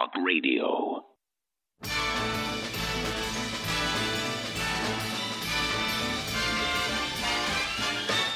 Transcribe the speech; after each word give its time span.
Talk 0.00 0.14
Radio. 0.24 1.04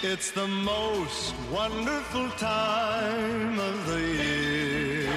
It's 0.03 0.31
the 0.33 0.47
most 0.47 1.35
wonderful 1.51 2.29
time 2.31 3.59
of 3.59 3.87
the 3.87 4.01
year. 4.01 5.11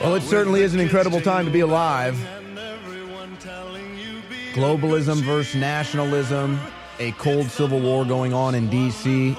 Well, 0.00 0.16
it 0.16 0.22
certainly 0.22 0.62
is 0.62 0.74
an 0.74 0.80
incredible 0.80 1.20
time 1.20 1.44
to 1.44 1.52
be 1.52 1.60
alive. 1.60 2.16
Globalism 4.52 5.22
versus 5.22 5.54
nationalism, 5.54 6.58
a 6.98 7.12
cold 7.12 7.46
civil 7.46 7.78
war 7.78 8.04
going 8.04 8.34
on 8.34 8.56
in 8.56 8.68
D.C., 8.68 9.36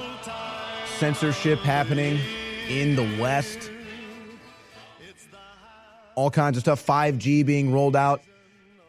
censorship 0.98 1.58
happening 1.58 2.18
in 2.70 2.96
the 2.96 3.20
West, 3.20 3.63
all 6.14 6.30
kinds 6.30 6.56
of 6.56 6.62
stuff, 6.62 6.84
5G 6.84 7.44
being 7.44 7.72
rolled 7.72 7.96
out. 7.96 8.22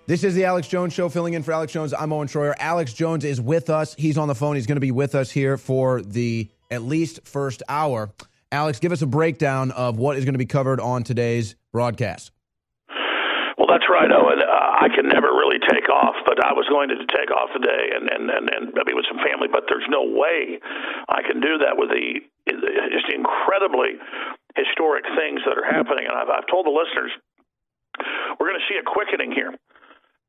This 0.07 0.23
is 0.23 0.35
the 0.35 0.45
Alex 0.45 0.67
Jones 0.67 0.93
Show, 0.93 1.09
filling 1.09 1.33
in 1.33 1.41
for 1.41 1.51
Alex 1.51 1.73
Jones. 1.73 1.91
I'm 1.91 2.13
Owen 2.13 2.27
Shroyer. 2.27 2.53
Alex 2.59 2.93
Jones 2.93 3.25
is 3.25 3.41
with 3.41 3.71
us. 3.71 3.95
He's 3.95 4.19
on 4.19 4.27
the 4.27 4.35
phone. 4.35 4.55
He's 4.55 4.67
going 4.67 4.75
to 4.75 4.81
be 4.81 4.91
with 4.91 5.15
us 5.15 5.31
here 5.31 5.57
for 5.57 6.01
the 6.03 6.47
at 6.69 6.83
least 6.83 7.21
first 7.25 7.63
hour. 7.67 8.11
Alex, 8.51 8.79
give 8.79 8.91
us 8.91 9.01
a 9.01 9.07
breakdown 9.07 9.71
of 9.71 9.97
what 9.97 10.17
is 10.17 10.23
going 10.23 10.35
to 10.35 10.39
be 10.39 10.45
covered 10.45 10.79
on 10.79 11.03
today's 11.03 11.55
broadcast. 11.71 12.31
Well, 13.57 13.67
that's 13.67 13.89
right, 13.89 14.11
Owen. 14.11 14.45
Uh, 14.45 14.85
I 14.85 14.93
can 14.93 15.07
never 15.07 15.33
really 15.33 15.57
take 15.57 15.89
off, 15.89 16.13
but 16.27 16.37
I 16.45 16.53
was 16.53 16.67
going 16.69 16.89
to 16.89 16.97
take 17.09 17.31
off 17.31 17.49
today 17.55 17.95
and 17.95 18.05
and 18.05 18.29
and, 18.29 18.45
and 18.53 18.63
maybe 18.77 18.93
with 18.93 19.09
some 19.09 19.17
family. 19.25 19.47
But 19.49 19.65
there's 19.67 19.87
no 19.89 20.05
way 20.05 20.59
I 21.09 21.25
can 21.25 21.41
do 21.41 21.57
that 21.65 21.73
with 21.73 21.89
the 21.89 22.21
just 22.93 23.09
incredibly 23.09 23.97
historic 24.55 25.05
things 25.15 25.41
that 25.45 25.57
are 25.59 25.67
happening. 25.67 26.07
And 26.07 26.15
I've, 26.15 26.31
I've 26.31 26.47
told 26.47 26.65
the 26.65 26.73
listeners 26.73 27.11
we're 28.39 28.49
going 28.49 28.59
to 28.59 28.67
see 28.67 28.79
a 28.79 28.83
quickening 28.83 29.31
here. 29.31 29.53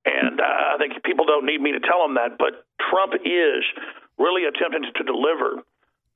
And 0.06 0.38
uh, 0.38 0.74
I 0.74 0.76
think 0.78 1.02
people 1.02 1.26
don't 1.26 1.46
need 1.46 1.58
me 1.60 1.72
to 1.72 1.82
tell 1.82 1.98
them 2.02 2.14
that, 2.14 2.38
but 2.38 2.62
Trump 2.78 3.14
is 3.26 3.62
really 4.18 4.46
attempting 4.46 4.86
to 4.86 5.02
deliver 5.02 5.66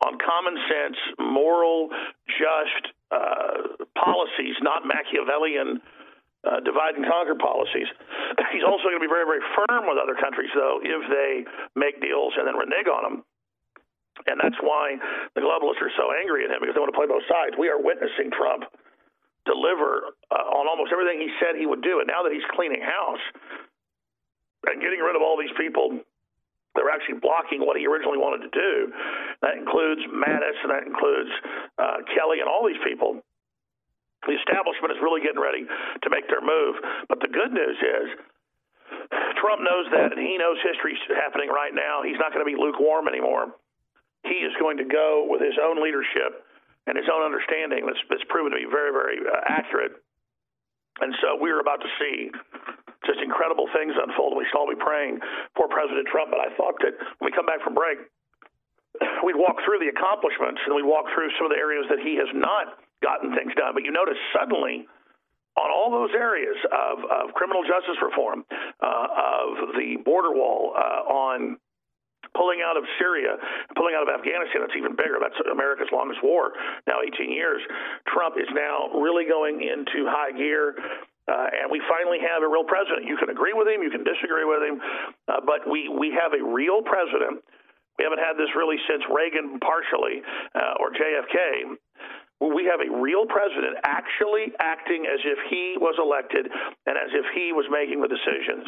on 0.07 0.17
common 0.17 0.57
sense, 0.71 0.97
moral, 1.19 1.91
just 2.39 2.95
uh, 3.11 3.77
policies, 3.99 4.56
not 4.62 4.87
Machiavellian 4.87 5.83
uh, 6.41 6.61
divide 6.65 6.97
and 6.97 7.05
conquer 7.05 7.37
policies. 7.37 7.91
He's 8.55 8.65
also 8.65 8.89
going 8.89 8.97
to 8.97 9.05
be 9.05 9.12
very, 9.12 9.29
very 9.29 9.45
firm 9.53 9.84
with 9.84 10.01
other 10.01 10.17
countries, 10.17 10.49
though, 10.55 10.81
if 10.81 11.03
they 11.11 11.45
make 11.77 12.01
deals 12.01 12.33
and 12.39 12.49
then 12.49 12.56
renege 12.56 12.89
on 12.89 13.03
them. 13.05 13.17
And 14.27 14.37
that's 14.41 14.59
why 14.61 14.97
the 15.35 15.41
globalists 15.41 15.81
are 15.81 15.95
so 15.97 16.13
angry 16.13 16.45
at 16.45 16.51
him 16.51 16.61
because 16.61 16.75
they 16.77 16.83
want 16.83 16.93
to 16.93 16.99
play 16.99 17.09
both 17.09 17.25
sides. 17.29 17.57
We 17.57 17.69
are 17.69 17.81
witnessing 17.81 18.33
Trump 18.35 18.65
deliver 19.49 20.12
uh, 20.29 20.57
on 20.61 20.69
almost 20.69 20.93
everything 20.93 21.17
he 21.17 21.33
said 21.41 21.57
he 21.57 21.65
would 21.65 21.81
do. 21.81 22.05
And 22.05 22.07
now 22.07 22.23
that 22.23 22.33
he's 22.33 22.45
cleaning 22.53 22.85
house, 22.85 23.25
and 24.69 24.77
getting 24.85 25.01
rid 25.01 25.17
of 25.17 25.25
all 25.25 25.41
these 25.41 25.53
people 25.57 26.05
they're 26.75 26.91
actually 26.91 27.19
blocking 27.19 27.67
what 27.67 27.75
he 27.75 27.87
originally 27.87 28.19
wanted 28.19 28.47
to 28.47 28.53
do. 28.55 28.95
That 29.43 29.59
includes 29.59 30.03
Mattis, 30.07 30.59
and 30.62 30.71
that 30.71 30.87
includes 30.87 31.33
uh, 31.79 31.99
Kelly, 32.15 32.39
and 32.39 32.47
all 32.47 32.62
these 32.62 32.81
people. 32.87 33.19
The 34.29 34.37
establishment 34.39 34.95
is 34.95 35.01
really 35.03 35.25
getting 35.25 35.41
ready 35.41 35.67
to 35.67 36.09
make 36.12 36.29
their 36.29 36.45
move. 36.45 36.79
But 37.09 37.19
the 37.25 37.33
good 37.33 37.51
news 37.51 37.79
is, 37.81 38.07
Trump 39.41 39.65
knows 39.65 39.91
that, 39.91 40.15
and 40.15 40.21
he 40.21 40.39
knows 40.39 40.61
history's 40.62 41.01
happening 41.11 41.51
right 41.51 41.75
now. 41.75 42.05
He's 42.07 42.21
not 42.21 42.31
going 42.31 42.45
to 42.45 42.51
be 42.51 42.55
lukewarm 42.55 43.09
anymore. 43.09 43.51
He 44.25 44.45
is 44.45 44.53
going 44.61 44.77
to 44.79 44.85
go 44.85 45.27
with 45.29 45.41
his 45.41 45.57
own 45.57 45.83
leadership 45.83 46.45
and 46.87 46.97
his 46.97 47.09
own 47.09 47.23
understanding 47.23 47.87
that's, 47.87 48.01
that's 48.09 48.25
proven 48.29 48.53
to 48.53 48.59
be 48.59 48.69
very, 48.69 48.93
very 48.93 49.19
uh, 49.25 49.41
accurate. 49.49 49.97
And 51.01 51.15
so 51.25 51.39
we're 51.41 51.61
about 51.61 51.81
to 51.81 51.91
see 51.97 52.29
just 53.09 53.21
incredible 53.25 53.69
things 53.72 53.97
unfold. 53.97 54.37
We 54.37 54.44
should 54.44 54.59
all 54.59 54.69
be 54.69 54.77
praying 54.77 55.21
for 55.56 55.69
President 55.69 56.05
Trump. 56.12 56.31
But 56.31 56.44
I 56.44 56.53
thought 56.56 56.77
that 56.84 56.93
when 57.19 57.33
we 57.33 57.33
come 57.33 57.49
back 57.49 57.65
from 57.65 57.72
break, 57.72 57.99
we'd 59.25 59.41
walk 59.41 59.65
through 59.65 59.81
the 59.81 59.89
accomplishments 59.89 60.61
and 60.69 60.77
we'd 60.77 60.89
walk 60.89 61.09
through 61.17 61.33
some 61.41 61.49
of 61.49 61.53
the 61.53 61.61
areas 61.61 61.89
that 61.89 62.00
he 62.05 62.21
has 62.21 62.28
not 62.37 62.77
gotten 63.00 63.33
things 63.33 63.56
done. 63.56 63.73
But 63.73 63.89
you 63.89 63.93
notice 63.93 64.21
suddenly, 64.37 64.84
on 65.56 65.69
all 65.73 65.91
those 65.91 66.12
areas 66.12 66.56
of, 66.69 67.00
of 67.09 67.34
criminal 67.34 67.65
justice 67.65 67.97
reform, 68.05 68.44
uh, 68.84 69.06
of 69.65 69.75
the 69.81 69.97
border 70.05 70.31
wall, 70.31 70.77
uh, 70.77 71.09
on 71.09 71.56
pulling 72.37 72.63
out 72.63 72.77
of 72.77 72.85
Syria, 72.99 73.37
pulling 73.77 73.95
out 73.95 74.07
of 74.07 74.11
Afghanistan, 74.11 74.63
that's 74.63 74.77
even 74.79 74.95
bigger. 74.95 75.19
That's 75.19 75.37
America's 75.51 75.91
longest 75.93 76.23
war, 76.23 76.53
now 76.87 77.03
18 77.03 77.33
years. 77.33 77.63
Trump 78.07 78.37
is 78.39 78.49
now 78.55 78.91
really 78.99 79.27
going 79.27 79.63
into 79.63 80.07
high 80.07 80.33
gear. 80.33 80.75
Uh, 81.31 81.47
and 81.63 81.71
we 81.71 81.79
finally 81.87 82.19
have 82.19 82.43
a 82.43 82.49
real 82.51 82.67
president. 82.67 83.07
You 83.07 83.15
can 83.15 83.31
agree 83.31 83.55
with 83.55 83.69
him, 83.71 83.87
you 83.87 83.91
can 83.91 84.03
disagree 84.03 84.43
with 84.43 84.67
him, 84.67 84.83
uh, 85.31 85.39
but 85.47 85.63
we, 85.63 85.87
we 85.87 86.11
have 86.11 86.35
a 86.35 86.43
real 86.43 86.83
president. 86.83 87.39
We 87.99 88.09
haven't 88.09 88.19
had 88.19 88.35
this 88.35 88.51
really 88.57 88.81
since 88.89 89.05
Reagan, 89.12 89.61
partially, 89.61 90.25
uh, 90.57 90.81
or 90.83 90.91
JFK. 90.91 91.77
We 92.41 92.65
have 92.65 92.81
a 92.81 92.89
real 92.89 93.29
president 93.29 93.77
actually 93.85 94.57
acting 94.59 95.05
as 95.05 95.21
if 95.23 95.37
he 95.53 95.77
was 95.77 96.01
elected 96.01 96.49
and 96.89 96.97
as 96.97 97.12
if 97.12 97.29
he 97.37 97.53
was 97.53 97.69
making 97.69 98.01
the 98.01 98.09
decisions. 98.09 98.65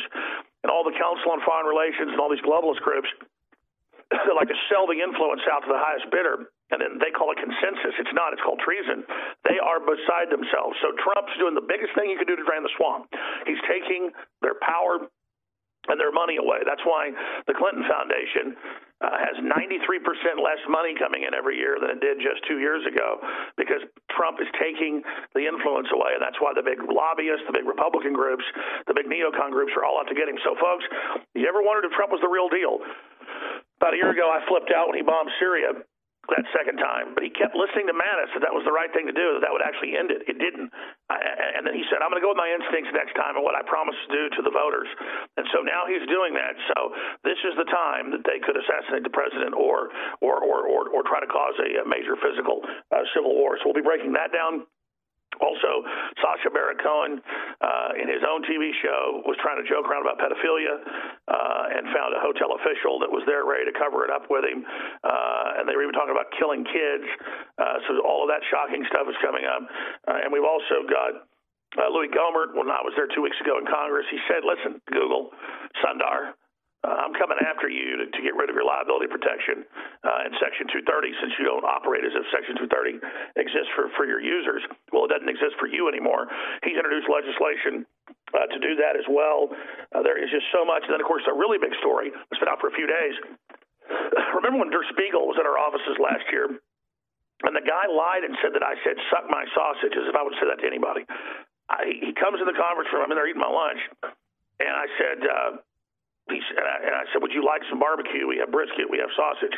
And 0.61 0.69
all 0.69 0.85
the 0.85 0.93
Council 0.93 1.33
on 1.33 1.41
Foreign 1.49 1.65
Relations 1.65 2.13
and 2.13 2.21
all 2.21 2.29
these 2.29 2.45
globalist 2.45 2.85
groups 2.85 3.09
like 4.39 4.49
to 4.49 4.61
sell 4.69 4.87
the 4.87 4.99
influence 4.99 5.43
out 5.49 5.65
to 5.65 5.71
the 5.71 5.81
highest 5.81 6.09
bidder 6.13 6.51
and 6.73 6.81
then 6.81 6.97
they 6.97 7.13
call 7.13 7.29
it 7.31 7.39
consensus. 7.39 7.93
It's 8.01 8.17
not. 8.17 8.33
It's 8.33 8.41
called 8.41 8.59
treason. 8.65 9.05
They 9.45 9.61
are 9.61 9.77
beside 9.79 10.33
themselves. 10.33 10.81
So 10.81 10.97
Trump's 10.97 11.37
doing 11.37 11.53
the 11.53 11.65
biggest 11.65 11.93
thing 11.93 12.09
he 12.09 12.17
could 12.17 12.29
do 12.29 12.37
to 12.37 12.47
drain 12.49 12.65
the 12.65 12.73
swamp. 12.81 13.13
He's 13.45 13.61
taking 13.69 14.09
their 14.41 14.57
power 14.65 15.05
and 15.91 15.99
their 15.99 16.15
money 16.15 16.39
away. 16.39 16.65
That's 16.65 16.83
why 16.87 17.11
the 17.45 17.53
Clinton 17.59 17.83
Foundation 17.91 18.55
uh, 19.03 19.19
has 19.19 19.35
93% 19.43 20.39
less 20.39 20.63
money 20.71 20.95
coming 20.95 21.27
in 21.27 21.35
every 21.35 21.59
year 21.59 21.75
than 21.83 21.91
it 21.91 22.01
did 22.01 22.23
just 22.23 22.39
two 22.47 22.63
years 22.63 22.87
ago 22.87 23.19
because 23.59 23.83
Trump 24.15 24.39
is 24.39 24.47
taking 24.63 25.03
the 25.35 25.43
influence 25.43 25.91
away. 25.91 26.15
And 26.15 26.23
that's 26.23 26.39
why 26.39 26.55
the 26.55 26.63
big 26.63 26.79
lobbyists, 26.87 27.43
the 27.51 27.57
big 27.59 27.67
Republican 27.67 28.15
groups, 28.15 28.47
the 28.87 28.95
big 28.95 29.11
neocon 29.11 29.51
groups 29.51 29.75
are 29.75 29.83
all 29.83 29.99
out 29.99 30.07
to 30.07 30.15
get 30.15 30.31
him. 30.31 30.39
So, 30.47 30.55
folks, 30.55 30.87
you 31.35 31.51
ever 31.51 31.67
wondered 31.67 31.91
if 31.91 31.93
Trump 31.99 32.15
was 32.15 32.23
the 32.23 32.31
real 32.31 32.47
deal? 32.47 32.79
About 33.83 33.99
a 33.99 34.01
year 34.01 34.15
ago, 34.15 34.31
I 34.31 34.39
flipped 34.47 34.71
out 34.71 34.87
when 34.87 34.95
he 34.95 35.03
bombed 35.03 35.27
Syria 35.43 35.75
that 35.75 36.47
second 36.55 36.79
time, 36.79 37.19
but 37.19 37.27
he 37.27 37.35
kept 37.35 37.59
listening 37.59 37.91
to 37.91 37.97
Mattis 37.99 38.31
that 38.31 38.47
that 38.47 38.55
was 38.55 38.63
the 38.63 38.71
right 38.71 38.87
thing 38.95 39.11
to 39.11 39.17
do, 39.17 39.35
that 39.35 39.43
that 39.43 39.51
would 39.51 39.67
actually 39.67 39.99
end 39.99 40.15
it. 40.15 40.23
It 40.31 40.39
didn't. 40.39 40.71
I, 41.11 41.19
and 41.59 41.67
then 41.67 41.75
he 41.75 41.83
said, 41.91 41.99
I'm 41.99 42.15
going 42.15 42.23
to 42.23 42.25
go 42.25 42.31
with 42.31 42.39
my 42.39 42.47
instincts 42.47 42.95
next 42.95 43.19
time 43.19 43.35
and 43.35 43.43
what 43.43 43.59
I 43.59 43.67
promised 43.67 43.99
to 44.07 44.11
do 44.15 44.23
to 44.39 44.41
the 44.47 44.55
voters. 44.55 44.87
And 45.35 45.51
so 45.51 45.67
now 45.67 45.83
he's 45.91 46.07
doing 46.07 46.31
that. 46.39 46.55
So 46.71 46.95
this 47.27 47.43
is 47.43 47.59
the 47.59 47.67
time 47.67 48.15
that 48.15 48.23
they 48.23 48.39
could 48.39 48.55
assassinate 48.55 49.03
the 49.03 49.11
president 49.11 49.59
or 49.59 49.91
or 50.23 50.39
or 50.39 50.63
or, 50.71 50.87
or 50.95 51.03
try 51.03 51.19
to 51.19 51.27
cause 51.27 51.59
a, 51.59 51.83
major 51.83 52.15
physical 52.23 52.63
uh, 52.95 53.03
civil 53.19 53.35
war. 53.35 53.59
So 53.59 53.67
we'll 53.67 53.83
be 53.83 53.83
breaking 53.83 54.15
that 54.15 54.31
down 54.31 54.63
also, 55.43 55.83
Sacha 56.23 56.55
Baron 56.55 56.79
Cohen, 56.79 57.19
uh, 57.61 57.99
in 57.99 58.07
his 58.07 58.23
own 58.23 58.47
TV 58.47 58.71
show, 58.79 59.27
was 59.27 59.35
trying 59.43 59.59
to 59.59 59.67
joke 59.67 59.91
around 59.91 60.07
about 60.07 60.23
pedophilia 60.23 60.79
uh, 61.27 61.75
and 61.75 61.91
found 61.91 62.15
a 62.15 62.23
hotel 62.23 62.55
official 62.55 63.03
that 63.03 63.11
was 63.11 63.27
there 63.27 63.43
ready 63.43 63.67
to 63.67 63.75
cover 63.75 64.07
it 64.07 64.11
up 64.15 64.31
with 64.31 64.47
him. 64.47 64.63
Uh, 65.03 65.59
and 65.59 65.67
they 65.67 65.75
were 65.75 65.83
even 65.83 65.99
talking 65.99 66.15
about 66.15 66.31
killing 66.39 66.63
kids. 66.63 67.07
Uh, 67.59 67.83
so 67.91 67.99
all 68.07 68.23
of 68.23 68.31
that 68.31 68.41
shocking 68.49 68.87
stuff 68.87 69.11
is 69.11 69.19
coming 69.19 69.43
up. 69.43 69.67
Uh, 70.07 70.23
and 70.23 70.31
we've 70.31 70.47
also 70.47 70.87
got 70.87 71.27
uh, 71.75 71.89
Louis 71.89 72.13
Gohmert, 72.13 72.53
when 72.53 72.69
I 72.69 72.85
was 72.85 72.93
there 72.97 73.09
two 73.09 73.25
weeks 73.25 73.41
ago 73.41 73.57
in 73.57 73.65
Congress, 73.65 74.05
he 74.13 74.21
said, 74.29 74.45
listen, 74.45 74.81
Google, 74.93 75.33
Sundar, 75.81 76.37
uh, 76.83 76.99
I'm 77.07 77.15
coming 77.15 77.39
after 77.39 77.71
you 77.71 77.95
to, 78.03 78.11
to 78.11 78.21
get 78.27 78.35
rid 78.35 78.51
of 78.51 78.59
your 78.59 78.67
liability 78.67 79.07
protection 79.07 79.63
uh, 80.03 80.27
in 80.27 80.35
Section 80.43 80.67
230 80.67 81.15
since 81.23 81.33
you 81.39 81.47
don't 81.47 81.63
operate 81.63 82.03
as 82.03 82.11
if 82.11 82.27
Section 82.35 82.59
230 82.59 82.99
exists 83.39 83.71
for, 83.79 83.87
for 83.95 84.03
your 84.03 84.19
users. 84.19 84.67
Well, 84.91 85.07
it 85.07 85.15
doesn't 85.15 85.31
exist 85.31 85.55
for 85.63 85.71
you 85.71 85.87
anymore. 85.87 86.27
He's 86.67 86.75
introduced 86.75 87.07
legislation 87.07 87.87
uh, 88.35 88.51
to 88.51 88.59
do 88.59 88.75
that 88.83 88.99
as 88.99 89.07
well. 89.07 89.55
Uh, 89.95 90.03
there 90.03 90.19
is 90.19 90.27
just 90.35 90.51
so 90.51 90.67
much. 90.67 90.83
And 90.91 90.99
then, 90.99 90.99
of 90.99 91.07
course, 91.07 91.23
a 91.31 91.37
really 91.39 91.63
big 91.63 91.71
story 91.79 92.11
that's 92.11 92.43
been 92.43 92.51
out 92.51 92.59
for 92.59 92.67
a 92.67 92.75
few 92.75 92.91
days. 92.91 93.15
Remember 94.43 94.67
when 94.67 94.75
Der 94.75 94.83
Spiegel 94.91 95.31
was 95.31 95.39
in 95.39 95.47
our 95.47 95.63
offices 95.63 95.95
last 96.03 96.27
year? 96.35 96.51
And 97.47 97.55
the 97.55 97.63
guy 97.63 97.87
lied 97.87 98.27
and 98.27 98.35
said 98.43 98.59
that 98.59 98.67
I 98.67 98.75
said, 98.83 98.99
suck 99.07 99.31
my 99.31 99.47
sausage, 99.55 99.95
as 99.95 100.07
if 100.11 100.15
I 100.19 100.23
would 100.27 100.35
say 100.43 100.51
that 100.51 100.59
to 100.63 100.67
anybody. 100.67 101.07
I, 101.71 101.95
he 101.95 102.11
comes 102.15 102.43
in 102.43 102.47
the 102.51 102.59
conference 102.59 102.91
room. 102.91 103.07
I'm 103.07 103.11
in 103.15 103.19
there 103.19 103.31
eating 103.31 103.43
my 103.43 103.51
lunch. 103.51 103.83
And 104.63 104.71
I 104.71 104.87
said, 104.99 105.19
he 106.31 106.41
said, 106.49 106.63
and 106.63 106.95
I 106.95 107.05
said, 107.13 107.21
"Would 107.23 107.33
you 107.33 107.45
like 107.45 107.63
some 107.69 107.81
barbecue? 107.81 108.27
We 108.27 108.39
have 108.39 108.51
brisket, 108.51 108.87
we 108.89 108.99
have 108.99 109.11
sausage." 109.17 109.55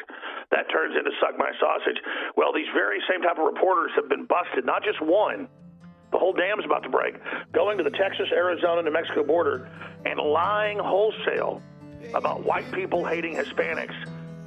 That 0.51 0.69
turns 0.71 0.97
into 0.97 1.11
suck 1.21 1.37
my 1.39 1.53
sausage. 1.61 2.01
Well, 2.37 2.53
these 2.53 2.69
very 2.75 2.99
same 3.09 3.23
type 3.23 3.39
of 3.39 3.45
reporters 3.45 3.93
have 3.97 4.09
been 4.09 4.25
busted, 4.25 4.65
not 4.65 4.83
just 4.83 5.01
one. 5.01 5.49
The 6.13 6.19
whole 6.19 6.33
dam's 6.33 6.65
about 6.65 6.85
to 6.85 6.89
break. 6.89 7.17
Going 7.53 7.77
to 7.79 7.85
the 7.85 7.91
Texas, 7.91 8.29
Arizona, 8.33 8.83
New 8.83 8.93
Mexico 8.93 9.25
border 9.25 9.69
and 10.07 10.19
lying 10.21 10.79
wholesale 10.79 11.61
about 12.15 12.45
white 12.45 12.71
people 12.73 13.05
hating 13.05 13.35
Hispanics. 13.35 13.95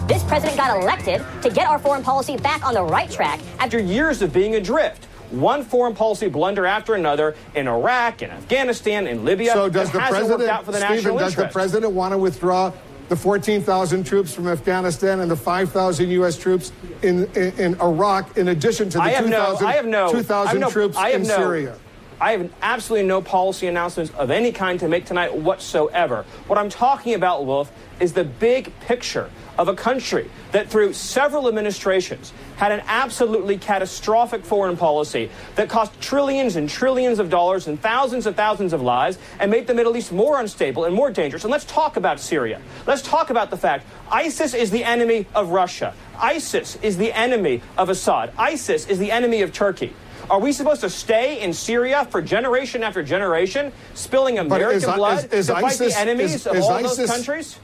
This 0.08 0.24
president 0.24 0.58
got 0.58 0.82
elected 0.82 1.24
to 1.42 1.50
get 1.50 1.68
our 1.68 1.80
foreign 1.80 2.04
policy 2.04 2.38
back 2.38 2.66
on 2.66 2.74
the 2.74 2.84
right 2.84 3.10
track 3.10 3.40
after 3.60 3.80
years 3.80 4.22
of 4.22 4.34
being 4.34 4.56
adrift. 4.56 5.08
One 5.32 5.64
foreign 5.64 5.94
policy 5.94 6.30
blunder 6.30 6.66
after 6.66 6.94
another 6.96 7.36
in 7.56 7.68
Iraq, 7.68 8.22
in 8.22 8.32
Afghanistan, 8.32 9.08
in 9.08 9.26
Libya. 9.26 9.54
So 9.54 9.70
does 9.70 9.92
the 9.92 10.00
president, 10.00 10.66
for 10.66 10.72
the 10.72 10.80
Stephen, 10.80 11.18
does 11.18 11.34
interest. 11.34 11.38
the 11.38 11.48
president 11.48 11.94
want 11.94 12.14
to 12.14 12.18
withdraw 12.18 12.72
the 13.10 13.16
14,000 13.16 14.06
troops 14.06 14.34
from 14.34 14.48
Afghanistan 14.48 15.22
and 15.22 15.32
the 15.32 15.36
5,000 15.36 16.10
U.S. 16.10 16.38
troops 16.38 16.72
in, 17.02 17.26
in, 17.36 17.54
in 17.58 17.82
Iraq, 17.82 18.38
in 18.38 18.50
addition 18.50 18.90
to 18.90 18.98
the 18.98 19.04
I 19.04 19.10
have 19.12 19.26
2,000 19.26 19.90
no, 19.90 20.08
no, 20.08 20.12
2,000 20.12 20.48
I 20.48 20.52
have 20.52 20.60
no, 20.60 20.70
troops 20.70 20.98
I 20.98 21.10
have 21.12 21.22
in 21.22 21.28
no, 21.28 21.38
Syria? 21.38 21.78
I 22.20 22.32
have 22.32 22.52
absolutely 22.62 23.08
no 23.08 23.22
policy 23.22 23.68
announcements 23.68 24.12
of 24.14 24.32
any 24.32 24.52
kind 24.52 24.80
to 24.80 24.88
make 24.88 25.06
tonight 25.06 25.36
whatsoever. 25.36 26.26
What 26.48 26.58
I'm 26.58 26.70
talking 26.70 27.14
about, 27.14 27.46
Wolf, 27.46 27.72
is 28.00 28.14
the 28.14 28.24
big 28.24 28.78
picture 28.82 29.30
of 29.58 29.68
a 29.68 29.76
country 29.76 30.30
that 30.52 30.70
through 30.70 30.94
several 30.94 31.48
administrations 31.48 32.32
had 32.58 32.72
an 32.72 32.82
absolutely 32.88 33.58
catastrophic 33.58 34.44
foreign 34.44 34.78
policy 34.78 35.30
that 35.56 35.70
cost 35.70 36.00
trillions 36.02 36.56
and 36.56 36.70
trillions 36.70 37.20
of 37.20 37.30
dollars 37.30 37.68
and 37.68 37.80
thousands 37.82 38.26
and 38.28 38.36
thousands 38.36 38.74
of 38.74 38.82
lives 38.82 39.18
and 39.40 39.50
made 39.52 39.68
the 39.68 39.74
Middle 39.74 39.96
East 39.98 40.12
more 40.12 40.40
unstable 40.40 40.86
and 40.86 40.94
more 40.96 41.12
dangerous. 41.12 41.44
And 41.44 41.52
let's 41.52 41.66
talk 41.66 41.98
about 41.98 42.20
Syria. 42.20 42.62
Let's 42.86 43.02
talk 43.02 43.30
about 43.30 43.50
the 43.50 43.58
fact 43.58 43.86
ISIS 44.12 44.54
is 44.54 44.72
the 44.72 44.84
enemy 44.84 45.26
of 45.36 45.50
Russia. 45.50 45.94
ISIS 46.20 46.78
is 46.82 46.98
the 46.98 47.14
enemy 47.14 47.62
of 47.78 47.90
Assad. 47.90 48.32
ISIS 48.38 48.88
is 48.88 49.00
the 49.00 49.12
enemy 49.12 49.42
of 49.42 49.54
Turkey. 49.54 49.94
Are 50.30 50.40
we 50.40 50.52
supposed 50.52 50.82
to 50.82 50.90
stay 50.90 51.40
in 51.42 51.54
Syria 51.54 52.06
for 52.10 52.22
generation 52.22 52.84
after 52.84 53.02
generation, 53.02 53.72
spilling 53.94 54.40
American 54.40 54.78
is- 54.78 54.84
blood 54.86 55.26
is- 55.26 55.32
is 55.34 55.48
to 55.48 55.54
fight 55.54 55.64
ISIS- 55.66 55.94
the 55.94 56.00
enemies 56.00 56.46
of 56.48 56.58
all 56.62 56.82
those 56.82 57.00
ISIS- 57.00 57.12
countries? 57.12 57.60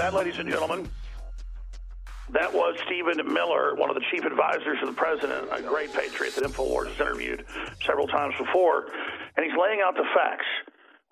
That, 0.00 0.16
ladies 0.16 0.40
and 0.40 0.48
gentlemen, 0.48 0.88
that 2.32 2.48
was 2.48 2.72
Stephen 2.88 3.20
Miller, 3.20 3.76
one 3.76 3.92
of 3.92 3.96
the 4.00 4.06
chief 4.08 4.24
advisors 4.24 4.80
of 4.80 4.88
the 4.88 4.96
president, 4.96 5.52
a 5.52 5.60
great 5.60 5.92
patriot 5.92 6.32
that 6.40 6.44
InfoWars 6.48 6.96
has 6.96 7.00
interviewed 7.04 7.44
several 7.84 8.08
times 8.08 8.32
before. 8.40 8.88
And 9.36 9.44
he's 9.44 9.52
laying 9.60 9.84
out 9.84 10.00
the 10.00 10.08
facts. 10.16 10.48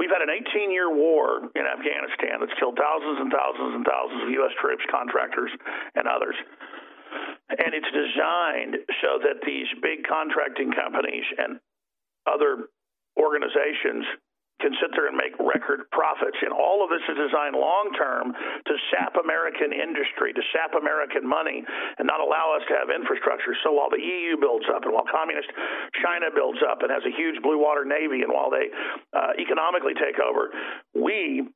We've 0.01 0.09
had 0.09 0.25
an 0.25 0.33
18 0.33 0.73
year 0.73 0.89
war 0.89 1.53
in 1.53 1.69
Afghanistan 1.69 2.41
that's 2.41 2.57
killed 2.57 2.81
thousands 2.81 3.21
and 3.21 3.29
thousands 3.29 3.77
and 3.77 3.85
thousands 3.85 4.25
of 4.25 4.29
U.S. 4.41 4.57
troops, 4.57 4.81
contractors, 4.89 5.53
and 5.93 6.09
others. 6.09 6.41
And 7.61 7.77
it's 7.77 7.93
designed 7.93 8.89
so 9.05 9.21
that 9.21 9.45
these 9.45 9.69
big 9.85 10.09
contracting 10.09 10.73
companies 10.73 11.29
and 11.37 11.61
other 12.25 12.73
organizations 13.21 14.09
can 14.61 14.75
sit 14.83 14.91
there 14.95 15.07
and 15.07 15.17
make 15.17 15.35
record 15.39 15.87
profits. 15.95 16.37
And 16.43 16.51
all 16.51 16.83
of 16.83 16.91
this 16.91 17.03
is 17.07 17.17
designed 17.17 17.55
long 17.55 17.91
term 17.95 18.35
to 18.35 18.75
sap 18.91 19.15
American 19.17 19.71
industry, 19.71 20.35
to 20.35 20.43
sap 20.51 20.75
American 20.75 21.23
money, 21.23 21.63
and 21.99 22.07
not 22.07 22.19
allow 22.19 22.55
us 22.55 22.63
to 22.69 22.75
have 22.75 22.91
infrastructure. 22.91 23.55
So 23.63 23.73
while 23.73 23.91
the 23.91 24.03
EU 24.03 24.37
builds 24.37 24.67
up, 24.71 24.83
and 24.83 24.93
while 24.93 25.07
communist 25.07 25.49
China 26.03 26.31
builds 26.35 26.59
up 26.67 26.83
and 26.83 26.91
has 26.91 27.03
a 27.07 27.15
huge 27.15 27.39
blue 27.43 27.59
water 27.59 27.87
navy, 27.87 28.27
and 28.27 28.33
while 28.35 28.51
they 28.51 28.71
uh, 29.15 29.39
economically 29.39 29.95
take 29.95 30.19
over, 30.19 30.51
we 30.95 31.47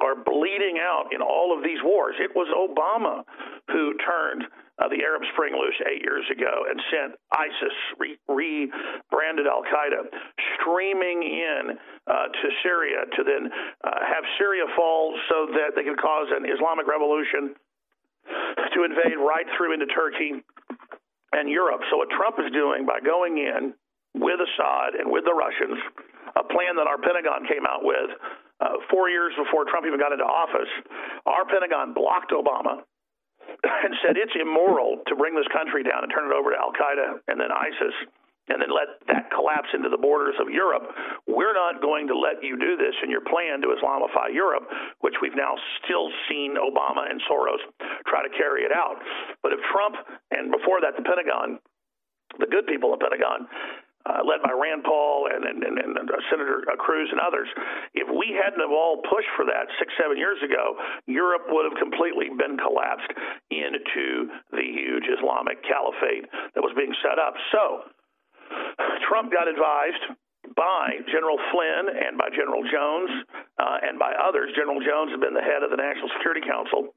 are 0.00 0.16
bleeding 0.16 0.80
out 0.80 1.12
in 1.12 1.20
all 1.20 1.56
of 1.56 1.62
these 1.62 1.78
wars. 1.84 2.16
It 2.18 2.32
was 2.34 2.48
Obama 2.54 3.24
who 3.68 3.94
turned 4.00 4.44
uh, 4.80 4.88
the 4.88 5.04
Arab 5.04 5.22
Spring 5.34 5.52
loose 5.52 5.76
eight 5.84 6.00
years 6.00 6.24
ago 6.32 6.64
and 6.66 6.80
sent 6.88 7.12
ISIS, 7.30 7.76
re- 8.00 8.18
rebranded 8.26 9.46
Al 9.46 9.62
Qaeda, 9.62 10.08
streaming 10.56 11.22
in 11.22 11.76
uh, 12.08 12.26
to 12.32 12.46
Syria 12.64 13.04
to 13.16 13.20
then 13.22 13.52
uh, 13.84 14.00
have 14.00 14.24
Syria 14.38 14.64
fall 14.74 15.14
so 15.28 15.52
that 15.52 15.76
they 15.76 15.84
could 15.84 16.00
cause 16.00 16.32
an 16.32 16.48
Islamic 16.48 16.88
revolution 16.88 17.54
to 18.72 18.84
invade 18.84 19.18
right 19.18 19.46
through 19.56 19.74
into 19.74 19.86
Turkey 19.86 20.40
and 21.32 21.48
Europe. 21.48 21.82
So, 21.90 21.98
what 21.98 22.08
Trump 22.10 22.36
is 22.38 22.50
doing 22.52 22.86
by 22.86 23.00
going 23.00 23.38
in 23.38 23.74
with 24.14 24.40
Assad 24.40 24.94
and 24.96 25.10
with 25.10 25.24
the 25.24 25.34
Russians, 25.34 25.80
a 26.36 26.44
plan 26.44 26.76
that 26.76 26.86
our 26.86 26.98
Pentagon 26.98 27.44
came 27.48 27.64
out 27.68 27.84
with 27.84 28.12
uh, 28.62 28.78
four 28.86 29.10
years 29.10 29.34
before 29.34 29.66
Trump 29.66 29.86
even 29.86 29.98
got 29.98 30.14
into 30.14 30.24
office, 30.24 30.70
our 31.26 31.42
Pentagon 31.50 31.90
blocked 31.92 32.30
Obama 32.30 32.86
and 33.84 33.92
said 34.06 34.14
it's 34.14 34.34
immoral 34.38 35.02
to 35.10 35.18
bring 35.18 35.34
this 35.34 35.48
country 35.50 35.82
down 35.82 36.06
and 36.06 36.10
turn 36.14 36.30
it 36.30 36.34
over 36.34 36.54
to 36.54 36.58
Al 36.58 36.70
Qaeda 36.70 37.26
and 37.26 37.42
then 37.42 37.50
ISIS 37.50 37.94
and 38.50 38.58
then 38.58 38.74
let 38.74 38.98
that 39.06 39.30
collapse 39.30 39.70
into 39.70 39.86
the 39.86 39.98
borders 39.98 40.34
of 40.42 40.50
Europe. 40.50 40.82
We're 41.30 41.54
not 41.54 41.78
going 41.78 42.10
to 42.10 42.16
let 42.18 42.42
you 42.42 42.58
do 42.58 42.74
this 42.74 42.94
in 43.02 43.10
your 43.10 43.22
plan 43.22 43.62
to 43.62 43.70
Islamify 43.70 44.34
Europe, 44.34 44.66
which 44.98 45.14
we've 45.22 45.36
now 45.38 45.54
still 45.82 46.10
seen 46.26 46.58
Obama 46.58 47.06
and 47.06 47.22
Soros 47.30 47.62
try 48.06 48.26
to 48.26 48.30
carry 48.34 48.62
it 48.62 48.74
out. 48.74 48.98
But 49.42 49.52
if 49.52 49.60
Trump 49.70 49.94
and 50.34 50.50
before 50.50 50.82
that 50.82 50.98
the 50.98 51.06
Pentagon, 51.06 51.62
the 52.38 52.50
good 52.50 52.66
people 52.66 52.92
of 52.92 52.98
Pentagon, 52.98 53.46
uh, 54.06 54.22
led 54.26 54.42
by 54.42 54.50
Rand 54.50 54.82
Paul 54.82 55.28
and, 55.30 55.44
and, 55.44 55.62
and, 55.62 55.78
and 55.78 56.10
uh, 56.10 56.18
Senator 56.30 56.66
uh, 56.66 56.76
Cruz 56.76 57.08
and 57.10 57.20
others, 57.22 57.48
if 57.94 58.08
we 58.10 58.34
hadn't 58.34 58.58
have 58.58 58.74
all 58.74 59.02
pushed 59.06 59.30
for 59.36 59.46
that 59.46 59.70
six, 59.78 59.92
seven 59.94 60.18
years 60.18 60.38
ago, 60.42 60.74
Europe 61.06 61.46
would 61.48 61.66
have 61.70 61.78
completely 61.78 62.30
been 62.34 62.58
collapsed 62.58 63.12
into 63.50 64.30
the 64.50 64.64
huge 64.64 65.06
Islamic 65.06 65.62
caliphate 65.62 66.26
that 66.54 66.62
was 66.62 66.74
being 66.74 66.94
set 67.02 67.22
up. 67.22 67.34
So 67.54 67.86
Trump 69.06 69.30
got 69.30 69.46
advised 69.46 70.18
by 70.56 70.98
General 71.06 71.38
Flynn 71.54 71.94
and 71.94 72.18
by 72.18 72.28
General 72.34 72.66
Jones 72.66 73.10
uh, 73.58 73.86
and 73.86 73.98
by 73.98 74.12
others. 74.18 74.50
General 74.58 74.82
Jones 74.82 75.14
had 75.14 75.20
been 75.22 75.34
the 75.34 75.46
head 75.46 75.62
of 75.62 75.70
the 75.70 75.78
National 75.78 76.10
Security 76.18 76.42
Council 76.42 76.90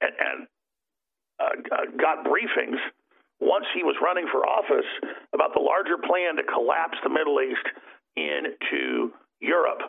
and, 0.00 0.14
and 0.14 0.38
uh, 1.42 1.90
got 1.98 2.24
briefings 2.24 2.78
once 3.40 3.66
he 3.74 3.82
was 3.82 3.94
running 4.02 4.26
for 4.30 4.46
office 4.46 4.88
about 5.32 5.54
the 5.54 5.62
larger 5.62 5.98
plan 5.98 6.36
to 6.36 6.44
collapse 6.44 6.98
the 7.02 7.10
Middle 7.10 7.38
East 7.40 7.66
into 8.18 9.14
Europe 9.40 9.82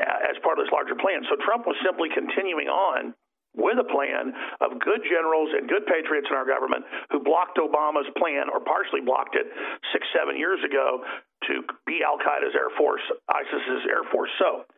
uh, 0.00 0.18
as 0.28 0.36
part 0.40 0.58
of 0.58 0.64
this 0.64 0.72
larger 0.72 0.96
plan. 0.96 1.20
So 1.28 1.36
Trump 1.44 1.66
was 1.68 1.76
simply 1.84 2.08
continuing 2.12 2.68
on 2.68 3.12
with 3.56 3.80
a 3.80 3.88
plan 3.88 4.36
of 4.60 4.76
good 4.80 5.00
generals 5.08 5.48
and 5.56 5.68
good 5.68 5.88
patriots 5.88 6.28
in 6.28 6.36
our 6.36 6.44
government 6.44 6.84
who 7.08 7.24
blocked 7.24 7.56
Obama's 7.56 8.08
plan 8.20 8.52
or 8.52 8.60
partially 8.60 9.00
blocked 9.00 9.32
it 9.32 9.48
six, 9.92 10.04
seven 10.12 10.36
years 10.36 10.60
ago 10.60 11.00
to 11.48 11.64
be 11.88 12.04
Al 12.04 12.20
Qaeda's 12.20 12.52
Air 12.52 12.68
Force, 12.76 13.04
ISIS's 13.32 13.88
Air 13.88 14.04
Force. 14.12 14.30
So 14.36 14.68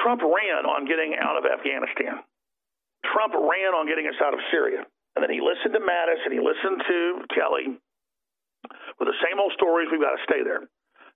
Trump 0.00 0.24
ran 0.24 0.64
on 0.64 0.88
getting 0.88 1.16
out 1.20 1.36
of 1.36 1.44
Afghanistan. 1.44 2.24
Trump 3.12 3.36
ran 3.36 3.76
on 3.76 3.86
getting 3.86 4.08
us 4.08 4.16
out 4.24 4.32
of 4.32 4.40
Syria. 4.50 4.88
And 5.18 5.26
then 5.26 5.34
he 5.34 5.42
listened 5.42 5.74
to 5.74 5.82
Mattis 5.82 6.22
and 6.22 6.30
he 6.30 6.38
listened 6.38 6.78
to 6.78 7.26
Kelly 7.34 7.74
with 9.02 9.10
the 9.10 9.18
same 9.18 9.42
old 9.42 9.50
stories. 9.58 9.90
We've 9.90 9.98
got 9.98 10.14
to 10.14 10.22
stay 10.30 10.46
there. 10.46 10.62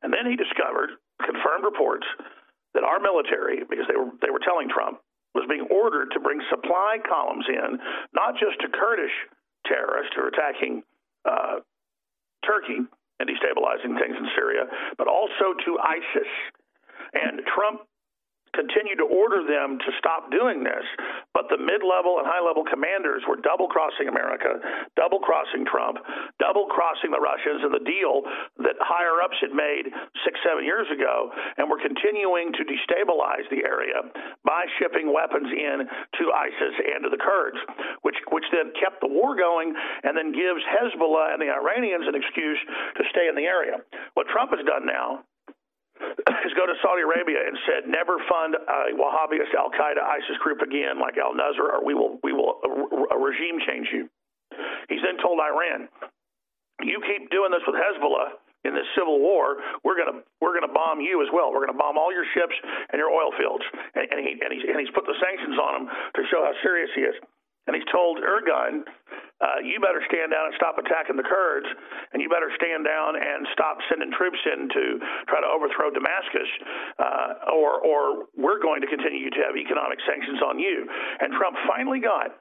And 0.03 0.11
then 0.11 0.27
he 0.27 0.35
discovered 0.35 0.99
confirmed 1.23 1.63
reports 1.63 2.03
that 2.75 2.83
our 2.83 2.99
military, 2.99 3.63
because 3.63 3.87
they 3.87 3.95
were 3.95 4.11
they 4.19 4.35
were 4.35 4.43
telling 4.43 4.67
Trump, 4.67 4.99
was 5.39 5.47
being 5.47 5.71
ordered 5.71 6.11
to 6.11 6.19
bring 6.19 6.43
supply 6.51 6.99
columns 7.07 7.47
in, 7.47 7.79
not 8.11 8.35
just 8.43 8.59
to 8.67 8.75
Kurdish 8.75 9.15
terrorists 9.71 10.11
who 10.19 10.27
are 10.27 10.35
attacking 10.35 10.83
uh, 11.23 11.63
Turkey 12.43 12.83
and 13.23 13.25
destabilizing 13.31 13.95
things 14.03 14.19
in 14.19 14.27
Syria, 14.35 14.67
but 14.99 15.07
also 15.07 15.55
to 15.63 15.79
ISIS. 15.79 16.31
And 17.15 17.39
Trump 17.55 17.87
continued 18.53 19.01
to 19.01 19.09
order 19.09 19.45
them 19.45 19.81
to 19.81 19.91
stop 19.97 20.29
doing 20.31 20.61
this, 20.63 20.85
but 21.33 21.49
the 21.49 21.57
mid 21.57 21.81
level 21.81 22.21
and 22.21 22.29
high 22.29 22.43
level 22.45 22.65
commanders 22.65 23.25
were 23.25 23.41
double 23.41 23.69
crossing 23.69 24.09
America, 24.09 24.61
double 24.97 25.19
crossing 25.21 25.65
Trump, 25.65 25.99
double 26.37 26.69
crossing 26.69 27.11
the 27.11 27.21
Russians 27.21 27.65
and 27.65 27.73
the 27.73 27.85
deal 27.85 28.23
that 28.61 28.77
higher 28.81 29.25
ups 29.25 29.37
had 29.41 29.57
made 29.57 29.89
six, 30.25 30.37
seven 30.45 30.65
years 30.65 30.87
ago, 30.93 31.33
and 31.57 31.69
were 31.69 31.81
continuing 31.81 32.53
to 32.53 32.63
destabilize 32.69 33.49
the 33.49 33.65
area 33.65 34.05
by 34.45 34.69
shipping 34.77 35.09
weapons 35.09 35.49
in 35.49 35.89
to 36.21 36.25
ISIS 36.33 36.75
and 36.93 37.05
to 37.05 37.11
the 37.11 37.21
Kurds, 37.21 37.59
which, 38.05 38.17
which 38.31 38.45
then 38.53 38.73
kept 38.77 39.01
the 39.01 39.09
war 39.09 39.33
going 39.33 39.73
and 40.05 40.13
then 40.13 40.33
gives 40.33 40.61
Hezbollah 40.69 41.33
and 41.33 41.41
the 41.41 41.49
Iranians 41.49 42.05
an 42.05 42.15
excuse 42.15 42.61
to 43.01 43.03
stay 43.11 43.29
in 43.29 43.35
the 43.35 43.49
area. 43.49 43.81
What 44.15 44.29
Trump 44.29 44.53
has 44.53 44.65
done 44.67 44.85
now 44.85 45.25
is 46.47 46.53
go 46.57 46.67
to 46.67 46.77
Saudi 46.81 47.03
Arabia 47.03 47.41
and 47.47 47.57
said, 47.69 47.89
never 47.89 48.19
fund 48.29 48.57
a 48.57 48.95
Wahhabist 48.97 49.53
Al 49.59 49.71
Qaeda 49.71 50.03
ISIS 50.03 50.39
group 50.43 50.61
again 50.61 50.99
like 50.99 51.19
Al 51.19 51.35
Nusra, 51.35 51.79
or 51.79 51.85
we 51.85 51.95
will 51.95 52.19
we 52.23 52.33
will 52.33 52.61
uh, 52.65 53.15
a, 53.15 53.17
a 53.17 53.19
regime 53.19 53.61
change 53.67 53.89
you. 53.93 54.09
He's 54.89 55.01
then 55.01 55.17
told 55.23 55.41
Iran, 55.41 55.89
you 56.83 57.01
keep 57.07 57.31
doing 57.31 57.51
this 57.53 57.63
with 57.67 57.77
Hezbollah 57.77 58.37
in 58.65 58.75
this 58.75 58.87
civil 58.95 59.19
war, 59.19 59.59
we're 59.83 59.99
gonna 59.99 60.23
we're 60.39 60.55
gonna 60.55 60.71
bomb 60.71 61.03
you 61.03 61.19
as 61.23 61.29
well. 61.35 61.51
We're 61.51 61.67
gonna 61.67 61.79
bomb 61.79 61.99
all 61.99 62.15
your 62.15 62.27
ships 62.31 62.55
and 62.91 62.99
your 62.99 63.11
oil 63.11 63.35
fields. 63.35 63.67
And, 63.95 64.07
and 64.11 64.19
he 64.23 64.39
and 64.39 64.51
he's 64.55 64.63
and 64.63 64.79
he's 64.79 64.93
put 64.95 65.07
the 65.07 65.19
sanctions 65.19 65.59
on 65.59 65.73
them 65.75 65.85
to 65.91 66.21
show 66.31 66.47
how 66.47 66.55
serious 66.63 66.91
he 66.95 67.03
is. 67.03 67.17
And 67.67 67.75
he's 67.75 67.87
told 67.91 68.19
Erdogan, 68.19 68.83
uh, 69.43 69.59
you 69.67 69.83
better 69.83 70.01
stand 70.07 70.31
down 70.31 70.47
and 70.47 70.55
stop 70.55 70.79
attacking 70.79 71.19
the 71.19 71.27
Kurds, 71.27 71.67
and 72.15 72.23
you 72.23 72.31
better 72.31 72.55
stand 72.55 72.87
down 72.87 73.19
and 73.19 73.43
stop 73.51 73.83
sending 73.91 74.15
troops 74.15 74.39
in 74.47 74.71
to 74.71 74.85
try 75.27 75.43
to 75.43 75.51
overthrow 75.51 75.91
Damascus, 75.91 76.51
uh, 77.03 77.51
or, 77.51 77.83
or 77.83 78.31
we're 78.39 78.63
going 78.63 78.81
to 78.81 78.89
continue 78.89 79.29
to 79.35 79.41
have 79.43 79.59
economic 79.59 79.99
sanctions 80.07 80.39
on 80.47 80.63
you. 80.63 80.87
And 81.19 81.35
Trump 81.35 81.59
finally 81.67 81.99
got 81.99 82.39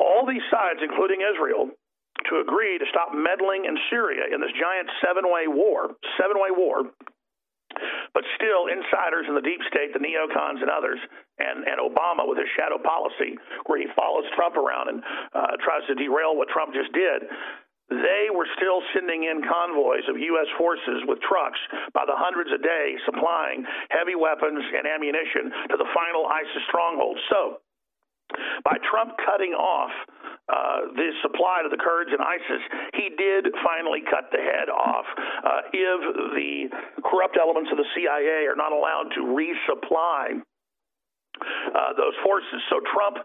all 0.00 0.24
these 0.24 0.44
sides, 0.48 0.80
including 0.80 1.20
Israel, 1.20 1.68
to 2.28 2.40
agree 2.40 2.80
to 2.80 2.86
stop 2.88 3.12
meddling 3.12 3.64
in 3.64 3.76
Syria 3.88 4.32
in 4.32 4.40
this 4.40 4.52
giant 4.56 4.88
seven 5.04 5.28
way 5.28 5.44
war, 5.48 5.96
seven 6.16 6.40
way 6.40 6.52
war 6.52 6.88
but 8.12 8.24
still, 8.34 8.66
insiders 8.66 9.26
in 9.28 9.34
the 9.34 9.44
deep 9.44 9.62
state, 9.70 9.94
the 9.94 10.02
neocons 10.02 10.60
and 10.60 10.70
others, 10.70 10.98
and, 11.38 11.62
and 11.64 11.78
Obama 11.78 12.26
with 12.26 12.38
his 12.38 12.50
shadow 12.58 12.78
policy, 12.82 13.38
where 13.66 13.78
he 13.78 13.86
follows 13.94 14.26
Trump 14.34 14.58
around 14.58 14.90
and 14.90 15.00
uh, 15.34 15.54
tries 15.62 15.86
to 15.86 15.94
derail 15.94 16.34
what 16.34 16.50
Trump 16.50 16.74
just 16.74 16.90
did, 16.92 17.30
they 17.90 18.30
were 18.30 18.46
still 18.54 18.78
sending 18.94 19.26
in 19.26 19.42
convoys 19.42 20.06
of 20.06 20.14
U.S. 20.14 20.46
forces 20.54 21.02
with 21.10 21.18
trucks 21.26 21.58
by 21.90 22.06
the 22.06 22.14
hundreds 22.14 22.50
a 22.54 22.60
day, 22.62 22.94
supplying 23.02 23.66
heavy 23.90 24.14
weapons 24.14 24.62
and 24.62 24.86
ammunition 24.86 25.50
to 25.74 25.76
the 25.76 25.90
final 25.90 26.26
ISIS 26.30 26.62
stronghold. 26.70 27.18
So, 27.26 27.58
by 28.62 28.78
Trump 28.86 29.18
cutting 29.26 29.58
off 29.58 29.90
uh, 30.50 30.90
the 30.98 31.14
supply 31.22 31.62
to 31.62 31.70
the 31.70 31.78
Kurds 31.78 32.10
and 32.10 32.18
ISIS, 32.18 32.62
he 32.98 33.14
did 33.14 33.46
finally 33.62 34.02
cut 34.02 34.34
the 34.34 34.42
head 34.42 34.66
off. 34.66 35.06
Uh, 35.14 35.62
if 35.70 36.00
the 36.34 36.52
corrupt 37.06 37.38
elements 37.38 37.70
of 37.70 37.78
the 37.78 37.86
CIA 37.94 38.50
are 38.50 38.58
not 38.58 38.74
allowed 38.74 39.14
to 39.14 39.22
resupply 39.30 40.42
uh, 41.38 41.92
those 41.94 42.16
forces, 42.26 42.58
so 42.66 42.82
Trump 42.90 43.22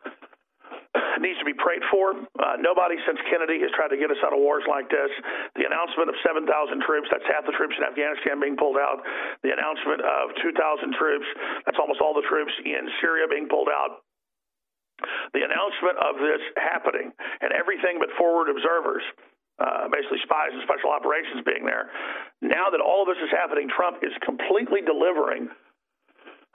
needs 1.20 1.40
to 1.42 1.48
be 1.48 1.58
prayed 1.58 1.82
for. 1.90 2.14
Uh, 2.14 2.62
nobody 2.62 2.96
since 3.04 3.20
Kennedy 3.28 3.60
has 3.66 3.74
tried 3.74 3.90
to 3.90 4.00
get 4.00 4.14
us 4.14 4.22
out 4.22 4.32
of 4.32 4.40
wars 4.40 4.64
like 4.70 4.88
this. 4.88 5.10
The 5.58 5.66
announcement 5.66 6.14
of 6.14 6.16
7,000 6.22 6.46
troops, 6.86 7.10
that's 7.10 7.26
half 7.26 7.44
the 7.50 7.56
troops 7.58 7.76
in 7.76 7.84
Afghanistan 7.84 8.38
being 8.38 8.56
pulled 8.56 8.78
out. 8.78 9.02
The 9.42 9.52
announcement 9.52 10.06
of 10.06 10.36
2,000 10.46 10.54
troops, 10.94 11.28
that's 11.66 11.80
almost 11.82 12.00
all 12.00 12.14
the 12.14 12.26
troops 12.30 12.54
in 12.64 12.86
Syria 13.02 13.26
being 13.28 13.50
pulled 13.50 13.72
out 13.74 14.05
the 15.34 15.44
announcement 15.44 15.98
of 16.00 16.16
this 16.20 16.42
happening 16.56 17.12
and 17.42 17.52
everything 17.52 18.00
but 18.00 18.10
forward 18.16 18.48
observers, 18.48 19.04
uh, 19.60 19.88
basically 19.92 20.20
spies 20.24 20.52
and 20.52 20.64
special 20.64 20.92
operations 20.92 21.44
being 21.44 21.64
there, 21.64 21.92
now 22.42 22.72
that 22.72 22.80
all 22.80 23.04
of 23.04 23.08
this 23.12 23.20
is 23.24 23.32
happening, 23.32 23.68
Trump 23.72 24.04
is 24.04 24.12
completely 24.24 24.84
delivering 24.84 25.48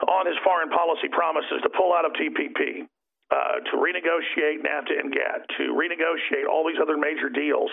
on 0.05 0.25
his 0.25 0.37
foreign 0.41 0.69
policy 0.73 1.09
promises 1.13 1.61
to 1.61 1.69
pull 1.77 1.93
out 1.93 2.05
of 2.05 2.13
TPP, 2.17 2.85
uh, 3.29 3.61
to 3.69 3.77
renegotiate 3.77 4.65
NAFTA 4.65 4.97
and 4.97 5.13
GATT, 5.13 5.41
to 5.61 5.77
renegotiate 5.77 6.49
all 6.49 6.65
these 6.65 6.81
other 6.81 6.97
major 6.97 7.29
deals, 7.29 7.69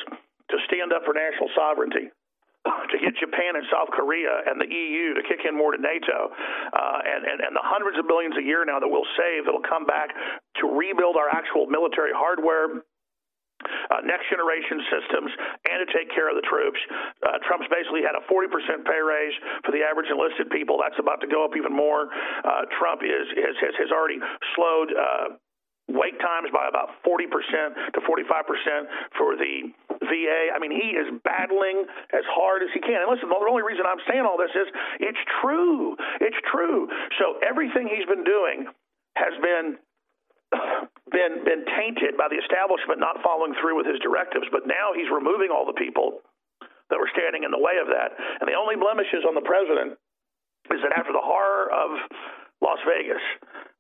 to 0.53 0.57
stand 0.69 0.93
up 0.93 1.05
for 1.05 1.17
national 1.17 1.49
sovereignty 1.57 2.13
to 2.93 2.97
get 2.99 3.17
Japan 3.17 3.57
and 3.57 3.65
South 3.73 3.89
Korea 3.93 4.45
and 4.47 4.61
the 4.61 4.69
EU 4.69 5.15
to 5.15 5.23
kick 5.25 5.45
in 5.49 5.57
more 5.57 5.73
to 5.73 5.81
NATO, 5.81 6.33
uh, 6.33 6.99
and, 7.05 7.25
and, 7.25 7.39
and 7.41 7.53
the 7.57 7.65
hundreds 7.65 7.99
of 7.99 8.07
billions 8.07 8.37
a 8.37 8.45
year 8.45 8.65
now 8.65 8.79
that 8.79 8.89
we'll 8.89 9.09
save 9.17 9.45
that'll 9.45 9.65
come 9.65 9.87
back 9.87 10.13
to 10.61 10.65
rebuild 10.69 11.17
our 11.17 11.29
actual 11.29 11.67
military 11.67 12.13
hardware. 12.13 12.85
Uh, 13.59 13.99
next 14.07 14.31
generation 14.31 14.79
systems 14.87 15.35
and 15.67 15.83
to 15.83 15.91
take 15.91 16.07
care 16.15 16.31
of 16.31 16.39
the 16.39 16.47
troops. 16.47 16.79
Uh, 17.27 17.43
Trump's 17.43 17.67
basically 17.67 18.07
had 18.07 18.15
a 18.15 18.23
40% 18.31 18.47
pay 18.87 19.03
raise 19.03 19.35
for 19.67 19.75
the 19.75 19.83
average 19.83 20.07
enlisted 20.07 20.47
people. 20.55 20.79
That's 20.79 20.95
about 21.03 21.19
to 21.23 21.29
go 21.29 21.43
up 21.43 21.59
even 21.59 21.75
more. 21.75 22.07
Uh, 22.07 22.71
Trump 22.79 23.03
is, 23.03 23.27
is 23.35 23.59
has, 23.59 23.75
has 23.83 23.91
already 23.91 24.23
slowed 24.55 24.95
uh, 24.95 25.35
wait 25.91 26.15
times 26.21 26.55
by 26.55 26.69
about 26.69 27.03
40% 27.03 27.27
to 27.97 28.01
45% 28.07 29.19
for 29.19 29.35
the 29.35 29.75
VA. 30.09 30.51
I 30.51 30.59
mean, 30.59 30.73
he 30.73 30.97
is 30.97 31.09
battling 31.23 31.85
as 32.11 32.25
hard 32.33 32.65
as 32.65 32.73
he 32.73 32.81
can. 32.81 33.05
And 33.05 33.09
listen, 33.09 33.29
the 33.29 33.39
only 33.39 33.63
reason 33.63 33.85
I'm 33.87 34.03
saying 34.09 34.25
all 34.25 34.41
this 34.41 34.53
is 34.57 34.69
it's 35.01 35.23
true. 35.41 35.97
It's 36.21 36.41
true. 36.51 36.89
So 37.21 37.39
everything 37.45 37.89
he's 37.89 38.09
been 38.09 38.25
doing 38.25 38.67
has 39.17 39.35
been 39.41 39.79
been 41.13 41.45
been 41.45 41.63
tainted 41.77 42.17
by 42.17 42.33
the 42.33 42.41
establishment 42.41 42.99
not 42.99 43.21
following 43.23 43.53
through 43.61 43.77
with 43.77 43.87
his 43.87 44.01
directives. 44.01 44.49
But 44.51 44.67
now 44.67 44.97
he's 44.97 45.09
removing 45.13 45.53
all 45.53 45.69
the 45.69 45.77
people 45.77 46.25
that 46.89 46.97
were 46.97 47.11
standing 47.13 47.45
in 47.45 47.53
the 47.53 47.61
way 47.61 47.77
of 47.77 47.89
that. 47.93 48.17
And 48.41 48.49
the 48.49 48.57
only 48.57 48.77
blemishes 48.77 49.29
on 49.29 49.37
the 49.37 49.45
president 49.45 50.01
is 50.73 50.81
that 50.85 50.97
after 50.97 51.13
the 51.13 51.23
horror 51.23 51.69
of 51.69 52.01
Las 52.61 52.81
Vegas, 52.85 53.23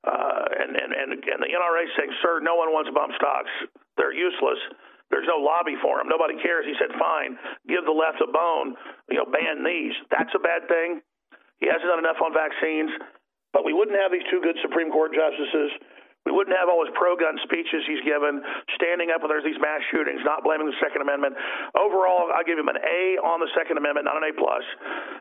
uh, 0.07 0.45
and, 0.63 0.77
and, 0.77 0.93
and, 0.95 1.11
and 1.19 1.41
the 1.43 1.51
NRA 1.51 1.85
saying, 1.99 2.13
sir, 2.23 2.41
no 2.41 2.55
one 2.55 2.71
wants 2.71 2.89
bump 2.95 3.13
stocks. 3.19 3.51
They're 3.97 4.15
useless. 4.15 4.61
There's 5.11 5.29
no 5.29 5.41
lobby 5.41 5.77
for 5.81 5.99
them. 5.99 6.09
Nobody 6.09 6.37
cares. 6.41 6.69
He 6.69 6.77
said, 6.77 6.93
fine, 7.01 7.41
give 7.65 7.85
the 7.89 7.95
left 7.95 8.21
a 8.21 8.29
bone, 8.29 8.77
you 9.09 9.17
know, 9.17 9.29
ban 9.29 9.65
these. 9.65 9.97
That's 10.13 10.33
a 10.37 10.43
bad 10.43 10.69
thing. 10.69 11.01
He 11.61 11.67
hasn't 11.67 11.89
done 11.89 11.99
enough 11.99 12.21
on 12.21 12.37
vaccines. 12.37 12.93
But 13.57 13.65
we 13.65 13.73
wouldn't 13.73 13.97
have 13.97 14.13
these 14.13 14.27
two 14.29 14.45
good 14.45 14.61
Supreme 14.61 14.93
Court 14.93 15.17
justices 15.17 15.73
we 16.29 16.37
wouldn't 16.37 16.53
have 16.61 16.69
all 16.69 16.85
his 16.85 16.93
pro-gun 16.93 17.41
speeches 17.49 17.89
he's 17.89 18.05
given, 18.05 18.45
standing 18.77 19.09
up 19.09 19.25
when 19.25 19.33
there's 19.33 19.49
these 19.49 19.57
mass 19.65 19.81
shootings, 19.89 20.21
not 20.29 20.45
blaming 20.45 20.69
the 20.69 20.77
Second 20.77 21.01
Amendment. 21.01 21.33
Overall, 21.73 22.29
I 22.29 22.45
give 22.45 22.61
him 22.61 22.69
an 22.69 22.77
A 22.77 23.17
on 23.25 23.41
the 23.41 23.49
Second 23.57 23.81
Amendment, 23.81 24.05
not 24.05 24.21
an 24.21 24.29
A 24.29 24.37
plus. 24.37 24.61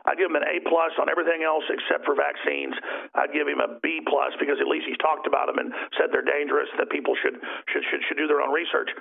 I 0.04 0.12
give 0.12 0.28
him 0.28 0.36
an 0.36 0.44
A 0.44 0.60
plus 0.68 0.92
on 1.00 1.08
everything 1.08 1.48
else 1.48 1.64
except 1.72 2.04
for 2.04 2.12
vaccines. 2.12 2.76
I'd 3.16 3.32
give 3.32 3.48
him 3.48 3.56
a 3.56 3.80
B 3.80 4.04
plus 4.04 4.36
because 4.36 4.60
at 4.60 4.68
least 4.68 4.84
he's 4.84 5.00
talked 5.00 5.24
about 5.24 5.48
them 5.48 5.56
and 5.56 5.72
said 5.96 6.12
they're 6.12 6.28
dangerous, 6.28 6.68
that 6.76 6.92
people 6.92 7.16
should 7.24 7.40
should 7.72 7.84
should, 7.88 8.04
should 8.04 8.20
do 8.20 8.28
their 8.28 8.44
own 8.44 8.52
research. 8.52 8.92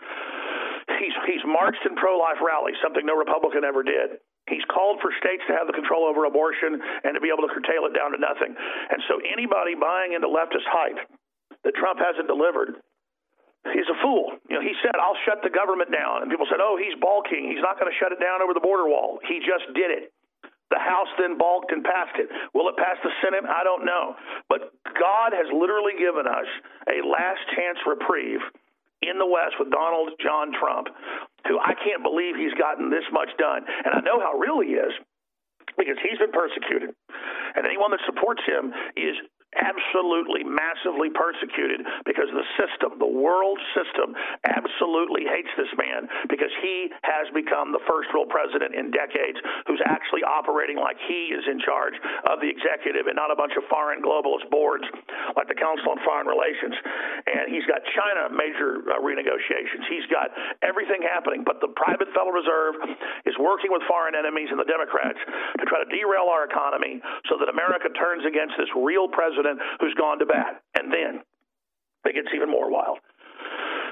He's 0.97 1.13
he's 1.25 1.45
marched 1.45 1.85
in 1.85 1.95
pro-life 1.95 2.41
rallies, 2.41 2.77
something 2.81 3.05
no 3.05 3.15
Republican 3.15 3.63
ever 3.63 3.81
did. 3.81 4.21
He's 4.47 4.63
called 4.71 5.03
for 5.03 5.11
states 5.19 5.43
to 5.51 5.53
have 5.59 5.67
the 5.67 5.75
control 5.75 6.07
over 6.07 6.23
abortion 6.23 6.79
and 7.03 7.11
to 7.13 7.19
be 7.19 7.27
able 7.27 7.43
to 7.43 7.51
curtail 7.51 7.83
it 7.83 7.91
down 7.91 8.15
to 8.15 8.19
nothing. 8.19 8.55
And 8.55 8.99
so 9.11 9.19
anybody 9.27 9.75
buying 9.75 10.15
into 10.15 10.31
leftist 10.31 10.63
hype 10.71 11.03
that 11.67 11.75
Trump 11.75 11.99
hasn't 11.99 12.31
delivered, 12.31 12.79
he's 13.75 13.91
a 13.91 13.97
fool. 13.99 14.39
You 14.47 14.55
know, 14.55 14.63
he 14.63 14.71
said, 14.79 14.95
I'll 14.95 15.19
shut 15.27 15.43
the 15.43 15.51
government 15.51 15.91
down. 15.91 16.23
And 16.23 16.31
people 16.31 16.47
said, 16.47 16.63
oh, 16.63 16.79
he's 16.79 16.95
balking. 17.03 17.51
He's 17.51 17.59
not 17.59 17.75
going 17.75 17.91
to 17.91 17.97
shut 17.99 18.15
it 18.15 18.23
down 18.23 18.39
over 18.39 18.55
the 18.55 18.63
border 18.63 18.87
wall. 18.87 19.19
He 19.27 19.43
just 19.43 19.67
did 19.75 19.91
it. 19.91 20.15
The 20.71 20.79
House 20.79 21.11
then 21.19 21.35
balked 21.39 21.71
and 21.71 21.83
passed 21.83 22.15
it. 22.19 22.27
Will 22.55 22.67
it 22.67 22.75
pass 22.75 22.99
the 23.03 23.11
Senate? 23.23 23.43
I 23.47 23.63
don't 23.63 23.83
know. 23.83 24.15
But 24.47 24.75
God 24.99 25.31
has 25.31 25.47
literally 25.51 25.95
given 25.99 26.27
us 26.27 26.47
a 26.87 27.03
last 27.03 27.39
chance 27.55 27.79
reprieve 27.87 28.43
in 29.01 29.19
the 29.19 29.27
West 29.27 29.59
with 29.59 29.69
Donald 29.69 30.13
John 30.21 30.51
Trump, 30.53 30.89
who 31.47 31.59
I 31.59 31.73
can't 31.77 32.01
believe 32.01 32.35
he's 32.35 32.55
gotten 32.57 32.89
this 32.89 33.05
much 33.11 33.29
done. 33.37 33.61
And 33.85 33.93
I 33.93 34.01
know 34.01 34.19
how 34.19 34.37
real 34.37 34.59
he 34.59 34.73
is 34.73 34.93
because 35.77 35.97
he's 36.01 36.17
been 36.17 36.33
persecuted. 36.33 36.95
And 37.55 37.65
anyone 37.65 37.91
that 37.91 38.01
supports 38.05 38.41
him 38.45 38.73
is 38.97 39.15
absolutely 39.55 40.43
massively 40.43 41.07
persecuted 41.09 41.85
because 42.05 42.27
the 42.33 42.43
system, 42.59 42.99
the 42.99 43.07
world 43.07 43.57
system, 43.71 44.13
absolutely 44.87 45.27
hates 45.27 45.51
this 45.59 45.67
man 45.75 46.07
because 46.31 46.51
he 46.63 46.87
has 47.03 47.27
become 47.35 47.75
the 47.75 47.83
first 47.91 48.07
real 48.15 48.23
president 48.23 48.71
in 48.71 48.87
decades 48.87 49.35
who's 49.67 49.83
actually 49.83 50.23
operating 50.23 50.79
like 50.79 50.95
he 51.11 51.35
is 51.35 51.43
in 51.51 51.59
charge 51.59 51.91
of 52.31 52.39
the 52.39 52.47
executive 52.47 53.11
and 53.11 53.19
not 53.19 53.27
a 53.27 53.35
bunch 53.35 53.51
of 53.59 53.67
foreign 53.67 53.99
globalist 53.99 54.47
boards 54.47 54.87
like 55.35 55.51
the 55.51 55.59
Council 55.59 55.91
on 55.91 55.99
Foreign 56.07 56.23
Relations. 56.23 56.71
And 57.27 57.51
he's 57.51 57.67
got 57.67 57.83
China 57.91 58.31
major 58.31 58.79
uh, 58.87 59.03
renegotiations. 59.03 59.83
He's 59.91 60.07
got 60.07 60.31
everything 60.63 61.03
happening, 61.03 61.43
but 61.43 61.59
the 61.59 61.75
private 61.75 62.07
Federal 62.15 62.31
Reserve 62.31 62.79
is 63.27 63.35
working 63.35 63.75
with 63.75 63.83
foreign 63.91 64.15
enemies 64.15 64.47
and 64.55 64.59
the 64.59 64.69
Democrats 64.71 65.19
to 65.59 65.63
try 65.67 65.83
to 65.83 65.89
derail 65.91 66.31
our 66.31 66.47
economy 66.47 67.03
so 67.27 67.35
that 67.35 67.51
America 67.51 67.91
turns 67.91 68.23
against 68.23 68.55
this 68.55 68.71
real 68.71 69.11
president 69.11 69.59
who's 69.83 69.93
gone 69.99 70.15
to 70.23 70.25
bat. 70.25 70.63
And 70.79 70.87
then 70.87 71.27
it 72.07 72.15
gets 72.15 72.31
even 72.31 72.47
more 72.47 72.71
wild. 72.71 73.03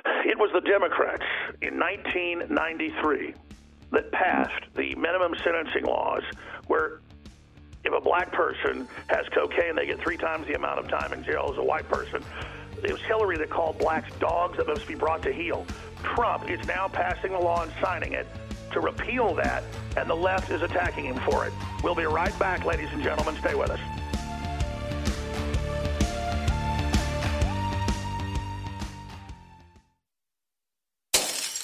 It 0.06 0.38
was 0.38 0.52
the 0.54 0.62
Democrats 0.62 1.24
in 1.62 1.80
1993 1.80 3.34
that 3.92 4.12
passed 4.12 4.66
the 4.76 4.96
minimum 4.96 5.34
sentencing 5.44 5.86
laws 5.86 6.24
where 6.68 7.00
if 7.84 7.94
a 7.94 8.02
black 8.02 8.32
person 8.32 8.88
has 9.08 9.28
cocaine, 9.30 9.76
they 9.76 9.86
get 9.86 10.00
three 10.00 10.18
times 10.18 10.48
the 10.48 10.56
amount 10.56 10.80
of 10.80 10.88
time 10.88 11.14
in 11.14 11.24
jail 11.24 11.50
as 11.52 11.58
a 11.58 11.64
white 11.64 11.88
person. 11.88 12.24
It 12.84 12.92
was 12.92 13.02
Hillary 13.04 13.38
that 13.38 13.50
called 13.50 13.78
blacks 13.78 14.14
dogs 14.20 14.58
that 14.58 14.68
must 14.68 14.88
be 14.88 14.96
brought 14.96 15.22
to 15.24 15.32
heel. 15.32 15.66
Trump 16.04 16.50
is 16.50 16.66
now 16.68 16.88
passing 16.88 17.32
the 17.32 17.40
law 17.40 17.64
and 17.64 17.72
signing 17.82 18.14
it 18.14 18.28
to 18.74 18.80
repeal 18.80 19.34
that, 19.36 19.64
and 19.96 20.10
the 20.10 20.16
left 20.16 20.52
is 20.52 20.62
attacking 20.62 21.06
him 21.06 21.20
for 21.30 21.46
it. 21.46 21.54
We'll 21.84 21.96
be 21.96 22.06
right 22.06 22.38
back, 22.38 22.66
ladies 22.66 22.90
and 22.92 23.02
gentlemen. 23.02 23.36
Stay 23.38 23.56
with 23.56 23.70
us. 23.70 23.80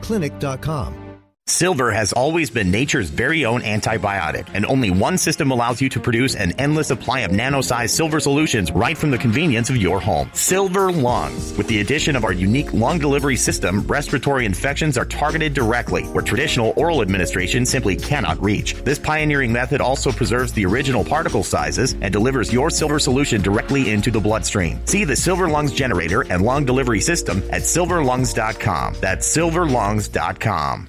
clinic.com. 0.00 1.05
Silver 1.48 1.92
has 1.92 2.12
always 2.12 2.50
been 2.50 2.72
nature's 2.72 3.08
very 3.08 3.44
own 3.44 3.62
antibiotic, 3.62 4.48
and 4.52 4.66
only 4.66 4.90
one 4.90 5.16
system 5.16 5.52
allows 5.52 5.80
you 5.80 5.88
to 5.88 6.00
produce 6.00 6.34
an 6.34 6.50
endless 6.58 6.88
supply 6.88 7.20
of 7.20 7.30
nano-sized 7.30 7.94
silver 7.94 8.18
solutions 8.18 8.72
right 8.72 8.98
from 8.98 9.12
the 9.12 9.16
convenience 9.16 9.70
of 9.70 9.76
your 9.76 10.00
home. 10.00 10.28
Silver 10.34 10.90
Lungs. 10.90 11.56
With 11.56 11.68
the 11.68 11.80
addition 11.80 12.16
of 12.16 12.24
our 12.24 12.32
unique 12.32 12.72
lung 12.72 12.98
delivery 12.98 13.36
system, 13.36 13.86
respiratory 13.86 14.44
infections 14.44 14.98
are 14.98 15.04
targeted 15.04 15.54
directly, 15.54 16.02
where 16.06 16.24
traditional 16.24 16.74
oral 16.76 17.00
administration 17.00 17.64
simply 17.64 17.94
cannot 17.94 18.42
reach. 18.42 18.74
This 18.82 18.98
pioneering 18.98 19.52
method 19.52 19.80
also 19.80 20.10
preserves 20.10 20.52
the 20.52 20.66
original 20.66 21.04
particle 21.04 21.44
sizes 21.44 21.92
and 22.00 22.12
delivers 22.12 22.52
your 22.52 22.70
silver 22.70 22.98
solution 22.98 23.40
directly 23.40 23.92
into 23.92 24.10
the 24.10 24.20
bloodstream. 24.20 24.84
See 24.84 25.04
the 25.04 25.14
Silver 25.14 25.48
Lungs 25.48 25.72
generator 25.72 26.22
and 26.22 26.42
lung 26.42 26.64
delivery 26.64 27.00
system 27.00 27.38
at 27.52 27.62
silverlungs.com. 27.62 28.96
That's 29.00 29.36
silverlungs.com. 29.36 30.88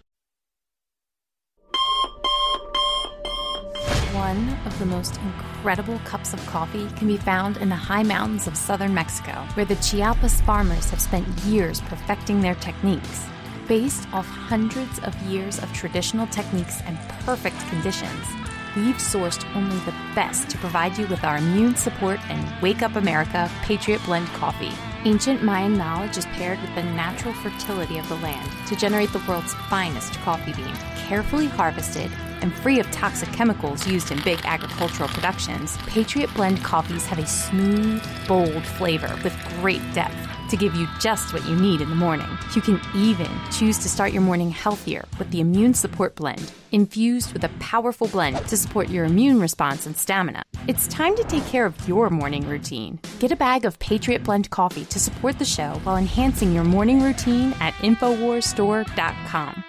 One 4.21 4.55
of 4.67 4.77
the 4.77 4.85
most 4.85 5.17
incredible 5.23 5.97
cups 6.05 6.31
of 6.31 6.45
coffee 6.45 6.87
can 6.95 7.07
be 7.07 7.17
found 7.17 7.57
in 7.57 7.69
the 7.69 7.75
high 7.75 8.03
mountains 8.03 8.45
of 8.45 8.55
southern 8.55 8.93
Mexico, 8.93 9.31
where 9.55 9.65
the 9.65 9.77
Chiapas 9.77 10.41
farmers 10.41 10.91
have 10.91 11.01
spent 11.01 11.27
years 11.39 11.81
perfecting 11.81 12.39
their 12.39 12.53
techniques. 12.53 13.25
Based 13.67 14.07
off 14.13 14.27
hundreds 14.27 14.99
of 14.99 15.19
years 15.23 15.57
of 15.57 15.73
traditional 15.73 16.27
techniques 16.27 16.83
and 16.85 16.99
perfect 17.25 17.57
conditions, 17.69 18.27
we've 18.75 18.95
sourced 18.95 19.45
only 19.55 19.77
the 19.79 19.93
best 20.15 20.49
to 20.49 20.57
provide 20.57 20.97
you 20.97 21.07
with 21.07 21.23
our 21.23 21.37
immune 21.37 21.75
support 21.75 22.19
and 22.29 22.61
Wake 22.61 22.81
Up 22.81 22.95
America 22.95 23.49
Patriot 23.61 24.03
Blend 24.05 24.27
coffee. 24.29 24.71
Ancient 25.03 25.43
Mayan 25.43 25.77
knowledge 25.77 26.17
is 26.17 26.25
paired 26.27 26.61
with 26.61 26.73
the 26.75 26.83
natural 26.83 27.33
fertility 27.33 27.97
of 27.97 28.07
the 28.07 28.15
land 28.17 28.49
to 28.67 28.75
generate 28.75 29.11
the 29.11 29.23
world's 29.27 29.53
finest 29.69 30.13
coffee 30.19 30.53
bean, 30.53 30.75
carefully 30.95 31.47
harvested 31.47 32.11
and 32.41 32.53
free 32.53 32.79
of 32.79 32.89
toxic 32.91 33.31
chemicals 33.33 33.87
used 33.87 34.11
in 34.11 34.21
big 34.23 34.39
agricultural 34.43 35.09
productions. 35.09 35.77
Patriot 35.87 36.33
Blend 36.33 36.63
coffees 36.63 37.05
have 37.05 37.19
a 37.19 37.25
smooth, 37.25 38.03
bold 38.27 38.63
flavor 38.63 39.17
with 39.23 39.35
great 39.59 39.81
depth 39.93 40.30
to 40.51 40.57
give 40.57 40.75
you 40.75 40.87
just 40.99 41.33
what 41.33 41.43
you 41.45 41.55
need 41.55 41.81
in 41.81 41.89
the 41.89 41.95
morning. 41.95 42.27
You 42.53 42.61
can 42.61 42.79
even 42.93 43.29
choose 43.51 43.77
to 43.79 43.89
start 43.89 44.13
your 44.13 44.21
morning 44.21 44.51
healthier 44.51 45.05
with 45.17 45.31
the 45.31 45.39
Immune 45.39 45.73
Support 45.73 46.15
Blend, 46.15 46.51
infused 46.71 47.33
with 47.33 47.43
a 47.43 47.49
powerful 47.59 48.07
blend 48.07 48.37
to 48.47 48.57
support 48.57 48.89
your 48.89 49.05
immune 49.05 49.39
response 49.39 49.85
and 49.85 49.97
stamina. 49.97 50.43
It's 50.67 50.87
time 50.87 51.15
to 51.15 51.23
take 51.23 51.45
care 51.47 51.65
of 51.65 51.87
your 51.87 52.09
morning 52.09 52.47
routine. 52.47 52.99
Get 53.19 53.31
a 53.31 53.35
bag 53.35 53.65
of 53.65 53.79
Patriot 53.79 54.23
Blend 54.23 54.49
coffee 54.49 54.85
to 54.85 54.99
support 54.99 55.39
the 55.39 55.45
show 55.45 55.79
while 55.83 55.97
enhancing 55.97 56.53
your 56.53 56.65
morning 56.65 57.01
routine 57.01 57.53
at 57.59 57.73
InfoWarsStore.com. 57.75 59.63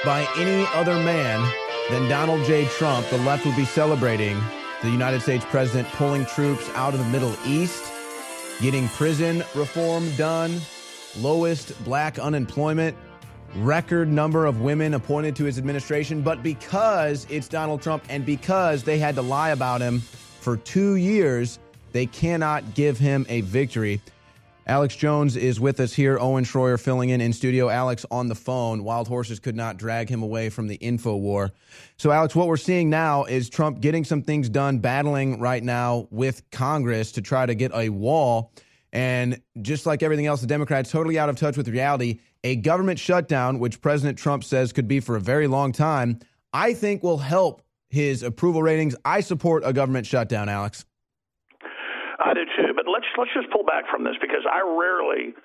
by 0.05 0.25
any 0.37 0.65
other 0.73 0.93
man 0.93 1.45
than 1.89 2.07
Donald 2.07 2.45
J. 2.45 2.65
Trump, 2.67 3.05
the 3.09 3.17
left 3.17 3.45
would 3.45 3.57
be 3.57 3.65
celebrating 3.65 4.41
the 4.81 4.89
United 4.89 5.21
States 5.21 5.43
president 5.49 5.89
pulling 5.89 6.25
troops 6.25 6.69
out 6.69 6.93
of 6.93 6.99
the 6.99 7.05
Middle 7.07 7.35
East, 7.45 7.91
getting 8.61 8.87
prison 8.87 9.43
reform 9.55 10.09
done, 10.15 10.61
lowest 11.19 11.83
black 11.83 12.17
unemployment, 12.17 12.95
record 13.57 14.07
number 14.07 14.45
of 14.45 14.61
women 14.61 14.93
appointed 14.93 15.35
to 15.35 15.43
his 15.43 15.57
administration. 15.57 16.21
But 16.21 16.41
because 16.41 17.27
it's 17.29 17.49
Donald 17.49 17.81
Trump 17.81 18.05
and 18.07 18.25
because 18.25 18.83
they 18.83 18.99
had 18.99 19.15
to 19.15 19.21
lie 19.21 19.49
about 19.49 19.81
him 19.81 19.99
for 19.99 20.55
two 20.55 20.95
years, 20.95 21.59
they 21.91 22.05
cannot 22.05 22.73
give 22.73 22.97
him 22.97 23.25
a 23.27 23.41
victory. 23.41 23.99
Alex 24.67 24.95
Jones 24.95 25.35
is 25.37 25.59
with 25.59 25.79
us 25.79 25.93
here. 25.93 26.17
Owen 26.19 26.43
Shroyer 26.43 26.79
filling 26.79 27.09
in 27.09 27.21
in 27.21 27.33
studio. 27.33 27.69
Alex 27.69 28.03
on 28.09 28.27
the 28.29 28.35
phone. 28.35 28.83
Wild 28.83 29.07
horses 29.07 29.39
could 29.39 29.55
not 29.55 29.77
drag 29.77 30.09
him 30.09 30.23
away 30.23 30.49
from 30.49 30.67
the 30.67 30.75
info 30.75 31.15
war. 31.15 31.51
So, 31.97 32.09
Alex, 32.11 32.35
what 32.35 32.47
we're 32.47 32.57
seeing 32.57 32.89
now 32.89 33.25
is 33.25 33.47
Trump 33.47 33.79
getting 33.79 34.03
some 34.03 34.23
things 34.23 34.49
done, 34.49 34.79
battling 34.79 35.39
right 35.39 35.63
now 35.63 36.07
with 36.09 36.49
Congress 36.49 37.11
to 37.13 37.21
try 37.21 37.45
to 37.45 37.53
get 37.53 37.71
a 37.75 37.89
wall. 37.89 38.51
And 38.91 39.39
just 39.61 39.85
like 39.85 40.01
everything 40.01 40.25
else, 40.25 40.41
the 40.41 40.47
Democrats 40.47 40.89
totally 40.89 41.19
out 41.19 41.29
of 41.29 41.35
touch 41.35 41.57
with 41.57 41.67
reality. 41.67 42.21
A 42.43 42.55
government 42.55 42.97
shutdown, 42.97 43.59
which 43.59 43.81
President 43.81 44.17
Trump 44.17 44.43
says 44.43 44.73
could 44.73 44.87
be 44.87 44.99
for 44.99 45.15
a 45.15 45.21
very 45.21 45.45
long 45.47 45.73
time, 45.73 46.19
I 46.53 46.73
think 46.73 47.03
will 47.03 47.17
help 47.19 47.61
his 47.89 48.23
approval 48.23 48.63
ratings. 48.63 48.95
I 49.05 49.19
support 49.21 49.63
a 49.63 49.73
government 49.73 50.07
shutdown, 50.07 50.49
Alex. 50.49 50.85
I 52.19 52.33
do 52.33 52.45
too, 52.57 52.64
let's 52.95 53.09
let's 53.19 53.35
just 53.35 53.51
pull 53.51 53.67
back 53.67 53.83
from 53.91 54.07
this 54.07 54.15
because 54.23 54.47
I 54.47 54.63
rarely 54.63 55.35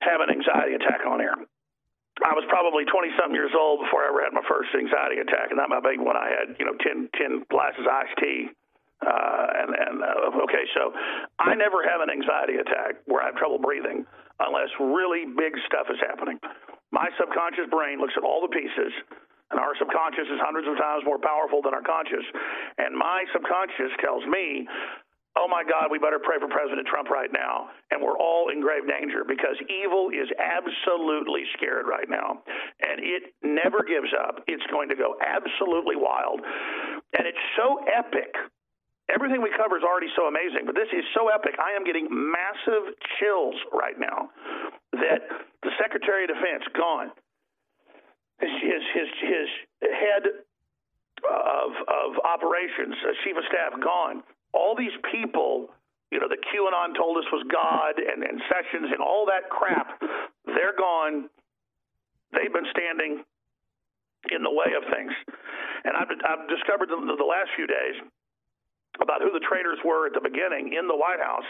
have 0.00 0.24
an 0.24 0.32
anxiety 0.32 0.80
attack 0.80 1.04
on 1.04 1.20
air. 1.20 1.36
I 2.20 2.36
was 2.36 2.44
probably 2.52 2.84
20 2.84 3.16
something 3.16 3.36
years 3.36 3.52
old 3.56 3.80
before 3.84 4.04
I 4.04 4.12
ever 4.12 4.20
had 4.24 4.36
my 4.36 4.44
first 4.44 4.72
anxiety 4.76 5.20
attack, 5.24 5.52
and 5.52 5.56
that 5.60 5.72
my 5.72 5.80
big 5.80 6.00
one. 6.00 6.20
I 6.20 6.28
had, 6.28 6.52
you 6.60 6.68
know, 6.68 6.76
10, 6.76 7.08
10 7.16 7.48
glasses 7.48 7.80
of 7.80 7.92
iced 7.92 8.16
tea. 8.20 8.52
Uh, 9.00 9.48
and 9.56 9.70
and 9.72 9.96
uh, 10.04 10.44
okay, 10.44 10.64
so 10.76 10.92
I 11.40 11.56
never 11.56 11.80
have 11.80 12.04
an 12.04 12.12
anxiety 12.12 12.60
attack 12.60 13.00
where 13.08 13.24
I 13.24 13.32
have 13.32 13.36
trouble 13.40 13.56
breathing 13.56 14.04
unless 14.44 14.68
really 14.76 15.24
big 15.24 15.56
stuff 15.64 15.88
is 15.88 15.96
happening. 16.04 16.36
My 16.92 17.08
subconscious 17.16 17.72
brain 17.72 17.96
looks 17.96 18.12
at 18.20 18.24
all 18.28 18.44
the 18.44 18.52
pieces, 18.52 18.92
and 19.50 19.56
our 19.56 19.72
subconscious 19.80 20.28
is 20.28 20.38
hundreds 20.44 20.68
of 20.68 20.76
times 20.76 21.02
more 21.08 21.16
powerful 21.16 21.64
than 21.64 21.72
our 21.72 21.80
conscious. 21.80 22.22
And 22.76 22.92
my 22.92 23.24
subconscious 23.32 23.96
tells 24.04 24.22
me 24.28 24.68
oh 25.36 25.46
my 25.46 25.62
God, 25.62 25.90
we 25.90 25.98
better 25.98 26.18
pray 26.18 26.38
for 26.42 26.48
President 26.48 26.86
Trump 26.86 27.10
right 27.10 27.30
now. 27.30 27.70
And 27.90 28.02
we're 28.02 28.18
all 28.18 28.50
in 28.50 28.60
grave 28.60 28.86
danger 28.86 29.22
because 29.22 29.54
evil 29.70 30.10
is 30.10 30.26
absolutely 30.38 31.46
scared 31.54 31.86
right 31.86 32.08
now. 32.08 32.42
And 32.82 32.98
it 32.98 33.34
never 33.42 33.86
gives 33.86 34.10
up. 34.10 34.42
It's 34.46 34.64
going 34.70 34.88
to 34.90 34.96
go 34.96 35.14
absolutely 35.22 35.94
wild. 35.94 36.40
And 37.14 37.26
it's 37.26 37.44
so 37.54 37.78
epic. 37.86 38.34
Everything 39.10 39.42
we 39.42 39.50
cover 39.58 39.74
is 39.74 39.82
already 39.82 40.06
so 40.14 40.30
amazing, 40.30 40.66
but 40.66 40.78
this 40.78 40.90
is 40.94 41.02
so 41.14 41.26
epic. 41.34 41.58
I 41.58 41.74
am 41.74 41.82
getting 41.82 42.06
massive 42.06 42.94
chills 43.18 43.58
right 43.74 43.98
now 43.98 44.30
that 44.94 45.26
the 45.62 45.72
Secretary 45.82 46.24
of 46.24 46.30
Defense 46.30 46.62
gone, 46.78 47.10
his 48.38 48.50
his 48.62 49.08
his, 49.18 49.48
head 49.82 50.24
of 51.26 51.70
of 51.90 52.10
operations, 52.22 52.94
chief 53.26 53.34
of 53.34 53.42
staff 53.50 53.74
gone, 53.82 54.22
all 54.52 54.74
these 54.76 54.94
people, 55.10 55.70
you 56.10 56.18
know, 56.18 56.28
the 56.28 56.40
QAnon 56.50 56.96
told 56.96 57.18
us 57.18 57.26
was 57.32 57.46
God 57.50 57.98
and, 57.98 58.22
and 58.22 58.40
Sessions 58.50 58.90
and 58.90 59.00
all 59.00 59.26
that 59.26 59.48
crap, 59.50 60.00
they're 60.46 60.76
gone. 60.76 61.30
They've 62.32 62.52
been 62.52 62.68
standing 62.70 63.22
in 64.30 64.42
the 64.42 64.52
way 64.52 64.74
of 64.76 64.84
things. 64.92 65.12
And 65.84 65.96
I've, 65.96 66.10
I've 66.12 66.44
discovered 66.50 66.90
the, 66.92 66.98
the 66.98 67.24
last 67.24 67.50
few 67.56 67.66
days 67.66 67.96
about 69.00 69.22
who 69.22 69.32
the 69.32 69.40
traitors 69.40 69.78
were 69.84 70.06
at 70.06 70.12
the 70.12 70.20
beginning 70.20 70.76
in 70.76 70.86
the 70.90 70.96
White 70.96 71.22
House 71.22 71.46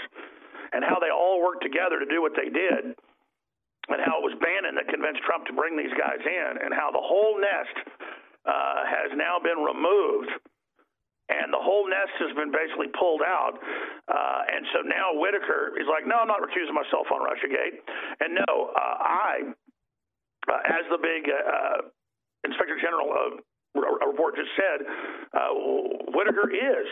and 0.73 0.85
how 0.87 1.03
they 1.03 1.11
all 1.11 1.43
worked 1.43 1.67
together 1.67 1.99
to 1.99 2.07
do 2.07 2.23
what 2.23 2.37
they 2.39 2.47
did 2.47 2.95
and 3.91 3.99
how 4.07 4.23
it 4.23 4.25
was 4.25 4.39
Bannon 4.39 4.79
that 4.79 4.87
convinced 4.87 5.25
Trump 5.27 5.51
to 5.51 5.55
bring 5.57 5.75
these 5.75 5.93
guys 5.99 6.23
in 6.23 6.51
and 6.63 6.71
how 6.71 6.95
the 6.95 7.03
whole 7.03 7.41
nest 7.41 7.75
uh, 8.47 8.87
has 8.87 9.11
now 9.19 9.43
been 9.43 9.59
removed 9.59 10.31
and 11.31 11.55
the 11.55 11.63
whole 11.63 11.87
nest 11.87 12.11
has 12.19 12.35
been 12.35 12.51
basically 12.51 12.91
pulled 12.99 13.23
out. 13.23 13.55
Uh, 14.11 14.43
and 14.51 14.67
so 14.75 14.83
now 14.83 15.15
Whitaker 15.15 15.79
is 15.79 15.87
like, 15.87 16.03
no, 16.07 16.19
I'm 16.19 16.29
not 16.29 16.43
recusing 16.43 16.75
myself 16.75 17.07
on 17.15 17.23
Russiagate. 17.23 17.79
And 18.19 18.35
no, 18.35 18.75
uh, 18.75 18.97
I, 19.01 19.33
uh, 20.51 20.63
as 20.67 20.85
the 20.91 20.99
big 20.99 21.31
uh, 21.31 21.87
Inspector 22.43 22.77
General 22.83 23.09
uh, 23.15 24.07
report 24.07 24.35
just 24.35 24.51
said, 24.59 24.79
uh, 25.33 25.55
Whitaker 26.11 26.51
is 26.51 26.89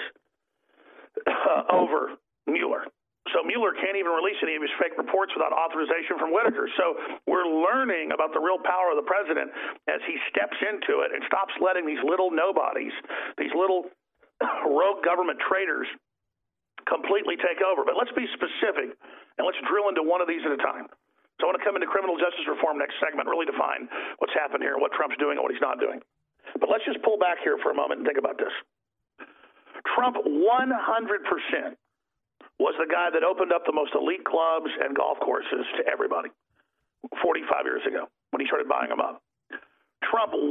uh, 1.27 1.75
over 1.75 2.15
Mueller. 2.47 2.87
So 3.35 3.45
Mueller 3.45 3.77
can't 3.77 3.97
even 3.99 4.13
release 4.13 4.41
any 4.41 4.57
of 4.57 4.65
his 4.65 4.73
fake 4.81 4.97
reports 4.97 5.37
without 5.37 5.53
authorization 5.53 6.17
from 6.17 6.33
Whitaker. 6.33 6.65
So 6.81 6.97
we're 7.29 7.45
learning 7.45 8.13
about 8.17 8.33
the 8.33 8.41
real 8.41 8.57
power 8.65 8.89
of 8.89 8.97
the 8.97 9.05
president 9.05 9.53
as 9.85 10.01
he 10.09 10.17
steps 10.33 10.57
into 10.65 11.05
it 11.05 11.13
and 11.13 11.21
stops 11.29 11.53
letting 11.61 11.85
these 11.85 12.01
little 12.01 12.33
nobodies, 12.33 12.93
these 13.37 13.53
little 13.53 13.93
rogue 14.71 15.03
government 15.05 15.39
traitors 15.45 15.89
completely 16.87 17.37
take 17.37 17.61
over. 17.61 17.85
But 17.85 17.99
let's 18.01 18.13
be 18.17 18.25
specific 18.35 18.97
and 19.37 19.43
let's 19.45 19.61
drill 19.69 19.93
into 19.93 20.03
one 20.03 20.25
of 20.25 20.29
these 20.29 20.43
at 20.47 20.53
a 20.53 20.61
time. 20.61 20.89
So 21.39 21.47
I 21.47 21.55
want 21.55 21.59
to 21.63 21.67
come 21.67 21.79
into 21.79 21.87
criminal 21.87 22.19
justice 22.19 22.43
reform 22.51 22.83
next 22.83 22.99
segment, 22.99 23.31
really 23.31 23.47
define 23.47 23.87
what's 24.19 24.35
happened 24.35 24.67
here, 24.67 24.75
what 24.75 24.91
Trump's 24.91 25.15
doing, 25.23 25.39
and 25.39 25.45
what 25.47 25.55
he's 25.55 25.63
not 25.63 25.79
doing. 25.79 26.03
But 26.59 26.67
let's 26.67 26.83
just 26.83 26.99
pull 27.07 27.15
back 27.15 27.39
here 27.47 27.61
for 27.63 27.71
a 27.71 27.77
moment 27.79 28.03
and 28.03 28.07
think 28.09 28.19
about 28.19 28.41
this. 28.43 28.51
Trump 29.95 30.19
100% 30.19 31.79
was 32.59 32.75
the 32.75 32.91
guy 32.91 33.15
that 33.15 33.23
opened 33.23 33.55
up 33.55 33.63
the 33.71 33.77
most 33.77 33.95
elite 33.95 34.27
clubs 34.27 34.67
and 34.83 34.99
golf 34.99 35.23
courses 35.23 35.63
to 35.79 35.87
everybody 35.87 36.35
45 37.23 37.71
years 37.71 37.87
ago 37.87 38.11
when 38.35 38.43
he 38.43 38.47
started 38.51 38.67
buying 38.67 38.91
them 38.91 38.99
up. 38.99 39.23
Trump 40.11 40.35
100% 40.35 40.43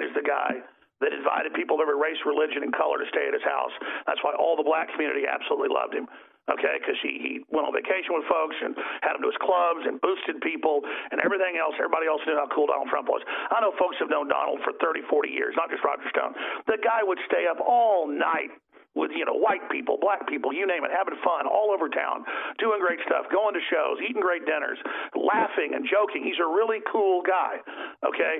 is 0.00 0.12
the 0.16 0.24
guy 0.24 0.64
that 1.00 1.12
invited 1.12 1.52
people 1.56 1.80
of 1.80 1.82
every 1.82 1.96
race, 1.96 2.20
religion, 2.24 2.62
and 2.62 2.72
color 2.72 3.00
to 3.00 3.08
stay 3.08 3.24
at 3.26 3.34
his 3.34 3.44
house. 3.44 3.72
That's 4.06 4.20
why 4.22 4.36
all 4.36 4.54
the 4.56 4.66
black 4.66 4.92
community 4.92 5.24
absolutely 5.24 5.72
loved 5.72 5.96
him. 5.96 6.08
Okay, 6.48 6.82
because 6.82 6.98
he, 6.98 7.20
he 7.22 7.32
went 7.54 7.68
on 7.68 7.72
vacation 7.76 8.10
with 8.10 8.26
folks 8.26 8.58
and 8.58 8.74
had 9.06 9.14
them 9.14 9.22
to 9.22 9.30
his 9.30 9.38
clubs 9.38 9.86
and 9.86 10.02
boosted 10.02 10.42
people 10.42 10.82
and 11.14 11.22
everything 11.22 11.60
else. 11.60 11.78
Everybody 11.78 12.10
else 12.10 12.18
knew 12.26 12.34
how 12.34 12.50
cool 12.50 12.66
Donald 12.66 12.90
Trump 12.90 13.06
was. 13.06 13.22
I 13.54 13.62
know 13.62 13.70
folks 13.78 14.02
have 14.02 14.10
known 14.10 14.26
Donald 14.26 14.58
for 14.66 14.74
30, 14.82 15.06
40 15.06 15.30
years, 15.30 15.54
not 15.54 15.70
just 15.70 15.84
Roger 15.86 16.08
Stone. 16.10 16.34
The 16.66 16.80
guy 16.82 17.06
would 17.06 17.22
stay 17.30 17.46
up 17.46 17.62
all 17.62 18.10
night 18.10 18.50
with 18.98 19.14
you 19.14 19.22
know 19.22 19.38
white 19.38 19.62
people, 19.70 19.98
black 20.00 20.26
people, 20.26 20.50
you 20.52 20.66
name 20.66 20.82
it, 20.82 20.90
having 20.90 21.14
fun 21.22 21.46
all 21.46 21.70
over 21.70 21.86
town, 21.86 22.26
doing 22.58 22.82
great 22.82 22.98
stuff, 23.06 23.30
going 23.30 23.54
to 23.54 23.62
shows, 23.70 24.02
eating 24.02 24.22
great 24.22 24.42
dinners, 24.42 24.78
laughing 25.14 25.78
and 25.78 25.86
joking. 25.86 26.26
He's 26.26 26.42
a 26.42 26.48
really 26.50 26.82
cool 26.90 27.22
guy. 27.22 27.62
Okay, 28.02 28.36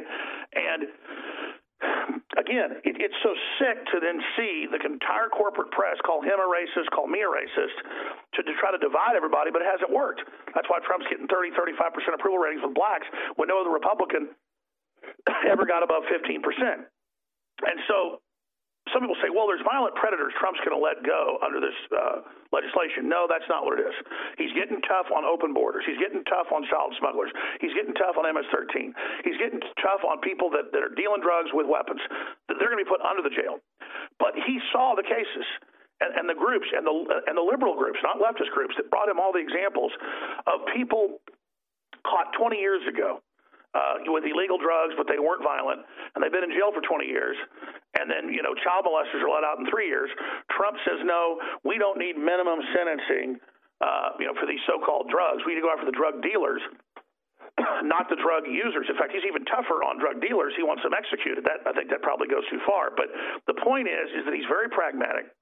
and 0.59 0.91
again, 2.39 2.79
it, 2.87 2.95
it's 3.01 3.17
so 3.23 3.35
sick 3.59 3.83
to 3.91 3.99
then 3.99 4.23
see 4.37 4.67
the 4.71 4.79
entire 4.79 5.27
corporate 5.31 5.71
press 5.75 5.99
call 6.07 6.23
him 6.23 6.39
a 6.39 6.47
racist, 6.47 6.91
call 6.95 7.07
me 7.07 7.23
a 7.23 7.31
racist, 7.31 7.75
to, 8.35 8.43
to 8.43 8.53
try 8.63 8.71
to 8.71 8.79
divide 8.79 9.17
everybody, 9.17 9.51
but 9.51 9.63
it 9.63 9.69
hasn't 9.71 9.91
worked. 9.91 10.23
That's 10.55 10.69
why 10.71 10.79
Trump's 10.87 11.07
getting 11.11 11.27
30, 11.27 11.51
35% 11.59 12.15
approval 12.15 12.39
ratings 12.39 12.63
with 12.63 12.75
blacks 12.75 13.07
when 13.35 13.49
no 13.49 13.61
other 13.61 13.75
Republican 13.75 14.31
ever 15.51 15.67
got 15.67 15.83
above 15.83 16.05
15%. 16.07 16.39
And 17.61 17.79
so 17.89 18.23
some 18.93 19.03
people 19.03 19.19
say, 19.23 19.31
well, 19.31 19.47
there's 19.47 19.63
violent 19.63 19.95
predators 19.95 20.33
Trump's 20.39 20.61
going 20.67 20.75
to 20.75 20.83
let 20.83 21.03
go 21.07 21.39
under 21.43 21.59
this 21.59 21.77
uh, 21.93 22.27
legislation. 22.51 23.07
No, 23.07 23.27
that's 23.31 23.47
not 23.47 23.65
what 23.65 23.79
it 23.79 23.87
is. 23.87 23.97
He's 24.39 24.53
getting 24.55 24.83
tough 24.87 25.11
on 25.15 25.23
open 25.25 25.55
borders. 25.55 25.87
He's 25.87 25.99
getting 25.99 26.23
tough 26.27 26.51
on 26.51 26.67
child 26.67 26.95
smugglers. 26.99 27.31
He's 27.63 27.75
getting 27.75 27.95
tough 27.95 28.19
on 28.19 28.27
MS-13. 28.27 28.95
He's 29.23 29.39
getting 29.39 29.63
tough 29.83 30.03
on 30.07 30.19
people 30.21 30.51
that, 30.55 30.75
that 30.75 30.83
are 30.83 30.95
dealing 30.95 31.23
drugs 31.23 31.51
with 31.55 31.67
weapons. 31.67 32.03
They're 32.51 32.59
going 32.59 32.79
to 32.79 32.85
be 32.85 32.91
put 32.91 33.03
under 33.03 33.23
the 33.23 33.33
jail. 33.33 33.63
But 34.19 34.35
he 34.35 34.59
saw 34.75 34.95
the 34.95 35.07
cases. 35.07 35.47
And, 36.01 36.17
and 36.17 36.25
the 36.25 36.39
groups 36.39 36.65
and 36.73 36.81
the 36.81 36.97
and 37.29 37.37
the 37.37 37.45
liberal 37.45 37.77
groups, 37.77 38.01
not 38.01 38.17
leftist 38.17 38.49
groups, 38.57 38.73
that 38.81 38.89
brought 38.89 39.13
him 39.13 39.21
all 39.21 39.37
the 39.37 39.45
examples 39.45 39.93
of 40.49 40.65
people 40.73 41.21
caught 42.09 42.33
20 42.41 42.57
years 42.57 42.81
ago 42.89 43.21
uh, 43.75 44.03
with 44.11 44.27
illegal 44.27 44.59
drugs, 44.59 44.95
but 44.99 45.07
they 45.07 45.19
weren't 45.19 45.43
violent, 45.43 45.83
and 46.15 46.19
they've 46.19 46.35
been 46.35 46.47
in 46.47 46.55
jail 46.55 46.75
for 46.75 46.83
20 46.83 47.07
years. 47.07 47.37
And 47.99 48.11
then, 48.11 48.31
you 48.31 48.43
know, 48.43 48.55
child 48.63 48.87
molesters 48.87 49.23
are 49.23 49.31
let 49.31 49.43
out 49.43 49.59
in 49.59 49.67
three 49.71 49.87
years. 49.87 50.11
Trump 50.55 50.79
says, 50.87 51.03
no, 51.03 51.39
we 51.63 51.79
don't 51.79 51.99
need 51.99 52.19
minimum 52.19 52.63
sentencing, 52.75 53.39
uh, 53.83 54.15
you 54.19 54.27
know, 54.27 54.35
for 54.39 54.47
these 54.47 54.63
so-called 54.67 55.11
drugs. 55.11 55.43
We 55.47 55.55
need 55.55 55.63
to 55.63 55.67
go 55.67 55.75
after 55.75 55.87
the 55.87 55.95
drug 55.95 56.23
dealers 56.23 56.63
not 57.85 58.09
the 58.09 58.19
drug 58.21 58.47
users. 58.47 58.87
In 58.89 58.97
fact, 58.97 59.13
he's 59.13 59.27
even 59.27 59.45
tougher 59.49 59.83
on 59.85 59.99
drug 59.99 60.21
dealers. 60.21 60.53
He 60.57 60.63
wants 60.63 60.83
them 60.83 60.95
executed. 60.95 61.45
That 61.45 61.65
I 61.67 61.73
think 61.73 61.91
that 61.91 62.03
probably 62.03 62.29
goes 62.29 62.47
too 62.49 62.61
far. 62.67 62.93
But 62.95 63.11
the 63.47 63.57
point 63.61 63.89
is, 63.89 64.07
is 64.17 64.23
that 64.27 64.35
he's 64.35 64.49
very 64.49 64.69
pragmatic. 64.69 65.33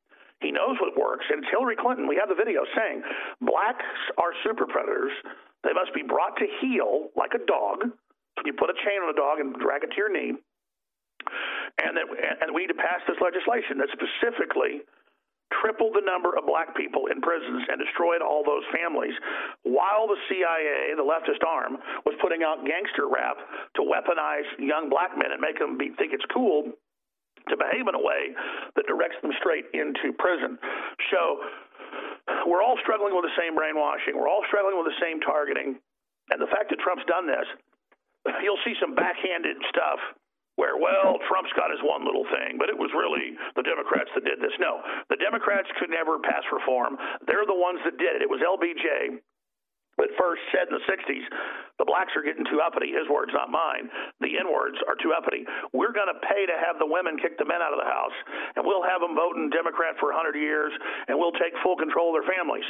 He 0.41 0.55
knows 0.55 0.79
what 0.79 0.95
works. 0.95 1.27
And 1.31 1.43
it's 1.43 1.51
Hillary 1.51 1.75
Clinton. 1.75 2.07
We 2.07 2.14
have 2.17 2.31
the 2.31 2.38
video 2.38 2.62
saying 2.77 3.03
blacks 3.43 3.87
are 4.17 4.31
super 4.47 4.67
predators. 4.67 5.12
They 5.67 5.75
must 5.75 5.91
be 5.95 6.07
brought 6.07 6.38
to 6.38 6.47
heel 6.62 7.11
like 7.19 7.35
a 7.35 7.43
dog. 7.43 7.91
You 8.44 8.53
put 8.55 8.70
a 8.70 8.77
chain 8.85 9.03
on 9.03 9.11
a 9.11 9.16
dog 9.16 9.40
and 9.40 9.55
drag 9.57 9.83
it 9.83 9.90
to 9.90 9.98
your 9.98 10.12
knee. 10.12 10.37
And 11.83 11.94
that, 11.96 12.07
and 12.42 12.55
we 12.55 12.66
need 12.66 12.74
to 12.74 12.81
pass 12.81 13.03
this 13.07 13.18
legislation 13.22 13.79
that 13.79 13.90
specifically 13.94 14.83
tripled 15.62 15.96
the 15.96 16.05
number 16.05 16.37
of 16.37 16.44
black 16.44 16.77
people 16.77 17.09
in 17.09 17.20
prisons 17.24 17.64
and 17.72 17.81
destroyed 17.81 18.20
all 18.20 18.44
those 18.44 18.64
families 18.68 19.14
while 19.64 20.05
the 20.05 20.18
CIA, 20.29 20.92
the 20.92 21.05
leftist 21.05 21.40
arm, 21.46 21.81
was 22.05 22.14
putting 22.20 22.44
out 22.44 22.66
gangster 22.68 23.09
rap 23.09 23.37
to 23.77 23.81
weaponize 23.81 24.48
young 24.61 24.92
black 24.92 25.16
men 25.16 25.33
and 25.33 25.40
make 25.40 25.59
them 25.59 25.79
be, 25.79 25.90
think 25.96 26.12
it's 26.12 26.27
cool 26.33 26.68
to 27.48 27.57
behave 27.57 27.88
in 27.88 27.96
a 27.96 28.03
way 28.03 28.37
that 28.77 28.85
directs 28.85 29.16
them 29.24 29.33
straight 29.40 29.64
into 29.72 30.12
prison. 30.20 30.61
So 31.09 31.40
we're 32.44 32.61
all 32.61 32.77
struggling 32.85 33.16
with 33.16 33.24
the 33.24 33.37
same 33.40 33.57
brainwashing. 33.57 34.12
We're 34.12 34.29
all 34.29 34.44
struggling 34.53 34.77
with 34.77 34.92
the 34.92 35.01
same 35.01 35.20
targeting. 35.24 35.81
And 36.29 36.37
the 36.37 36.51
fact 36.53 36.68
that 36.68 36.79
Trump's 36.85 37.09
done 37.09 37.24
this, 37.24 37.48
you'll 38.43 38.62
see 38.64 38.75
some 38.81 38.95
backhanded 38.95 39.57
stuff 39.69 40.01
where, 40.59 40.75
well, 40.75 41.23
Trump's 41.31 41.55
got 41.55 41.71
his 41.71 41.79
one 41.87 42.03
little 42.03 42.27
thing, 42.35 42.59
but 42.59 42.67
it 42.67 42.75
was 42.75 42.91
really 42.91 43.38
the 43.55 43.62
Democrats 43.62 44.11
that 44.19 44.27
did 44.27 44.43
this. 44.43 44.51
No, 44.59 44.83
the 45.07 45.14
Democrats 45.14 45.71
could 45.79 45.87
never 45.87 46.19
pass 46.19 46.43
reform. 46.51 46.99
They're 47.31 47.47
the 47.47 47.55
ones 47.55 47.79
that 47.87 47.95
did 47.95 48.19
it. 48.19 48.27
It 48.27 48.31
was 48.31 48.43
LBJ 48.43 49.23
that 49.99 50.14
first 50.14 50.43
said 50.55 50.71
in 50.71 50.79
the 50.79 50.87
60s, 50.87 51.27
the 51.79 51.87
blacks 51.87 52.14
are 52.14 52.23
getting 52.23 52.47
too 52.47 52.62
uppity. 52.62 52.95
His 52.95 53.07
words, 53.11 53.35
not 53.35 53.51
mine. 53.51 53.91
The 54.23 54.38
N 54.38 54.47
words 54.51 54.79
are 54.87 54.95
too 54.99 55.14
uppity. 55.14 55.47
We're 55.75 55.95
going 55.95 56.11
to 56.11 56.19
pay 56.23 56.47
to 56.47 56.55
have 56.59 56.79
the 56.79 56.87
women 56.87 57.19
kick 57.19 57.38
the 57.38 57.47
men 57.47 57.62
out 57.62 57.75
of 57.75 57.83
the 57.83 57.91
house, 57.91 58.14
and 58.55 58.62
we'll 58.62 58.87
have 58.87 59.03
them 59.03 59.19
voting 59.19 59.51
Democrat 59.51 59.99
for 59.99 60.14
100 60.14 60.38
years, 60.38 60.71
and 61.11 61.19
we'll 61.19 61.35
take 61.38 61.55
full 61.67 61.79
control 61.79 62.14
of 62.14 62.23
their 62.23 62.31
families. 62.31 62.67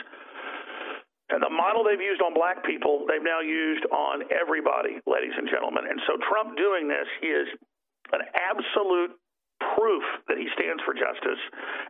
And 1.28 1.42
the 1.44 1.52
model 1.52 1.84
they've 1.84 2.00
used 2.00 2.22
on 2.24 2.32
black 2.32 2.64
people, 2.64 3.04
they've 3.04 3.24
now 3.24 3.40
used 3.40 3.84
on 3.92 4.24
everybody, 4.32 4.96
ladies 5.04 5.36
and 5.36 5.48
gentlemen. 5.48 5.84
And 5.84 6.00
so 6.08 6.16
Trump 6.24 6.56
doing 6.56 6.88
this 6.88 7.08
is 7.20 7.46
an 8.16 8.24
absolute 8.32 9.12
proof 9.74 10.04
that 10.30 10.38
he 10.38 10.46
stands 10.54 10.78
for 10.86 10.94
justice 10.94 11.42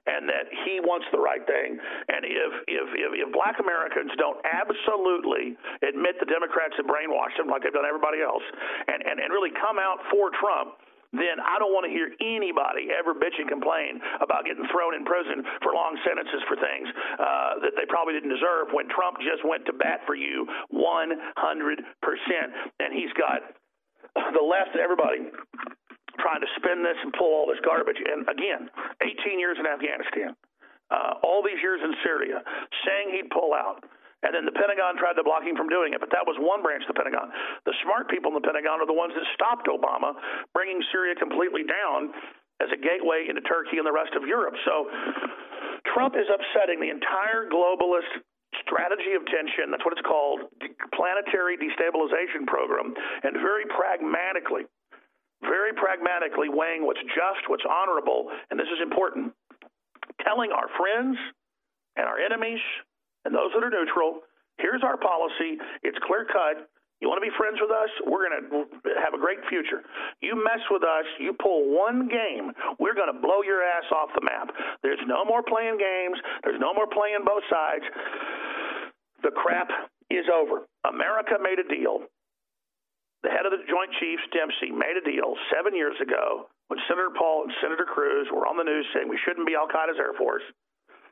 and 0.09 0.25
that 0.25 0.49
he 0.65 0.81
wants 0.81 1.05
the 1.13 1.21
right 1.21 1.45
thing. 1.45 1.77
And 2.09 2.25
if 2.25 2.53
if 2.67 2.87
if, 2.97 3.11
if 3.15 3.29
black 3.31 3.61
Americans 3.61 4.11
don't 4.17 4.41
absolutely 4.43 5.55
admit 5.85 6.17
the 6.19 6.27
Democrats 6.27 6.75
have 6.81 6.89
brainwashed 6.89 7.37
them 7.37 7.53
like 7.53 7.63
they've 7.63 7.77
done 7.77 7.89
everybody 7.89 8.25
else, 8.25 8.45
and 8.89 9.05
and, 9.05 9.21
and 9.21 9.29
really 9.31 9.53
come 9.53 9.77
out 9.77 10.01
for 10.11 10.33
Trump 10.41 10.81
then 11.13 11.41
I 11.41 11.57
don't 11.57 11.73
want 11.73 11.89
to 11.89 11.93
hear 11.93 12.13
anybody 12.21 12.93
ever 12.93 13.17
bitch 13.17 13.37
and 13.41 13.49
complain 13.49 13.97
about 14.21 14.45
getting 14.45 14.69
thrown 14.69 14.93
in 14.93 15.09
prison 15.09 15.41
for 15.65 15.73
long 15.73 15.97
sentences 16.05 16.45
for 16.45 16.57
things 16.61 16.89
uh, 17.17 17.65
that 17.65 17.73
they 17.81 17.89
probably 17.89 18.13
didn't 18.13 18.33
deserve 18.33 18.77
when 18.77 18.93
Trump 18.93 19.17
just 19.25 19.41
went 19.41 19.65
to 19.67 19.73
bat 19.73 20.05
for 20.05 20.13
you 20.13 20.45
100%. 20.69 21.17
And 22.81 22.91
he's 22.93 23.13
got 23.17 23.41
the 24.15 24.45
left, 24.45 24.77
everybody 24.77 25.33
trying 26.21 26.43
to 26.43 26.51
spin 26.59 26.83
this 26.83 26.99
and 27.01 27.15
pull 27.15 27.31
all 27.31 27.47
this 27.47 27.63
garbage. 27.65 27.99
And 27.99 28.27
again, 28.29 28.69
18 29.01 29.39
years 29.39 29.57
in 29.57 29.65
Afghanistan, 29.65 30.35
uh, 30.91 31.23
all 31.23 31.41
these 31.41 31.63
years 31.63 31.81
in 31.83 31.95
Syria, 32.05 32.43
saying 32.85 33.17
he'd 33.17 33.31
pull 33.31 33.55
out. 33.55 33.85
And 34.27 34.35
then 34.35 34.43
the 34.43 34.57
Pentagon 34.57 34.99
tried 34.99 35.15
to 35.15 35.23
block 35.23 35.47
him 35.47 35.55
from 35.55 35.71
doing 35.71 35.95
it, 35.95 36.03
but 36.03 36.11
that 36.11 36.27
was 36.27 36.35
one 36.43 36.59
branch 36.59 36.83
of 36.83 36.91
the 36.91 36.99
Pentagon. 36.99 37.31
The 37.71 37.75
smart 37.87 38.11
people 38.11 38.35
in 38.35 38.37
the 38.39 38.43
Pentagon 38.43 38.83
are 38.83 38.89
the 38.89 38.97
ones 38.97 39.15
that 39.15 39.23
stopped 39.39 39.71
Obama 39.71 40.19
bringing 40.51 40.83
Syria 40.91 41.15
completely 41.15 41.63
down 41.63 42.11
as 42.59 42.67
a 42.75 42.79
gateway 42.79 43.31
into 43.31 43.39
Turkey 43.47 43.79
and 43.79 43.87
the 43.87 43.95
rest 43.95 44.19
of 44.19 44.27
Europe. 44.27 44.59
So 44.67 44.91
Trump 45.95 46.19
is 46.19 46.27
upsetting 46.27 46.83
the 46.83 46.91
entire 46.91 47.47
globalist 47.47 48.11
strategy 48.67 49.15
of 49.15 49.23
tension. 49.31 49.71
That's 49.71 49.87
what 49.87 49.95
it's 49.95 50.03
called, 50.03 50.51
planetary 50.99 51.55
destabilization 51.55 52.43
program. 52.51 52.95
And 53.23 53.39
very 53.39 53.71
pragmatically, 53.71 54.67
very 55.47 55.71
pragmatically 55.79 56.51
weighing 56.51 56.83
what's 56.83 57.03
just, 57.15 57.47
what's 57.47 57.63
honorable, 57.63 58.35
and 58.51 58.59
this 58.59 58.67
is 58.67 58.83
important, 58.83 59.31
telling 60.27 60.51
our 60.51 60.67
friends 60.75 61.15
and 61.95 62.03
our 62.03 62.19
enemies 62.19 62.59
and 63.25 63.35
those 63.35 63.51
that 63.55 63.63
are 63.65 63.71
neutral, 63.71 64.21
here's 64.59 64.83
our 64.83 64.97
policy. 64.97 65.59
It's 65.83 65.99
clear 66.07 66.27
cut. 66.27 66.69
You 67.01 67.07
want 67.07 67.23
to 67.23 67.27
be 67.31 67.35
friends 67.39 67.63
with 67.63 67.71
us? 67.71 67.91
We're 68.11 68.27
going 68.27 68.67
to 68.67 68.99
have 68.99 69.15
a 69.15 69.23
great 69.23 69.39
future. 69.47 69.87
You 70.19 70.35
mess 70.35 70.59
with 70.67 70.83
us, 70.83 71.07
you 71.23 71.31
pull 71.39 71.71
one 71.71 72.11
game, 72.11 72.51
we're 72.83 72.99
going 72.99 73.13
to 73.13 73.21
blow 73.21 73.47
your 73.47 73.63
ass 73.63 73.87
off 73.95 74.11
the 74.19 74.25
map. 74.27 74.51
There's 74.83 74.99
no 75.07 75.25
more 75.25 75.43
playing 75.47 75.79
games, 75.79 76.19
there's 76.43 76.59
no 76.59 76.75
more 76.75 76.91
playing 76.91 77.23
both 77.23 77.47
sides. 77.47 77.87
The 79.23 79.31
crap 79.31 79.71
is 80.11 80.27
over. 80.27 80.67
America 80.87 81.39
made 81.39 81.63
a 81.63 81.67
deal 81.71 82.07
the 83.23 83.31
head 83.35 83.47
of 83.47 83.51
the 83.51 83.67
Joint 83.67 83.91
Chiefs, 83.99 84.23
Dempsey, 84.31 84.71
made 84.71 84.95
a 84.95 85.03
deal 85.03 85.35
seven 85.51 85.75
years 85.75 85.99
ago 85.99 86.47
when 86.71 86.79
Senator 86.87 87.11
Paul 87.19 87.51
and 87.51 87.53
Senator 87.59 87.85
Cruz 87.85 88.29
were 88.31 88.47
on 88.47 88.57
the 88.57 88.63
news 88.63 88.87
saying 88.95 89.09
we 89.09 89.19
shouldn't 89.27 89.47
be 89.47 89.59
Al 89.59 89.67
Qaeda's 89.67 89.99
Air 89.99 90.15
Force. 90.15 90.47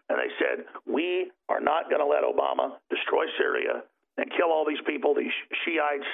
And 0.09 0.19
they 0.19 0.31
said, 0.39 0.65
we 0.87 1.33
are 1.49 1.61
not 1.61 1.91
going 1.91 2.01
to 2.01 2.07
let 2.07 2.23
Obama 2.23 2.79
destroy 2.91 3.27
Syria 3.39 3.83
and 4.17 4.31
kill 4.39 4.55
all 4.55 4.65
these 4.65 4.83
people, 4.87 5.15
these 5.15 5.35
Shiites 5.65 6.07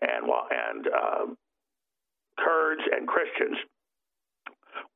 and, 0.00 0.24
and 0.24 0.80
uh, 0.86 1.24
Kurds 2.38 2.82
and 2.94 3.06
Christians. 3.08 3.58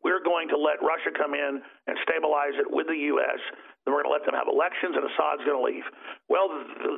We're 0.07 0.23
going 0.23 0.49
to 0.49 0.57
let 0.57 0.79
Russia 0.81 1.11
come 1.11 1.35
in 1.35 1.61
and 1.61 1.95
stabilize 2.07 2.55
it 2.57 2.71
with 2.71 2.87
the 2.87 3.11
U.S. 3.19 3.41
Then 3.85 3.93
we're 3.93 4.07
going 4.07 4.15
to 4.15 4.17
let 4.17 4.25
them 4.25 4.39
have 4.39 4.47
elections, 4.49 4.95
and 4.95 5.03
Assad's 5.03 5.43
going 5.45 5.59
to 5.59 5.67
leave. 5.67 5.85
Well, 6.31 6.49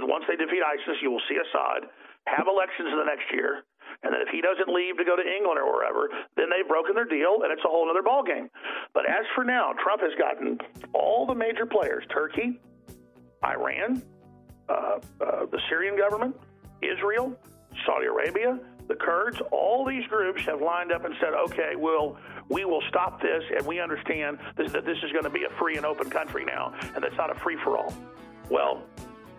once 0.06 0.28
they 0.28 0.36
defeat 0.36 0.62
ISIS, 0.62 1.00
you 1.00 1.10
will 1.10 1.24
see 1.26 1.40
Assad 1.40 1.88
have 2.26 2.46
elections 2.50 2.90
in 2.90 2.98
the 2.98 3.08
next 3.08 3.26
year, 3.32 3.62
and 4.02 4.12
then 4.12 4.20
if 4.20 4.28
he 4.28 4.40
doesn't 4.40 4.68
leave 4.72 4.96
to 4.98 5.04
go 5.04 5.16
to 5.16 5.22
England 5.22 5.58
or 5.58 5.72
wherever, 5.72 6.08
then 6.36 6.46
they've 6.50 6.68
broken 6.68 6.94
their 6.94 7.04
deal, 7.04 7.42
and 7.42 7.52
it's 7.52 7.64
a 7.64 7.68
whole 7.68 7.88
other 7.88 8.02
ballgame. 8.02 8.48
But 8.94 9.08
as 9.08 9.24
for 9.34 9.44
now, 9.44 9.72
Trump 9.82 10.02
has 10.02 10.12
gotten 10.18 10.58
all 10.92 11.26
the 11.26 11.34
major 11.34 11.66
players: 11.66 12.04
Turkey, 12.12 12.60
Iran, 13.44 14.02
uh, 14.68 14.98
uh, 15.20 15.46
the 15.46 15.60
Syrian 15.68 15.96
government, 15.96 16.36
Israel, 16.82 17.38
Saudi 17.84 18.06
Arabia, 18.06 18.58
the 18.88 18.94
Kurds. 18.94 19.40
All 19.50 19.84
these 19.84 20.06
groups 20.08 20.42
have 20.42 20.60
lined 20.60 20.92
up 20.92 21.04
and 21.04 21.14
said, 21.20 21.34
"Okay, 21.34 21.76
we'll." 21.76 22.18
We 22.48 22.64
will 22.64 22.82
stop 22.88 23.20
this, 23.20 23.42
and 23.56 23.66
we 23.66 23.80
understand 23.80 24.38
that 24.56 24.70
this 24.70 24.98
is 25.02 25.10
going 25.10 25.24
to 25.24 25.30
be 25.30 25.42
a 25.46 25.58
free 25.58 25.76
and 25.76 25.84
open 25.84 26.08
country 26.08 26.44
now, 26.44 26.72
and 26.94 27.02
that's 27.02 27.16
not 27.16 27.28
a 27.28 27.34
free 27.40 27.56
for 27.64 27.76
all. 27.76 27.92
Well, 28.48 28.84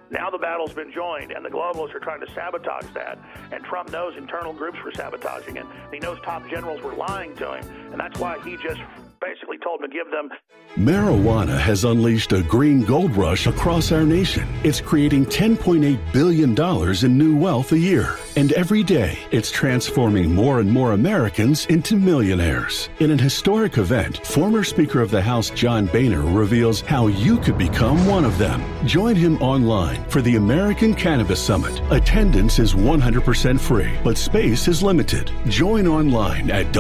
now 0.10 0.30
the 0.30 0.38
battle's 0.38 0.74
been 0.74 0.91
joined, 0.91 1.32
and 1.32 1.43
the 1.43 1.50
globalists 1.50 1.93
are 1.96 2.00
trying 2.00 2.22
to 2.22 2.32
sabotage 2.34 2.86
that. 2.93 3.20
And 3.52 3.63
Trump 3.63 3.91
knows 3.91 4.15
internal 4.17 4.54
groups 4.54 4.78
were 4.84 4.91
sabotaging 4.91 5.58
it. 5.58 5.65
He 5.91 6.00
knows 6.00 6.20
top 6.22 6.48
generals 6.50 6.82
were 6.82 6.93
lying 6.93 7.36
to 7.38 7.56
him, 7.56 7.91
and 7.91 8.00
that's 8.00 8.20
why 8.20 8.39
he 8.43 8.58
just 8.58 8.82
basically 9.19 9.58
told 9.58 9.82
them 9.82 9.89
to 9.89 9.95
give 9.95 10.12
them 10.12 10.30
Marijuana 10.77 11.58
has 11.58 11.86
unleashed 11.86 12.34
a 12.34 12.43
green 12.43 12.84
gold 12.84 13.15
rush 13.15 13.47
across 13.47 13.91
our 13.91 14.03
nation. 14.03 14.47
It's 14.63 14.80
creating 14.80 15.25
$10.8 15.25 16.13
billion 16.13 16.56
in 17.03 17.17
new 17.17 17.36
wealth 17.36 17.71
a 17.71 17.80
year. 17.80 18.15
And 18.36 18.51
every 18.51 18.84
day, 18.84 19.17
it's 19.32 19.49
transforming 19.49 20.36
more 20.36 20.60
and 20.60 20.69
more 20.69 20.91
Americans 20.91 21.65
into 21.65 21.95
millionaires. 21.95 22.89
In 22.99 23.10
an 23.10 23.17
historic 23.17 23.80
event, 23.80 24.23
former 24.27 24.63
Speaker 24.63 25.01
of 25.01 25.10
the 25.10 25.19
House 25.21 25.49
John 25.49 25.88
Boehner 25.88 26.21
reveals 26.21 26.82
how 26.82 27.08
you 27.08 27.39
could 27.39 27.58
become 27.58 28.06
one 28.06 28.23
of 28.23 28.38
them. 28.38 28.62
Join 28.86 29.15
him 29.15 29.41
online 29.41 30.08
for 30.12 30.21
the 30.21 30.36
American 30.36 30.93
Cannabis 30.93 31.41
Summit. 31.41 31.82
Attendance 31.89 32.60
is 32.60 32.75
100% 32.75 33.60
free, 33.60 33.97
but 34.03 34.15
space 34.15 34.67
is 34.67 34.84
limited. 34.84 35.32
Join 35.47 35.88
online 35.88 36.51
at 36.51 36.71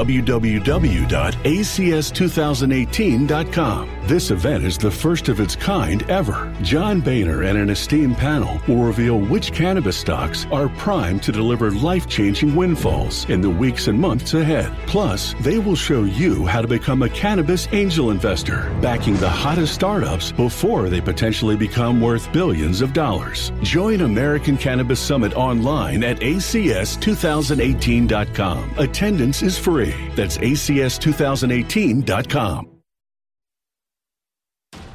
www.acs2018.com. 2.27 3.96
This 4.07 4.31
event 4.31 4.63
is 4.63 4.77
the 4.77 4.89
first 4.89 5.27
of 5.27 5.41
its 5.41 5.57
kind 5.57 6.09
ever. 6.09 6.55
John 6.61 7.01
Boehner 7.01 7.43
and 7.43 7.57
an 7.57 7.69
esteemed 7.69 8.15
panel 8.15 8.61
will 8.65 8.85
reveal 8.85 9.19
which 9.19 9.51
cannabis 9.51 9.97
stocks 9.97 10.47
are 10.49 10.69
primed 10.69 11.21
to 11.23 11.33
deliver 11.33 11.71
life 11.71 12.07
changing 12.07 12.55
windfalls 12.55 13.29
in 13.29 13.41
the 13.41 13.49
weeks 13.49 13.89
and 13.89 13.99
months 13.99 14.33
ahead. 14.33 14.71
Plus, 14.87 15.35
they 15.41 15.59
will 15.59 15.75
show 15.75 16.03
you 16.03 16.45
how 16.45 16.61
to 16.61 16.69
become 16.69 17.03
a 17.03 17.09
cannabis 17.09 17.67
angel 17.73 18.09
investor, 18.09 18.73
backing 18.81 19.17
the 19.17 19.29
hottest 19.29 19.73
startups 19.73 20.31
before 20.31 20.87
they 20.87 21.01
potentially 21.01 21.57
become 21.57 21.99
worth 21.99 22.31
billions 22.31 22.79
of 22.79 22.93
dollars. 22.93 23.51
Join 23.61 23.99
American 23.99 24.55
Cannabis 24.55 25.01
Summit 25.01 25.33
online 25.33 26.01
at 26.05 26.21
acs2018.com. 26.21 28.71
Attendance 28.77 29.43
is 29.43 29.57
free. 29.57 29.93
That's 30.15 30.37
acs2018.com. 30.37 32.76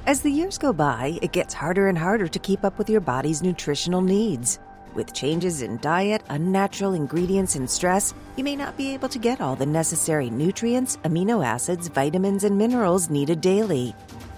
As 0.04 0.20
the 0.20 0.30
years 0.30 0.58
go 0.58 0.72
by, 0.72 1.16
it 1.22 1.30
gets 1.30 1.54
harder 1.54 1.86
and 1.86 1.96
harder 1.96 2.26
to 2.26 2.38
keep 2.40 2.64
up 2.64 2.76
with 2.76 2.90
your 2.90 3.00
body's 3.00 3.40
nutritional 3.40 4.00
needs. 4.00 4.58
With 4.94 5.12
changes 5.12 5.62
in 5.62 5.78
diet, 5.78 6.22
unnatural 6.28 6.94
ingredients, 6.94 7.54
and 7.54 7.70
stress, 7.70 8.12
you 8.34 8.42
may 8.42 8.56
not 8.56 8.76
be 8.76 8.92
able 8.94 9.08
to 9.10 9.20
get 9.20 9.40
all 9.40 9.54
the 9.54 9.64
necessary 9.64 10.28
nutrients, 10.28 10.96
amino 11.04 11.46
acids, 11.46 11.86
vitamins, 11.86 12.42
and 12.42 12.58
minerals 12.58 13.10
needed 13.10 13.40
daily. 13.40 13.94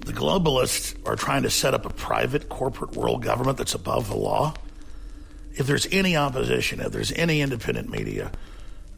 The 0.00 0.12
globalists 0.12 0.96
are 1.06 1.16
trying 1.16 1.42
to 1.42 1.50
set 1.50 1.74
up 1.74 1.84
a 1.84 1.90
private 1.90 2.48
corporate 2.48 2.96
world 2.96 3.22
government 3.22 3.58
that's 3.58 3.74
above 3.74 4.08
the 4.08 4.16
law. 4.16 4.54
If 5.54 5.66
there's 5.66 5.86
any 5.90 6.16
opposition, 6.16 6.80
if 6.80 6.92
there's 6.92 7.12
any 7.12 7.40
independent 7.40 7.90
media, 7.90 8.32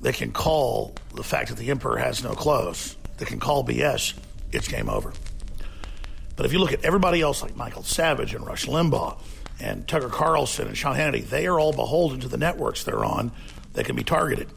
they 0.00 0.12
can 0.12 0.32
call 0.32 0.94
the 1.14 1.22
fact 1.22 1.48
that 1.48 1.58
the 1.58 1.70
emperor 1.70 1.96
has 1.96 2.22
no 2.22 2.34
clothes, 2.34 2.96
they 3.18 3.24
can 3.24 3.40
call 3.40 3.64
BS, 3.64 4.14
it's 4.52 4.68
game 4.68 4.88
over. 4.88 5.12
But 6.36 6.46
if 6.46 6.52
you 6.52 6.58
look 6.58 6.72
at 6.72 6.84
everybody 6.84 7.20
else 7.20 7.42
like 7.42 7.56
Michael 7.56 7.82
Savage 7.82 8.34
and 8.34 8.46
Rush 8.46 8.66
Limbaugh 8.66 9.18
and 9.60 9.86
Tucker 9.86 10.08
Carlson 10.08 10.66
and 10.68 10.76
Sean 10.76 10.96
Hannity, 10.96 11.28
they 11.28 11.46
are 11.46 11.58
all 11.58 11.72
beholden 11.72 12.20
to 12.20 12.28
the 12.28 12.36
networks 12.36 12.84
they're 12.84 13.04
on 13.04 13.32
that 13.74 13.86
can 13.86 13.96
be 13.96 14.04
targeted. 14.04 14.48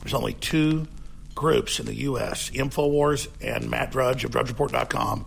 There's 0.00 0.14
only 0.14 0.34
two 0.34 0.86
groups 1.34 1.78
in 1.78 1.86
the 1.86 1.94
U.S., 1.94 2.50
InfoWars 2.50 3.28
and 3.40 3.70
Matt 3.70 3.92
Drudge 3.92 4.24
of 4.24 4.30
DrudgeReport.com, 4.30 5.26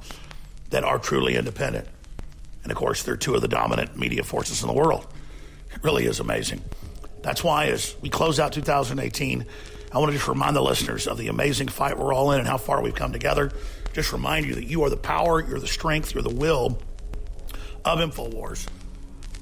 that 0.69 0.83
are 0.83 0.99
truly 0.99 1.35
independent. 1.35 1.87
And 2.63 2.71
of 2.71 2.77
course, 2.77 3.03
they're 3.03 3.17
two 3.17 3.35
of 3.35 3.41
the 3.41 3.47
dominant 3.47 3.97
media 3.97 4.23
forces 4.23 4.61
in 4.61 4.67
the 4.67 4.73
world. 4.73 5.07
It 5.73 5.83
really 5.83 6.05
is 6.05 6.19
amazing. 6.19 6.61
That's 7.21 7.43
why, 7.43 7.67
as 7.67 7.95
we 8.01 8.09
close 8.09 8.39
out 8.39 8.53
2018, 8.53 9.45
I 9.91 9.97
want 9.97 10.11
to 10.11 10.17
just 10.17 10.27
remind 10.27 10.55
the 10.55 10.61
listeners 10.61 11.07
of 11.07 11.17
the 11.17 11.27
amazing 11.27 11.67
fight 11.67 11.97
we're 11.97 12.13
all 12.13 12.31
in 12.31 12.39
and 12.39 12.47
how 12.47 12.57
far 12.57 12.81
we've 12.81 12.95
come 12.95 13.11
together. 13.11 13.51
Just 13.93 14.13
remind 14.13 14.45
you 14.45 14.55
that 14.55 14.65
you 14.65 14.83
are 14.83 14.89
the 14.89 14.97
power, 14.97 15.45
you're 15.45 15.59
the 15.59 15.67
strength, 15.67 16.13
you're 16.13 16.23
the 16.23 16.29
will 16.29 16.79
of 17.83 17.99
InfoWars. 17.99 18.67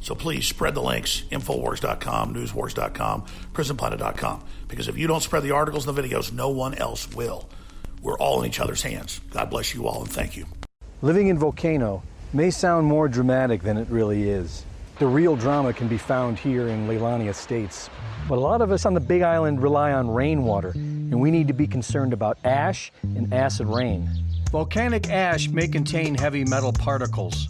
So 0.01 0.15
please 0.15 0.47
spread 0.47 0.73
the 0.73 0.81
links 0.81 1.23
Infowars.com, 1.31 2.33
Newswars.com, 2.33 3.25
PrisonPlanet.com. 3.53 4.43
Because 4.69 4.87
if 4.87 4.97
you 4.97 5.07
don't 5.07 5.21
spread 5.21 5.43
the 5.43 5.51
articles 5.51 5.85
and 5.85 5.97
the 5.97 6.01
videos, 6.01 6.31
no 6.31 6.49
one 6.49 6.75
else 6.75 7.13
will. 7.13 7.49
We're 8.01 8.17
all 8.17 8.41
in 8.41 8.47
each 8.47 8.59
other's 8.59 8.81
hands. 8.81 9.19
God 9.31 9.49
bless 9.49 9.73
you 9.73 9.87
all 9.87 10.01
and 10.01 10.09
thank 10.09 10.37
you. 10.37 10.45
Living 11.03 11.27
in 11.27 11.37
Volcano 11.37 12.01
may 12.33 12.49
sound 12.49 12.87
more 12.87 13.07
dramatic 13.07 13.61
than 13.61 13.77
it 13.77 13.87
really 13.87 14.31
is. 14.31 14.65
The 14.97 15.05
real 15.05 15.35
drama 15.35 15.71
can 15.71 15.87
be 15.87 15.99
found 15.99 16.39
here 16.39 16.69
in 16.69 16.87
Leilani 16.87 17.29
Estates. 17.29 17.87
But 18.27 18.39
a 18.39 18.41
lot 18.41 18.61
of 18.61 18.71
us 18.71 18.83
on 18.83 18.95
the 18.95 18.99
Big 18.99 19.21
Island 19.21 19.61
rely 19.61 19.91
on 19.93 20.09
rainwater, 20.09 20.71
and 20.71 21.21
we 21.21 21.29
need 21.29 21.47
to 21.49 21.53
be 21.53 21.67
concerned 21.67 22.13
about 22.13 22.39
ash 22.43 22.91
and 23.03 23.31
acid 23.31 23.67
rain. 23.67 24.09
Volcanic 24.51 25.11
ash 25.11 25.49
may 25.49 25.67
contain 25.67 26.15
heavy 26.15 26.43
metal 26.43 26.73
particles, 26.73 27.49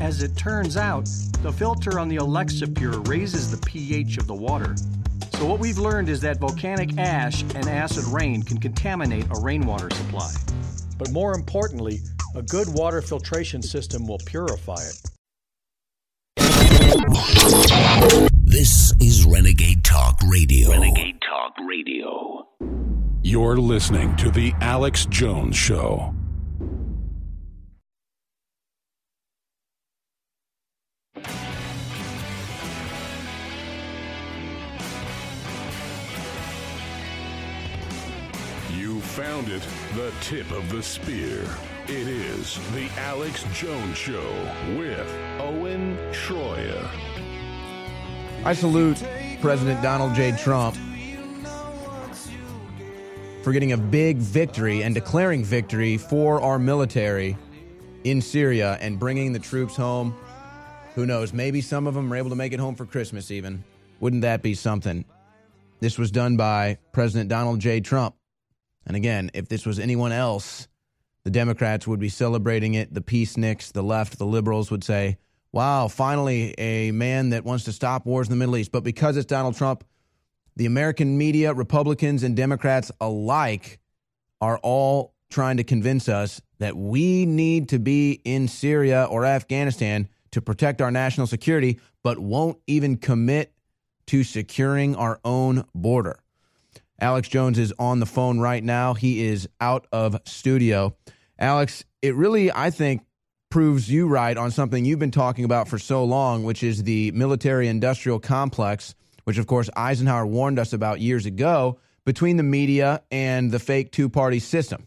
As 0.00 0.22
it 0.22 0.36
turns 0.36 0.76
out, 0.76 1.06
the 1.42 1.50
filter 1.50 1.98
on 1.98 2.08
the 2.08 2.16
Alexa 2.16 2.68
Pure 2.68 3.00
raises 3.02 3.50
the 3.50 3.56
pH 3.66 4.18
of 4.18 4.26
the 4.26 4.34
water. 4.34 4.76
So, 5.38 5.46
what 5.46 5.58
we've 5.58 5.78
learned 5.78 6.10
is 6.10 6.20
that 6.20 6.38
volcanic 6.38 6.98
ash 6.98 7.42
and 7.42 7.66
acid 7.66 8.04
rain 8.04 8.42
can 8.42 8.58
contaminate 8.58 9.24
a 9.30 9.40
rainwater 9.40 9.88
supply. 9.90 10.32
But 10.98 11.12
more 11.12 11.34
importantly, 11.34 12.00
a 12.34 12.42
good 12.42 12.68
water 12.68 13.00
filtration 13.00 13.62
system 13.62 14.06
will 14.06 14.20
purify 14.26 14.76
it. 14.76 15.00
This 18.44 18.92
is 19.00 19.24
Renegade 19.24 19.82
Talk 19.82 20.18
Radio. 20.26 20.70
Renegade 20.70 21.20
Talk 21.22 21.54
Radio. 21.66 22.46
You're 23.22 23.56
listening 23.56 24.14
to 24.16 24.30
The 24.30 24.52
Alex 24.60 25.06
Jones 25.06 25.56
Show. 25.56 26.14
Found 39.16 39.48
it, 39.48 39.66
the 39.94 40.12
tip 40.20 40.50
of 40.50 40.68
the 40.68 40.82
spear. 40.82 41.42
It 41.84 42.06
is 42.06 42.58
The 42.74 42.86
Alex 42.98 43.46
Jones 43.54 43.96
Show 43.96 44.30
with 44.76 45.10
Owen 45.40 45.96
Shroyer. 46.12 46.86
I 48.44 48.52
salute 48.52 49.02
President 49.40 49.82
Donald 49.82 50.14
J. 50.14 50.32
Trump 50.32 50.76
for 53.42 53.54
getting 53.54 53.72
a 53.72 53.78
big 53.78 54.18
victory 54.18 54.82
and 54.82 54.94
declaring 54.94 55.42
victory 55.42 55.96
for 55.96 56.42
our 56.42 56.58
military 56.58 57.38
in 58.04 58.20
Syria 58.20 58.76
and 58.82 58.98
bringing 58.98 59.32
the 59.32 59.38
troops 59.38 59.76
home. 59.76 60.14
Who 60.94 61.06
knows? 61.06 61.32
Maybe 61.32 61.62
some 61.62 61.86
of 61.86 61.94
them 61.94 62.12
are 62.12 62.16
able 62.16 62.28
to 62.28 62.36
make 62.36 62.52
it 62.52 62.60
home 62.60 62.74
for 62.74 62.84
Christmas, 62.84 63.30
even. 63.30 63.64
Wouldn't 63.98 64.20
that 64.22 64.42
be 64.42 64.52
something? 64.52 65.06
This 65.80 65.96
was 65.96 66.10
done 66.10 66.36
by 66.36 66.76
President 66.92 67.30
Donald 67.30 67.60
J. 67.60 67.80
Trump. 67.80 68.14
And 68.86 68.96
again, 68.96 69.30
if 69.34 69.48
this 69.48 69.66
was 69.66 69.78
anyone 69.78 70.12
else, 70.12 70.68
The 71.26 71.30
Democrats 71.32 71.88
would 71.88 71.98
be 71.98 72.08
celebrating 72.08 72.74
it. 72.74 72.94
The 72.94 73.00
peaceniks, 73.00 73.72
the 73.72 73.82
left, 73.82 74.16
the 74.16 74.24
liberals 74.24 74.70
would 74.70 74.84
say, 74.84 75.18
wow, 75.50 75.88
finally 75.88 76.54
a 76.56 76.92
man 76.92 77.30
that 77.30 77.44
wants 77.44 77.64
to 77.64 77.72
stop 77.72 78.06
wars 78.06 78.28
in 78.28 78.30
the 78.30 78.36
Middle 78.36 78.56
East. 78.56 78.70
But 78.70 78.84
because 78.84 79.16
it's 79.16 79.26
Donald 79.26 79.56
Trump, 79.56 79.82
the 80.54 80.66
American 80.66 81.18
media, 81.18 81.52
Republicans 81.52 82.22
and 82.22 82.36
Democrats 82.36 82.92
alike, 83.00 83.80
are 84.40 84.58
all 84.58 85.14
trying 85.28 85.56
to 85.56 85.64
convince 85.64 86.08
us 86.08 86.40
that 86.60 86.76
we 86.76 87.26
need 87.26 87.70
to 87.70 87.80
be 87.80 88.20
in 88.24 88.46
Syria 88.46 89.08
or 89.10 89.26
Afghanistan 89.26 90.08
to 90.30 90.40
protect 90.40 90.80
our 90.80 90.92
national 90.92 91.26
security, 91.26 91.80
but 92.04 92.20
won't 92.20 92.60
even 92.68 92.98
commit 92.98 93.52
to 94.06 94.22
securing 94.22 94.94
our 94.94 95.18
own 95.24 95.64
border. 95.74 96.20
Alex 97.00 97.28
Jones 97.28 97.58
is 97.58 97.72
on 97.78 98.00
the 98.00 98.06
phone 98.06 98.38
right 98.38 98.62
now. 98.62 98.94
He 98.94 99.26
is 99.26 99.48
out 99.60 99.86
of 99.92 100.18
studio. 100.24 100.96
Alex, 101.38 101.84
it 102.00 102.14
really, 102.14 102.50
I 102.50 102.70
think, 102.70 103.02
proves 103.50 103.90
you 103.90 104.08
right 104.08 104.36
on 104.36 104.50
something 104.50 104.84
you've 104.84 104.98
been 104.98 105.10
talking 105.10 105.44
about 105.44 105.68
for 105.68 105.78
so 105.78 106.04
long, 106.04 106.44
which 106.44 106.62
is 106.62 106.82
the 106.82 107.10
military 107.12 107.68
industrial 107.68 108.18
complex, 108.18 108.94
which, 109.24 109.38
of 109.38 109.46
course, 109.46 109.68
Eisenhower 109.76 110.26
warned 110.26 110.58
us 110.58 110.72
about 110.72 111.00
years 111.00 111.26
ago 111.26 111.78
between 112.04 112.36
the 112.36 112.42
media 112.42 113.02
and 113.10 113.50
the 113.50 113.58
fake 113.58 113.92
two 113.92 114.08
party 114.08 114.38
system. 114.38 114.86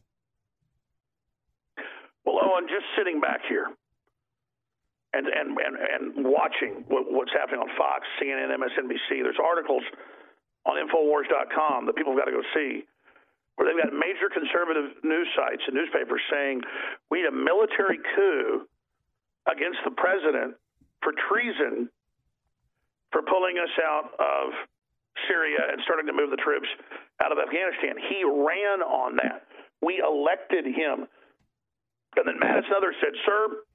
Well, 2.25 2.39
oh, 2.41 2.53
Owen, 2.55 2.67
just 2.67 2.85
sitting 2.97 3.19
back 3.19 3.41
here 3.47 3.67
and 5.13 5.27
and 5.27 5.57
and, 5.57 5.75
and 5.77 6.25
watching 6.25 6.85
what, 6.87 7.11
what's 7.11 7.31
happening 7.33 7.59
on 7.59 7.69
Fox, 7.77 8.05
CNN, 8.21 8.49
MSNBC. 8.55 9.23
There's 9.23 9.39
articles 9.43 9.83
on 10.69 10.77
Infowars.com 10.77 11.89
that 11.89 11.97
people 11.97 12.13
have 12.13 12.21
got 12.21 12.29
to 12.29 12.37
go 12.37 12.45
see, 12.53 12.85
where 13.57 13.65
they've 13.65 13.81
got 13.81 13.91
major 13.91 14.29
conservative 14.29 15.01
news 15.03 15.27
sites 15.33 15.65
and 15.65 15.73
newspapers 15.73 16.21
saying 16.29 16.61
we 17.09 17.25
need 17.25 17.27
a 17.27 17.35
military 17.35 17.97
coup 18.15 18.69
against 19.49 19.81
the 19.83 19.91
president 19.97 20.53
for 21.01 21.11
treason 21.27 21.89
for 23.11 23.25
pulling 23.25 23.57
us 23.57 23.73
out 23.81 24.13
of 24.21 24.53
Syria 25.27 25.73
and 25.73 25.81
starting 25.83 26.05
to 26.05 26.13
move 26.13 26.29
the 26.29 26.37
troops 26.37 26.69
out 27.23 27.33
of 27.33 27.41
Afghanistan. 27.41 27.97
He 27.97 28.23
ran 28.23 28.85
on 28.85 29.17
that. 29.17 29.49
We 29.81 29.99
elected 29.99 30.65
him. 30.65 31.09
And 32.15 32.25
then 32.25 32.37
Madison 32.39 32.73
Other 32.77 32.93
said, 33.01 33.13
Sir, 33.25 33.65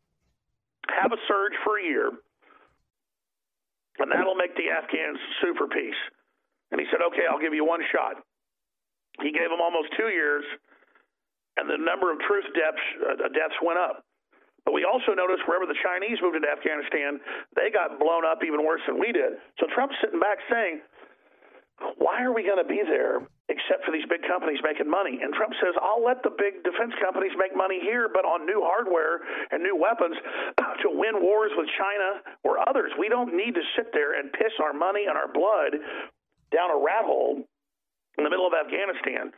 have 1.02 1.12
a 1.12 1.20
surge 1.26 1.56
for 1.64 1.78
a 1.78 1.82
year, 1.82 2.10
and 3.98 4.12
that'll 4.12 4.34
make 4.34 4.54
the 4.56 4.70
Afghans 4.70 5.18
sue 5.40 5.54
for 5.56 5.66
peace. 5.68 5.98
And 6.72 6.80
he 6.80 6.86
said, 6.90 7.00
okay, 7.12 7.28
I'll 7.28 7.40
give 7.40 7.54
you 7.54 7.64
one 7.64 7.80
shot. 7.92 8.22
He 9.22 9.30
gave 9.30 9.48
them 9.48 9.62
almost 9.62 9.94
two 9.94 10.10
years, 10.10 10.42
and 11.56 11.70
the 11.70 11.78
number 11.78 12.10
of 12.10 12.18
truth 12.26 12.46
deaths, 12.54 12.84
uh, 12.98 13.30
deaths 13.30 13.54
went 13.62 13.78
up. 13.78 14.02
But 14.64 14.72
we 14.72 14.82
also 14.82 15.12
noticed 15.12 15.44
wherever 15.46 15.68
the 15.68 15.76
Chinese 15.84 16.18
moved 16.24 16.40
into 16.40 16.48
Afghanistan, 16.48 17.20
they 17.54 17.68
got 17.68 18.00
blown 18.00 18.24
up 18.24 18.40
even 18.42 18.64
worse 18.64 18.80
than 18.88 18.98
we 18.98 19.12
did. 19.12 19.38
So 19.60 19.68
Trump's 19.76 19.94
sitting 20.00 20.18
back 20.18 20.40
saying, 20.50 20.80
why 21.98 22.22
are 22.22 22.32
we 22.32 22.46
going 22.46 22.62
to 22.62 22.68
be 22.68 22.80
there 22.86 23.26
except 23.52 23.84
for 23.84 23.92
these 23.92 24.06
big 24.08 24.22
companies 24.24 24.62
making 24.62 24.88
money? 24.88 25.20
And 25.20 25.34
Trump 25.34 25.52
says, 25.60 25.74
I'll 25.82 26.00
let 26.00 26.22
the 26.22 26.30
big 26.32 26.62
defense 26.64 26.94
companies 27.02 27.34
make 27.36 27.52
money 27.52 27.82
here, 27.82 28.08
but 28.08 28.24
on 28.24 28.46
new 28.46 28.62
hardware 28.62 29.20
and 29.50 29.60
new 29.60 29.76
weapons 29.76 30.16
to 30.82 30.88
win 30.88 31.20
wars 31.20 31.52
with 31.58 31.68
China 31.76 32.22
or 32.46 32.62
others. 32.64 32.92
We 32.96 33.10
don't 33.10 33.36
need 33.36 33.52
to 33.58 33.64
sit 33.76 33.92
there 33.92 34.16
and 34.16 34.32
piss 34.32 34.54
our 34.62 34.72
money 34.72 35.04
and 35.10 35.18
our 35.18 35.28
blood 35.28 35.76
down 36.54 36.70
a 36.70 36.78
rat 36.78 37.02
hole 37.02 37.42
in 38.16 38.22
the 38.22 38.30
middle 38.30 38.46
of 38.46 38.54
Afghanistan 38.54 39.34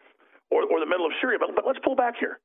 or, 0.52 0.68
or 0.68 0.78
the 0.78 0.88
middle 0.88 1.08
of 1.08 1.12
Syria. 1.24 1.40
But, 1.40 1.56
but 1.56 1.64
let's 1.64 1.80
pull 1.80 1.96
back 1.96 2.20
here. 2.20 2.38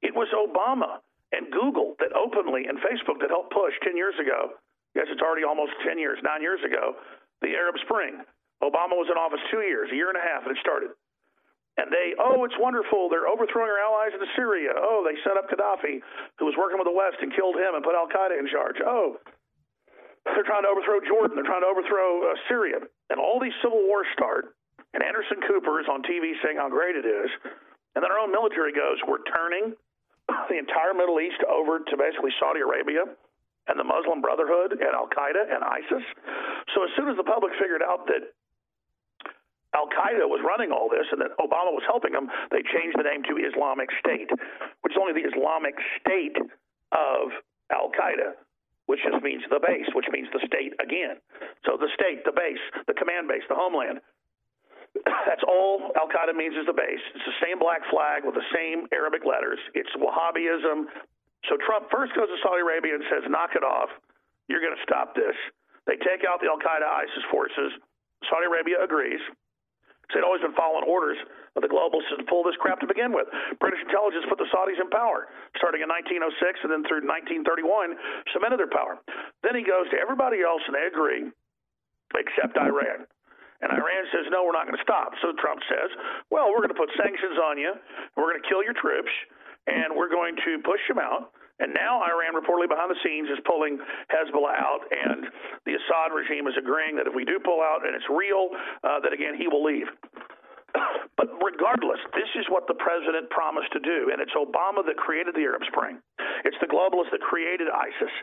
It 0.00 0.16
was 0.16 0.32
Obama 0.32 1.04
and 1.36 1.52
Google 1.52 1.94
that 2.00 2.16
openly 2.16 2.64
and 2.64 2.80
Facebook 2.80 3.20
that 3.20 3.28
helped 3.28 3.52
push 3.52 3.76
10 3.84 3.94
years 3.96 4.16
ago. 4.16 4.56
Yes, 4.96 5.06
it's 5.12 5.22
already 5.22 5.44
almost 5.44 5.76
10 5.86 6.00
years, 6.00 6.18
nine 6.24 6.42
years 6.42 6.58
ago, 6.66 6.98
the 7.44 7.54
Arab 7.54 7.76
Spring 7.86 8.24
Obama 8.60 8.92
was 8.92 9.08
in 9.08 9.16
office 9.16 9.40
two 9.48 9.64
years, 9.64 9.88
a 9.88 9.96
year 9.96 10.12
and 10.12 10.20
a 10.20 10.24
half, 10.24 10.44
and 10.44 10.52
it 10.52 10.60
started. 10.60 10.92
And 11.80 11.88
they, 11.88 12.12
oh, 12.20 12.44
it's 12.44 12.56
wonderful. 12.60 13.08
They're 13.08 13.28
overthrowing 13.28 13.72
our 13.72 13.80
allies 13.80 14.12
in 14.12 14.20
Syria. 14.36 14.76
Oh, 14.76 15.00
they 15.00 15.16
set 15.24 15.40
up 15.40 15.48
Gaddafi, 15.48 16.04
who 16.36 16.44
was 16.44 16.52
working 16.60 16.76
with 16.76 16.84
the 16.84 16.92
West, 16.92 17.16
and 17.24 17.32
killed 17.32 17.56
him 17.56 17.72
and 17.72 17.80
put 17.80 17.96
Al 17.96 18.04
Qaeda 18.04 18.36
in 18.36 18.44
charge. 18.52 18.76
Oh, 18.84 19.16
they're 20.24 20.46
trying 20.46 20.64
to 20.64 20.70
overthrow 20.70 21.00
Jordan. 21.00 21.36
They're 21.36 21.48
trying 21.48 21.64
to 21.64 21.70
overthrow 21.72 22.30
uh, 22.30 22.36
Syria. 22.48 22.84
And 23.08 23.16
all 23.18 23.40
these 23.40 23.56
civil 23.64 23.80
wars 23.88 24.06
start. 24.12 24.54
And 24.92 25.02
Anderson 25.02 25.40
Cooper 25.46 25.80
is 25.80 25.88
on 25.88 26.02
TV 26.02 26.36
saying 26.44 26.58
how 26.58 26.68
great 26.68 26.96
it 26.96 27.06
is. 27.06 27.30
And 27.94 28.04
then 28.04 28.10
our 28.10 28.20
own 28.20 28.30
military 28.30 28.72
goes, 28.72 28.98
we're 29.06 29.24
turning 29.32 29.74
the 30.50 30.58
entire 30.58 30.94
Middle 30.94 31.18
East 31.20 31.40
over 31.48 31.80
to 31.80 31.94
basically 31.96 32.30
Saudi 32.38 32.60
Arabia 32.60 33.06
and 33.68 33.78
the 33.78 33.86
Muslim 33.86 34.20
Brotherhood 34.20 34.72
and 34.72 34.92
Al 34.94 35.08
Qaeda 35.08 35.46
and 35.46 35.62
ISIS. 35.62 36.04
So 36.74 36.84
as 36.84 36.90
soon 36.96 37.08
as 37.08 37.16
the 37.16 37.26
public 37.26 37.52
figured 37.60 37.82
out 37.82 38.06
that 38.10 38.34
Al 39.74 39.86
Qaeda 39.86 40.26
was 40.26 40.42
running 40.42 40.74
all 40.74 40.90
this 40.90 41.06
and 41.14 41.22
that 41.22 41.30
Obama 41.38 41.70
was 41.70 41.86
helping 41.86 42.10
them, 42.10 42.26
they 42.50 42.62
changed 42.74 42.98
the 42.98 43.06
name 43.06 43.22
to 43.30 43.38
Islamic 43.38 43.88
State, 44.02 44.30
which 44.82 44.92
is 44.94 44.98
only 44.98 45.14
the 45.14 45.26
Islamic 45.30 45.78
State 46.02 46.34
of 46.90 47.30
Al 47.70 47.94
Qaeda, 47.94 48.34
which 48.90 49.06
just 49.06 49.22
means 49.22 49.46
the 49.46 49.62
base, 49.62 49.86
which 49.94 50.10
means 50.10 50.26
the 50.34 50.42
state 50.50 50.74
again. 50.82 51.22
So 51.62 51.78
the 51.78 51.86
state, 51.94 52.26
the 52.26 52.34
base, 52.34 52.58
the 52.90 52.96
command 52.98 53.30
base, 53.30 53.46
the 53.46 53.54
homeland. 53.54 54.02
That's 55.30 55.46
all 55.46 55.94
Al 55.94 56.10
Qaeda 56.10 56.34
means 56.34 56.58
is 56.58 56.66
the 56.66 56.74
base. 56.74 56.98
It's 57.14 57.22
the 57.22 57.38
same 57.38 57.62
black 57.62 57.86
flag 57.86 58.26
with 58.26 58.34
the 58.34 58.50
same 58.50 58.90
Arabic 58.90 59.22
letters. 59.22 59.62
It's 59.78 59.94
Wahhabism. 59.94 60.90
So 61.46 61.54
Trump 61.62 61.86
first 61.94 62.18
goes 62.18 62.26
to 62.26 62.38
Saudi 62.42 62.66
Arabia 62.66 62.98
and 62.98 63.06
says, 63.06 63.22
knock 63.30 63.54
it 63.54 63.62
off. 63.62 63.94
You're 64.50 64.60
going 64.60 64.74
to 64.74 64.82
stop 64.82 65.14
this. 65.14 65.38
They 65.86 65.94
take 66.02 66.26
out 66.26 66.42
the 66.42 66.50
Al 66.50 66.58
Qaeda 66.58 66.82
ISIS 66.82 67.22
forces. 67.30 67.70
Saudi 68.26 68.50
Arabia 68.50 68.82
agrees. 68.82 69.22
They'd 70.10 70.26
always 70.26 70.42
been 70.42 70.58
following 70.58 70.82
orders 70.82 71.22
of 71.56 71.62
the 71.62 71.70
globalists 71.70 72.10
to 72.14 72.22
pull 72.30 72.46
this 72.46 72.54
crap 72.62 72.78
to 72.78 72.86
begin 72.86 73.10
with. 73.10 73.26
British 73.58 73.82
intelligence 73.82 74.26
put 74.30 74.38
the 74.38 74.46
Saudis 74.54 74.78
in 74.78 74.86
power, 74.90 75.30
starting 75.58 75.82
in 75.82 75.90
1906 75.90 76.62
and 76.62 76.70
then 76.70 76.82
through 76.86 77.02
1931, 77.06 77.98
cemented 78.30 78.62
their 78.62 78.70
power. 78.70 79.02
Then 79.42 79.58
he 79.58 79.66
goes 79.66 79.90
to 79.90 79.98
everybody 79.98 80.46
else 80.46 80.62
and 80.70 80.74
they 80.78 80.86
agree, 80.86 81.26
except 82.14 82.54
Iran. 82.54 83.06
And 83.60 83.68
Iran 83.76 84.04
says, 84.08 84.24
no, 84.32 84.46
we're 84.46 84.56
not 84.56 84.64
going 84.64 84.78
to 84.78 84.86
stop. 84.86 85.12
So 85.20 85.36
Trump 85.36 85.60
says, 85.68 85.92
well, 86.32 86.48
we're 86.48 86.64
going 86.64 86.72
to 86.72 86.80
put 86.80 86.88
sanctions 86.96 87.36
on 87.36 87.60
you, 87.60 87.76
we're 88.16 88.32
going 88.32 88.40
to 88.40 88.48
kill 88.48 88.64
your 88.64 88.76
troops, 88.78 89.12
and 89.68 89.92
we're 89.92 90.08
going 90.08 90.38
to 90.48 90.64
push 90.64 90.80
them 90.88 90.96
out. 90.96 91.34
And 91.60 91.76
now 91.76 92.00
Iran 92.00 92.32
reportedly 92.32 92.72
behind 92.72 92.88
the 92.88 92.96
scenes 93.04 93.28
is 93.28 93.36
pulling 93.44 93.76
Hezbollah 94.08 94.56
out, 94.56 94.80
and 94.88 95.28
the 95.68 95.76
Assad 95.76 96.08
regime 96.16 96.48
is 96.48 96.56
agreeing 96.56 96.96
that 96.96 97.04
if 97.06 97.12
we 97.12 97.28
do 97.28 97.36
pull 97.36 97.60
out 97.60 97.84
and 97.84 97.92
it's 97.92 98.08
real, 98.08 98.48
uh, 98.80 98.96
that 99.04 99.12
again 99.12 99.36
he 99.36 99.44
will 99.44 99.60
leave. 99.60 99.84
But 101.20 101.36
regardless, 101.36 102.00
this 102.16 102.32
is 102.32 102.48
what 102.48 102.64
the 102.64 102.72
president 102.80 103.28
promised 103.28 103.68
to 103.76 103.80
do, 103.84 104.08
and 104.08 104.24
it's 104.24 104.32
Obama 104.32 104.80
that 104.88 104.96
created 104.96 105.36
the 105.36 105.44
Arab 105.44 105.60
Spring. 105.68 106.00
It's 106.48 106.56
the 106.64 106.70
globalists 106.70 107.12
that 107.12 107.20
created 107.20 107.68
ISIS, 107.68 108.14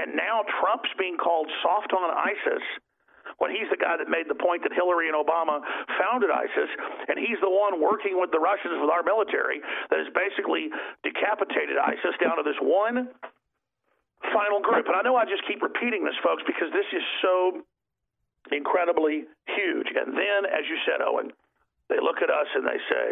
and 0.00 0.16
now 0.16 0.40
Trump's 0.56 0.88
being 0.96 1.20
called 1.20 1.52
soft 1.60 1.92
on 1.92 2.08
ISIS 2.08 2.64
when 3.38 3.52
he's 3.52 3.68
the 3.68 3.76
guy 3.76 4.00
that 4.00 4.08
made 4.08 4.24
the 4.32 4.38
point 4.38 4.64
that 4.64 4.72
Hillary 4.72 5.12
and 5.12 5.16
Obama 5.18 5.60
founded 6.00 6.32
ISIS, 6.32 6.70
and 7.12 7.20
he's 7.20 7.36
the 7.44 7.50
one 7.50 7.76
working 7.76 8.16
with 8.16 8.32
the 8.32 8.40
Russians 8.40 8.80
with 8.80 8.88
our 8.88 9.04
military 9.04 9.60
that 9.92 10.00
has 10.00 10.08
basically 10.16 10.72
decapitated 11.04 11.76
ISIS 11.76 12.16
down 12.22 12.40
to 12.40 12.44
this 12.46 12.56
one 12.64 13.12
final 14.32 14.64
group. 14.64 14.88
And 14.88 14.96
I 14.96 15.02
know 15.04 15.16
I 15.16 15.28
just 15.28 15.44
keep 15.44 15.60
repeating 15.60 16.08
this, 16.08 16.16
folks, 16.24 16.42
because 16.48 16.72
this 16.72 16.88
is 16.96 17.04
so 17.20 17.60
incredibly 18.48 19.28
huge. 19.44 19.88
And 19.92 20.16
then, 20.16 20.48
as 20.48 20.64
you 20.70 20.78
said, 20.86 21.04
Owen, 21.04 21.32
they 21.88 22.00
look 22.02 22.22
at 22.22 22.30
us 22.30 22.48
and 22.54 22.66
they 22.66 22.80
say, 22.90 23.06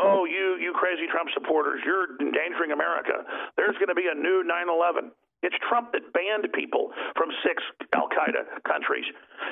Oh, 0.00 0.24
you, 0.24 0.56
you 0.56 0.72
crazy 0.72 1.04
Trump 1.12 1.28
supporters, 1.36 1.84
you're 1.84 2.16
endangering 2.16 2.72
America. 2.72 3.28
There's 3.60 3.76
going 3.76 3.92
to 3.92 3.98
be 3.98 4.08
a 4.08 4.16
new 4.16 4.40
9 4.40 4.48
11. 4.48 5.12
It's 5.42 5.58
Trump 5.68 5.90
that 5.92 6.06
banned 6.14 6.46
people 6.54 6.94
from 7.18 7.28
six 7.42 7.58
Al 7.98 8.06
Qaeda 8.06 8.62
countries. 8.62 9.04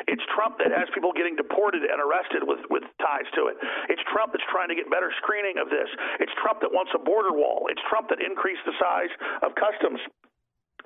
It's 0.06 0.22
Trump 0.32 0.62
that 0.62 0.70
has 0.70 0.86
people 0.94 1.10
getting 1.10 1.34
deported 1.34 1.82
and 1.82 1.98
arrested 1.98 2.46
with, 2.46 2.62
with 2.70 2.86
ties 3.02 3.26
to 3.34 3.50
it. 3.50 3.58
It's 3.90 4.00
Trump 4.14 4.30
that's 4.30 4.46
trying 4.54 4.70
to 4.70 4.78
get 4.78 4.86
better 4.86 5.10
screening 5.18 5.58
of 5.58 5.66
this. 5.66 5.90
It's 6.22 6.32
Trump 6.38 6.62
that 6.62 6.70
wants 6.70 6.94
a 6.94 7.02
border 7.02 7.34
wall. 7.34 7.66
It's 7.68 7.82
Trump 7.90 8.06
that 8.14 8.22
increased 8.22 8.62
the 8.64 8.74
size 8.78 9.10
of 9.42 9.58
customs 9.58 9.98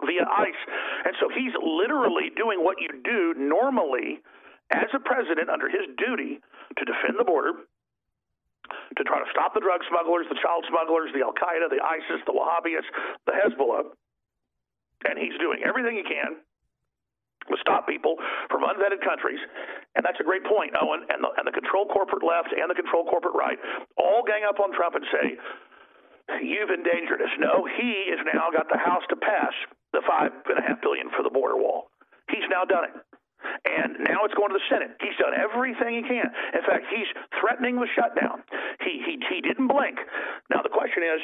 via 0.00 0.24
ICE. 0.24 0.62
And 1.04 1.14
so 1.20 1.28
he's 1.28 1.52
literally 1.60 2.32
doing 2.32 2.64
what 2.64 2.80
you 2.80 2.88
do 3.04 3.36
normally 3.36 4.24
as 4.70 4.88
a 4.94 5.00
president 5.00 5.50
under 5.50 5.68
his 5.68 5.84
duty 5.98 6.40
to 6.78 6.82
defend 6.84 7.18
the 7.18 7.24
border, 7.24 7.52
to 8.96 9.02
try 9.04 9.20
to 9.20 9.28
stop 9.30 9.52
the 9.52 9.60
drug 9.60 9.80
smugglers, 9.88 10.24
the 10.32 10.40
child 10.40 10.64
smugglers, 10.68 11.12
the 11.12 11.20
Al 11.20 11.36
Qaeda, 11.36 11.68
the 11.68 11.82
ISIS, 11.84 12.24
the 12.24 12.32
Wahhabis, 12.32 12.84
the 13.26 13.32
Hezbollah 13.36 13.92
and 15.04 15.20
he's 15.20 15.36
doing 15.38 15.60
everything 15.64 15.96
he 15.96 16.04
can 16.04 16.40
to 17.52 17.56
stop 17.60 17.84
people 17.84 18.16
from 18.48 18.64
unvetted 18.64 19.04
countries. 19.04 19.40
And 19.94 20.00
that's 20.00 20.16
a 20.18 20.24
great 20.24 20.44
point, 20.48 20.72
Owen. 20.80 21.04
And 21.12 21.20
the, 21.20 21.28
and 21.36 21.44
the 21.44 21.52
control 21.52 21.84
corporate 21.84 22.24
left 22.24 22.56
and 22.56 22.72
the 22.72 22.74
control 22.74 23.04
corporate 23.04 23.36
right 23.36 23.60
all 24.00 24.24
gang 24.24 24.48
up 24.48 24.60
on 24.60 24.72
Trump 24.72 24.96
and 24.96 25.04
say, 25.12 25.36
You've 26.40 26.72
endangered 26.72 27.20
us. 27.20 27.28
No, 27.36 27.68
he 27.68 28.08
has 28.08 28.24
now 28.32 28.48
got 28.48 28.72
the 28.72 28.80
House 28.80 29.04
to 29.12 29.16
pass 29.16 29.52
the 29.92 30.00
5.5 30.08 30.80
billion 30.80 31.12
for 31.12 31.22
the 31.22 31.28
border 31.28 31.60
wall. 31.60 31.92
He's 32.32 32.48
now 32.48 32.64
done 32.64 32.88
it. 32.88 32.96
And 33.64 34.00
now 34.08 34.24
it's 34.24 34.34
going 34.34 34.50
to 34.50 34.58
the 34.58 34.68
Senate. 34.70 34.96
He's 35.00 35.16
done 35.16 35.34
everything 35.34 36.00
he 36.00 36.04
can. 36.04 36.28
In 36.52 36.62
fact, 36.66 36.86
he's 36.90 37.08
threatening 37.40 37.76
the 37.76 37.88
shutdown. 37.94 38.42
He 38.80 39.02
he 39.04 39.18
he 39.30 39.40
didn't 39.40 39.68
blink. 39.68 39.98
Now 40.50 40.62
the 40.62 40.72
question 40.72 41.02
is, 41.02 41.20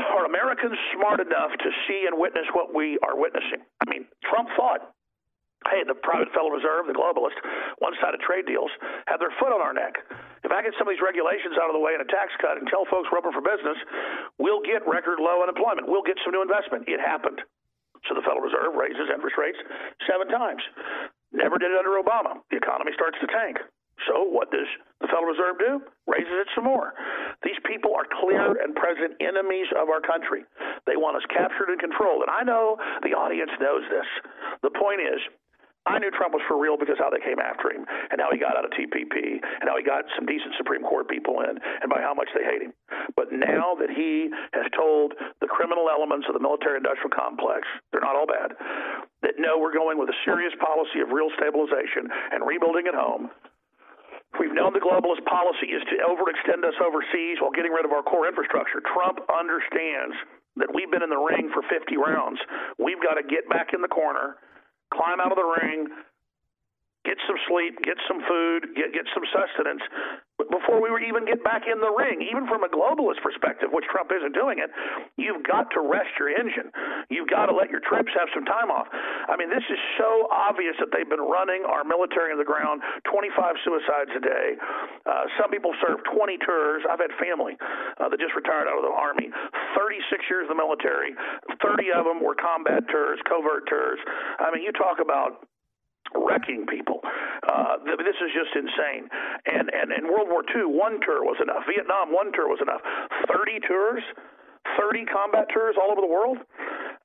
are 0.00 0.24
Americans 0.24 0.76
smart 0.96 1.20
enough 1.20 1.52
to 1.56 1.68
see 1.88 2.06
and 2.06 2.18
witness 2.18 2.46
what 2.52 2.74
we 2.74 2.98
are 3.02 3.16
witnessing? 3.16 3.64
I 3.80 3.90
mean, 3.90 4.06
Trump 4.24 4.48
thought 4.56 4.92
hey, 5.68 5.84
the 5.84 5.92
private 5.92 6.32
Federal 6.32 6.56
Reserve, 6.56 6.88
the 6.88 6.96
globalist, 6.96 7.36
one 7.84 7.92
sided 8.00 8.20
trade 8.24 8.48
deals, 8.48 8.72
have 9.12 9.20
their 9.20 9.32
foot 9.36 9.52
on 9.52 9.60
our 9.60 9.76
neck. 9.76 9.92
If 10.40 10.48
I 10.48 10.64
get 10.64 10.72
some 10.80 10.88
of 10.88 10.92
these 10.96 11.04
regulations 11.04 11.60
out 11.60 11.68
of 11.68 11.76
the 11.76 11.82
way 11.82 11.92
and 11.92 12.00
a 12.00 12.08
tax 12.08 12.32
cut 12.40 12.56
and 12.56 12.64
tell 12.72 12.88
folks 12.88 13.12
we're 13.12 13.20
open 13.20 13.36
for 13.36 13.44
business, 13.44 13.76
we'll 14.40 14.64
get 14.64 14.80
record 14.88 15.20
low 15.20 15.44
unemployment. 15.44 15.84
We'll 15.84 16.06
get 16.06 16.16
some 16.24 16.32
new 16.32 16.40
investment. 16.40 16.88
It 16.88 16.96
happened. 16.96 17.44
So 18.08 18.14
the 18.16 18.24
Federal 18.24 18.44
Reserve 18.44 18.72
raises 18.76 19.10
interest 19.12 19.36
rates 19.36 19.58
seven 20.08 20.28
times. 20.28 20.62
Never 21.32 21.58
did 21.58 21.70
it 21.70 21.78
under 21.78 22.00
Obama. 22.00 22.40
The 22.50 22.58
economy 22.58 22.92
starts 22.94 23.18
to 23.20 23.28
tank. 23.28 23.58
So 24.08 24.24
what 24.24 24.50
does 24.50 24.66
the 25.00 25.08
Federal 25.12 25.28
Reserve 25.28 25.56
do? 25.60 25.72
Raises 26.08 26.32
it 26.32 26.48
some 26.56 26.64
more. 26.64 26.96
These 27.44 27.60
people 27.68 27.92
are 27.92 28.08
clear 28.24 28.56
and 28.64 28.72
present 28.74 29.20
enemies 29.20 29.68
of 29.76 29.92
our 29.92 30.00
country. 30.00 30.48
They 30.88 30.96
want 30.96 31.20
us 31.20 31.26
captured 31.28 31.68
and 31.68 31.78
controlled. 31.78 32.24
And 32.24 32.32
I 32.32 32.42
know 32.42 32.80
the 33.04 33.12
audience 33.12 33.52
knows 33.60 33.84
this. 33.92 34.08
The 34.64 34.72
point 34.72 35.04
is, 35.04 35.20
I 35.88 35.96
knew 35.96 36.12
Trump 36.12 36.36
was 36.36 36.44
for 36.44 36.60
real 36.60 36.76
because 36.76 37.00
how 37.00 37.08
they 37.08 37.24
came 37.24 37.40
after 37.40 37.72
him 37.72 37.88
and 38.12 38.20
how 38.20 38.28
he 38.28 38.36
got 38.36 38.52
out 38.52 38.68
of 38.68 38.72
TPP 38.76 39.40
and 39.40 39.64
how 39.64 39.80
he 39.80 39.84
got 39.84 40.04
some 40.12 40.28
decent 40.28 40.52
Supreme 40.60 40.84
Court 40.84 41.08
people 41.08 41.40
in 41.40 41.56
and 41.56 41.88
by 41.88 42.04
how 42.04 42.12
much 42.12 42.28
they 42.36 42.44
hate 42.44 42.68
him. 42.68 42.72
But 43.16 43.32
now 43.32 43.72
that 43.80 43.88
he 43.88 44.28
has 44.52 44.68
told 44.76 45.16
the 45.40 45.48
criminal 45.48 45.88
elements 45.88 46.28
of 46.28 46.36
the 46.36 46.44
military 46.44 46.76
industrial 46.76 47.16
complex, 47.16 47.64
they're 47.90 48.04
not 48.04 48.12
all 48.12 48.28
bad, 48.28 48.52
that 49.24 49.40
no, 49.40 49.56
we're 49.56 49.72
going 49.72 49.96
with 49.96 50.12
a 50.12 50.18
serious 50.28 50.52
policy 50.60 51.00
of 51.00 51.16
real 51.16 51.32
stabilization 51.40 52.12
and 52.32 52.44
rebuilding 52.44 52.84
at 52.84 52.94
home. 52.94 53.32
We've 54.38 54.54
known 54.54 54.76
the 54.76 54.84
globalist 54.84 55.24
policy 55.24 55.72
is 55.74 55.82
to 55.90 55.96
overextend 56.06 56.60
us 56.62 56.76
overseas 56.78 57.40
while 57.40 57.50
getting 57.50 57.72
rid 57.72 57.88
of 57.88 57.90
our 57.90 58.04
core 58.04 58.28
infrastructure. 58.28 58.84
Trump 58.84 59.18
understands 59.32 60.14
that 60.60 60.68
we've 60.70 60.92
been 60.92 61.02
in 61.02 61.10
the 61.10 61.18
ring 61.18 61.50
for 61.50 61.64
50 61.66 61.96
rounds. 61.96 62.38
We've 62.78 63.00
got 63.00 63.16
to 63.16 63.24
get 63.24 63.48
back 63.48 63.72
in 63.72 63.80
the 63.80 63.90
corner 63.90 64.36
climb 64.92 65.20
out 65.20 65.32
of 65.32 65.38
the 65.38 65.56
ring, 65.62 65.86
get 67.04 67.16
some 67.26 67.36
sleep, 67.48 67.80
get 67.82 67.96
some 68.08 68.20
food, 68.28 68.76
get 68.76 68.92
get 68.92 69.06
some 69.14 69.24
sustenance 69.32 69.82
before 70.48 70.80
we 70.80 70.88
even 71.04 71.28
get 71.28 71.44
back 71.44 71.68
in 71.68 71.80
the 71.80 71.92
ring. 71.92 72.24
Even 72.24 72.48
from 72.48 72.64
a 72.64 72.70
globalist 72.70 73.20
perspective, 73.20 73.68
which 73.72 73.84
Trump 73.92 74.08
isn't 74.08 74.32
doing 74.32 74.56
it, 74.62 74.72
you've 75.20 75.44
got 75.44 75.68
to 75.76 75.84
rest 75.84 76.08
your 76.16 76.32
engine. 76.32 76.72
You've 77.12 77.28
got 77.28 77.52
to 77.52 77.54
let 77.54 77.68
your 77.68 77.84
troops 77.84 78.12
have 78.16 78.28
some 78.32 78.48
time 78.48 78.72
off. 78.72 78.88
I 78.92 79.36
mean, 79.36 79.52
this 79.52 79.64
is 79.68 79.80
so 80.00 80.28
obvious 80.32 80.76
that 80.80 80.88
they've 80.94 81.08
been 81.08 81.24
running 81.24 81.68
our 81.68 81.84
military 81.84 82.32
on 82.32 82.38
the 82.40 82.48
ground. 82.48 82.80
25 83.04 83.36
suicides 83.64 84.12
a 84.16 84.22
day. 84.22 84.48
Uh, 85.04 85.28
some 85.36 85.50
people 85.52 85.74
serve 85.84 86.00
20 86.08 86.38
tours. 86.40 86.80
I've 86.88 87.02
had 87.02 87.12
family 87.20 87.56
uh, 88.00 88.08
that 88.08 88.16
just 88.20 88.32
retired 88.32 88.68
out 88.70 88.80
of 88.80 88.86
the 88.86 88.94
army. 88.94 89.28
36 89.76 90.24
years 90.30 90.48
in 90.48 90.56
the 90.56 90.60
military. 90.60 91.12
30 91.60 91.92
of 91.92 92.04
them 92.08 92.22
were 92.22 92.36
combat 92.36 92.86
tours, 92.88 93.20
covert 93.28 93.68
tours. 93.68 94.00
I 94.40 94.48
mean, 94.54 94.64
you 94.64 94.72
talk 94.72 95.00
about 95.02 95.44
wrecking 96.14 96.66
people. 96.66 97.00
Uh, 97.46 97.78
this 97.84 98.18
is 98.20 98.30
just 98.34 98.52
insane. 98.54 99.08
And 99.46 99.70
and 99.72 99.92
in 99.92 100.10
World 100.10 100.28
War 100.28 100.42
II, 100.54 100.70
one 100.70 101.00
tour 101.00 101.22
was 101.24 101.38
enough. 101.42 101.64
Vietnam, 101.66 102.12
one 102.12 102.32
tour 102.32 102.48
was 102.48 102.60
enough. 102.62 102.82
Thirty 103.30 103.60
tours, 103.64 104.02
thirty 104.78 105.04
combat 105.06 105.48
tours 105.52 105.76
all 105.80 105.90
over 105.90 106.00
the 106.00 106.10
world. 106.10 106.38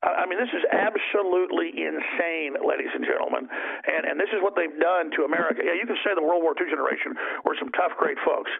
I 0.06 0.30
mean, 0.30 0.38
this 0.38 0.54
is 0.54 0.62
absolutely 0.70 1.74
insane, 1.74 2.54
ladies 2.62 2.94
and 2.94 3.02
gentlemen. 3.02 3.50
And 3.50 4.06
and 4.06 4.16
this 4.20 4.30
is 4.30 4.44
what 4.44 4.54
they've 4.54 4.78
done 4.78 5.10
to 5.18 5.26
America. 5.26 5.66
Yeah, 5.66 5.74
you 5.74 5.88
can 5.88 5.98
say 6.06 6.14
the 6.14 6.26
World 6.26 6.44
War 6.44 6.54
II 6.54 6.70
generation 6.70 7.18
were 7.42 7.58
some 7.58 7.74
tough, 7.74 7.98
great 7.98 8.18
folks. 8.22 8.52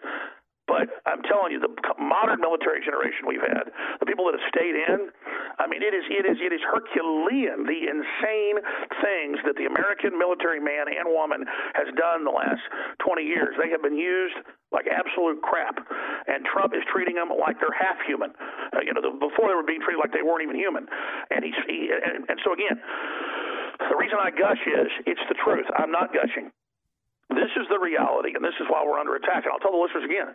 But 0.66 0.90
I'm 1.06 1.22
telling 1.30 1.54
you, 1.54 1.62
the 1.62 1.70
modern 1.94 2.42
military 2.42 2.82
generation 2.82 3.22
we've 3.30 3.42
had, 3.42 3.70
the 4.02 4.06
people 4.06 4.26
that 4.26 4.34
have 4.34 4.46
stayed 4.50 4.74
in, 4.74 5.14
I 5.62 5.70
mean, 5.70 5.78
it 5.78 5.94
is 5.94 6.02
it 6.10 6.26
is 6.26 6.42
it 6.42 6.50
is 6.50 6.58
Herculean 6.66 7.62
the 7.70 7.86
insane 7.86 8.58
things 8.98 9.38
that 9.46 9.54
the 9.54 9.70
American 9.70 10.18
military 10.18 10.58
man 10.58 10.90
and 10.90 11.06
woman 11.06 11.46
has 11.78 11.86
done 11.94 12.26
the 12.26 12.34
last 12.34 12.60
20 12.98 13.22
years. 13.22 13.54
They 13.62 13.70
have 13.70 13.80
been 13.80 13.96
used 13.96 14.34
like 14.74 14.90
absolute 14.90 15.38
crap, 15.46 15.78
and 16.26 16.42
Trump 16.50 16.74
is 16.74 16.82
treating 16.90 17.14
them 17.14 17.30
like 17.30 17.62
they're 17.62 17.72
half 17.72 18.02
human. 18.02 18.34
Uh, 18.74 18.82
you 18.82 18.90
know, 18.90 19.00
the, 19.00 19.14
before 19.14 19.46
they 19.46 19.54
were 19.54 19.66
being 19.66 19.80
treated 19.86 20.02
like 20.02 20.10
they 20.10 20.26
weren't 20.26 20.42
even 20.42 20.58
human, 20.58 20.90
and 21.30 21.46
he's 21.46 21.56
he, 21.70 21.94
and, 21.94 22.26
and 22.26 22.42
so 22.42 22.50
again, 22.50 22.74
the 23.86 23.94
reason 23.94 24.18
I 24.18 24.34
gush 24.34 24.60
is 24.66 24.90
it's 25.06 25.22
the 25.30 25.38
truth. 25.46 25.70
I'm 25.78 25.94
not 25.94 26.10
gushing. 26.10 26.50
This 27.30 27.54
is 27.54 27.70
the 27.70 27.78
reality, 27.78 28.34
and 28.34 28.42
this 28.42 28.54
is 28.58 28.66
why 28.66 28.82
we're 28.82 28.98
under 28.98 29.14
attack. 29.14 29.46
And 29.46 29.54
I'll 29.54 29.62
tell 29.62 29.74
the 29.74 29.82
listeners 29.82 30.06
again 30.06 30.34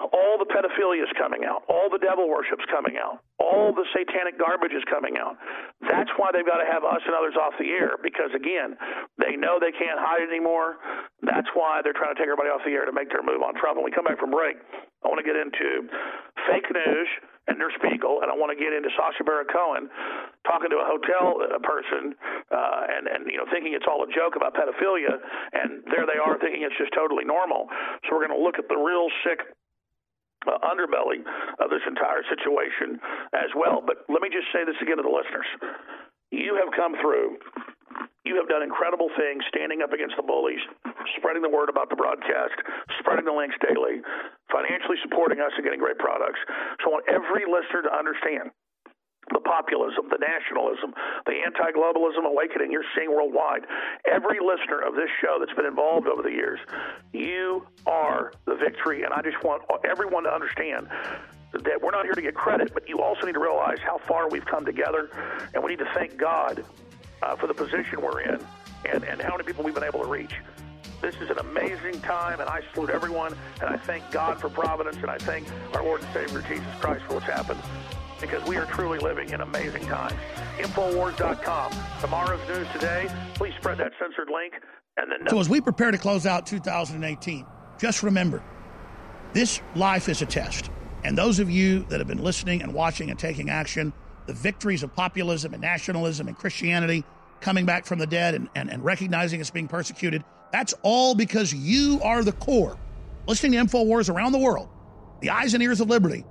all 0.00 0.36
the 0.38 0.48
pedophilia 0.48 1.02
is 1.02 1.12
coming 1.18 1.44
out, 1.44 1.64
all 1.68 1.88
the 1.90 1.98
devil 1.98 2.28
worship's 2.28 2.64
coming 2.70 2.96
out, 3.00 3.20
all 3.38 3.72
the 3.72 3.84
satanic 3.92 4.38
garbage 4.38 4.72
is 4.72 4.84
coming 4.90 5.16
out. 5.18 5.36
That's 5.84 6.10
why 6.16 6.30
they've 6.32 6.46
got 6.46 6.60
to 6.60 6.68
have 6.68 6.84
us 6.84 7.00
and 7.04 7.14
others 7.14 7.34
off 7.36 7.54
the 7.58 7.70
air 7.70 7.96
because 8.02 8.30
again, 8.34 8.76
they 9.18 9.36
know 9.36 9.58
they 9.60 9.72
can't 9.72 10.00
hide 10.00 10.24
anymore. 10.24 10.76
That's 11.22 11.48
why 11.54 11.80
they're 11.82 11.96
trying 11.96 12.14
to 12.14 12.18
take 12.18 12.28
everybody 12.28 12.50
off 12.50 12.64
the 12.64 12.72
air 12.72 12.84
to 12.84 12.94
make 12.94 13.08
their 13.08 13.24
move 13.24 13.42
on 13.42 13.54
Trump. 13.56 13.76
When 13.76 13.84
we 13.84 13.94
come 13.94 14.04
back 14.04 14.18
from 14.18 14.30
break, 14.30 14.56
I 15.04 15.08
want 15.08 15.20
to 15.22 15.26
get 15.26 15.36
into 15.36 15.88
fake 16.50 16.66
news 16.72 17.08
and 17.46 17.58
Der 17.62 17.70
Spiegel, 17.78 18.26
and 18.26 18.28
I 18.30 18.34
want 18.34 18.50
to 18.50 18.58
get 18.58 18.74
into 18.74 18.90
Sacha 18.98 19.22
Baron 19.22 19.46
Cohen 19.46 19.86
talking 20.42 20.66
to 20.70 20.82
a 20.82 20.86
hotel 20.86 21.38
uh, 21.38 21.62
person 21.62 22.18
uh, 22.50 22.82
and 22.90 23.06
and 23.06 23.30
you 23.30 23.38
know 23.38 23.46
thinking 23.54 23.74
it's 23.74 23.86
all 23.86 24.02
a 24.02 24.10
joke 24.10 24.34
about 24.34 24.58
pedophilia, 24.58 25.14
and 25.54 25.86
there 25.86 26.06
they 26.10 26.18
are 26.18 26.34
thinking 26.42 26.66
it's 26.66 26.74
just 26.74 26.90
totally 26.90 27.22
normal. 27.22 27.70
So 28.06 28.18
we're 28.18 28.26
going 28.26 28.34
to 28.34 28.42
look 28.42 28.58
at 28.58 28.66
the 28.66 28.78
real 28.78 29.06
sick 29.22 29.46
uh, 30.46 30.58
underbelly 30.64 31.22
of 31.60 31.70
this 31.70 31.82
entire 31.86 32.22
situation 32.30 32.98
as 33.34 33.50
well. 33.54 33.82
But 33.84 34.06
let 34.08 34.22
me 34.22 34.30
just 34.30 34.48
say 34.54 34.64
this 34.64 34.78
again 34.80 34.96
to 34.96 35.04
the 35.04 35.12
listeners. 35.12 35.46
You 36.30 36.58
have 36.58 36.72
come 36.74 36.96
through. 37.02 37.38
You 38.26 38.34
have 38.42 38.50
done 38.50 38.66
incredible 38.66 39.06
things 39.14 39.46
standing 39.48 39.86
up 39.86 39.94
against 39.94 40.18
the 40.18 40.26
bullies, 40.26 40.58
spreading 41.16 41.46
the 41.46 41.48
word 41.48 41.70
about 41.70 41.88
the 41.88 41.96
broadcast, 41.96 42.58
spreading 42.98 43.24
the 43.24 43.32
links 43.32 43.54
daily, 43.62 44.02
financially 44.50 44.98
supporting 45.06 45.38
us 45.38 45.54
and 45.54 45.62
getting 45.62 45.78
great 45.78 45.98
products. 46.02 46.42
So 46.82 46.90
I 46.90 46.98
want 46.98 47.06
every 47.06 47.46
listener 47.46 47.86
to 47.86 47.92
understand 47.94 48.50
the 49.32 49.40
populism, 49.40 50.06
the 50.08 50.18
nationalism, 50.18 50.94
the 51.26 51.34
anti 51.44 51.70
globalism 51.72 52.24
awakening 52.24 52.70
you're 52.70 52.86
seeing 52.96 53.10
worldwide. 53.10 53.66
Every 54.10 54.38
listener 54.38 54.80
of 54.80 54.94
this 54.94 55.10
show 55.20 55.38
that's 55.40 55.52
been 55.54 55.66
involved 55.66 56.06
over 56.06 56.22
the 56.22 56.30
years, 56.30 56.60
you 57.12 57.66
are 57.86 58.32
the 58.44 58.54
victory. 58.54 59.02
And 59.02 59.12
I 59.12 59.22
just 59.22 59.42
want 59.42 59.62
everyone 59.84 60.24
to 60.24 60.30
understand 60.30 60.88
that 61.52 61.80
we're 61.82 61.90
not 61.90 62.04
here 62.04 62.14
to 62.14 62.22
get 62.22 62.34
credit, 62.34 62.72
but 62.72 62.88
you 62.88 63.00
also 63.00 63.26
need 63.26 63.32
to 63.32 63.40
realize 63.40 63.78
how 63.80 63.98
far 63.98 64.28
we've 64.28 64.46
come 64.46 64.64
together. 64.64 65.10
And 65.54 65.62
we 65.62 65.70
need 65.70 65.80
to 65.80 65.90
thank 65.94 66.16
God 66.16 66.64
uh, 67.22 67.34
for 67.34 67.46
the 67.46 67.54
position 67.54 68.00
we're 68.00 68.20
in 68.20 68.38
and, 68.92 69.04
and 69.04 69.20
how 69.20 69.32
many 69.32 69.44
people 69.44 69.64
we've 69.64 69.74
been 69.74 69.84
able 69.84 70.00
to 70.00 70.08
reach. 70.08 70.34
This 71.02 71.16
is 71.16 71.30
an 71.30 71.38
amazing 71.38 72.00
time, 72.00 72.40
and 72.40 72.48
I 72.48 72.62
salute 72.72 72.90
everyone, 72.90 73.36
and 73.60 73.68
I 73.68 73.76
thank 73.76 74.10
God 74.10 74.40
for 74.40 74.48
providence, 74.48 74.96
and 74.96 75.10
I 75.10 75.18
thank 75.18 75.46
our 75.74 75.82
Lord 75.82 76.02
and 76.02 76.12
Savior 76.12 76.42
Jesus 76.48 76.66
Christ 76.80 77.04
for 77.04 77.14
what's 77.14 77.26
happened 77.26 77.60
because 78.20 78.46
we 78.46 78.56
are 78.56 78.66
truly 78.66 78.98
living 78.98 79.30
in 79.30 79.40
amazing 79.40 79.84
times. 79.86 80.14
Infowars.com. 80.58 81.72
Tomorrow's 82.00 82.48
news 82.48 82.66
today. 82.72 83.08
Please 83.34 83.54
spread 83.58 83.78
that 83.78 83.92
censored 84.00 84.28
link. 84.32 84.54
And 84.96 85.10
then. 85.10 85.28
So 85.28 85.38
as 85.38 85.48
we 85.48 85.60
prepare 85.60 85.90
to 85.90 85.98
close 85.98 86.26
out 86.26 86.46
2018, 86.46 87.46
just 87.78 88.02
remember, 88.02 88.42
this 89.32 89.60
life 89.74 90.08
is 90.08 90.22
a 90.22 90.26
test. 90.26 90.70
And 91.04 91.16
those 91.16 91.38
of 91.38 91.50
you 91.50 91.80
that 91.84 92.00
have 92.00 92.08
been 92.08 92.22
listening 92.22 92.62
and 92.62 92.72
watching 92.72 93.10
and 93.10 93.18
taking 93.18 93.50
action, 93.50 93.92
the 94.26 94.32
victories 94.32 94.82
of 94.82 94.94
populism 94.96 95.52
and 95.52 95.60
nationalism 95.60 96.26
and 96.28 96.36
Christianity 96.36 97.04
coming 97.40 97.66
back 97.66 97.84
from 97.84 97.98
the 97.98 98.06
dead 98.06 98.34
and, 98.34 98.48
and, 98.54 98.70
and 98.70 98.84
recognizing 98.84 99.40
it's 99.40 99.50
being 99.50 99.68
persecuted, 99.68 100.24
that's 100.52 100.74
all 100.82 101.14
because 101.14 101.52
you 101.52 102.00
are 102.02 102.24
the 102.24 102.32
core. 102.32 102.78
Listening 103.26 103.52
to 103.52 103.58
InfoWars 103.58 104.12
around 104.12 104.32
the 104.32 104.38
world, 104.38 104.68
the 105.20 105.30
eyes 105.30 105.54
and 105.54 105.62
ears 105.62 105.80
of 105.80 105.88
liberty, 105.88 106.24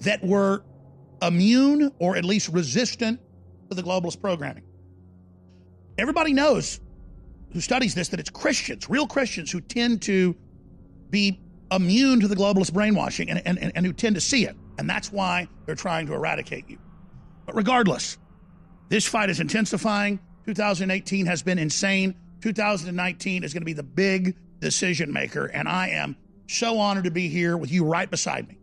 that 0.00 0.22
were 0.22 0.64
immune 1.22 1.92
or 1.98 2.16
at 2.16 2.24
least 2.24 2.48
resistant 2.48 3.20
to 3.70 3.74
the 3.74 3.82
globalist 3.82 4.20
programming. 4.20 4.64
Everybody 5.98 6.32
knows 6.32 6.80
who 7.52 7.60
studies 7.60 7.94
this 7.94 8.08
that 8.08 8.20
it's 8.20 8.30
Christians, 8.30 8.88
real 8.90 9.06
Christians, 9.06 9.50
who 9.50 9.60
tend 9.60 10.02
to 10.02 10.34
be 11.10 11.40
immune 11.70 12.20
to 12.20 12.28
the 12.28 12.36
globalist 12.36 12.72
brainwashing 12.72 13.30
and, 13.30 13.42
and, 13.46 13.72
and 13.74 13.86
who 13.86 13.92
tend 13.92 14.14
to 14.14 14.20
see 14.20 14.44
it. 14.46 14.56
And 14.78 14.88
that's 14.88 15.12
why 15.12 15.48
they're 15.66 15.74
trying 15.74 16.06
to 16.06 16.14
eradicate 16.14 16.68
you. 16.68 16.78
But 17.46 17.56
regardless, 17.56 18.18
this 18.88 19.06
fight 19.06 19.30
is 19.30 19.40
intensifying. 19.40 20.18
2018 20.46 21.26
has 21.26 21.42
been 21.42 21.58
insane. 21.58 22.14
2019 22.40 23.44
is 23.44 23.52
going 23.52 23.60
to 23.60 23.66
be 23.66 23.72
the 23.72 23.82
big 23.82 24.36
decision 24.60 25.12
maker. 25.12 25.46
And 25.46 25.68
I 25.68 25.88
am 25.90 26.16
so 26.48 26.78
honored 26.78 27.04
to 27.04 27.10
be 27.10 27.28
here 27.28 27.56
with 27.56 27.70
you 27.70 27.84
right 27.84 28.10
beside 28.10 28.48
me 28.48 28.58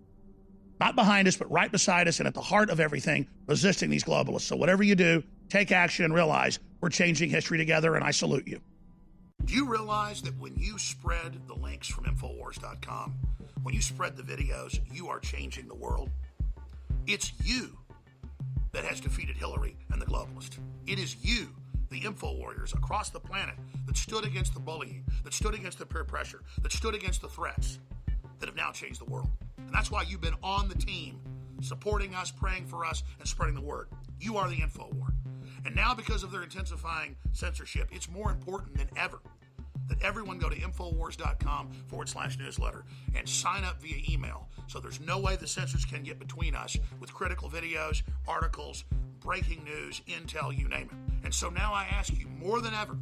not 0.79 0.95
behind 0.95 1.27
us, 1.27 1.35
but 1.35 1.51
right 1.51 1.71
beside 1.71 2.07
us 2.07 2.19
and 2.19 2.27
at 2.27 2.33
the 2.33 2.41
heart 2.41 2.69
of 2.69 2.79
everything, 2.79 3.27
resisting 3.47 3.89
these 3.89 4.03
globalists. 4.03 4.41
So 4.41 4.55
whatever 4.55 4.83
you 4.83 4.95
do, 4.95 5.23
take 5.49 5.71
action 5.71 6.05
and 6.05 6.13
realize 6.13 6.59
we're 6.81 6.89
changing 6.89 7.29
history 7.29 7.57
together, 7.57 7.95
and 7.95 8.03
I 8.03 8.11
salute 8.11 8.47
you. 8.47 8.61
Do 9.45 9.53
you 9.53 9.67
realize 9.67 10.21
that 10.23 10.37
when 10.39 10.55
you 10.55 10.77
spread 10.77 11.47
the 11.47 11.55
links 11.55 11.87
from 11.87 12.05
Infowars.com, 12.05 13.15
when 13.63 13.73
you 13.73 13.81
spread 13.81 14.15
the 14.15 14.23
videos, 14.23 14.79
you 14.93 15.09
are 15.09 15.19
changing 15.19 15.67
the 15.67 15.75
world? 15.75 16.09
It's 17.07 17.31
you 17.43 17.77
that 18.71 18.83
has 18.83 18.99
defeated 18.99 19.35
Hillary 19.35 19.75
and 19.91 20.01
the 20.01 20.05
globalists. 20.05 20.59
It 20.85 20.99
is 20.99 21.15
you, 21.23 21.49
the 21.89 21.97
info 21.97 22.33
warriors 22.35 22.73
across 22.73 23.09
the 23.09 23.19
planet, 23.19 23.55
that 23.87 23.97
stood 23.97 24.25
against 24.25 24.53
the 24.53 24.59
bullying, 24.59 25.03
that 25.23 25.33
stood 25.33 25.55
against 25.55 25.79
the 25.79 25.85
peer 25.85 26.03
pressure, 26.03 26.41
that 26.61 26.71
stood 26.71 26.93
against 26.93 27.21
the 27.21 27.29
threats, 27.29 27.79
that 28.39 28.47
have 28.47 28.55
now 28.55 28.71
changed 28.71 28.99
the 28.99 29.05
world. 29.05 29.29
And 29.57 29.73
that's 29.73 29.91
why 29.91 30.03
you've 30.03 30.21
been 30.21 30.35
on 30.43 30.67
the 30.67 30.75
team, 30.75 31.19
supporting 31.61 32.15
us, 32.15 32.31
praying 32.31 32.65
for 32.65 32.85
us, 32.85 33.03
and 33.19 33.27
spreading 33.27 33.55
the 33.55 33.61
word. 33.61 33.87
You 34.19 34.37
are 34.37 34.49
the 34.49 34.55
info 34.55 34.89
war. 34.93 35.13
And 35.65 35.75
now, 35.75 35.93
because 35.93 36.23
of 36.23 36.31
their 36.31 36.43
intensifying 36.43 37.15
censorship, 37.33 37.89
it's 37.91 38.09
more 38.09 38.31
important 38.31 38.77
than 38.77 38.89
ever 38.95 39.19
that 39.89 40.01
everyone 40.03 40.37
go 40.37 40.49
to 40.49 40.55
Infowars.com 40.55 41.71
forward 41.87 42.07
slash 42.07 42.37
newsletter 42.37 42.85
and 43.15 43.27
sign 43.27 43.63
up 43.63 43.81
via 43.81 43.97
email. 44.09 44.47
So 44.67 44.79
there's 44.79 44.99
no 44.99 45.19
way 45.19 45.35
the 45.35 45.47
censors 45.47 45.83
can 45.83 46.03
get 46.03 46.19
between 46.19 46.55
us 46.55 46.77
with 46.99 47.13
critical 47.13 47.49
videos, 47.49 48.03
articles, 48.27 48.85
breaking 49.19 49.63
news, 49.63 50.01
intel, 50.07 50.57
you 50.57 50.67
name 50.67 50.89
it. 50.91 51.25
And 51.25 51.33
so 51.33 51.49
now 51.49 51.73
I 51.73 51.85
ask 51.91 52.13
you 52.17 52.27
more 52.39 52.61
than 52.61 52.73
ever 52.73 52.97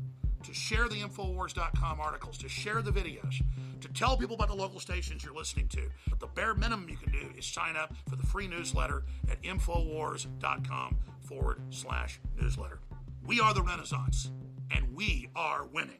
to 0.47 0.53
share 0.53 0.87
the 0.87 1.01
Infowars.com 1.01 1.99
articles, 1.99 2.37
to 2.37 2.47
share 2.47 2.81
the 2.81 2.91
videos, 2.91 3.43
to 3.81 3.89
tell 3.89 4.15
people 4.15 4.35
about 4.35 4.47
the 4.47 4.55
local 4.55 4.79
stations 4.79 5.23
you're 5.23 5.35
listening 5.35 5.67
to. 5.67 5.81
But 6.09 6.21
the 6.21 6.27
bare 6.27 6.53
minimum 6.53 6.87
you 6.89 6.95
can 6.95 7.11
do 7.11 7.29
is 7.37 7.45
sign 7.45 7.75
up 7.75 7.93
for 8.09 8.15
the 8.15 8.25
free 8.25 8.47
newsletter 8.47 9.03
at 9.29 9.41
Infowars.com 9.43 10.97
forward 11.19 11.61
slash 11.69 12.21
newsletter. 12.41 12.79
We 13.25 13.41
are 13.41 13.53
the 13.53 13.61
Renaissance, 13.61 14.31
and 14.71 14.95
we 14.95 15.29
are 15.35 15.65
winning. 15.65 15.99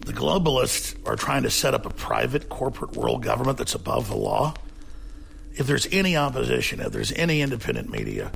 The 0.00 0.12
globalists 0.12 0.94
are 1.06 1.16
trying 1.16 1.44
to 1.44 1.50
set 1.50 1.72
up 1.72 1.86
a 1.86 1.90
private 1.90 2.50
corporate 2.50 2.94
world 2.94 3.22
government 3.22 3.56
that's 3.56 3.74
above 3.74 4.08
the 4.08 4.16
law. 4.16 4.52
If 5.54 5.66
there's 5.66 5.86
any 5.90 6.14
opposition, 6.14 6.80
if 6.80 6.92
there's 6.92 7.12
any 7.12 7.40
independent 7.40 7.90
media 7.90 8.32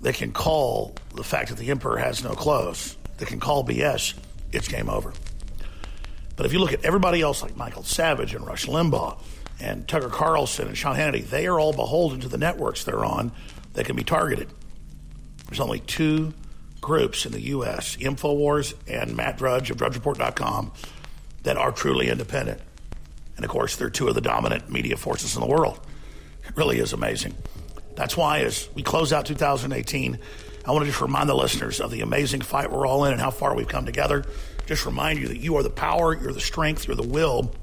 they 0.00 0.12
can 0.12 0.32
call 0.32 0.94
the 1.14 1.24
fact 1.24 1.48
that 1.48 1.56
the 1.56 1.70
emperor 1.70 1.96
has 1.96 2.22
no 2.22 2.34
clothes, 2.34 2.96
that 3.18 3.28
can 3.28 3.40
call 3.40 3.64
BS, 3.64 4.14
it's 4.52 4.68
game 4.68 4.88
over. 4.88 5.12
But 6.36 6.46
if 6.46 6.52
you 6.52 6.58
look 6.58 6.72
at 6.72 6.84
everybody 6.84 7.20
else 7.20 7.42
like 7.42 7.56
Michael 7.56 7.84
Savage 7.84 8.34
and 8.34 8.46
Rush 8.46 8.66
Limbaugh 8.66 9.18
and 9.60 9.86
Tucker 9.86 10.08
Carlson 10.08 10.66
and 10.66 10.76
Sean 10.76 10.96
Hannity, 10.96 11.24
they 11.24 11.46
are 11.46 11.60
all 11.60 11.72
beholden 11.72 12.20
to 12.20 12.28
the 12.28 12.38
networks 12.38 12.84
they're 12.84 13.04
on 13.04 13.32
that 13.74 13.86
can 13.86 13.96
be 13.96 14.04
targeted. 14.04 14.48
There's 15.46 15.60
only 15.60 15.80
two 15.80 16.34
groups 16.80 17.24
in 17.24 17.32
the 17.32 17.40
U.S., 17.40 17.96
InfoWars 17.96 18.74
and 18.88 19.16
Matt 19.16 19.38
Drudge 19.38 19.70
of 19.70 19.76
DrudgeReport.com, 19.76 20.72
that 21.44 21.56
are 21.56 21.72
truly 21.72 22.08
independent. 22.08 22.60
And 23.36 23.44
of 23.44 23.50
course, 23.50 23.76
they're 23.76 23.90
two 23.90 24.08
of 24.08 24.14
the 24.14 24.20
dominant 24.20 24.70
media 24.70 24.96
forces 24.96 25.34
in 25.34 25.40
the 25.40 25.46
world. 25.46 25.80
It 26.46 26.56
really 26.56 26.78
is 26.78 26.92
amazing. 26.92 27.34
That's 27.94 28.16
why, 28.16 28.40
as 28.40 28.68
we 28.74 28.82
close 28.82 29.12
out 29.12 29.26
2018, 29.26 30.18
I 30.66 30.70
want 30.72 30.84
to 30.84 30.90
just 30.90 31.02
remind 31.02 31.28
the 31.28 31.34
listeners 31.34 31.80
of 31.80 31.90
the 31.90 32.00
amazing 32.00 32.40
fight 32.40 32.70
we're 32.70 32.86
all 32.86 33.04
in 33.04 33.12
and 33.12 33.20
how 33.20 33.30
far 33.30 33.54
we've 33.54 33.68
come 33.68 33.84
together. 33.84 34.24
Just 34.66 34.86
remind 34.86 35.18
you 35.18 35.28
that 35.28 35.38
you 35.38 35.56
are 35.56 35.62
the 35.62 35.70
power, 35.70 36.18
you're 36.18 36.32
the 36.32 36.40
strength, 36.40 36.86
you're 36.86 36.96
the 36.96 37.02
will 37.02 37.54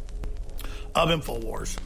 of 0.94 1.10
InfoWars. 1.10 1.78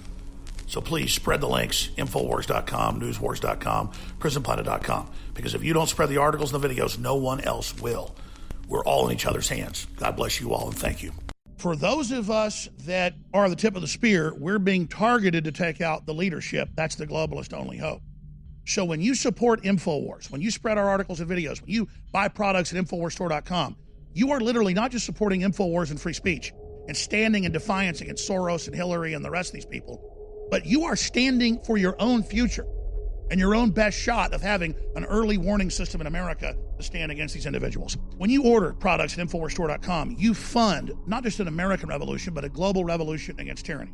So 0.67 0.81
please 0.81 1.13
spread 1.13 1.41
the 1.41 1.47
links 1.47 1.89
Infowars.com, 1.97 2.99
Newswars.com, 2.99 3.91
PrisonPlanet.com. 4.19 5.11
Because 5.33 5.55
if 5.55 5.63
you 5.63 5.73
don't 5.73 5.87
spread 5.87 6.09
the 6.09 6.17
articles 6.17 6.53
and 6.53 6.61
the 6.61 6.67
videos, 6.67 6.97
no 6.97 7.15
one 7.15 7.39
else 7.41 7.79
will. 7.79 8.15
We're 8.67 8.83
all 8.83 9.07
in 9.07 9.13
each 9.13 9.25
other's 9.25 9.47
hands. 9.47 9.87
God 9.97 10.15
bless 10.15 10.41
you 10.41 10.53
all 10.53 10.67
and 10.67 10.77
thank 10.77 11.03
you. 11.03 11.13
For 11.57 11.75
those 11.75 12.11
of 12.11 12.29
us 12.29 12.67
that 12.79 13.13
are 13.33 13.47
the 13.49 13.55
tip 13.55 13.75
of 13.75 13.81
the 13.81 13.87
spear, 13.87 14.33
we're 14.37 14.59
being 14.59 14.87
targeted 14.87 15.45
to 15.45 15.51
take 15.51 15.81
out 15.81 16.05
the 16.05 16.13
leadership. 16.13 16.69
That's 16.75 16.95
the 16.95 17.07
globalist 17.07 17.53
only 17.53 17.77
hope. 17.77 18.01
So 18.65 18.83
when 18.83 18.99
you 18.99 19.13
support 19.13 19.63
InfoWars, 19.63 20.31
when 20.31 20.41
you 20.41 20.49
spread 20.49 20.77
our 20.77 20.89
articles 20.89 21.19
and 21.19 21.29
videos, 21.29 21.61
when 21.61 21.69
you 21.69 21.87
buy 22.11 22.27
products 22.27 22.73
at 22.73 22.83
InfoWarsStore.com, 22.83 23.77
you 24.13 24.31
are 24.31 24.39
literally 24.39 24.73
not 24.73 24.91
just 24.91 25.05
supporting 25.05 25.41
InfoWars 25.41 25.91
and 25.91 26.01
free 26.01 26.13
speech 26.13 26.51
and 26.87 26.97
standing 26.97 27.43
in 27.43 27.51
defiance 27.51 28.01
against 28.01 28.27
Soros 28.27 28.67
and 28.67 28.75
Hillary 28.75 29.13
and 29.13 29.23
the 29.23 29.29
rest 29.29 29.49
of 29.49 29.53
these 29.53 29.65
people, 29.65 30.47
but 30.49 30.65
you 30.65 30.83
are 30.85 30.95
standing 30.95 31.59
for 31.63 31.77
your 31.77 31.95
own 31.99 32.23
future 32.23 32.65
and 33.31 33.39
your 33.39 33.55
own 33.55 33.71
best 33.71 33.97
shot 33.97 34.33
of 34.33 34.41
having 34.41 34.75
an 34.95 35.03
early 35.05 35.37
warning 35.37 35.69
system 35.69 36.01
in 36.01 36.07
America 36.07 36.55
to 36.77 36.83
stand 36.83 37.11
against 37.11 37.33
these 37.33 37.45
individuals. 37.45 37.97
When 38.17 38.29
you 38.29 38.43
order 38.43 38.73
products 38.73 39.17
at 39.17 39.27
InfoWarsStore.com, 39.27 40.15
you 40.17 40.33
fund 40.33 40.91
not 41.07 41.23
just 41.23 41.39
an 41.39 41.47
American 41.47 41.89
revolution, 41.89 42.33
but 42.33 42.45
a 42.45 42.49
global 42.49 42.83
revolution 42.83 43.39
against 43.39 43.65
tyranny. 43.65 43.93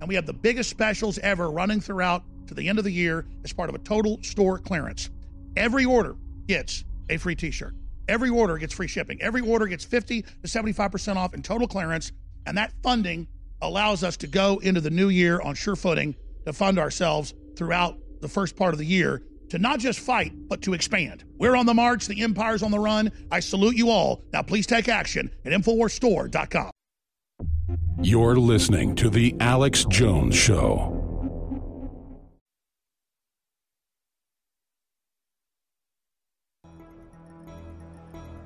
And 0.00 0.08
we 0.08 0.16
have 0.16 0.26
the 0.26 0.32
biggest 0.32 0.68
specials 0.68 1.18
ever 1.18 1.50
running 1.50 1.80
throughout 1.80 2.24
to 2.46 2.54
the 2.54 2.68
end 2.68 2.78
of 2.78 2.84
the 2.84 2.90
year 2.90 3.24
as 3.44 3.52
part 3.52 3.68
of 3.68 3.74
a 3.74 3.78
total 3.78 4.18
store 4.22 4.58
clearance. 4.58 5.10
Every 5.56 5.84
order 5.84 6.16
gets 6.46 6.84
a 7.10 7.16
free 7.16 7.34
t 7.34 7.50
shirt. 7.50 7.74
Every 8.08 8.30
order 8.30 8.58
gets 8.58 8.74
free 8.74 8.88
shipping. 8.88 9.20
Every 9.22 9.40
order 9.40 9.66
gets 9.66 9.84
50 9.84 10.22
to 10.22 10.28
75% 10.44 11.16
off 11.16 11.34
in 11.34 11.42
total 11.42 11.68
clearance. 11.68 12.12
And 12.46 12.58
that 12.58 12.72
funding 12.82 13.28
allows 13.60 14.02
us 14.02 14.16
to 14.18 14.26
go 14.26 14.58
into 14.58 14.80
the 14.80 14.90
new 14.90 15.08
year 15.08 15.40
on 15.40 15.54
sure 15.54 15.76
footing 15.76 16.14
to 16.44 16.52
fund 16.52 16.78
ourselves 16.78 17.34
throughout 17.56 17.96
the 18.20 18.28
first 18.28 18.56
part 18.56 18.74
of 18.74 18.78
the 18.78 18.86
year 18.86 19.22
to 19.50 19.58
not 19.58 19.78
just 19.78 20.00
fight, 20.00 20.32
but 20.48 20.62
to 20.62 20.72
expand. 20.72 21.24
We're 21.38 21.56
on 21.56 21.66
the 21.66 21.74
march. 21.74 22.06
The 22.06 22.22
empire's 22.22 22.62
on 22.62 22.70
the 22.70 22.78
run. 22.78 23.12
I 23.30 23.40
salute 23.40 23.76
you 23.76 23.90
all. 23.90 24.22
Now, 24.32 24.42
please 24.42 24.66
take 24.66 24.88
action 24.88 25.30
at 25.44 25.52
InfoWarsStore.com. 25.52 26.70
You're 28.00 28.36
listening 28.36 28.96
to 28.96 29.10
The 29.10 29.36
Alex 29.40 29.84
Jones 29.84 30.34
Show. 30.34 31.01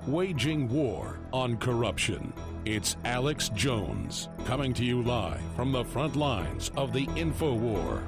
Waging 0.06 0.68
war 0.68 1.18
on 1.32 1.56
corruption. 1.56 2.32
It's 2.64 2.96
Alex 3.04 3.48
Jones 3.48 4.28
coming 4.44 4.72
to 4.74 4.84
you 4.84 5.02
live 5.02 5.40
from 5.56 5.72
the 5.72 5.84
front 5.84 6.14
lines 6.14 6.70
of 6.76 6.92
the 6.92 7.08
info 7.16 7.52
war. 7.52 8.04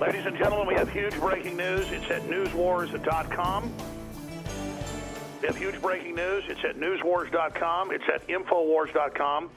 Ladies 0.00 0.24
and 0.24 0.38
gentlemen, 0.38 0.66
we 0.66 0.74
have 0.76 0.88
huge 0.88 1.14
breaking 1.20 1.58
news. 1.58 1.90
It's 1.92 2.10
at 2.10 2.22
newswars.com. 2.22 3.70
We 5.42 5.46
have 5.46 5.56
huge 5.58 5.82
breaking 5.82 6.14
news. 6.14 6.44
It's 6.48 6.64
at 6.64 6.78
newswars.com. 6.78 7.92
It's 7.92 8.04
at 8.14 8.26
infowars.com. 8.28 9.50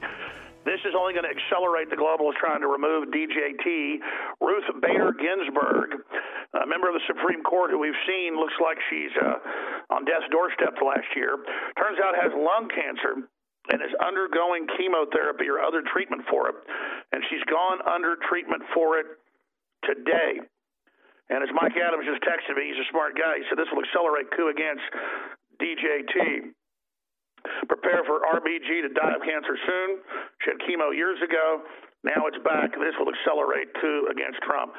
This 0.64 0.80
is 0.84 0.92
only 0.92 1.16
going 1.16 1.24
to 1.24 1.32
accelerate 1.32 1.88
the 1.88 1.96
globalists 1.96 2.36
trying 2.36 2.60
to 2.60 2.68
remove 2.68 3.08
DJT. 3.08 3.64
Ruth 4.44 4.68
Bader 4.84 5.16
Ginsburg, 5.16 6.04
a 6.52 6.68
member 6.68 6.92
of 6.92 6.94
the 7.00 7.06
Supreme 7.08 7.40
Court 7.40 7.72
who 7.72 7.80
we've 7.80 7.96
seen 8.04 8.36
looks 8.36 8.56
like 8.60 8.76
she's 8.92 9.14
uh, 9.16 9.40
on 9.96 10.04
death's 10.04 10.28
doorstep 10.28 10.76
last 10.84 11.08
year, 11.16 11.40
turns 11.80 11.96
out 12.04 12.12
has 12.12 12.32
lung 12.36 12.68
cancer 12.68 13.24
and 13.72 13.78
is 13.80 13.92
undergoing 14.04 14.68
chemotherapy 14.76 15.48
or 15.48 15.64
other 15.64 15.80
treatment 15.80 16.28
for 16.28 16.52
it. 16.52 16.56
And 17.12 17.24
she's 17.32 17.44
gone 17.48 17.80
under 17.88 18.20
treatment 18.28 18.60
for 18.76 19.00
it 19.00 19.06
today. 19.88 20.44
And 21.30 21.40
as 21.40 21.48
Mike 21.56 21.78
Adams 21.78 22.04
just 22.04 22.20
texted 22.20 22.52
me, 22.58 22.68
he's 22.68 22.84
a 22.84 22.88
smart 22.90 23.16
guy. 23.16 23.40
He 23.40 23.44
said 23.48 23.56
this 23.56 23.70
will 23.72 23.80
accelerate 23.80 24.28
coup 24.34 24.52
against 24.52 24.84
DJT. 25.56 26.52
Prepare 27.68 28.02
for 28.06 28.20
RBG 28.26 28.84
to 28.84 28.90
die 28.92 29.14
of 29.14 29.22
cancer 29.22 29.56
soon. 29.66 29.88
She 30.44 30.50
had 30.52 30.58
chemo 30.66 30.94
years 30.94 31.18
ago. 31.22 31.62
Now 32.04 32.24
it's 32.26 32.40
back. 32.40 32.72
This 32.72 32.96
will 32.96 33.12
accelerate 33.12 33.68
coup 33.80 34.08
against 34.08 34.40
Trump. 34.42 34.72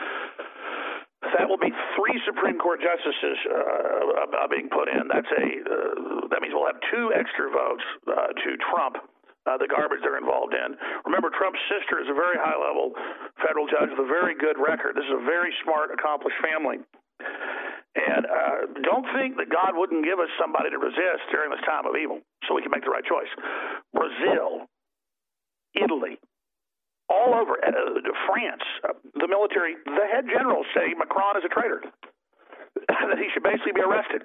That 1.38 1.46
will 1.46 1.62
be 1.62 1.70
three 1.94 2.18
Supreme 2.26 2.58
Court 2.58 2.82
justices 2.82 3.38
uh, 3.46 4.50
being 4.50 4.70
put 4.74 4.90
in. 4.90 5.06
That's 5.06 5.30
a 5.30 5.46
uh, 5.46 6.28
that 6.34 6.42
means 6.42 6.54
we'll 6.58 6.66
have 6.66 6.82
two 6.90 7.14
extra 7.14 7.54
votes 7.54 7.86
uh, 8.10 8.34
to 8.34 8.50
Trump. 8.74 8.98
Uh, 9.42 9.58
the 9.58 9.66
garbage 9.66 9.98
they're 10.06 10.22
involved 10.22 10.54
in. 10.54 10.78
Remember, 11.02 11.34
Trump's 11.34 11.58
sister 11.66 11.98
is 11.98 12.06
a 12.06 12.14
very 12.14 12.38
high 12.38 12.54
level 12.54 12.94
federal 13.42 13.66
judge 13.66 13.90
with 13.90 14.06
a 14.06 14.06
very 14.06 14.38
good 14.38 14.54
record. 14.62 14.94
This 14.94 15.06
is 15.10 15.18
a 15.18 15.26
very 15.26 15.50
smart, 15.66 15.90
accomplished 15.90 16.38
family. 16.46 16.78
And 17.92 18.24
uh, 18.24 18.60
don't 18.88 19.04
think 19.18 19.36
that 19.36 19.52
God 19.52 19.76
wouldn't 19.76 20.06
give 20.08 20.20
us 20.20 20.32
somebody 20.40 20.72
to 20.72 20.80
resist 20.80 21.28
during 21.32 21.52
this 21.52 21.60
time 21.68 21.84
of 21.86 21.96
evil 22.00 22.24
so 22.48 22.56
we 22.56 22.64
can 22.64 22.72
make 22.72 22.88
the 22.88 22.94
right 22.94 23.04
choice. 23.04 23.28
Brazil, 23.92 24.68
Italy, 25.76 26.16
all 27.12 27.36
over, 27.36 27.60
uh, 27.60 28.00
France, 28.32 28.64
uh, 28.88 28.96
the 29.20 29.28
military, 29.28 29.76
the 29.84 30.08
head 30.08 30.24
generals 30.32 30.66
say 30.72 30.96
Macron 30.96 31.36
is 31.36 31.44
a 31.44 31.52
traitor, 31.52 31.84
that 32.88 33.20
he 33.20 33.28
should 33.36 33.44
basically 33.44 33.76
be 33.76 33.84
arrested. 33.84 34.24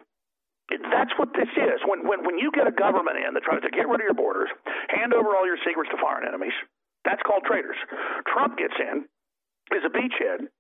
That's 0.71 1.15
what 1.19 1.35
this 1.35 1.51
is. 1.59 1.79
When, 1.87 2.07
when, 2.07 2.23
when 2.27 2.39
you 2.39 2.51
get 2.55 2.67
a 2.67 2.75
government 2.75 3.19
in 3.19 3.35
that 3.35 3.43
tries 3.43 3.63
to 3.63 3.71
get 3.71 3.87
rid 3.91 4.03
of 4.03 4.07
your 4.07 4.19
borders, 4.19 4.51
hand 4.91 5.15
over 5.15 5.35
all 5.35 5.47
your 5.47 5.59
secrets 5.67 5.91
to 5.91 5.99
foreign 5.99 6.27
enemies, 6.27 6.55
That's 7.07 7.23
called 7.23 7.45
traitors. 7.47 7.79
Trump 8.27 8.59
gets 8.59 8.75
in, 8.79 9.07
is 9.75 9.83
a 9.87 9.91
beachhead, 9.95 10.51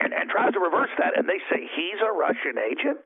and, 0.00 0.12
and 0.12 0.30
tries 0.30 0.52
to 0.54 0.60
reverse 0.60 0.90
that, 0.98 1.18
and 1.18 1.28
they 1.28 1.42
say 1.50 1.66
he's 1.74 2.00
a 2.02 2.12
Russian 2.12 2.58
agent 2.58 2.98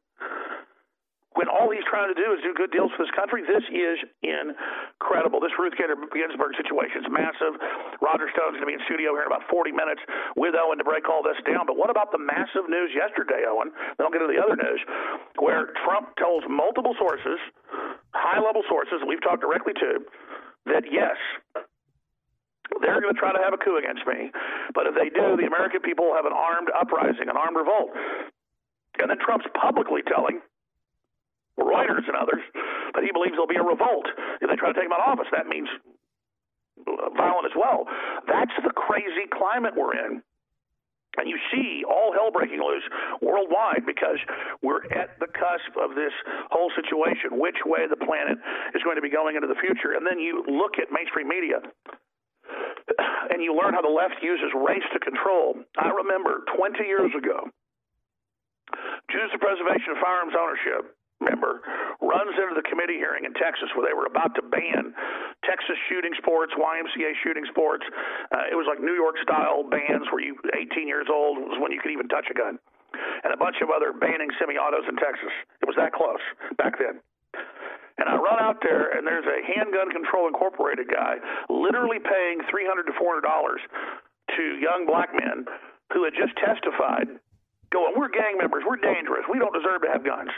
when 1.35 1.49
all 1.49 1.73
he's 1.73 1.85
trying 1.89 2.13
to 2.13 2.19
do 2.19 2.29
is 2.37 2.45
do 2.45 2.53
good 2.53 2.71
deals 2.73 2.93
for 2.93 3.05
this 3.05 3.13
country. 3.17 3.41
This 3.45 3.65
is 3.73 3.97
incredible. 4.21 5.41
This 5.41 5.53
Ruth 5.57 5.73
Bader 5.81 5.97
Ginsburg 6.13 6.53
situation 6.61 7.05
is 7.05 7.09
massive. 7.09 7.57
Roger 8.05 8.29
Stone's 8.37 8.61
going 8.61 8.69
to 8.69 8.73
be 8.73 8.77
in 8.77 8.85
studio 8.85 9.17
here 9.17 9.25
in 9.25 9.33
about 9.33 9.49
40 9.49 9.73
minutes 9.73 10.05
with 10.37 10.53
Owen 10.53 10.77
to 10.77 10.85
break 10.85 11.09
all 11.09 11.25
this 11.25 11.41
down. 11.49 11.65
But 11.65 11.81
what 11.81 11.89
about 11.89 12.13
the 12.13 12.21
massive 12.21 12.69
news 12.69 12.93
yesterday, 12.93 13.49
Owen? 13.49 13.73
Then 13.97 14.05
I'll 14.05 14.13
get 14.13 14.21
to 14.21 14.29
the 14.29 14.41
other 14.41 14.57
news, 14.61 14.81
where 15.41 15.73
Trump 15.85 16.13
tells 16.21 16.45
multiple 16.49 16.93
sources, 17.01 17.41
high 18.13 18.41
level 18.41 18.61
sources 18.69 19.01
that 19.01 19.09
we've 19.09 19.25
talked 19.25 19.41
directly 19.41 19.73
to, 19.81 20.05
that 20.69 20.85
yes, 20.85 21.17
they're 22.81 23.01
going 23.01 23.13
to 23.13 23.21
try 23.21 23.33
to 23.33 23.43
have 23.43 23.53
a 23.53 23.61
coup 23.61 23.77
against 23.77 24.07
me. 24.07 24.33
But 24.73 24.87
if 24.87 24.95
they 24.95 25.13
do, 25.13 25.37
the 25.37 25.45
American 25.45 25.83
people 25.83 26.09
will 26.09 26.17
have 26.17 26.27
an 26.27 26.33
armed 26.33 26.71
uprising, 26.73 27.29
an 27.29 27.37
armed 27.37 27.57
revolt. 27.57 27.93
And 29.01 29.11
then 29.11 29.19
Trump's 29.19 29.47
publicly 29.53 30.01
telling 30.07 30.41
Reuters 31.59 32.09
and 32.09 32.17
others 32.17 32.43
that 32.95 33.05
he 33.05 33.13
believes 33.13 33.37
there'll 33.37 33.51
be 33.51 33.61
a 33.61 33.65
revolt 33.65 34.09
if 34.41 34.49
they 34.49 34.57
try 34.57 34.73
to 34.73 34.77
take 34.77 34.89
him 34.89 34.93
out 34.93 35.01
of 35.01 35.19
office. 35.19 35.29
That 35.33 35.47
means 35.47 35.69
violent 37.17 37.47
as 37.47 37.57
well. 37.57 37.85
That's 38.27 38.53
the 38.65 38.73
crazy 38.73 39.29
climate 39.31 39.75
we're 39.77 39.97
in. 39.97 40.23
And 41.19 41.29
you 41.29 41.37
see 41.53 41.85
all 41.85 42.13
hell 42.17 42.33
breaking 42.33 42.61
loose 42.65 42.85
worldwide 43.21 43.85
because 43.85 44.17
we're 44.63 44.85
at 44.97 45.21
the 45.21 45.29
cusp 45.29 45.77
of 45.77 45.95
this 45.95 46.13
whole 46.49 46.73
situation, 46.73 47.37
which 47.37 47.61
way 47.67 47.85
the 47.85 48.01
planet 48.01 48.39
is 48.75 48.81
going 48.83 48.97
to 48.97 49.05
be 49.05 49.13
going 49.13 49.37
into 49.37 49.47
the 49.47 49.61
future. 49.61 49.93
And 49.93 50.07
then 50.09 50.19
you 50.19 50.43
look 50.49 50.81
at 50.81 50.89
mainstream 50.89 51.29
media 51.29 51.61
and 53.31 53.43
you 53.43 53.55
learn 53.55 53.75
how 53.75 53.83
the 53.83 53.93
left 53.93 54.23
uses 54.23 54.51
race 54.55 54.87
to 54.93 55.01
control. 55.01 55.57
I 55.79 55.91
remember 55.91 56.45
20 56.57 56.83
years 56.85 57.13
ago, 57.17 57.49
Jews 59.11 59.31
the 59.33 59.41
Preservation 59.41 59.97
of 59.97 59.99
Firearms 60.01 60.35
Ownership 60.37 60.97
member 61.23 61.63
runs 62.03 62.35
into 62.35 62.59
the 62.59 62.67
committee 62.67 62.99
hearing 62.99 63.23
in 63.25 63.33
Texas 63.39 63.71
where 63.79 63.87
they 63.87 63.95
were 63.95 64.11
about 64.11 64.35
to 64.35 64.43
ban 64.43 64.91
Texas 65.47 65.79
shooting 65.87 66.11
sports, 66.19 66.51
YMCA 66.59 67.15
shooting 67.23 67.47
sports. 67.47 67.87
Uh, 68.35 68.51
it 68.51 68.59
was 68.59 68.67
like 68.67 68.83
New 68.83 68.95
York 68.95 69.15
style 69.23 69.63
bans 69.63 70.07
where 70.11 70.23
you 70.23 70.35
18 70.51 70.89
years 70.91 71.07
old 71.07 71.39
was 71.39 71.59
when 71.63 71.71
you 71.71 71.79
could 71.79 71.95
even 71.95 72.11
touch 72.11 72.27
a 72.31 72.35
gun, 72.35 72.59
and 73.23 73.31
a 73.31 73.39
bunch 73.39 73.63
of 73.63 73.71
other 73.71 73.95
banning 73.95 74.31
semi-autos 74.39 74.87
in 74.91 74.97
Texas. 74.99 75.33
It 75.63 75.67
was 75.67 75.79
that 75.79 75.95
close 75.95 76.23
back 76.59 76.79
then. 76.79 76.99
And 78.03 78.11
I 78.11 78.19
run 78.19 78.43
out 78.43 78.59
there, 78.67 78.91
and 78.99 79.07
there's 79.07 79.23
a 79.31 79.39
Handgun 79.47 79.95
Control 79.95 80.27
Incorporated 80.27 80.91
guy 80.91 81.23
literally 81.47 82.03
paying 82.03 82.43
300 82.51 82.91
to 82.91 82.95
400 82.99 83.23
dollars 83.23 83.63
to 84.35 84.43
young 84.59 84.91
black 84.91 85.15
men 85.15 85.47
who 85.95 86.03
had 86.03 86.11
just 86.19 86.35
testified, 86.43 87.07
going, 87.71 87.95
"We're 87.95 88.11
gang 88.11 88.43
members. 88.43 88.65
We're 88.67 88.83
dangerous. 88.83 89.23
We 89.31 89.39
don't 89.39 89.55
deserve 89.55 89.87
to 89.87 89.91
have 89.95 90.03
guns." 90.03 90.35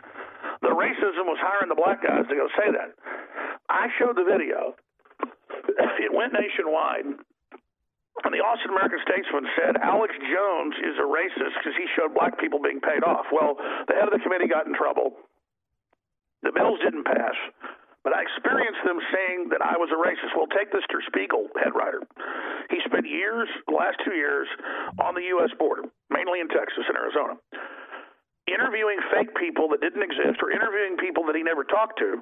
The 0.60 0.76
racism 0.76 1.24
was 1.24 1.40
hiring 1.40 1.72
the 1.72 1.80
black 1.80 2.04
guys 2.04 2.28
to 2.28 2.36
go 2.36 2.48
say 2.52 2.68
that. 2.70 2.92
I 3.70 3.88
showed 3.96 4.16
the 4.16 4.24
video. 4.24 4.76
It 5.98 6.12
went 6.12 6.34
nationwide. 6.34 7.06
And 8.24 8.32
the 8.32 8.44
Austin 8.44 8.70
American 8.70 9.00
Statesman 9.08 9.48
said 9.56 9.76
Alex 9.78 10.14
Jones 10.18 10.76
is 10.84 10.98
a 10.98 11.08
racist 11.08 11.54
because 11.56 11.76
he 11.76 11.86
showed 11.96 12.12
black 12.12 12.38
people 12.38 12.58
being 12.60 12.80
paid 12.80 13.02
off. 13.02 13.26
Well, 13.32 13.56
the 13.88 13.94
head 13.94 14.04
of 14.04 14.12
the 14.12 14.20
committee 14.20 14.48
got 14.48 14.66
in 14.66 14.74
trouble. 14.74 15.16
The 16.44 16.52
bills 16.52 16.78
didn't 16.84 17.04
pass. 17.08 17.34
But 18.04 18.12
I 18.12 18.20
experienced 18.20 18.84
them 18.84 19.00
saying 19.08 19.48
that 19.48 19.64
I 19.64 19.80
was 19.80 19.88
a 19.88 19.96
racist. 19.96 20.36
Well, 20.36 20.46
take 20.52 20.68
this 20.68 20.84
Der 20.92 21.00
Spiegel 21.08 21.48
head 21.56 21.72
writer. 21.72 22.04
He 22.68 22.78
spent 22.84 23.08
years, 23.08 23.48
the 23.66 23.72
last 23.72 23.96
two 24.04 24.12
years, 24.12 24.46
on 25.00 25.16
the 25.16 25.24
U.S. 25.40 25.48
border, 25.58 25.88
mainly 26.12 26.44
in 26.44 26.48
Texas 26.52 26.84
and 26.84 27.00
Arizona 27.00 27.40
interviewing 28.44 29.00
fake 29.08 29.32
people 29.40 29.68
that 29.72 29.80
didn't 29.80 30.04
exist 30.04 30.36
or 30.44 30.52
interviewing 30.52 31.00
people 31.00 31.24
that 31.24 31.36
he 31.36 31.42
never 31.42 31.64
talked 31.64 31.98
to 31.98 32.20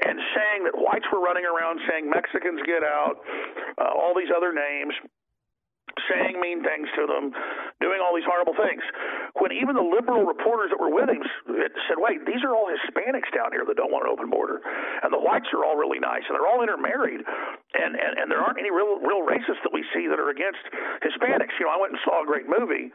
and 0.00 0.16
saying 0.36 0.64
that 0.64 0.76
whites 0.76 1.04
were 1.12 1.20
running 1.20 1.44
around 1.44 1.80
saying 1.88 2.08
Mexicans 2.08 2.60
get 2.64 2.84
out, 2.84 3.20
uh, 3.80 3.92
all 3.92 4.16
these 4.16 4.32
other 4.32 4.52
names, 4.52 4.92
saying 6.08 6.40
mean 6.40 6.62
things 6.62 6.88
to 6.96 7.06
them, 7.06 7.32
doing 7.80 7.98
all 8.02 8.14
these 8.14 8.26
horrible 8.26 8.54
things. 8.54 8.82
When 9.38 9.52
even 9.52 9.74
the 9.74 9.84
liberal 9.84 10.26
reporters 10.26 10.70
that 10.70 10.80
were 10.80 10.92
with 10.92 11.08
him 11.08 11.22
said, 11.86 11.98
wait, 11.98 12.26
these 12.26 12.42
are 12.42 12.54
all 12.54 12.68
Hispanics 12.70 13.30
down 13.34 13.52
here 13.52 13.64
that 13.66 13.76
don't 13.76 13.90
want 13.90 14.06
an 14.06 14.12
open 14.12 14.30
border. 14.30 14.62
And 15.02 15.12
the 15.12 15.20
whites 15.20 15.50
are 15.54 15.64
all 15.64 15.76
really 15.76 15.98
nice 15.98 16.22
and 16.28 16.34
they're 16.34 16.48
all 16.48 16.62
intermarried. 16.62 17.22
And, 17.74 17.92
and, 17.94 18.12
and 18.18 18.26
there 18.30 18.42
aren't 18.42 18.58
any 18.58 18.70
real, 18.70 18.98
real 19.00 19.22
racists 19.22 19.62
that 19.62 19.72
we 19.72 19.84
see 19.94 20.06
that 20.10 20.18
are 20.18 20.30
against 20.30 20.62
Hispanics. 21.02 21.54
You 21.58 21.66
know, 21.66 21.74
I 21.74 21.78
went 21.80 21.92
and 21.94 22.00
saw 22.04 22.22
a 22.22 22.26
great 22.26 22.46
movie, 22.46 22.92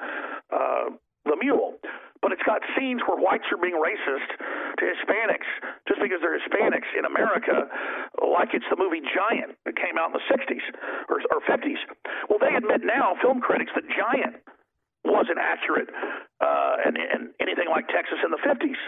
uh, 0.52 0.96
The 1.26 1.38
Mule 1.42 1.78
but 2.26 2.34
it's 2.34 2.42
got 2.42 2.66
scenes 2.74 3.06
where 3.06 3.22
whites 3.22 3.46
are 3.54 3.62
being 3.62 3.78
racist 3.78 4.34
to 4.82 4.82
Hispanics 4.82 5.46
just 5.86 6.02
because 6.02 6.26
they're 6.26 6.34
Hispanics 6.34 6.90
in 6.98 7.06
America, 7.06 7.70
like 8.18 8.50
it's 8.58 8.66
the 8.74 8.82
movie 8.82 9.06
Giant 9.14 9.54
that 9.70 9.78
came 9.78 9.94
out 10.02 10.10
in 10.10 10.18
the 10.18 10.26
60s 10.26 10.66
or, 11.06 11.22
or 11.30 11.38
50s. 11.46 11.78
Well, 12.26 12.42
they 12.42 12.50
admit 12.58 12.82
now, 12.82 13.14
film 13.22 13.46
critics, 13.46 13.70
that 13.78 13.86
Giant 13.94 14.42
wasn't 15.06 15.38
accurate 15.38 15.86
uh, 16.42 16.82
and, 16.82 16.98
and 16.98 17.30
anything 17.38 17.70
like 17.70 17.86
Texas 17.94 18.18
in 18.26 18.34
the 18.34 18.42
50s, 18.42 18.82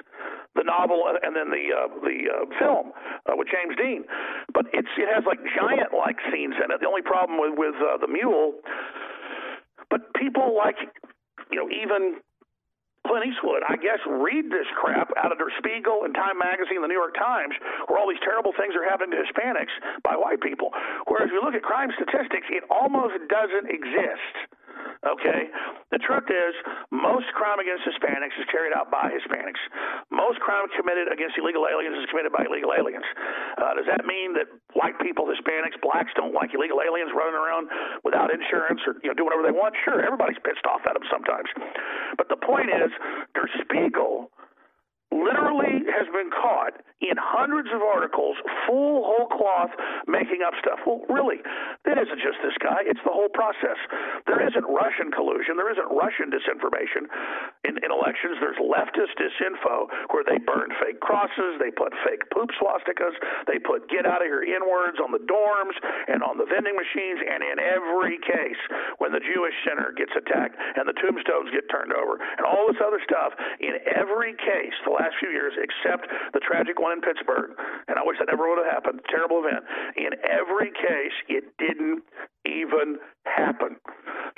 the 0.58 0.66
novel 0.66 1.06
and 1.06 1.38
then 1.38 1.54
the 1.54 1.70
uh, 1.70 1.94
the 2.02 2.18
uh, 2.26 2.50
film 2.58 2.90
uh, 3.30 3.38
with 3.38 3.54
James 3.54 3.78
Dean. 3.78 4.02
But 4.50 4.66
it's 4.74 4.90
it 4.98 5.14
has 5.14 5.30
like 5.30 5.38
giant 5.54 5.94
like 5.94 6.18
scenes 6.34 6.58
in 6.58 6.74
it. 6.74 6.82
The 6.82 6.90
only 6.90 7.06
problem 7.06 7.38
with 7.38 7.54
with 7.54 7.78
uh, 7.78 8.02
the 8.02 8.10
Mule, 8.10 8.58
but 9.94 10.10
people 10.18 10.58
like 10.58 10.82
you 11.54 11.62
know 11.62 11.70
even 11.70 12.18
Clint 13.08 13.26
Eastwood, 13.26 13.64
I 13.64 13.80
guess, 13.80 14.00
read 14.06 14.52
this 14.52 14.68
crap 14.76 15.10
out 15.16 15.32
of 15.32 15.40
Der 15.40 15.50
Spiegel 15.58 16.04
and 16.04 16.14
Time 16.14 16.38
Magazine, 16.38 16.84
the 16.84 16.92
New 16.92 17.00
York 17.00 17.16
Times, 17.16 17.56
where 17.88 17.98
all 17.98 18.08
these 18.08 18.22
terrible 18.22 18.52
things 18.60 18.76
are 18.76 18.84
happening 18.84 19.16
to 19.16 19.24
Hispanics 19.24 19.72
by 20.04 20.16
white 20.20 20.44
people. 20.44 20.76
Whereas 21.08 21.32
if 21.32 21.34
you 21.34 21.42
look 21.42 21.56
at 21.56 21.64
crime 21.64 21.90
statistics, 21.96 22.48
it 22.52 22.68
almost 22.70 23.16
doesn't 23.32 23.72
exist. 23.72 24.57
Okay? 25.06 25.50
The 25.92 26.00
truth 26.04 26.28
is, 26.28 26.54
most 26.92 27.28
crime 27.34 27.60
against 27.60 27.88
Hispanics 27.88 28.36
is 28.38 28.46
carried 28.52 28.74
out 28.76 28.92
by 28.92 29.10
Hispanics. 29.12 29.62
Most 30.12 30.40
crime 30.44 30.68
committed 30.76 31.12
against 31.12 31.38
illegal 31.38 31.66
aliens 31.66 31.96
is 31.98 32.06
committed 32.12 32.32
by 32.32 32.46
illegal 32.46 32.74
aliens. 32.76 33.06
Uh, 33.58 33.74
does 33.76 33.88
that 33.88 34.06
mean 34.06 34.36
that 34.36 34.48
white 34.76 34.98
people, 35.00 35.26
Hispanics, 35.28 35.80
blacks 35.82 36.12
don't 36.16 36.34
like 36.36 36.54
illegal 36.54 36.84
aliens 36.84 37.12
running 37.16 37.38
around 37.38 37.70
without 38.04 38.30
insurance 38.34 38.82
or 38.86 39.00
you 39.02 39.10
know 39.10 39.16
doing 39.18 39.32
whatever 39.32 39.46
they 39.46 39.56
want? 39.56 39.74
Sure, 39.84 40.04
everybody's 40.04 40.40
pissed 40.44 40.66
off 40.70 40.82
at 40.86 40.94
them 40.94 41.06
sometimes. 41.10 41.50
But 42.18 42.30
the 42.30 42.38
point 42.38 42.70
is, 42.70 42.92
Der 43.34 43.50
Spiegel 43.64 44.30
literally 45.12 45.88
has 45.88 46.08
been 46.12 46.30
caught 46.30 46.77
in 46.98 47.14
hundreds 47.14 47.70
of 47.70 47.86
articles, 47.86 48.38
full 48.66 49.06
whole 49.06 49.30
cloth, 49.30 49.70
making 50.10 50.42
up 50.42 50.58
stuff. 50.58 50.82
Well, 50.82 51.06
really, 51.14 51.38
that 51.86 52.02
isn't 52.02 52.22
just 52.22 52.42
this 52.42 52.58
guy, 52.58 52.82
it's 52.90 53.02
the 53.06 53.14
whole 53.14 53.30
process. 53.30 53.78
There 54.26 54.42
isn't 54.42 54.66
Russian 54.66 55.14
collusion, 55.14 55.62
there 55.62 55.70
isn't 55.70 55.90
Russian 55.94 56.34
disinformation 56.34 57.06
in, 57.70 57.78
in 57.86 57.90
elections. 57.94 58.42
There's 58.42 58.58
leftist 58.58 59.14
disinfo 59.14 59.94
where 60.10 60.26
they 60.26 60.42
burn 60.42 60.74
fake 60.82 60.98
crosses, 60.98 61.62
they 61.62 61.70
put 61.70 61.94
fake 62.02 62.26
poop 62.34 62.50
swastikas, 62.58 63.14
they 63.46 63.62
put 63.62 63.86
get 63.94 64.10
out 64.10 64.26
of 64.26 64.28
here 64.28 64.42
in 64.42 64.66
words 64.66 64.98
on 64.98 65.14
the 65.14 65.22
dorms 65.22 65.78
and 66.10 66.26
on 66.26 66.42
the 66.42 66.50
vending 66.50 66.74
machines, 66.74 67.22
and 67.22 67.46
in 67.46 67.62
every 67.62 68.18
case, 68.26 68.62
when 68.98 69.14
the 69.14 69.22
Jewish 69.22 69.54
center 69.62 69.94
gets 69.94 70.18
attacked 70.18 70.58
and 70.58 70.90
the 70.90 70.98
tombstones 70.98 71.54
get 71.54 71.70
turned 71.70 71.94
over 71.94 72.18
and 72.18 72.42
all 72.42 72.66
this 72.66 72.82
other 72.82 73.00
stuff, 73.06 73.38
in 73.62 73.78
every 73.86 74.34
case, 74.42 74.74
the 74.82 74.96
last 74.98 75.14
few 75.22 75.30
years, 75.30 75.54
except 75.62 76.10
the 76.34 76.42
tragic 76.42 76.80
one 76.80 76.87
in 76.92 77.02
Pittsburgh, 77.02 77.52
and 77.88 77.98
I 77.98 78.04
wish 78.04 78.18
that 78.20 78.28
never 78.32 78.50
would 78.50 78.64
have 78.64 78.72
happened. 78.72 79.02
Terrible 79.10 79.44
event. 79.44 79.64
In 79.96 80.14
every 80.24 80.72
case, 80.72 81.16
it 81.28 81.46
didn't 81.58 82.04
even 82.46 82.98
happen. 83.26 83.78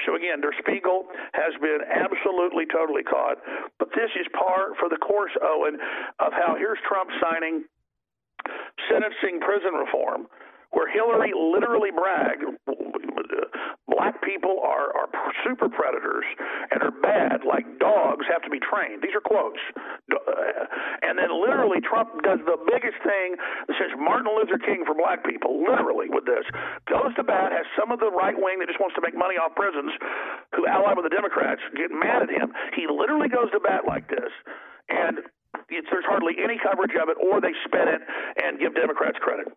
So 0.06 0.16
again, 0.16 0.42
Der 0.42 0.54
Spiegel 0.60 1.06
has 1.34 1.54
been 1.62 1.80
absolutely, 1.86 2.66
totally 2.72 3.04
caught. 3.04 3.38
But 3.78 3.90
this 3.96 4.10
is 4.20 4.28
par 4.34 4.74
for 4.80 4.90
the 4.90 4.98
course, 4.98 5.34
Owen, 5.42 5.78
of 6.20 6.32
how 6.34 6.56
here's 6.58 6.80
Trump 6.88 7.10
signing 7.22 7.66
sentencing 8.90 9.40
prison 9.42 9.74
reform 9.76 10.28
where 10.72 10.90
Hillary 10.92 11.34
literally 11.34 11.90
bragged, 11.90 12.46
black 14.00 14.16
people 14.24 14.64
are, 14.64 14.96
are 14.96 15.12
super 15.44 15.68
predators 15.68 16.24
and 16.72 16.80
are 16.80 16.96
bad, 17.04 17.44
like 17.44 17.68
dogs 17.84 18.24
have 18.32 18.40
to 18.48 18.50
be 18.50 18.64
trained. 18.64 19.04
These 19.04 19.12
are 19.12 19.20
quotes. 19.20 19.60
Uh, 20.08 20.64
and 21.04 21.20
then 21.20 21.28
literally, 21.36 21.84
Trump 21.84 22.16
does 22.24 22.40
the 22.48 22.56
biggest 22.64 22.96
thing 23.04 23.36
says 23.76 23.92
Martin 24.00 24.32
Luther 24.32 24.56
King 24.64 24.88
for 24.88 24.96
black 24.96 25.28
people, 25.28 25.60
literally, 25.68 26.08
with 26.08 26.24
this. 26.24 26.48
Goes 26.88 27.12
to 27.20 27.24
bat, 27.28 27.52
has 27.52 27.68
some 27.76 27.92
of 27.92 28.00
the 28.00 28.08
right 28.08 28.36
wing 28.40 28.64
that 28.64 28.72
just 28.72 28.80
wants 28.80 28.96
to 28.96 29.04
make 29.04 29.20
money 29.20 29.36
off 29.36 29.52
prisons 29.60 29.92
who 30.56 30.64
ally 30.64 30.96
with 30.96 31.04
the 31.04 31.12
Democrats 31.12 31.60
get 31.76 31.92
mad 31.92 32.24
at 32.24 32.32
him. 32.32 32.56
He 32.80 32.88
literally 32.88 33.28
goes 33.28 33.52
to 33.52 33.60
bat 33.60 33.84
like 33.84 34.08
this. 34.08 34.32
And 34.88 35.28
it's, 35.68 35.88
there's 35.92 36.08
hardly 36.08 36.40
any 36.40 36.56
coverage 36.56 36.96
of 36.96 37.12
it, 37.12 37.20
or 37.20 37.44
they 37.44 37.52
spin 37.68 37.92
it 37.92 38.02
and 38.40 38.60
give 38.64 38.76
Democrats 38.80 39.20
credit. 39.20 39.52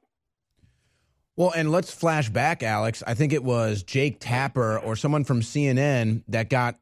Well, 1.36 1.52
and 1.56 1.70
let's 1.70 1.90
flash 1.90 2.28
back, 2.28 2.62
Alex. 2.62 3.02
I 3.06 3.14
think 3.14 3.32
it 3.32 3.42
was 3.42 3.82
Jake 3.82 4.18
Tapper 4.20 4.78
or 4.78 4.96
someone 4.96 5.24
from 5.24 5.40
CNN 5.40 6.24
that 6.28 6.50
got 6.50 6.78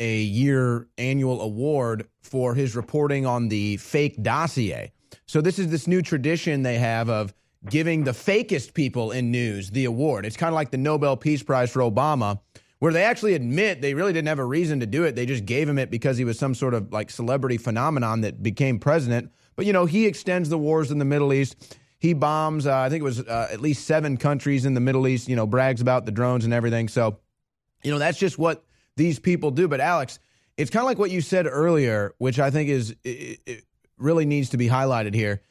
a 0.00 0.18
year 0.22 0.88
annual 0.98 1.40
award 1.40 2.08
for 2.20 2.54
his 2.54 2.74
reporting 2.74 3.26
on 3.26 3.48
the 3.48 3.76
fake 3.76 4.20
dossier. 4.20 4.92
So 5.26 5.40
this 5.40 5.60
is 5.60 5.68
this 5.68 5.86
new 5.86 6.02
tradition 6.02 6.62
they 6.62 6.78
have 6.78 7.08
of 7.08 7.32
giving 7.70 8.02
the 8.02 8.10
fakest 8.10 8.74
people 8.74 9.12
in 9.12 9.30
news 9.30 9.70
the 9.70 9.84
award. 9.84 10.26
It's 10.26 10.36
kind 10.36 10.48
of 10.48 10.54
like 10.54 10.72
the 10.72 10.78
Nobel 10.78 11.16
Peace 11.16 11.44
Prize 11.44 11.70
for 11.70 11.80
Obama, 11.80 12.40
where 12.80 12.92
they 12.92 13.04
actually 13.04 13.34
admit 13.34 13.80
they 13.80 13.94
really 13.94 14.12
didn't 14.12 14.26
have 14.26 14.40
a 14.40 14.44
reason 14.44 14.80
to 14.80 14.86
do 14.86 15.04
it. 15.04 15.14
They 15.14 15.26
just 15.26 15.46
gave 15.46 15.68
him 15.68 15.78
it 15.78 15.90
because 15.90 16.18
he 16.18 16.24
was 16.24 16.36
some 16.36 16.56
sort 16.56 16.74
of 16.74 16.92
like 16.92 17.10
celebrity 17.10 17.58
phenomenon 17.58 18.22
that 18.22 18.42
became 18.42 18.80
president. 18.80 19.30
But 19.54 19.66
you 19.66 19.72
know, 19.72 19.86
he 19.86 20.06
extends 20.06 20.48
the 20.48 20.58
wars 20.58 20.90
in 20.90 20.98
the 20.98 21.04
Middle 21.04 21.32
East. 21.32 21.78
He 22.02 22.14
bombs, 22.14 22.66
uh, 22.66 22.76
I 22.76 22.88
think 22.88 23.02
it 23.02 23.04
was 23.04 23.20
uh, 23.20 23.46
at 23.52 23.60
least 23.60 23.86
seven 23.86 24.16
countries 24.16 24.64
in 24.64 24.74
the 24.74 24.80
Middle 24.80 25.06
East, 25.06 25.28
you 25.28 25.36
know, 25.36 25.46
brags 25.46 25.80
about 25.80 26.04
the 26.04 26.10
drones 26.10 26.44
and 26.44 26.52
everything. 26.52 26.88
So, 26.88 27.20
you 27.84 27.92
know, 27.92 28.00
that's 28.00 28.18
just 28.18 28.36
what 28.36 28.64
these 28.96 29.20
people 29.20 29.52
do. 29.52 29.68
But, 29.68 29.78
Alex, 29.78 30.18
it's 30.56 30.68
kind 30.68 30.82
of 30.82 30.88
like 30.88 30.98
what 30.98 31.12
you 31.12 31.20
said 31.20 31.46
earlier, 31.46 32.12
which 32.18 32.40
I 32.40 32.50
think 32.50 32.70
is 32.70 32.96
really 33.98 34.26
needs 34.26 34.48
to 34.48 34.56
be 34.56 34.68
highlighted 34.68 35.14
here. 35.14 35.42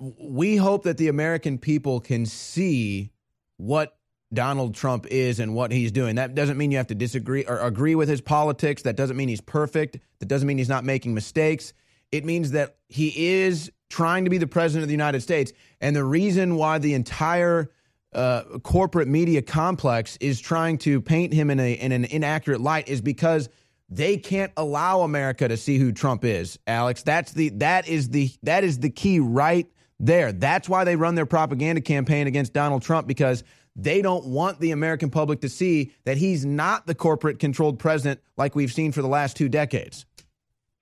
We 0.00 0.56
hope 0.56 0.82
that 0.82 0.98
the 0.98 1.06
American 1.06 1.58
people 1.58 2.00
can 2.00 2.26
see 2.26 3.12
what 3.56 3.96
Donald 4.32 4.74
Trump 4.74 5.06
is 5.06 5.38
and 5.38 5.54
what 5.54 5.70
he's 5.70 5.92
doing. 5.92 6.16
That 6.16 6.34
doesn't 6.34 6.58
mean 6.58 6.72
you 6.72 6.78
have 6.78 6.88
to 6.88 6.96
disagree 6.96 7.44
or 7.44 7.58
agree 7.60 7.94
with 7.94 8.08
his 8.08 8.20
politics. 8.20 8.82
That 8.82 8.96
doesn't 8.96 9.16
mean 9.16 9.28
he's 9.28 9.40
perfect. 9.40 9.98
That 10.18 10.26
doesn't 10.26 10.48
mean 10.48 10.58
he's 10.58 10.68
not 10.68 10.82
making 10.82 11.14
mistakes. 11.14 11.74
It 12.10 12.24
means 12.24 12.50
that 12.50 12.74
he 12.88 13.36
is 13.44 13.70
trying 13.90 14.24
to 14.24 14.30
be 14.30 14.38
the 14.38 14.46
president 14.46 14.82
of 14.82 14.88
the 14.88 14.94
United 14.94 15.20
States. 15.20 15.52
And 15.80 15.94
the 15.94 16.04
reason 16.04 16.56
why 16.56 16.78
the 16.78 16.94
entire 16.94 17.70
uh, 18.12 18.42
corporate 18.62 19.08
media 19.08 19.42
complex 19.42 20.16
is 20.20 20.40
trying 20.40 20.78
to 20.78 21.00
paint 21.00 21.32
him 21.32 21.50
in, 21.50 21.60
a, 21.60 21.72
in 21.74 21.92
an 21.92 22.04
inaccurate 22.04 22.60
light 22.60 22.88
is 22.88 23.00
because 23.00 23.48
they 23.88 24.16
can't 24.16 24.52
allow 24.56 25.02
America 25.02 25.48
to 25.48 25.56
see 25.56 25.78
who 25.78 25.92
Trump 25.92 26.24
is. 26.24 26.58
Alex, 26.66 27.02
that's 27.02 27.32
the 27.32 27.50
that 27.50 27.86
is 27.86 28.08
the 28.08 28.30
that 28.42 28.64
is 28.64 28.78
the 28.78 28.90
key 28.90 29.20
right 29.20 29.68
there. 30.00 30.32
That's 30.32 30.68
why 30.68 30.84
they 30.84 30.96
run 30.96 31.14
their 31.14 31.26
propaganda 31.26 31.80
campaign 31.80 32.26
against 32.26 32.52
Donald 32.52 32.82
Trump 32.82 33.06
because 33.06 33.44
they 33.76 34.00
don't 34.00 34.26
want 34.26 34.60
the 34.60 34.70
American 34.70 35.10
public 35.10 35.40
to 35.42 35.48
see 35.48 35.92
that 36.04 36.16
he's 36.16 36.44
not 36.44 36.86
the 36.86 36.94
corporate 36.94 37.38
controlled 37.38 37.78
president 37.78 38.20
like 38.36 38.54
we've 38.54 38.72
seen 38.72 38.92
for 38.92 39.02
the 39.02 39.08
last 39.08 39.36
two 39.36 39.48
decades. 39.48 40.06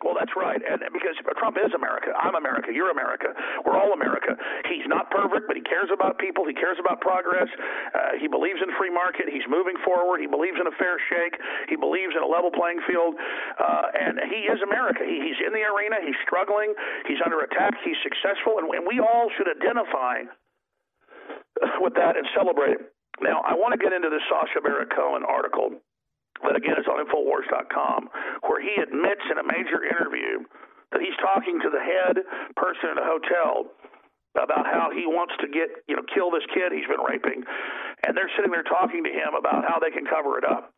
Well, 0.05 0.15
that's 0.19 0.33
right. 0.37 0.61
And 0.71 0.81
because 0.93 1.17
Trump 1.43 1.52
is 1.63 1.73
America. 1.73 2.11
I'm 2.19 2.35
America. 2.35 2.75
You're 2.75 2.91
America. 2.91 3.31
We're 3.65 3.79
all 3.79 3.95
America. 3.95 4.35
He's 4.67 4.87
not 4.91 5.11
perfect, 5.11 5.47
but 5.47 5.55
he 5.55 5.63
cares 5.63 5.89
about 5.95 6.19
people. 6.19 6.45
He 6.45 6.55
cares 6.55 6.77
about 6.83 7.01
progress. 7.01 7.49
Uh, 7.95 8.19
he 8.19 8.27
believes 8.27 8.59
in 8.59 8.69
free 8.77 8.91
market. 8.91 9.31
He's 9.31 9.47
moving 9.47 9.79
forward. 9.87 10.21
He 10.21 10.27
believes 10.27 10.59
in 10.59 10.67
a 10.67 10.75
fair 10.77 10.99
shake. 11.07 11.39
He 11.71 11.77
believes 11.79 12.19
in 12.19 12.23
a 12.23 12.29
level 12.29 12.51
playing 12.51 12.83
field. 12.85 13.15
Uh, 13.57 13.95
and 13.95 14.19
he 14.27 14.51
is 14.51 14.59
America. 14.61 15.07
He, 15.07 15.23
he's 15.23 15.41
in 15.41 15.55
the 15.55 15.63
arena. 15.63 16.03
He's 16.03 16.19
struggling. 16.27 16.75
He's 17.07 17.23
under 17.25 17.41
attack. 17.47 17.79
He's 17.87 17.99
successful. 18.03 18.59
And, 18.59 18.67
and 18.75 18.85
we 18.85 18.99
all 18.99 19.31
should 19.39 19.49
identify 19.49 20.27
with 21.79 21.95
that 21.95 22.19
and 22.19 22.27
celebrate 22.35 22.83
it. 22.83 22.93
Now, 23.21 23.45
I 23.47 23.55
want 23.55 23.77
to 23.77 23.79
get 23.79 23.93
into 23.93 24.11
this 24.11 24.25
Sacha 24.27 24.59
Baron 24.65 24.89
Cohen 24.91 25.23
article 25.23 25.79
that 26.43 26.57
again 26.57 26.75
is 26.75 26.89
on 26.91 26.99
Infowars.com, 26.99 28.09
where 28.49 28.61
he 28.61 28.75
admits 28.83 29.23
in 29.31 29.39
a 29.39 29.47
major 29.47 29.85
interview 29.85 30.43
he's 31.01 31.17
talking 31.23 31.61
to 31.63 31.71
the 31.71 31.81
head 31.81 32.21
person 32.57 32.93
at 32.93 32.99
a 33.01 33.07
hotel 33.07 33.71
about 34.37 34.65
how 34.65 34.89
he 34.89 35.05
wants 35.05 35.37
to 35.41 35.49
get, 35.49 35.85
you 35.89 35.97
know, 35.97 36.05
kill 36.09 36.33
this 36.33 36.45
kid 36.53 36.73
he's 36.73 36.89
been 36.89 37.05
raping. 37.05 37.45
And 38.05 38.17
they're 38.17 38.33
sitting 38.37 38.51
there 38.51 38.65
talking 38.65 39.05
to 39.05 39.13
him 39.13 39.37
about 39.37 39.65
how 39.69 39.79
they 39.79 39.93
can 39.93 40.09
cover 40.09 40.41
it 40.41 40.45
up 40.49 40.73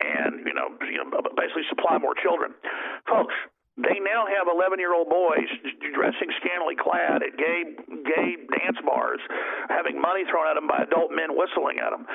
and, 0.00 0.44
you 0.48 0.54
know, 0.56 0.72
you 0.88 0.96
know 0.96 1.08
basically 1.36 1.68
supply 1.68 1.98
more 1.98 2.16
children. 2.16 2.56
Folks, 3.04 3.36
they 3.76 4.00
now 4.00 4.24
have 4.24 4.48
11 4.48 4.80
year 4.80 4.96
old 4.96 5.12
boys 5.12 5.52
dressing 5.92 6.32
scantily 6.40 6.80
clad 6.80 7.20
at 7.20 7.36
gay 7.36 7.76
gay 8.08 8.40
dance 8.56 8.80
bars, 8.80 9.20
having 9.68 10.00
money 10.00 10.24
thrown 10.32 10.48
at 10.48 10.56
them 10.56 10.64
by 10.64 10.80
adult 10.80 11.12
men 11.12 11.36
whistling 11.36 11.76
at 11.76 11.92
them. 11.92 12.08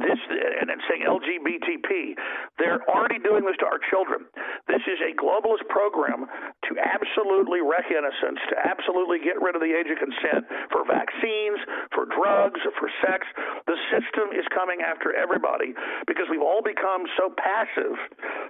This 0.00 0.16
and 0.32 0.72
then 0.72 0.80
saying 0.88 1.04
LGBTP. 1.04 2.16
They're 2.56 2.80
already 2.88 3.20
doing 3.20 3.44
this 3.44 3.60
to 3.60 3.68
our 3.68 3.76
children. 3.92 4.24
This 4.64 4.80
is 4.88 4.96
a 5.04 5.12
globalist 5.12 5.68
program 5.68 6.32
to 6.72 6.80
absolutely 6.80 7.60
wreck 7.60 7.92
innocence, 7.92 8.40
to 8.48 8.56
absolutely 8.56 9.20
get 9.20 9.36
rid 9.40 9.54
of 9.54 9.62
the 9.62 9.70
age 9.70 9.92
of 9.92 10.00
consent 10.00 10.48
for 10.72 10.88
vaccines, 10.88 11.60
for 11.92 12.08
drugs, 12.08 12.60
for 12.80 12.88
sex. 13.04 13.28
The 13.68 13.76
system 13.92 14.32
is 14.32 14.48
coming 14.50 14.80
after 14.80 15.12
everybody 15.12 15.76
because 16.08 16.26
we've 16.32 16.44
all 16.44 16.64
become 16.64 17.04
so 17.20 17.30
passive 17.36 17.96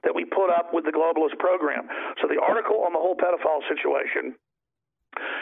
that 0.06 0.14
we 0.14 0.24
put 0.24 0.50
up 0.50 0.70
with 0.70 0.86
the 0.86 0.94
globalist 0.94 1.38
program. 1.42 1.90
So 2.22 2.30
the 2.30 2.40
article 2.40 2.86
on 2.86 2.94
the 2.94 3.02
whole 3.02 3.18
pedophile 3.18 3.62
situation 3.66 4.38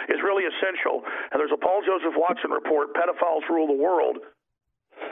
is 0.09 0.18
really 0.24 0.45
essential. 0.49 1.05
And 1.31 1.39
there's 1.39 1.55
a 1.55 1.61
Paul 1.61 1.83
Joseph 1.87 2.16
Watson 2.16 2.51
report, 2.51 2.95
Pedophiles 2.95 3.47
Rule 3.49 3.68
the 3.68 3.78
World. 3.78 4.18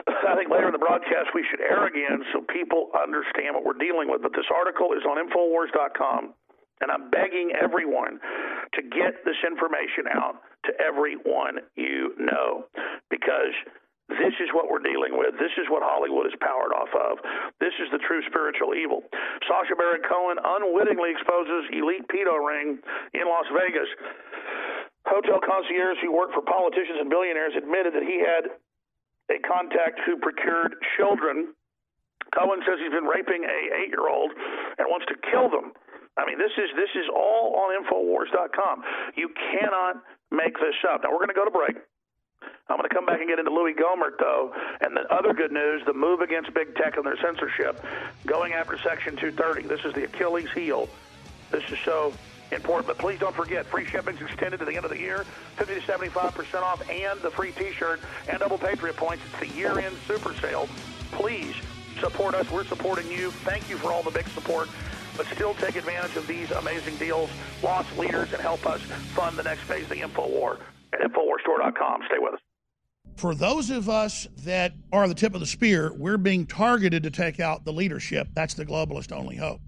I 0.07 0.35
think 0.35 0.51
later 0.51 0.69
in 0.69 0.75
the 0.75 0.81
broadcast 0.81 1.33
we 1.33 1.43
should 1.49 1.61
air 1.61 1.87
again 1.87 2.21
so 2.33 2.45
people 2.45 2.91
understand 2.93 3.55
what 3.55 3.65
we're 3.65 3.79
dealing 3.79 4.09
with. 4.09 4.21
But 4.21 4.33
this 4.33 4.45
article 4.53 4.93
is 4.93 5.01
on 5.07 5.17
Infowars.com, 5.17 6.33
and 6.81 6.91
I'm 6.91 7.09
begging 7.09 7.51
everyone 7.59 8.19
to 8.73 8.81
get 8.81 9.25
this 9.25 9.39
information 9.45 10.07
out 10.13 10.41
to 10.65 10.71
everyone 10.79 11.59
you 11.75 12.15
know 12.19 12.65
because 13.09 13.55
this 14.09 14.33
is 14.41 14.49
what 14.57 14.65
we're 14.73 14.81
dealing 14.81 15.13
with. 15.13 15.37
This 15.37 15.53
is 15.61 15.69
what 15.69 15.85
Hollywood 15.85 16.25
is 16.25 16.33
powered 16.41 16.73
off 16.73 16.89
of. 16.97 17.21
This 17.61 17.73
is 17.77 17.93
the 17.93 18.01
true 18.09 18.25
spiritual 18.25 18.73
evil. 18.73 19.05
Sacha 19.45 19.77
Baron 19.77 20.01
Cohen 20.01 20.41
unwittingly 20.41 21.13
exposes 21.13 21.69
elite 21.69 22.09
pedo 22.09 22.41
ring 22.41 22.81
in 23.13 23.25
Las 23.29 23.45
Vegas. 23.53 23.89
Hotel 25.05 25.37
concierge 25.45 26.01
who 26.01 26.09
worked 26.09 26.33
for 26.33 26.41
politicians 26.41 26.97
and 27.05 27.09
billionaires 27.09 27.53
admitted 27.53 27.93
that 27.93 28.05
he 28.05 28.17
had 28.17 28.49
a 29.29 29.37
contact 29.45 30.01
who 30.09 30.17
procured 30.17 30.73
children. 30.97 31.53
Cohen 32.33 32.65
says 32.65 32.81
he's 32.81 32.93
been 32.93 33.09
raping 33.09 33.45
a 33.45 33.59
eight-year-old 33.77 34.33
and 34.81 34.89
wants 34.89 35.05
to 35.13 35.15
kill 35.29 35.53
them. 35.53 35.73
I 36.19 36.25
mean, 36.25 36.37
this 36.37 36.51
is 36.57 36.69
this 36.75 36.91
is 36.95 37.07
all 37.15 37.55
on 37.55 37.71
Infowars.com. 37.79 38.83
You 39.15 39.29
cannot 39.51 40.03
make 40.31 40.53
this 40.59 40.75
up. 40.91 41.03
Now 41.03 41.11
we're 41.11 41.23
going 41.23 41.29
to 41.29 41.33
go 41.33 41.45
to 41.45 41.51
break. 41.51 41.77
I'm 42.69 42.77
going 42.77 42.87
to 42.87 42.93
come 42.93 43.05
back 43.05 43.19
and 43.19 43.27
get 43.27 43.39
into 43.39 43.51
Louie 43.51 43.73
Gohmert, 43.73 44.19
though. 44.19 44.53
And 44.81 44.95
the 44.95 45.11
other 45.13 45.33
good 45.33 45.51
news 45.51 45.81
the 45.85 45.93
move 45.93 46.21
against 46.21 46.53
big 46.53 46.75
tech 46.75 46.97
and 46.97 47.05
their 47.05 47.17
censorship, 47.17 47.83
going 48.27 48.53
after 48.53 48.77
Section 48.77 49.15
230. 49.15 49.67
This 49.67 49.83
is 49.85 49.93
the 49.93 50.03
Achilles 50.03 50.51
heel. 50.53 50.87
This 51.51 51.63
is 51.71 51.79
so 51.83 52.13
important. 52.51 52.87
But 52.87 52.97
please 52.97 53.19
don't 53.19 53.35
forget, 53.35 53.65
free 53.65 53.85
shipping 53.85 54.15
is 54.15 54.21
extended 54.21 54.59
to 54.59 54.65
the 54.65 54.75
end 54.75 54.85
of 54.85 54.91
the 54.91 54.99
year, 54.99 55.25
50 55.57 55.75
to 55.75 55.81
75% 55.81 56.61
off, 56.61 56.87
and 56.89 57.19
the 57.21 57.31
free 57.31 57.51
T-shirt 57.51 58.01
and 58.27 58.39
double 58.39 58.57
Patriot 58.57 58.95
points. 58.95 59.23
It's 59.31 59.51
the 59.51 59.57
year-end 59.57 59.95
super 60.07 60.33
sale. 60.35 60.67
Please 61.11 61.55
support 61.99 62.35
us. 62.35 62.49
We're 62.51 62.65
supporting 62.65 63.09
you. 63.11 63.31
Thank 63.31 63.69
you 63.69 63.77
for 63.77 63.91
all 63.91 64.03
the 64.03 64.11
big 64.11 64.27
support. 64.29 64.69
But 65.19 65.27
still 65.35 65.53
take 65.55 65.75
advantage 65.75 66.15
of 66.15 66.25
these 66.27 66.49
amazing 66.51 66.95
deals, 66.95 67.29
lost 67.61 67.89
leaders, 67.97 68.31
and 68.31 68.41
help 68.41 68.65
us 68.65 68.79
fund 69.13 69.35
the 69.35 69.43
next 69.43 69.59
phase 69.63 69.83
of 69.83 69.89
the 69.89 69.99
Info 69.99 70.25
War 70.29 70.57
at 70.93 71.01
InfoWarsStore.com. 71.01 72.03
Stay 72.07 72.19
with 72.19 72.35
us. 72.35 72.39
For 73.17 73.35
those 73.35 73.69
of 73.69 73.89
us 73.89 74.29
that 74.45 74.75
are 74.93 75.09
the 75.09 75.13
tip 75.13 75.33
of 75.33 75.41
the 75.41 75.45
spear, 75.45 75.91
we're 75.93 76.17
being 76.17 76.45
targeted 76.45 77.03
to 77.03 77.11
take 77.11 77.41
out 77.41 77.65
the 77.65 77.73
leadership. 77.73 78.29
That's 78.33 78.53
the 78.53 78.65
globalist 78.65 79.11
only 79.11 79.35
hope. 79.35 79.59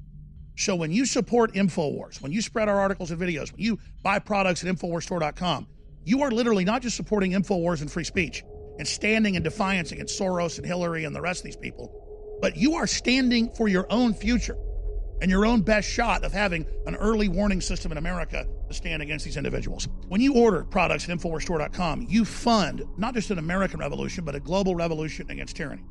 So 0.55 0.73
when 0.73 0.89
you 0.89 1.05
support 1.05 1.53
InfoWars, 1.53 2.21
when 2.21 2.31
you 2.31 2.41
spread 2.41 2.69
our 2.69 2.79
articles 2.79 3.11
and 3.11 3.19
videos, 3.19 3.51
when 3.51 3.61
you 3.61 3.77
buy 4.03 4.19
products 4.19 4.63
at 4.63 4.73
InfoWarsStore.com, 4.73 5.67
you 6.05 6.21
are 6.21 6.31
literally 6.31 6.63
not 6.63 6.81
just 6.81 6.95
supporting 6.95 7.33
InfoWars 7.33 7.81
and 7.81 7.91
free 7.91 8.05
speech 8.05 8.41
and 8.79 8.87
standing 8.87 9.35
in 9.35 9.43
defiance 9.43 9.91
against 9.91 10.17
Soros 10.17 10.59
and 10.59 10.65
Hillary 10.65 11.03
and 11.03 11.13
the 11.13 11.19
rest 11.19 11.41
of 11.41 11.43
these 11.43 11.57
people, 11.57 12.39
but 12.41 12.55
you 12.55 12.75
are 12.75 12.87
standing 12.87 13.49
for 13.49 13.67
your 13.67 13.85
own 13.89 14.13
future 14.13 14.55
and 15.21 15.29
your 15.29 15.45
own 15.45 15.61
best 15.61 15.87
shot 15.87 16.23
of 16.23 16.33
having 16.33 16.65
an 16.87 16.95
early 16.95 17.29
warning 17.29 17.61
system 17.61 17.91
in 17.91 17.97
America 17.97 18.45
to 18.67 18.73
stand 18.73 19.01
against 19.01 19.23
these 19.23 19.37
individuals. 19.37 19.87
When 20.07 20.19
you 20.19 20.35
order 20.35 20.63
products 20.63 21.07
at 21.07 21.17
InfoWarsStore.com, 21.17 22.07
you 22.09 22.25
fund 22.25 22.83
not 22.97 23.13
just 23.13 23.29
an 23.29 23.37
American 23.37 23.79
revolution, 23.79 24.25
but 24.25 24.35
a 24.35 24.39
global 24.39 24.75
revolution 24.75 25.29
against 25.29 25.55
tyranny. 25.55 25.83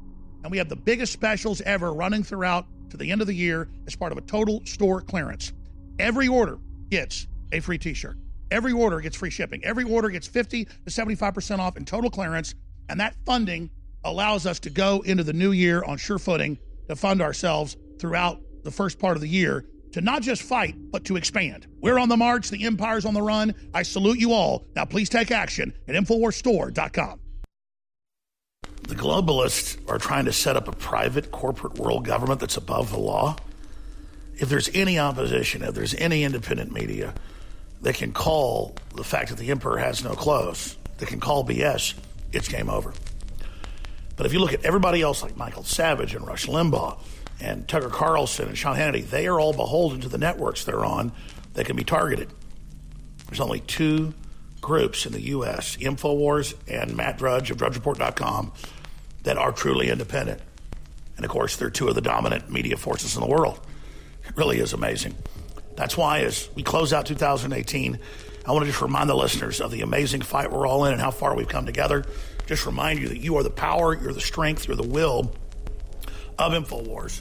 And 0.43 0.51
we 0.51 0.59
have 0.59 0.68
the 0.68 0.76
biggest 0.76 1.12
specials 1.12 1.61
ever 1.61 1.93
running 1.93 2.24
throughout 2.24 2.66
to 2.91 2.97
the 2.97 3.11
end 3.12 3.20
of 3.20 3.28
the 3.28 3.35
year 3.35 3.68
as 3.87 3.95
part 3.95 4.11
of 4.11 4.18
a 4.18 4.22
total 4.22 4.62
store 4.64 5.01
clearance. 5.01 5.53
Every 5.99 6.26
order 6.28 6.59
gets 6.89 7.28
a 7.53 7.61
free 7.61 7.78
t 7.78 7.95
shirt. 7.95 8.16
Every 8.51 8.72
order 8.72 9.01
gets 9.01 9.16
free 9.16 9.31
shipping. 9.31 9.64
Every 9.64 9.85
order 9.85 10.09
gets 10.11 10.26
50 10.26 10.64
to 10.64 10.72
75% 10.89 11.61
off 11.61 11.76
in 11.76 11.85
total 11.85 12.11
clearance. 12.11 12.55
And 12.89 12.99
that 12.99 13.14
funding 13.24 13.70
allows 14.03 14.45
us 14.45 14.59
to 14.61 14.70
go 14.70 15.03
into 15.03 15.22
the 15.22 15.33
new 15.33 15.53
year 15.53 15.85
on 15.85 15.99
sure 15.99 16.18
footing 16.18 16.59
to 16.89 16.97
fund 16.97 17.22
ourselves 17.22 17.76
throughout 18.01 18.41
the 18.62 18.70
first 18.70 18.98
part 18.98 19.16
of 19.16 19.20
the 19.20 19.28
year 19.28 19.66
to 19.92 20.00
not 20.00 20.22
just 20.22 20.42
fight, 20.42 20.74
but 20.90 21.04
to 21.06 21.16
expand. 21.16 21.66
We're 21.80 21.98
on 21.98 22.08
the 22.08 22.16
march. 22.16 22.50
The 22.50 22.64
empire's 22.64 23.04
on 23.04 23.14
the 23.14 23.22
run. 23.22 23.54
I 23.74 23.82
salute 23.82 24.18
you 24.18 24.32
all. 24.32 24.64
Now, 24.76 24.84
please 24.84 25.08
take 25.08 25.30
action 25.30 25.74
at 25.88 25.94
InfoWarsStore.com. 25.94 27.20
The 28.82 28.94
globalists 28.94 29.78
are 29.88 29.98
trying 29.98 30.24
to 30.24 30.32
set 30.32 30.56
up 30.56 30.68
a 30.68 30.72
private 30.72 31.30
corporate 31.30 31.74
world 31.74 32.04
government 32.04 32.40
that's 32.40 32.56
above 32.56 32.90
the 32.90 32.98
law. 32.98 33.36
If 34.36 34.48
there's 34.48 34.70
any 34.74 34.98
opposition, 34.98 35.62
if 35.62 35.74
there's 35.74 35.94
any 35.94 36.24
independent 36.24 36.72
media 36.72 37.14
that 37.82 37.94
can 37.94 38.12
call 38.12 38.74
the 38.94 39.04
fact 39.04 39.30
that 39.30 39.38
the 39.38 39.50
emperor 39.50 39.78
has 39.78 40.02
no 40.02 40.14
clothes, 40.14 40.76
that 40.98 41.08
can 41.08 41.20
call 41.20 41.44
BS, 41.44 41.94
it's 42.32 42.48
game 42.48 42.70
over. 42.70 42.92
But 44.16 44.26
if 44.26 44.32
you 44.32 44.38
look 44.38 44.52
at 44.52 44.64
everybody 44.64 45.02
else 45.02 45.22
like 45.22 45.36
Michael 45.36 45.64
Savage 45.64 46.14
and 46.14 46.26
Rush 46.26 46.46
Limbaugh 46.46 46.98
and 47.41 47.66
Tucker 47.66 47.88
Carlson 47.88 48.49
and 48.49 48.59
Sean 48.59 48.76
Hannity, 48.76 49.09
they 49.09 49.26
are 49.26 49.41
all 49.41 49.53
beholden 49.53 50.01
to 50.03 50.09
the 50.09 50.18
networks 50.18 50.64
they're 50.64 50.84
on 50.84 51.12
that 51.55 51.66
can 51.66 51.76
be 51.76 51.84
targeted. 51.84 52.28
There's 53.26 53.41
only 53.41 53.61
two 53.61 54.14
groups 54.61 55.07
in 55.07 55.12
the 55.12 55.22
U.S., 55.22 55.76
InfoWars 55.76 56.55
and 56.68 56.97
Matt 56.97 57.18
Drudge 57.18 57.51
of 57.51 57.57
DrudgeReport.com, 57.57 58.53
that 59.22 59.36
are 59.36 59.53
truly 59.53 59.88
independent. 59.91 60.41
And 61.16 61.24
of 61.24 61.30
course, 61.30 61.57
they're 61.57 61.70
two 61.70 61.88
of 61.88 61.95
the 61.95 62.01
dominant 62.01 62.51
media 62.51 62.76
forces 62.76 63.14
in 63.14 63.20
the 63.20 63.28
world. 63.28 63.61
It 64.26 64.36
really 64.36 64.59
is 64.59 64.72
amazing. 64.72 65.14
That's 65.76 65.97
why, 65.97 66.20
as 66.20 66.49
we 66.55 66.62
close 66.62 66.93
out 66.93 67.07
2018, 67.07 67.99
I 68.47 68.53
want 68.53 68.64
to 68.64 68.70
just 68.70 68.82
remind 68.82 69.09
the 69.09 69.14
listeners 69.14 69.61
of 69.61 69.70
the 69.70 69.82
amazing 69.82 70.22
fight 70.22 70.51
we're 70.51 70.66
all 70.66 70.84
in 70.86 70.93
and 70.93 71.01
how 71.01 71.11
far 71.11 71.34
we've 71.34 71.49
come 71.49 71.66
together. 71.66 72.05
Just 72.47 72.66
remind 72.66 72.99
you 72.99 73.09
that 73.09 73.18
you 73.18 73.36
are 73.36 73.43
the 73.43 73.51
power, 73.51 73.95
you're 73.95 74.12
the 74.12 74.20
strength, 74.20 74.66
you're 74.66 74.76
the 74.76 74.82
will 74.82 75.34
of 76.38 76.53
InfoWars. 76.53 77.20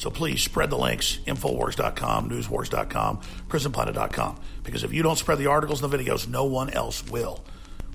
So 0.00 0.10
please 0.10 0.42
spread 0.42 0.70
the 0.70 0.78
links 0.78 1.18
Infowars.com, 1.26 2.30
Newswars.com, 2.30 3.20
PrisonPlanet.com. 3.50 4.40
Because 4.64 4.82
if 4.82 4.94
you 4.94 5.02
don't 5.02 5.18
spread 5.18 5.36
the 5.36 5.48
articles 5.48 5.82
and 5.82 5.92
the 5.92 5.98
videos, 5.98 6.26
no 6.26 6.46
one 6.46 6.70
else 6.70 7.06
will. 7.10 7.44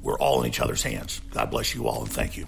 We're 0.03 0.19
all 0.19 0.43
in 0.43 0.47
each 0.47 0.59
other's 0.59 0.83
hands. 0.83 1.19
God 1.31 1.49
bless 1.49 1.73
you 1.73 1.87
all 1.87 2.03
and 2.03 2.11
thank 2.11 2.37
you. 2.37 2.45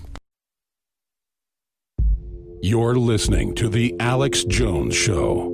You're 2.61 2.97
listening 2.97 3.55
to 3.55 3.67
The 3.67 3.95
Alex 3.99 4.43
Jones 4.43 4.95
Show. 4.95 5.51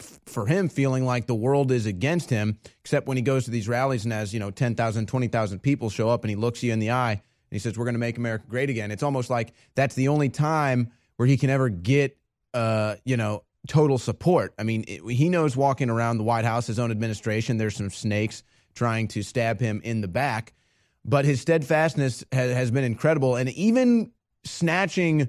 f- 0.00 0.20
for 0.24 0.46
him 0.46 0.70
feeling 0.70 1.04
like 1.04 1.26
the 1.26 1.34
world 1.34 1.70
is 1.70 1.84
against 1.84 2.30
him, 2.30 2.58
except 2.80 3.06
when 3.06 3.18
he 3.18 3.22
goes 3.22 3.44
to 3.44 3.50
these 3.50 3.68
rallies 3.68 4.04
and 4.04 4.14
has, 4.14 4.32
you 4.32 4.40
know, 4.40 4.50
10,000, 4.50 5.06
20,000 5.06 5.58
people 5.58 5.90
show 5.90 6.08
up 6.08 6.24
and 6.24 6.30
he 6.30 6.36
looks 6.36 6.62
you 6.62 6.72
in 6.72 6.78
the 6.78 6.90
eye 6.90 7.12
and 7.12 7.20
he 7.50 7.58
says, 7.58 7.76
We're 7.76 7.84
going 7.84 7.94
to 7.94 8.00
make 8.00 8.16
America 8.16 8.46
great 8.48 8.70
again. 8.70 8.90
It's 8.90 9.02
almost 9.02 9.28
like 9.28 9.52
that's 9.74 9.94
the 9.94 10.08
only 10.08 10.30
time 10.30 10.90
where 11.16 11.28
he 11.28 11.36
can 11.36 11.50
ever 11.50 11.68
get, 11.68 12.16
uh, 12.54 12.96
you 13.04 13.18
know, 13.18 13.44
total 13.68 13.98
support. 13.98 14.54
I 14.58 14.62
mean, 14.62 14.86
it, 14.88 15.02
he 15.06 15.28
knows 15.28 15.54
walking 15.54 15.90
around 15.90 16.16
the 16.16 16.24
White 16.24 16.46
House, 16.46 16.66
his 16.66 16.78
own 16.78 16.90
administration, 16.90 17.58
there's 17.58 17.76
some 17.76 17.90
snakes 17.90 18.42
trying 18.74 19.08
to 19.08 19.22
stab 19.22 19.60
him 19.60 19.80
in 19.84 20.00
the 20.00 20.08
back. 20.08 20.54
But 21.04 21.24
his 21.24 21.40
steadfastness 21.40 22.24
has, 22.32 22.52
has 22.52 22.70
been 22.70 22.84
incredible. 22.84 23.36
And 23.36 23.50
even 23.50 24.12
snatching 24.44 25.28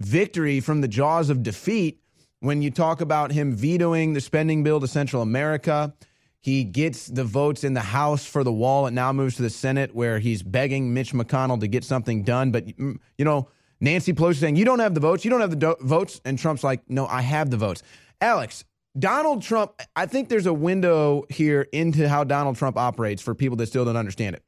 victory 0.00 0.60
from 0.60 0.80
the 0.80 0.88
jaws 0.88 1.30
of 1.30 1.42
defeat, 1.42 2.00
when 2.40 2.60
you 2.60 2.70
talk 2.70 3.00
about 3.00 3.30
him 3.30 3.54
vetoing 3.54 4.14
the 4.14 4.20
spending 4.20 4.64
bill 4.64 4.80
to 4.80 4.88
Central 4.88 5.22
America, 5.22 5.94
he 6.40 6.64
gets 6.64 7.06
the 7.06 7.22
votes 7.22 7.62
in 7.62 7.74
the 7.74 7.80
House 7.80 8.26
for 8.26 8.42
the 8.42 8.52
wall. 8.52 8.88
It 8.88 8.90
now 8.90 9.12
moves 9.12 9.36
to 9.36 9.42
the 9.42 9.50
Senate 9.50 9.94
where 9.94 10.18
he's 10.18 10.42
begging 10.42 10.92
Mitch 10.92 11.12
McConnell 11.12 11.60
to 11.60 11.68
get 11.68 11.84
something 11.84 12.24
done. 12.24 12.50
But, 12.50 12.66
mm, 12.66 12.98
you 13.16 13.24
know, 13.24 13.48
Nancy 13.80 14.12
Pelosi 14.12 14.36
saying, 14.36 14.56
You 14.56 14.64
don't 14.64 14.80
have 14.80 14.94
the 14.94 15.00
votes. 15.00 15.24
You 15.24 15.30
don't 15.30 15.40
have 15.40 15.50
the 15.50 15.56
do- 15.56 15.76
votes. 15.80 16.20
And 16.24 16.36
Trump's 16.36 16.64
like, 16.64 16.82
No, 16.90 17.06
I 17.06 17.22
have 17.22 17.50
the 17.50 17.56
votes. 17.56 17.84
Alex, 18.20 18.64
Donald 18.98 19.42
Trump, 19.42 19.80
I 19.96 20.06
think 20.06 20.28
there's 20.28 20.46
a 20.46 20.52
window 20.52 21.24
here 21.30 21.66
into 21.72 22.08
how 22.08 22.24
Donald 22.24 22.56
Trump 22.56 22.76
operates 22.76 23.22
for 23.22 23.34
people 23.34 23.56
that 23.56 23.66
still 23.66 23.84
don't 23.84 23.96
understand 23.96 24.36
it. 24.36 24.42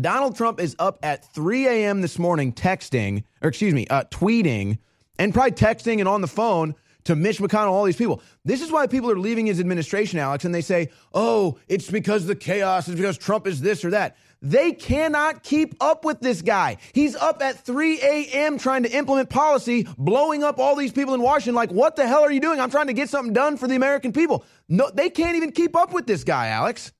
Donald 0.00 0.36
Trump 0.36 0.60
is 0.60 0.76
up 0.78 0.98
at 1.02 1.32
3 1.34 1.66
a.m. 1.66 2.00
this 2.00 2.18
morning 2.18 2.52
texting, 2.52 3.24
or 3.42 3.48
excuse 3.48 3.74
me, 3.74 3.86
uh, 3.88 4.04
tweeting, 4.04 4.78
and 5.18 5.32
probably 5.32 5.52
texting 5.52 5.98
and 5.98 6.08
on 6.08 6.20
the 6.20 6.28
phone 6.28 6.74
to 7.04 7.14
Mitch 7.14 7.38
McConnell, 7.38 7.70
all 7.70 7.84
these 7.84 7.96
people. 7.96 8.20
This 8.44 8.60
is 8.60 8.70
why 8.70 8.86
people 8.86 9.10
are 9.10 9.18
leaving 9.18 9.46
his 9.46 9.60
administration, 9.60 10.18
Alex, 10.18 10.44
and 10.44 10.54
they 10.54 10.60
say, 10.60 10.90
oh, 11.14 11.58
it's 11.68 11.90
because 11.90 12.22
of 12.22 12.28
the 12.28 12.36
chaos, 12.36 12.88
it's 12.88 12.96
because 12.96 13.16
Trump 13.16 13.46
is 13.46 13.60
this 13.60 13.84
or 13.84 13.90
that. 13.90 14.16
They 14.42 14.72
cannot 14.72 15.42
keep 15.42 15.74
up 15.80 16.04
with 16.04 16.20
this 16.20 16.42
guy. 16.42 16.76
He's 16.92 17.16
up 17.16 17.42
at 17.42 17.64
3 17.64 18.00
a.m. 18.00 18.58
trying 18.58 18.82
to 18.82 18.90
implement 18.90 19.30
policy, 19.30 19.86
blowing 19.98 20.44
up 20.44 20.58
all 20.58 20.76
these 20.76 20.92
people 20.92 21.14
in 21.14 21.22
Washington. 21.22 21.54
Like, 21.54 21.70
what 21.70 21.96
the 21.96 22.06
hell 22.06 22.22
are 22.22 22.30
you 22.30 22.40
doing? 22.40 22.60
I'm 22.60 22.70
trying 22.70 22.88
to 22.88 22.92
get 22.92 23.08
something 23.08 23.32
done 23.32 23.56
for 23.56 23.66
the 23.66 23.76
American 23.76 24.12
people. 24.12 24.44
No, 24.68 24.90
they 24.92 25.10
can't 25.10 25.36
even 25.36 25.52
keep 25.52 25.76
up 25.76 25.92
with 25.92 26.06
this 26.06 26.24
guy, 26.24 26.48
Alex. 26.48 26.92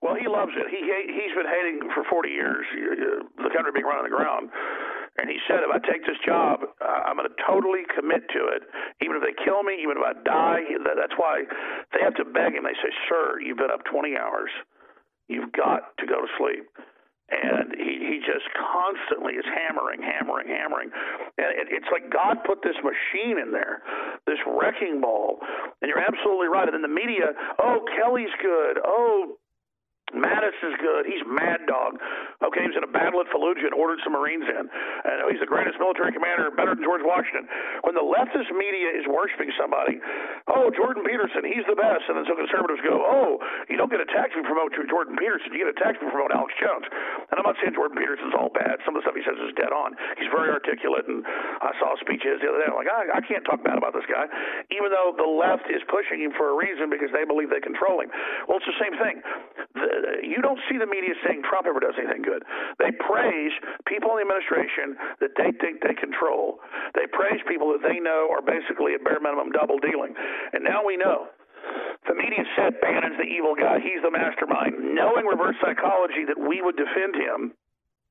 Well, 0.00 0.14
he 0.14 0.28
loves 0.28 0.52
it. 0.54 0.70
He 0.70 0.78
he's 0.78 1.34
been 1.34 1.50
hating 1.50 1.90
for 1.90 2.04
40 2.08 2.30
years 2.30 2.64
the 2.70 3.50
country 3.50 3.72
being 3.74 3.86
run 3.86 3.98
on 3.98 4.04
the 4.04 4.14
ground. 4.14 4.50
And 5.18 5.26
he 5.26 5.42
said, 5.50 5.66
if 5.66 5.72
I 5.74 5.82
take 5.82 6.06
this 6.06 6.18
job, 6.22 6.62
uh, 6.78 7.10
I'm 7.10 7.18
going 7.18 7.26
to 7.26 7.34
totally 7.42 7.82
commit 7.90 8.22
to 8.30 8.54
it. 8.54 8.62
Even 9.02 9.18
if 9.18 9.22
they 9.26 9.34
kill 9.34 9.66
me, 9.66 9.74
even 9.82 9.98
if 9.98 10.04
I 10.06 10.14
die, 10.22 10.62
that's 10.86 11.18
why 11.18 11.42
they 11.90 11.98
have 12.06 12.14
to 12.22 12.24
beg 12.24 12.54
him. 12.54 12.62
They 12.62 12.78
say, 12.78 12.94
sir, 13.10 13.42
you've 13.42 13.58
been 13.58 13.74
up 13.74 13.82
20 13.90 14.14
hours. 14.14 14.54
You've 15.28 15.52
got 15.52 15.96
to 15.98 16.06
go 16.06 16.24
to 16.24 16.28
sleep. 16.38 16.64
And 17.28 17.76
he, 17.76 18.00
he 18.00 18.16
just 18.24 18.48
constantly 18.56 19.36
is 19.36 19.44
hammering, 19.44 20.00
hammering, 20.00 20.48
hammering. 20.48 20.88
And 21.36 21.52
it, 21.60 21.68
it's 21.68 21.88
like 21.92 22.08
God 22.08 22.40
put 22.48 22.64
this 22.64 22.76
machine 22.80 23.36
in 23.36 23.52
there, 23.52 23.84
this 24.26 24.40
wrecking 24.48 25.04
ball. 25.04 25.36
And 25.82 25.92
you're 25.92 26.00
absolutely 26.00 26.48
right. 26.48 26.64
And 26.64 26.72
then 26.72 26.82
the 26.82 26.88
media, 26.88 27.36
oh, 27.60 27.84
Kelly's 28.00 28.32
good. 28.40 28.80
Oh, 28.80 29.36
Mattis 30.16 30.56
is 30.64 30.74
good. 30.80 31.04
He's 31.04 31.22
mad 31.26 31.66
dog. 31.68 32.00
Okay, 32.40 32.64
he 32.64 32.68
was 32.72 32.78
in 32.78 32.86
a 32.86 32.92
battle 32.92 33.20
at 33.20 33.28
Fallujah 33.28 33.68
and 33.68 33.76
ordered 33.76 34.00
some 34.04 34.16
Marines 34.16 34.46
in. 34.46 34.64
And 34.68 35.16
he's 35.28 35.42
the 35.42 35.50
greatest 35.50 35.76
military 35.76 36.12
commander, 36.12 36.48
better 36.54 36.72
than 36.72 36.84
George 36.84 37.04
Washington. 37.04 37.48
When 37.84 37.92
the 37.92 38.04
leftist 38.04 38.48
media 38.54 38.92
is 38.94 39.04
worshiping 39.08 39.52
somebody, 39.56 40.00
oh, 40.48 40.72
Jordan 40.72 41.04
Peterson, 41.04 41.44
he's 41.44 41.66
the 41.68 41.76
best. 41.76 42.08
And 42.08 42.16
then 42.16 42.24
some 42.24 42.38
conservatives 42.40 42.80
go, 42.84 43.00
oh, 43.02 43.40
you 43.68 43.76
don't 43.76 43.92
get 43.92 44.00
attacked 44.00 44.32
if 44.32 44.40
you 44.40 44.46
promote 44.48 44.72
Jordan 44.88 45.16
Peterson. 45.18 45.52
You 45.52 45.66
get 45.68 45.72
attacked 45.76 46.00
if 46.00 46.08
you 46.08 46.12
promote 46.12 46.32
Alex 46.32 46.54
Jones. 46.56 46.86
And 47.32 47.36
I'm 47.36 47.44
not 47.44 47.56
saying 47.60 47.76
Jordan 47.76 47.98
Peterson's 47.98 48.32
all 48.36 48.52
bad. 48.52 48.80
Some 48.86 48.96
of 48.96 49.02
the 49.02 49.04
stuff 49.08 49.16
he 49.18 49.24
says 49.26 49.36
is 49.44 49.52
dead 49.58 49.74
on. 49.74 49.98
He's 50.16 50.30
very 50.32 50.48
articulate. 50.48 51.04
And 51.10 51.26
I 51.60 51.74
saw 51.76 51.92
a 51.94 51.98
speech 52.00 52.24
his 52.24 52.40
the 52.40 52.48
other 52.48 52.64
day. 52.64 52.68
I'm 52.70 52.78
like, 52.78 52.90
I, 52.90 53.18
I 53.18 53.22
can't 53.24 53.44
talk 53.44 53.60
bad 53.64 53.76
about 53.76 53.92
this 53.92 54.06
guy, 54.08 54.24
even 54.72 54.88
though 54.88 55.12
the 55.16 55.26
left 55.26 55.68
is 55.68 55.82
pushing 55.90 56.22
him 56.22 56.32
for 56.36 56.52
a 56.52 56.56
reason 56.56 56.88
because 56.88 57.12
they 57.12 57.28
believe 57.28 57.50
they 57.50 57.60
control 57.60 58.00
him. 58.00 58.10
Well, 58.46 58.60
it's 58.60 58.68
the 58.68 58.80
same 58.80 58.94
thing. 58.96 59.20
The, 59.74 59.97
Uh, 60.04 60.22
you 60.22 60.42
don't 60.42 60.60
see 60.70 60.78
the 60.78 60.86
media 60.86 61.14
saying 61.26 61.42
Trump 61.48 61.66
ever 61.66 61.80
does 61.80 61.94
anything 61.98 62.22
good. 62.22 62.42
They 62.78 62.92
praise 63.02 63.52
people 63.86 64.14
in 64.16 64.22
the 64.22 64.26
administration 64.28 64.96
that 65.20 65.32
they 65.36 65.50
think 65.58 65.82
they 65.82 65.94
control. 65.94 66.60
They 66.94 67.06
praise 67.10 67.40
people 67.48 67.72
that 67.74 67.82
they 67.82 67.98
know 68.00 68.28
are 68.30 68.42
basically 68.42 68.94
at 68.94 69.04
bare 69.04 69.20
minimum 69.20 69.50
double 69.52 69.78
dealing. 69.78 70.14
And 70.52 70.62
now 70.64 70.84
we 70.84 70.96
know 70.96 71.28
The 72.08 72.14
media 72.14 72.44
said 72.56 72.80
Bannon's 72.80 73.18
the 73.18 73.28
evil 73.28 73.54
guy. 73.54 73.80
He's 73.80 74.00
the 74.02 74.10
mastermind. 74.10 74.94
Knowing 74.94 75.26
reverse 75.26 75.56
psychology 75.60 76.24
that 76.28 76.38
we 76.38 76.62
would 76.62 76.76
defend 76.76 77.16
him 77.16 77.52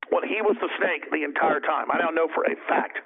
when 0.10 0.24
he 0.28 0.42
was 0.42 0.56
the 0.62 0.70
snake 0.78 1.10
the 1.12 1.24
entire 1.24 1.60
time. 1.60 1.90
I 1.92 1.98
now 1.98 2.12
know 2.12 2.28
for 2.36 2.44
a 2.46 2.56
fact 2.70 3.00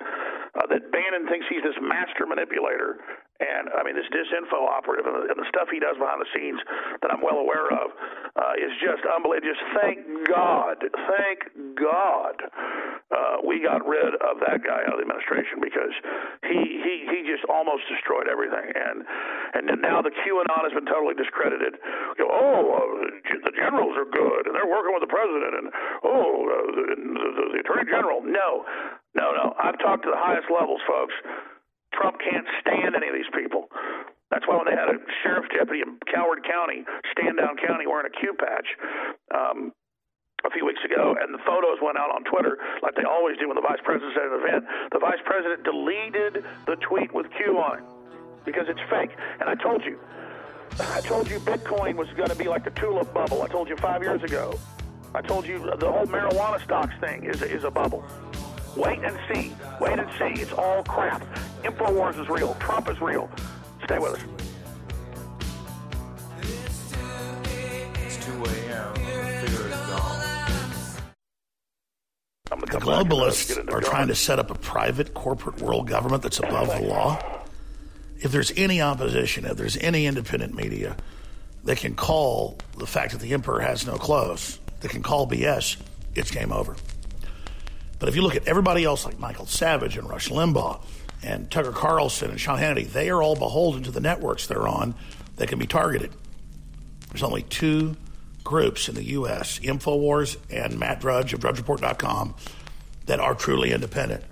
uh, 0.55 0.67
that 0.67 0.91
Bannon 0.91 1.27
thinks 1.27 1.45
he's 1.49 1.63
this 1.63 1.77
master 1.81 2.25
manipulator 2.25 2.99
and 3.41 3.73
I 3.73 3.81
mean, 3.81 3.97
this 3.97 4.05
disinfo 4.13 4.69
operative 4.69 5.09
and 5.09 5.17
the, 5.17 5.23
and 5.33 5.37
the 5.41 5.49
stuff 5.49 5.65
he 5.73 5.81
does 5.81 5.97
behind 5.97 6.21
the 6.21 6.29
scenes 6.29 6.61
that 7.01 7.09
I'm 7.09 7.25
well 7.25 7.41
aware 7.41 7.73
of 7.73 7.89
uh, 8.37 8.53
is 8.61 8.69
just 8.77 9.01
unbelievable. 9.09 9.49
Just 9.49 9.65
thank 9.73 10.05
God, 10.29 10.77
thank 10.77 11.49
God, 11.73 12.37
uh, 13.09 13.41
we 13.41 13.65
got 13.65 13.81
rid 13.81 14.13
of 14.21 14.37
that 14.45 14.61
guy 14.61 14.85
out 14.85 14.93
of 14.93 15.01
the 15.01 15.05
administration 15.09 15.57
because 15.57 15.93
he 16.45 16.59
he 16.85 16.93
he 17.09 17.17
just 17.25 17.41
almost 17.49 17.89
destroyed 17.89 18.29
everything. 18.29 18.69
And 18.77 19.01
and 19.57 19.65
now 19.81 20.05
the 20.05 20.13
QAnon 20.13 20.61
has 20.61 20.73
been 20.77 20.85
totally 20.85 21.17
discredited. 21.17 21.81
You 22.21 22.29
know, 22.29 22.31
oh, 22.31 22.61
uh, 22.77 23.41
the 23.41 23.53
generals 23.57 23.97
are 23.97 24.05
good 24.05 24.45
and 24.45 24.53
they're 24.53 24.69
working 24.69 24.93
with 24.93 25.01
the 25.01 25.09
president, 25.09 25.53
and 25.57 25.67
oh, 26.05 26.45
uh, 26.45 26.55
the, 26.77 26.85
the, 26.93 27.45
the 27.57 27.59
attorney 27.65 27.89
general. 27.89 28.21
No, 28.21 28.69
no, 29.16 29.32
no. 29.32 29.55
I've 29.59 29.80
talked 29.80 30.03
to 30.03 30.12
the 30.12 30.20
highest 30.20 30.47
levels, 30.51 30.82
folks. 30.88 31.14
Trump 31.93 32.18
can't 32.24 32.47
stand 32.64 32.95
any 32.95 33.07
of 33.12 33.16
these 33.16 33.30
people. 33.36 33.68
That's 34.32 34.47
why 34.47 34.55
when 34.55 34.66
they 34.66 34.78
had 34.80 34.88
a 34.88 34.97
sheriff 35.24 35.51
deputy 35.51 35.84
in 35.84 35.99
Coward 36.07 36.39
County, 36.47 36.88
stand 37.12 37.36
down 37.36 37.59
County, 37.59 37.84
wearing 37.86 38.07
a 38.07 38.16
Q 38.16 38.32
patch 38.39 38.68
um, 39.36 39.76
a 40.47 40.49
few 40.49 40.66
weeks 40.66 40.80
ago, 40.88 41.16
and 41.20 41.34
the 41.36 41.43
photos 41.45 41.84
went 41.84 41.99
out 41.99 42.09
on 42.16 42.24
Twitter 42.24 42.57
like 42.82 42.95
they 42.95 43.03
always 43.03 43.38
do 43.38 43.51
when 43.51 43.59
the 43.59 43.68
vice 43.68 43.84
president's 43.84 44.16
at 44.16 44.32
an 44.32 44.39
event, 44.39 44.64
the 44.95 44.99
vice 44.99 45.20
president 45.26 45.64
deleted 45.68 46.43
the 46.66 46.80
tweet 46.88 47.14
with 47.14 47.28
Q 47.36 47.59
on 47.59 47.80
it 47.80 47.86
because 48.45 48.66
it's 48.72 48.80
fake. 48.89 49.12
And 49.39 49.49
I 49.49 49.55
told 49.55 49.84
you, 49.84 49.99
I 50.80 51.01
told 51.01 51.30
you 51.30 51.39
Bitcoin 51.39 51.95
was 51.95 52.07
going 52.16 52.30
to 52.30 52.36
be 52.36 52.47
like 52.47 52.64
the 52.64 52.72
tulip 52.72 53.14
bubble. 53.14 53.43
I 53.43 53.47
told 53.47 53.68
you 53.68 53.76
five 53.78 54.01
years 54.01 54.24
ago. 54.24 54.57
I 55.14 55.22
told 55.22 55.45
you 55.45 55.59
the 55.59 55.91
whole 55.91 56.07
marijuana 56.07 56.64
stocks 56.64 56.95
thing 57.01 57.26
is, 57.26 57.41
is 57.41 57.66
a 57.66 57.72
bubble. 57.72 58.05
Wait 58.76 58.99
and 58.99 59.17
see. 59.28 59.53
Wait 59.80 59.99
and 59.99 60.09
see. 60.17 60.41
It's 60.41 60.53
all 60.53 60.84
crap. 60.84 61.22
InfoWars 61.63 62.19
is 62.19 62.30
real. 62.30 62.55
Trump 62.55 62.89
is 62.89 63.01
real. 63.01 63.30
Stay 63.84 63.99
with 63.99 64.13
us. 64.13 64.22
It's 68.05 68.26
2 68.26 68.32
a.m. 68.32 68.95
Figure 68.95 69.67
is 69.67 69.76
gone. 69.76 70.22
The 72.49 72.80
globalists 72.80 73.74
are 73.74 73.82
trying 73.82 74.07
to 74.07 74.15
set 74.15 74.39
up 74.39 74.49
a 74.49 74.55
private 74.55 75.13
corporate 75.13 75.61
world 75.61 75.88
government 75.88 76.24
that's 76.24 76.39
above 76.39 76.67
the 76.67 76.88
law. 76.88 77.19
If 78.19 78.32
there's 78.32 78.51
any 78.55 78.82
opposition, 78.82 79.45
if 79.45 79.57
there's 79.57 79.78
any 79.78 80.05
independent 80.05 80.55
media, 80.55 80.95
they 81.63 81.76
can 81.76 81.95
call 81.95 82.57
the 82.78 82.88
fact 82.88 83.11
that 83.11 83.22
the 83.22 83.34
emperor 83.34 83.59
has 83.59 83.86
no 83.86 83.95
clothes. 83.95 84.59
They 84.80 84.88
can 84.88 85.03
call 85.03 85.28
BS. 85.28 85.78
It's 86.15 86.32
game 86.32 86.51
over. 86.51 86.76
But 88.01 88.09
if 88.09 88.15
you 88.15 88.23
look 88.23 88.35
at 88.35 88.47
everybody 88.47 88.83
else, 88.83 89.05
like 89.05 89.19
Michael 89.19 89.45
Savage 89.45 89.95
and 89.95 90.09
Rush 90.09 90.29
Limbaugh 90.29 90.81
and 91.21 91.51
Tucker 91.51 91.71
Carlson 91.71 92.31
and 92.31 92.39
Sean 92.39 92.57
Hannity, 92.57 92.91
they 92.91 93.11
are 93.11 93.21
all 93.21 93.35
beholden 93.35 93.83
to 93.83 93.91
the 93.91 93.99
networks 93.99 94.47
they're 94.47 94.67
on 94.67 94.95
that 95.35 95.49
can 95.49 95.59
be 95.59 95.67
targeted. 95.67 96.11
There's 97.09 97.21
only 97.21 97.43
two 97.43 97.95
groups 98.43 98.89
in 98.89 98.95
the 98.95 99.03
U.S., 99.03 99.59
InfoWars 99.59 100.37
and 100.49 100.79
Matt 100.79 100.99
Drudge 100.99 101.31
of 101.33 101.41
DrudgeReport.com, 101.41 102.33
that 103.05 103.19
are 103.19 103.35
truly 103.35 103.71
independent. 103.71 104.23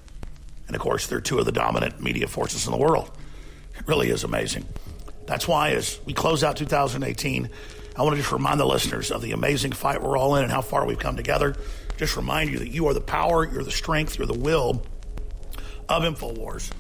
And 0.66 0.76
of 0.76 0.82
course, 0.82 1.06
they're 1.06 1.22
two 1.22 1.38
of 1.38 1.46
the 1.46 1.52
dominant 1.52 2.02
media 2.02 2.28
forces 2.28 2.66
in 2.66 2.72
the 2.72 2.80
world. 2.80 3.12
It 3.78 3.88
really 3.88 4.10
is 4.10 4.24
amazing. 4.24 4.66
That's 5.28 5.48
why, 5.48 5.74
as 5.74 6.00
we 6.08 6.14
close 6.14 6.44
out 6.44 6.58
2018, 6.58 7.48
I 7.96 8.02
want 8.02 8.16
to 8.16 8.20
just 8.20 8.32
remind 8.32 8.60
the 8.60 8.66
listeners 8.66 9.12
of 9.12 9.22
the 9.22 9.34
amazing 9.34 9.74
fight 9.74 10.02
we're 10.02 10.18
all 10.18 10.38
in 10.38 10.44
and 10.44 10.52
how 10.52 10.62
far 10.62 10.88
we've 10.88 10.98
come 10.98 11.16
together 11.16 11.56
just 12.00 12.16
remind 12.16 12.50
you 12.50 12.60
that 12.60 12.70
you 12.70 12.88
are 12.88 12.94
the 12.94 13.02
power, 13.02 13.46
you're 13.46 13.62
the 13.62 13.70
strength, 13.72 14.18
you're 14.18 14.26
the 14.26 14.34
will 14.34 14.86
of 15.90 16.04
InfoWars. 16.04 16.72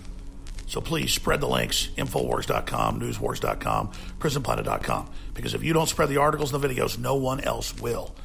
So 0.65 0.79
please 0.79 1.11
spread 1.11 1.41
the 1.41 1.47
links, 1.47 1.89
Infowars.com, 1.97 3.01
Newswars.com, 3.01 3.91
PrisonPlanet.com. 4.19 5.09
Because 5.33 5.53
if 5.53 5.61
you 5.61 5.73
don't 5.73 5.89
spread 5.89 6.07
the 6.07 6.17
articles 6.17 6.53
and 6.53 6.63
the 6.63 6.67
videos, 6.67 6.97
no 6.97 7.15
one 7.15 7.41
else 7.41 7.77
will. 7.81 8.15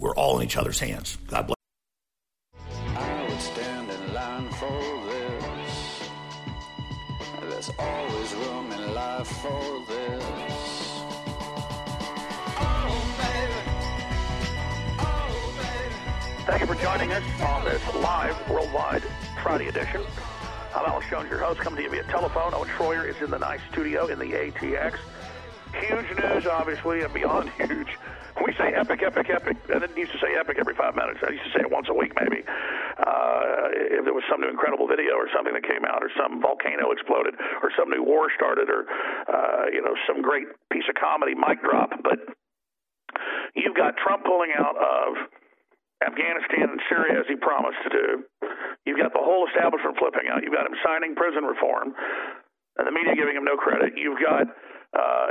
We're 0.00 0.14
all 0.16 0.40
in 0.40 0.46
each 0.46 0.56
other's 0.56 0.80
hands. 0.80 1.18
God 1.28 1.46
bless. 1.46 1.56
I 2.96 3.26
would 3.28 3.40
stand 3.40 3.88
in 3.88 4.14
line 4.14 4.50
for 4.50 5.04
this. 5.06 6.10
There's 7.48 7.70
always 7.78 8.34
room 8.34 8.72
in 8.72 8.94
life 8.94 9.28
for 9.28 9.84
this. 9.86 10.29
Thank 16.50 16.62
you 16.62 16.74
for 16.74 16.82
joining 16.82 17.12
us 17.12 17.22
on 17.42 17.64
this 17.64 17.80
live 17.94 18.34
worldwide 18.50 19.04
Friday 19.40 19.68
edition. 19.68 20.02
I'm 20.74 20.84
Alex 20.84 21.06
Jones, 21.08 21.30
your 21.30 21.38
host, 21.38 21.60
coming 21.60 21.76
to 21.76 21.82
you 21.84 21.90
via 21.90 22.02
telephone. 22.10 22.52
Owen 22.54 22.66
Shroyer 22.70 23.08
is 23.08 23.14
in 23.22 23.30
the 23.30 23.38
nice 23.38 23.60
studio 23.70 24.08
in 24.08 24.18
the 24.18 24.34
ATX. 24.34 24.98
Huge 25.78 26.10
news, 26.18 26.46
obviously, 26.50 27.02
and 27.02 27.14
beyond 27.14 27.50
huge. 27.56 27.94
We 28.44 28.52
say 28.58 28.74
epic, 28.74 29.00
epic, 29.06 29.30
epic. 29.30 29.58
I 29.70 29.78
didn't 29.78 29.96
used 29.96 30.10
to 30.10 30.18
say 30.18 30.34
epic 30.34 30.56
every 30.58 30.74
five 30.74 30.96
minutes. 30.96 31.20
I 31.22 31.30
used 31.30 31.44
to 31.44 31.52
say 31.54 31.60
it 31.60 31.70
once 31.70 31.86
a 31.88 31.94
week, 31.94 32.18
maybe. 32.18 32.42
Uh, 32.42 33.70
if 33.94 34.04
there 34.04 34.12
was 34.12 34.26
some 34.28 34.40
new 34.40 34.50
incredible 34.50 34.88
video 34.88 35.14
or 35.14 35.30
something 35.32 35.54
that 35.54 35.62
came 35.62 35.86
out, 35.86 36.02
or 36.02 36.10
some 36.18 36.42
volcano 36.42 36.90
exploded, 36.90 37.38
or 37.62 37.70
some 37.78 37.88
new 37.94 38.02
war 38.02 38.26
started, 38.34 38.66
or 38.66 38.90
uh, 39.30 39.70
you 39.70 39.80
know, 39.86 39.94
some 40.02 40.20
great 40.20 40.50
piece 40.72 40.90
of 40.90 40.98
comedy 40.98 41.38
mic 41.38 41.62
drop. 41.62 41.94
But 42.02 42.18
you've 43.54 43.76
got 43.76 43.94
Trump 44.02 44.26
pulling 44.26 44.50
out 44.58 44.74
of 44.74 45.30
Afghanistan 46.00 46.72
and 46.72 46.80
Syria 46.88 47.20
as 47.20 47.28
he 47.28 47.36
promised 47.36 47.80
to 47.84 47.90
do. 47.92 48.08
You've 48.88 49.00
got 49.00 49.12
the 49.12 49.20
whole 49.20 49.44
establishment 49.48 50.00
flipping 50.00 50.32
out. 50.32 50.40
You've 50.40 50.56
got 50.56 50.64
him 50.64 50.76
signing 50.80 51.12
prison 51.12 51.44
reform, 51.44 51.92
and 52.80 52.84
the 52.88 52.94
media 52.94 53.12
giving 53.12 53.36
him 53.36 53.44
no 53.44 53.60
credit. 53.60 53.92
You've 54.00 54.20
got 54.20 54.48
uh, 54.96 55.26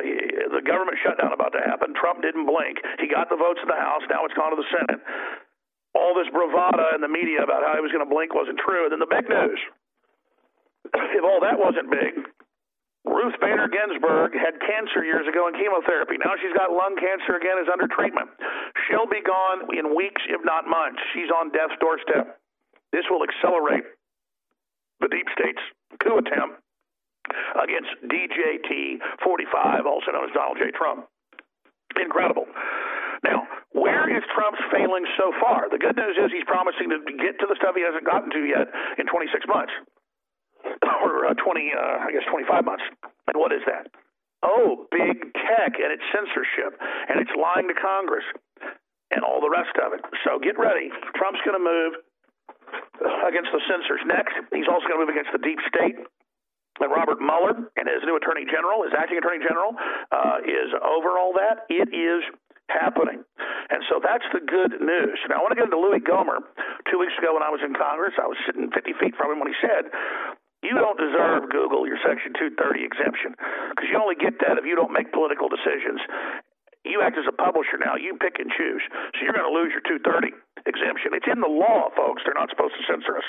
the 0.53 0.63
government 0.63 1.01
shutdown 1.01 1.33
about 1.33 1.51
to 1.57 1.61
happen. 1.65 1.97
Trump 1.97 2.21
didn't 2.21 2.45
blink. 2.45 2.79
He 3.01 3.09
got 3.09 3.27
the 3.27 3.35
votes 3.35 3.59
in 3.59 3.67
the 3.67 3.81
House. 3.81 4.05
Now 4.07 4.23
it's 4.23 4.37
gone 4.37 4.53
to 4.53 4.59
the 4.59 4.69
Senate. 4.71 5.01
All 5.97 6.13
this 6.13 6.29
bravada 6.29 6.93
in 6.93 7.01
the 7.01 7.11
media 7.11 7.41
about 7.41 7.65
how 7.65 7.73
he 7.73 7.81
was 7.81 7.91
going 7.91 8.05
to 8.05 8.09
blink 8.09 8.31
wasn't 8.31 8.61
true. 8.61 8.87
And 8.87 8.93
then 8.93 9.01
the 9.01 9.09
big 9.09 9.27
news. 9.27 9.59
If 11.19 11.23
all 11.27 11.41
that 11.41 11.59
wasn't 11.59 11.91
big, 11.91 12.23
Ruth 13.07 13.35
Bader 13.39 13.71
Ginsburg 13.71 14.35
had 14.35 14.59
cancer 14.59 15.03
years 15.03 15.23
ago 15.27 15.47
in 15.47 15.55
chemotherapy. 15.55 16.19
Now 16.19 16.35
she's 16.39 16.55
got 16.55 16.71
lung 16.71 16.99
cancer 16.99 17.39
again, 17.39 17.55
is 17.59 17.71
under 17.71 17.87
treatment. 17.87 18.27
She'll 18.87 19.07
be 19.07 19.23
gone 19.23 19.71
in 19.71 19.95
weeks, 19.95 20.21
if 20.27 20.43
not 20.43 20.67
months. 20.67 20.99
She's 21.15 21.31
on 21.31 21.51
death's 21.51 21.75
doorstep. 21.79 22.39
This 22.91 23.07
will 23.09 23.23
accelerate 23.23 23.87
the 24.99 25.07
deep 25.07 25.27
state's 25.31 25.63
coup 26.03 26.19
attempt 26.19 26.59
against 27.55 27.91
DJT 28.03 28.99
45, 29.23 29.85
also 29.85 30.11
known 30.11 30.27
as 30.27 30.33
Donald 30.35 30.57
J. 30.59 30.71
Trump. 30.75 31.07
Incredible. 31.95 32.47
Now, 33.23 33.47
where 33.71 34.07
is 34.09 34.23
Trump's 34.31 34.63
failing 34.71 35.05
so 35.19 35.31
far? 35.39 35.69
The 35.69 35.77
good 35.77 35.95
news 35.95 36.15
is 36.15 36.31
he's 36.31 36.47
promising 36.47 36.89
to 36.89 36.99
get 37.19 37.39
to 37.39 37.47
the 37.47 37.55
stuff 37.59 37.75
he 37.75 37.83
hasn't 37.83 38.07
gotten 38.07 38.31
to 38.31 38.41
yet 38.47 38.71
in 38.97 39.05
26 39.07 39.45
months 39.47 39.73
or 41.03 41.25
uh, 41.25 41.33
20, 41.33 41.71
uh, 41.73 42.07
I 42.07 42.11
guess 42.11 42.25
25 42.29 42.65
months. 42.65 42.83
And 43.03 43.35
what 43.37 43.51
is 43.51 43.61
that? 43.65 43.91
Oh, 44.41 44.87
big 44.91 45.19
tech 45.35 45.75
and 45.75 45.91
its 45.91 46.03
censorship 46.15 46.79
and 47.09 47.19
it's 47.19 47.31
lying 47.35 47.67
to 47.67 47.75
Congress 47.75 48.23
and 49.11 49.25
all 49.25 49.41
the 49.41 49.51
rest 49.51 49.75
of 49.83 49.91
it. 49.91 50.01
So 50.23 50.39
get 50.39 50.55
ready. 50.55 50.93
Trump's 51.17 51.43
going 51.43 51.59
to 51.59 51.65
move 51.65 51.99
against 53.27 53.51
the 53.51 53.61
censors. 53.67 53.99
Next, 54.07 54.33
he's 54.53 54.69
also 54.69 54.87
going 54.87 55.01
to 55.01 55.03
move 55.05 55.13
against 55.13 55.33
the 55.35 55.43
deep 55.43 55.59
state. 55.67 55.99
And 56.79 56.87
Robert 56.87 57.19
Mueller 57.19 57.67
and 57.75 57.85
his 57.91 57.99
new 58.07 58.15
attorney 58.15 58.47
general, 58.47 58.87
his 58.87 58.95
acting 58.95 59.19
attorney 59.19 59.43
general, 59.43 59.75
uh, 60.15 60.39
is 60.47 60.71
over 60.79 61.19
all 61.19 61.35
that. 61.35 61.67
It 61.67 61.91
is 61.91 62.23
happening. 62.71 63.25
And 63.69 63.83
so 63.89 63.99
that's 63.99 64.23
the 64.31 64.39
good 64.39 64.79
news. 64.79 65.19
Now, 65.27 65.37
I 65.37 65.43
want 65.43 65.51
to 65.51 65.59
get 65.59 65.67
into 65.67 65.81
Louie 65.81 65.99
Gohmert. 65.99 66.45
Two 66.87 67.01
weeks 67.01 67.13
ago 67.19 67.35
when 67.35 67.43
I 67.43 67.51
was 67.51 67.59
in 67.65 67.75
Congress, 67.75 68.15
I 68.15 68.25
was 68.25 68.37
sitting 68.47 68.71
50 68.71 68.93
feet 69.01 69.13
from 69.17 69.35
him 69.35 69.43
when 69.43 69.51
he 69.51 69.57
said, 69.59 69.91
you 70.61 70.75
don't 70.75 70.99
deserve 70.99 71.49
Google 71.49 71.87
your 71.87 71.99
Section 72.03 72.35
230 72.35 72.83
exemption 72.83 73.31
because 73.71 73.87
you 73.87 73.95
only 73.95 74.19
get 74.19 74.39
that 74.43 74.59
if 74.59 74.67
you 74.67 74.75
don't 74.75 74.91
make 74.91 75.11
political 75.15 75.47
decisions. 75.47 76.03
You 76.87 77.03
act 77.03 77.19
as 77.19 77.27
a 77.27 77.35
publisher 77.35 77.75
now. 77.75 77.99
You 77.99 78.15
pick 78.15 78.39
and 78.39 78.47
choose. 78.55 78.83
So 79.15 79.23
you're 79.23 79.35
going 79.35 79.47
to 79.47 79.51
lose 79.51 79.75
your 79.75 79.83
230 79.83 80.31
exemption. 80.63 81.11
It's 81.11 81.27
in 81.27 81.43
the 81.43 81.51
law, 81.51 81.91
folks. 81.91 82.23
They're 82.23 82.39
not 82.39 82.47
supposed 82.47 82.75
to 82.79 82.83
censor 82.87 83.19
us. 83.19 83.27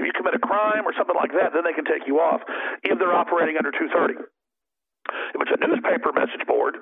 If 0.00 0.08
you 0.08 0.12
commit 0.16 0.32
a 0.32 0.40
crime 0.40 0.88
or 0.88 0.96
something 0.96 1.16
like 1.16 1.36
that, 1.36 1.52
then 1.52 1.60
they 1.60 1.76
can 1.76 1.84
take 1.84 2.08
you 2.08 2.24
off 2.24 2.40
if 2.80 2.96
they're 2.96 3.12
operating 3.12 3.60
under 3.60 3.68
230. 3.68 4.16
If 4.16 5.38
it's 5.44 5.52
a 5.52 5.60
newspaper 5.60 6.12
message 6.16 6.44
board, 6.48 6.80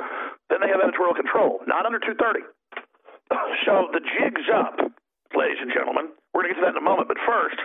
then 0.50 0.62
they 0.62 0.70
have 0.70 0.78
editorial 0.78 1.18
control, 1.18 1.58
not 1.66 1.82
under 1.82 1.98
230. 1.98 2.46
So 3.66 3.90
the 3.90 4.00
jig's 4.00 4.46
up, 4.54 4.78
ladies 5.34 5.60
and 5.60 5.74
gentlemen. 5.74 6.14
We're 6.30 6.46
going 6.46 6.54
to 6.54 6.60
get 6.60 6.60
to 6.62 6.66
that 6.70 6.76
in 6.78 6.82
a 6.82 6.86
moment. 6.86 7.10
But 7.10 7.18
first, 7.26 7.58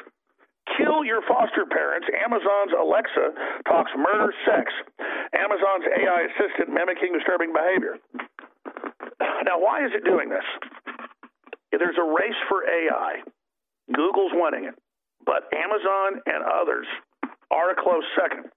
Kill 0.78 1.04
Your 1.04 1.22
Foster 1.28 1.66
Parents, 1.68 2.08
Amazon's 2.24 2.74
Alexa 2.80 3.64
talks 3.68 3.92
murder, 3.98 4.34
sex, 4.48 4.72
Amazon's 5.36 5.86
AI 5.92 6.22
assistant 6.34 6.70
mimicking 6.74 7.14
disturbing 7.14 7.52
behavior. 7.54 8.00
Now, 9.44 9.60
why 9.60 9.86
is 9.86 9.92
it 9.94 10.06
doing 10.06 10.30
this? 10.30 10.46
There's 11.72 11.98
a 12.00 12.08
race 12.08 12.40
for 12.50 12.64
AI. 12.64 13.22
Google's 13.94 14.32
winning 14.34 14.66
it, 14.66 14.76
but 15.26 15.52
Amazon 15.52 16.22
and 16.26 16.44
others 16.44 16.88
are 17.52 17.72
a 17.72 17.76
close 17.76 18.04
second. 18.16 18.50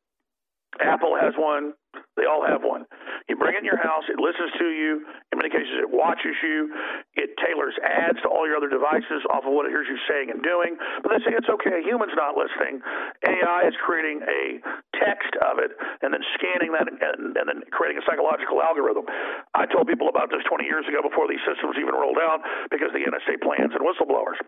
Apple 0.80 1.16
has 1.16 1.32
one. 1.38 1.72
They 2.16 2.28
all 2.28 2.44
have 2.44 2.60
one. 2.60 2.84
You 3.28 3.36
bring 3.36 3.56
it 3.56 3.64
in 3.64 3.68
your 3.68 3.80
house, 3.80 4.04
it 4.08 4.20
listens 4.20 4.52
to 4.60 4.68
you. 4.68 5.04
In 5.32 5.40
many 5.40 5.48
cases, 5.48 5.72
it 5.80 5.88
watches 5.88 6.36
you. 6.44 6.68
It 7.16 7.32
tailors 7.40 7.76
ads 7.84 8.20
to 8.24 8.28
all 8.28 8.44
your 8.44 8.56
other 8.56 8.68
devices 8.68 9.24
off 9.32 9.44
of 9.48 9.52
what 9.52 9.64
it 9.64 9.72
hears 9.72 9.88
you 9.88 9.96
saying 10.08 10.28
and 10.32 10.40
doing. 10.44 10.76
But 11.00 11.16
they 11.16 11.20
say 11.24 11.32
it's 11.36 11.48
okay. 11.48 11.80
A 11.80 11.84
human's 11.84 12.16
not 12.16 12.36
listening. 12.36 12.80
AI 13.24 13.68
is 13.68 13.76
creating 13.84 14.24
a 14.24 14.60
text 14.96 15.32
of 15.44 15.60
it 15.60 15.72
and 16.04 16.12
then 16.12 16.24
scanning 16.36 16.72
that 16.76 16.88
and, 16.88 17.36
and 17.36 17.46
then 17.48 17.64
creating 17.72 18.00
a 18.00 18.04
psychological 18.04 18.60
algorithm. 18.60 19.08
I 19.56 19.64
told 19.68 19.88
people 19.88 20.08
about 20.08 20.28
this 20.32 20.44
20 20.48 20.64
years 20.64 20.84
ago 20.88 21.04
before 21.04 21.28
these 21.28 21.42
systems 21.44 21.76
even 21.80 21.96
rolled 21.96 22.20
out 22.20 22.40
because 22.72 22.92
the 22.92 23.04
NSA 23.04 23.40
plans 23.44 23.72
and 23.76 23.84
whistleblowers. 23.84 24.40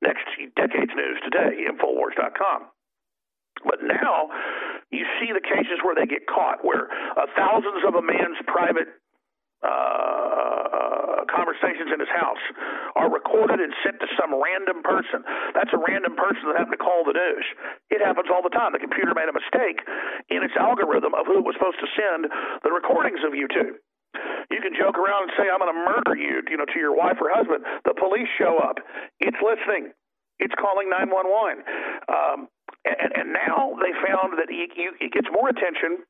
Next 0.00 0.24
decade's 0.56 0.92
news 0.96 1.20
today, 1.24 1.64
Infowars.com. 1.68 2.68
But 3.64 3.82
now 3.82 4.28
you 4.90 5.04
see 5.20 5.32
the 5.32 5.44
cases 5.44 5.80
where 5.84 5.94
they 5.94 6.06
get 6.06 6.26
caught, 6.26 6.64
where 6.64 6.88
uh, 7.16 7.26
thousands 7.36 7.84
of 7.86 7.94
a 7.94 8.02
man's 8.02 8.40
private 8.46 8.88
uh, 9.60 11.28
conversations 11.28 11.92
in 11.92 12.00
his 12.00 12.10
house 12.10 12.40
are 12.96 13.12
recorded 13.12 13.60
and 13.60 13.72
sent 13.84 14.00
to 14.00 14.08
some 14.16 14.32
random 14.32 14.82
person. 14.82 15.22
That's 15.54 15.70
a 15.76 15.80
random 15.80 16.16
person 16.16 16.48
that 16.50 16.56
happened 16.58 16.80
to 16.80 16.82
call 16.82 17.04
the 17.04 17.14
news. 17.14 17.46
It 17.92 18.00
happens 18.00 18.32
all 18.32 18.42
the 18.42 18.52
time. 18.52 18.72
The 18.72 18.82
computer 18.82 19.12
made 19.12 19.28
a 19.28 19.36
mistake 19.36 19.84
in 20.32 20.42
its 20.42 20.56
algorithm 20.56 21.12
of 21.14 21.28
who 21.28 21.38
it 21.40 21.46
was 21.46 21.54
supposed 21.60 21.78
to 21.84 21.88
send 21.92 22.28
the 22.64 22.72
recordings 22.72 23.20
of 23.22 23.36
you 23.36 23.46
to. 23.52 23.78
You 24.50 24.58
can 24.58 24.74
joke 24.74 24.98
around 24.98 25.30
and 25.30 25.32
say, 25.38 25.46
"I'm 25.46 25.62
going 25.62 25.70
to 25.70 25.80
murder 25.86 26.16
you," 26.18 26.42
you 26.50 26.56
know, 26.58 26.66
to 26.66 26.78
your 26.80 26.96
wife 26.96 27.22
or 27.22 27.30
husband. 27.30 27.62
The 27.86 27.94
police 27.94 28.26
show 28.36 28.58
up. 28.58 28.82
It's 29.20 29.38
listening. 29.38 29.94
It's 30.40 30.54
calling 30.58 30.88
911. 30.90 31.62
Um, 32.08 32.48
and, 32.84 33.12
and 33.14 33.28
now 33.32 33.76
they 33.76 33.92
found 34.00 34.38
that 34.40 34.48
he, 34.48 34.68
he, 34.72 34.88
he 34.98 35.08
gets 35.10 35.28
more 35.32 35.48
attention. 35.48 36.04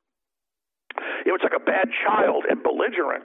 It 1.27 1.33
was 1.35 1.43
like 1.43 1.57
a 1.57 1.63
bad 1.63 1.91
child 2.07 2.47
and 2.49 2.63
belligerent 2.63 3.25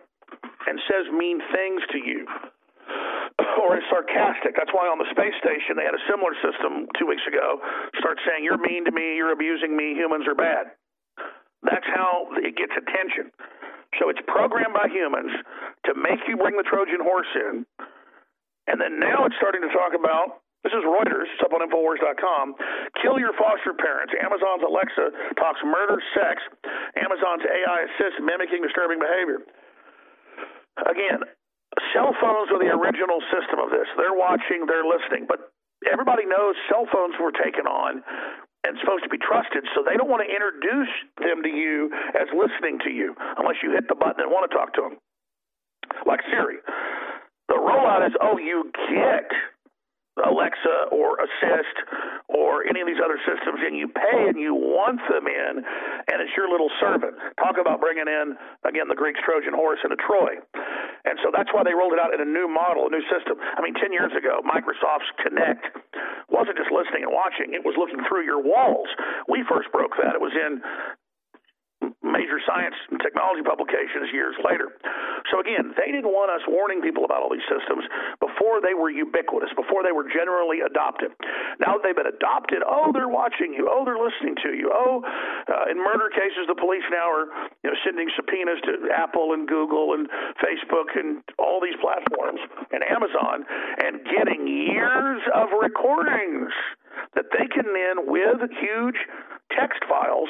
and 0.68 0.82
says 0.90 1.06
mean 1.14 1.42
things 1.54 1.82
to 1.94 2.00
you 2.02 2.26
or 3.62 3.78
is 3.78 3.86
sarcastic. 3.90 4.58
That's 4.58 4.74
why 4.74 4.90
on 4.90 4.98
the 4.98 5.10
space 5.14 5.34
station 5.42 5.78
they 5.78 5.86
had 5.86 5.98
a 5.98 6.06
similar 6.10 6.34
system 6.42 6.90
two 6.98 7.06
weeks 7.06 7.26
ago. 7.26 7.62
Start 8.02 8.18
saying, 8.26 8.46
You're 8.46 8.62
mean 8.62 8.86
to 8.86 8.94
me, 8.94 9.18
you're 9.18 9.34
abusing 9.34 9.78
me, 9.78 9.94
humans 9.94 10.26
are 10.30 10.38
bad. 10.38 10.74
That's 11.66 11.88
how 11.94 12.30
it 12.38 12.54
gets 12.58 12.74
attention. 12.78 13.34
So 13.98 14.10
it's 14.10 14.22
programmed 14.28 14.74
by 14.74 14.90
humans 14.92 15.32
to 15.90 15.96
make 15.96 16.22
you 16.28 16.38
bring 16.38 16.58
the 16.58 16.68
Trojan 16.68 17.02
horse 17.02 17.32
in. 17.34 17.66
And 18.68 18.82
then 18.82 19.00
now 19.00 19.26
it's 19.26 19.38
starting 19.38 19.62
to 19.62 19.72
talk 19.74 19.94
about 19.98 20.45
this 20.66 20.74
is 20.74 20.82
Reuters. 20.82 21.30
It's 21.30 21.46
up 21.46 21.54
on 21.54 21.62
Infowars.com. 21.62 22.58
Kill 23.06 23.22
your 23.22 23.38
foster 23.38 23.78
parents. 23.78 24.18
Amazon's 24.18 24.66
Alexa 24.66 25.38
talks 25.38 25.62
murder, 25.62 26.02
sex. 26.18 26.42
Amazon's 26.98 27.46
AI 27.46 27.86
assist 27.86 28.18
mimicking 28.18 28.66
disturbing 28.66 28.98
behavior. 28.98 29.46
Again, 30.90 31.22
cell 31.94 32.18
phones 32.18 32.50
are 32.50 32.58
the 32.58 32.74
original 32.74 33.22
system 33.30 33.62
of 33.62 33.70
this. 33.70 33.86
They're 33.94 34.18
watching, 34.18 34.66
they're 34.66 34.90
listening. 34.90 35.30
But 35.30 35.54
everybody 35.86 36.26
knows 36.26 36.58
cell 36.66 36.90
phones 36.90 37.14
were 37.22 37.32
taken 37.32 37.70
on 37.70 38.02
and 38.66 38.74
supposed 38.82 39.06
to 39.06 39.14
be 39.14 39.22
trusted, 39.22 39.62
so 39.78 39.86
they 39.86 39.94
don't 39.94 40.10
want 40.10 40.26
to 40.26 40.30
introduce 40.34 40.90
them 41.22 41.46
to 41.46 41.52
you 41.54 41.94
as 42.18 42.26
listening 42.34 42.82
to 42.82 42.90
you 42.90 43.14
unless 43.38 43.62
you 43.62 43.70
hit 43.70 43.86
the 43.86 43.94
button 43.94 44.26
and 44.26 44.34
want 44.34 44.50
to 44.50 44.52
talk 44.58 44.74
to 44.74 44.82
them. 44.82 44.98
Like 46.10 46.26
Siri. 46.34 46.58
The 47.48 47.62
rollout 47.62 48.02
is, 48.10 48.18
oh, 48.18 48.42
you 48.42 48.74
get 48.90 49.30
Alexa 50.24 50.96
or 50.96 51.20
Assist 51.20 51.76
or 52.32 52.64
any 52.68 52.80
of 52.80 52.88
these 52.88 53.04
other 53.04 53.20
systems, 53.28 53.60
and 53.60 53.76
you 53.76 53.92
pay 53.92 54.32
and 54.32 54.40
you 54.40 54.56
want 54.56 55.00
them 55.12 55.28
in, 55.28 55.54
and 55.60 56.18
it's 56.24 56.32
your 56.40 56.48
little 56.48 56.72
servant. 56.80 57.16
Talk 57.36 57.60
about 57.60 57.84
bringing 57.84 58.08
in, 58.08 58.40
again, 58.64 58.88
the 58.88 58.96
Greeks' 58.96 59.20
Trojan 59.28 59.52
horse 59.52 59.80
into 59.84 60.00
Troy. 60.00 60.40
And 61.06 61.20
so 61.22 61.30
that's 61.30 61.52
why 61.52 61.62
they 61.68 61.76
rolled 61.76 61.94
it 61.94 62.00
out 62.00 62.16
in 62.16 62.24
a 62.24 62.28
new 62.28 62.48
model, 62.48 62.88
a 62.88 62.92
new 62.92 63.04
system. 63.12 63.38
I 63.40 63.62
mean, 63.62 63.76
10 63.76 63.92
years 63.92 64.16
ago, 64.16 64.42
Microsoft's 64.42 65.12
Kinect 65.22 65.68
wasn't 66.32 66.58
just 66.58 66.72
listening 66.72 67.06
and 67.06 67.14
watching, 67.14 67.54
it 67.54 67.62
was 67.62 67.76
looking 67.78 68.02
through 68.08 68.24
your 68.24 68.42
walls. 68.42 68.88
We 69.28 69.44
first 69.46 69.70
broke 69.72 69.94
that. 70.02 70.16
It 70.16 70.24
was 70.24 70.34
in 70.34 70.64
major 72.02 72.40
science 72.48 72.78
and 72.90 72.98
technology 73.02 73.44
publications 73.44 74.10
years 74.14 74.34
later. 74.42 74.72
So 75.30 75.42
again, 75.42 75.74
they 75.78 75.92
didn't 75.92 76.10
want 76.10 76.32
us 76.32 76.42
warning 76.48 76.82
people 76.82 77.06
about 77.06 77.22
all 77.22 77.30
these 77.30 77.46
systems 77.46 77.86
before 78.36 78.60
they 78.60 78.76
were 78.76 78.92
ubiquitous, 78.92 79.50
before 79.56 79.84
they 79.84 79.96
were 79.96 80.04
generally 80.12 80.60
adopted. 80.60 81.12
Now 81.64 81.80
that 81.80 81.82
they've 81.84 81.96
been 81.96 82.12
adopted, 82.12 82.60
oh, 82.68 82.92
they're 82.92 83.08
watching 83.08 83.56
you, 83.56 83.72
oh, 83.72 83.88
they're 83.88 84.00
listening 84.00 84.36
to 84.44 84.52
you, 84.52 84.72
oh, 84.76 85.00
uh, 85.48 85.72
in 85.72 85.80
murder 85.80 86.12
cases, 86.12 86.44
the 86.48 86.60
police 86.60 86.84
now 86.92 87.08
are 87.08 87.32
you 87.64 87.72
know 87.72 87.78
sending 87.88 88.12
subpoenas 88.16 88.60
to 88.68 88.92
Apple 88.92 89.32
and 89.32 89.48
Google 89.48 89.96
and 89.96 90.12
Facebook 90.44 90.92
and 91.00 91.24
all 91.40 91.64
these 91.64 91.80
platforms 91.80 92.40
and 92.72 92.84
Amazon 92.84 93.48
and 93.80 94.04
getting 94.12 94.48
years 94.48 95.22
of 95.34 95.50
recordings 95.56 96.52
that 97.16 97.32
they 97.32 97.48
can 97.48 97.72
then, 97.72 98.08
with 98.08 98.44
huge 98.60 99.00
text 99.56 99.80
files, 99.88 100.30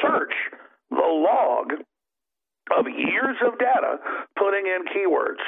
search 0.00 0.32
the 0.90 0.96
log 0.96 1.84
of 2.72 2.86
years 2.88 3.36
of 3.44 3.58
data 3.58 4.00
putting 4.36 4.64
in 4.66 4.84
keywords. 4.88 5.42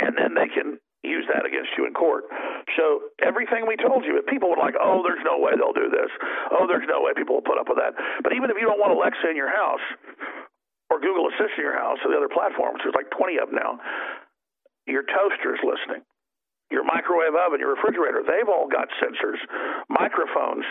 And 0.00 0.16
then 0.16 0.32
they 0.34 0.48
can 0.48 0.80
use 1.04 1.24
that 1.32 1.44
against 1.48 1.72
you 1.76 1.88
in 1.88 1.92
court. 1.96 2.28
So 2.76 3.12
everything 3.20 3.64
we 3.64 3.76
told 3.76 4.04
you, 4.04 4.20
people 4.28 4.52
were 4.52 4.60
like, 4.60 4.76
oh, 4.76 5.00
there's 5.04 5.22
no 5.24 5.40
way 5.40 5.52
they'll 5.56 5.76
do 5.76 5.88
this. 5.88 6.12
Oh, 6.52 6.68
there's 6.68 6.88
no 6.88 7.00
way 7.00 7.12
people 7.16 7.40
will 7.40 7.46
put 7.46 7.56
up 7.60 7.68
with 7.68 7.80
that. 7.80 7.96
But 8.24 8.36
even 8.36 8.52
if 8.52 8.56
you 8.60 8.68
don't 8.68 8.80
want 8.80 8.92
Alexa 8.92 9.24
in 9.28 9.36
your 9.36 9.52
house 9.52 9.84
or 10.92 11.00
Google 11.00 11.28
Assist 11.32 11.56
in 11.56 11.64
your 11.64 11.76
house 11.76 12.00
or 12.04 12.12
the 12.12 12.18
other 12.20 12.32
platforms, 12.32 12.84
there's 12.84 12.96
like 12.96 13.08
20 13.12 13.40
of 13.40 13.48
them 13.48 13.60
now, 13.60 13.80
your 14.84 15.04
toaster 15.04 15.56
is 15.56 15.62
listening 15.64 16.04
your 16.70 16.86
microwave 16.86 17.34
oven, 17.34 17.58
your 17.58 17.74
refrigerator, 17.74 18.22
they've 18.22 18.48
all 18.48 18.70
got 18.70 18.86
sensors, 19.02 19.42
microphones 19.90 20.64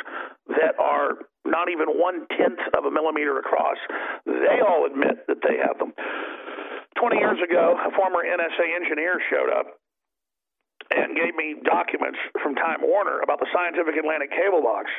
that 0.47 0.79
are 0.79 1.27
not 1.45 1.67
even 1.69 1.99
one 1.99 2.25
tenth 2.39 2.59
of 2.75 2.85
a 2.85 2.91
millimeter 2.91 3.37
across. 3.37 3.77
They 4.25 4.63
all 4.63 4.87
admit 4.87 5.27
that 5.27 5.43
they 5.43 5.59
have 5.59 5.77
them. 5.77 5.91
20 6.99 7.15
years 7.17 7.39
ago, 7.39 7.79
a 7.79 7.91
former 7.95 8.27
NSA 8.27 8.67
engineer 8.75 9.17
showed 9.31 9.49
up 9.49 9.79
and 10.91 11.15
gave 11.15 11.31
me 11.35 11.63
documents 11.63 12.19
from 12.43 12.55
Time 12.59 12.83
Warner 12.83 13.23
about 13.23 13.39
the 13.39 13.47
Scientific 13.55 13.95
Atlantic 13.95 14.35
cable 14.35 14.61
box 14.61 14.91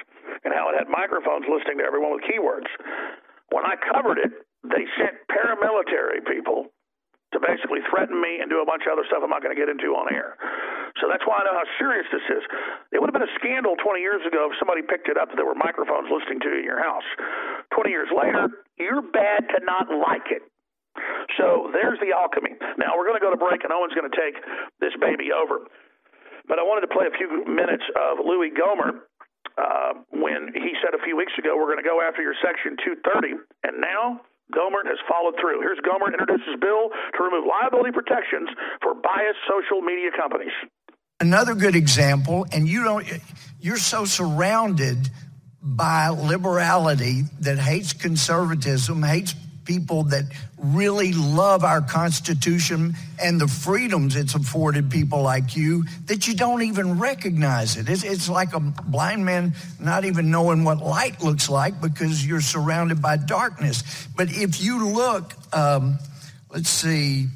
and 0.44 0.54
how 0.54 0.72
it 0.72 0.78
had 0.80 0.88
microphones 0.88 1.44
listening 1.44 1.78
to 1.78 1.84
everyone 1.84 2.14
with 2.16 2.24
keywords. 2.24 2.70
When 3.52 3.66
I 3.66 3.76
covered 3.76 4.16
it, 4.22 4.32
they 4.64 4.86
sent 4.96 5.18
paramilitary 5.28 6.24
people 6.24 6.72
to 7.34 7.38
basically 7.38 7.82
threaten 7.90 8.18
me 8.18 8.42
and 8.42 8.50
do 8.50 8.58
a 8.62 8.66
bunch 8.66 8.86
of 8.86 8.96
other 8.96 9.06
stuff 9.06 9.22
I'm 9.22 9.30
not 9.30 9.42
going 9.42 9.54
to 9.54 9.58
get 9.58 9.70
into 9.70 9.94
on 9.94 10.10
air. 10.10 10.34
So 10.98 11.06
that's 11.06 11.22
why 11.22 11.38
I 11.38 11.46
know 11.46 11.54
how 11.54 11.68
serious 11.78 12.06
this 12.10 12.26
is. 12.26 12.42
It 12.90 12.98
would 12.98 13.06
have 13.06 13.14
been 13.14 13.26
a 13.26 13.36
scandal 13.38 13.78
20 13.78 14.02
years 14.02 14.22
ago 14.26 14.50
if 14.50 14.58
somebody 14.58 14.82
picked 14.82 15.06
it 15.06 15.14
up 15.14 15.30
that 15.30 15.38
there 15.38 15.46
were 15.46 15.58
microphones 15.58 16.10
listening 16.10 16.42
to 16.42 16.50
you 16.50 16.58
in 16.62 16.66
your 16.66 16.82
house. 16.82 17.06
20 17.74 17.90
years 17.90 18.10
later, 18.10 18.50
you're 18.78 19.02
bad 19.02 19.46
to 19.54 19.58
not 19.62 19.86
like 19.94 20.34
it. 20.34 20.42
So 21.38 21.70
there's 21.72 21.98
the 22.00 22.12
alchemy. 22.16 22.56
Now 22.76 22.96
we're 22.96 23.06
going 23.06 23.18
to 23.18 23.24
go 23.24 23.30
to 23.30 23.40
break, 23.40 23.64
and 23.64 23.72
Owen's 23.72 23.94
going 23.94 24.08
to 24.08 24.16
take 24.16 24.36
this 24.80 24.92
baby 25.00 25.32
over. 25.32 25.64
But 26.48 26.58
I 26.58 26.64
wanted 26.66 26.88
to 26.88 26.92
play 26.92 27.06
a 27.06 27.14
few 27.14 27.46
minutes 27.46 27.84
of 27.94 28.18
Louie 28.24 28.50
Gohmert 28.50 29.06
uh, 29.60 29.92
when 30.10 30.50
he 30.54 30.72
said 30.82 30.94
a 30.94 31.02
few 31.04 31.16
weeks 31.16 31.32
ago, 31.38 31.56
we're 31.56 31.70
going 31.70 31.82
to 31.82 31.86
go 31.86 32.00
after 32.00 32.22
your 32.22 32.34
Section 32.42 32.76
230. 32.80 33.38
And 33.64 33.80
now 33.80 34.20
Gohmert 34.50 34.86
has 34.86 34.98
followed 35.08 35.34
through. 35.40 35.60
Here's 35.60 35.78
Gohmert 35.80 36.12
introduces 36.12 36.58
bill 36.60 36.90
to 36.90 37.18
remove 37.22 37.44
liability 37.46 37.92
protections 37.92 38.48
for 38.82 38.94
biased 38.94 39.40
social 39.46 39.80
media 39.80 40.10
companies. 40.16 40.54
Another 41.20 41.54
good 41.54 41.76
example, 41.76 42.46
and 42.52 42.66
you 42.66 42.84
don't, 42.84 43.06
you're 43.60 43.76
so 43.76 44.04
surrounded 44.04 45.10
by 45.62 46.08
liberality 46.08 47.22
that 47.40 47.58
hates 47.58 47.92
conservatism, 47.92 49.02
hates 49.02 49.34
people 49.70 50.02
that 50.02 50.24
really 50.58 51.12
love 51.12 51.62
our 51.62 51.80
Constitution 51.80 52.92
and 53.22 53.40
the 53.40 53.46
freedoms 53.46 54.16
it's 54.16 54.34
afforded 54.34 54.90
people 54.90 55.22
like 55.22 55.54
you 55.56 55.84
that 56.06 56.26
you 56.26 56.34
don't 56.34 56.62
even 56.62 56.98
recognize 56.98 57.76
it. 57.76 57.88
It's, 57.88 58.02
it's, 58.02 58.28
like 58.28 58.52
a 58.52 58.58
blind 58.58 59.24
man 59.24 59.54
not 59.78 60.04
even 60.04 60.28
knowing 60.28 60.64
what 60.64 60.78
light 60.78 61.22
looks 61.22 61.48
like 61.48 61.80
because 61.80 62.26
you're 62.26 62.40
surrounded 62.40 63.00
by 63.00 63.16
darkness. 63.16 64.08
But 64.16 64.28
if 64.32 64.60
you 64.60 64.88
look, 64.88 65.34
um, 65.52 65.98
let's 66.52 66.68
see, 66.68 67.28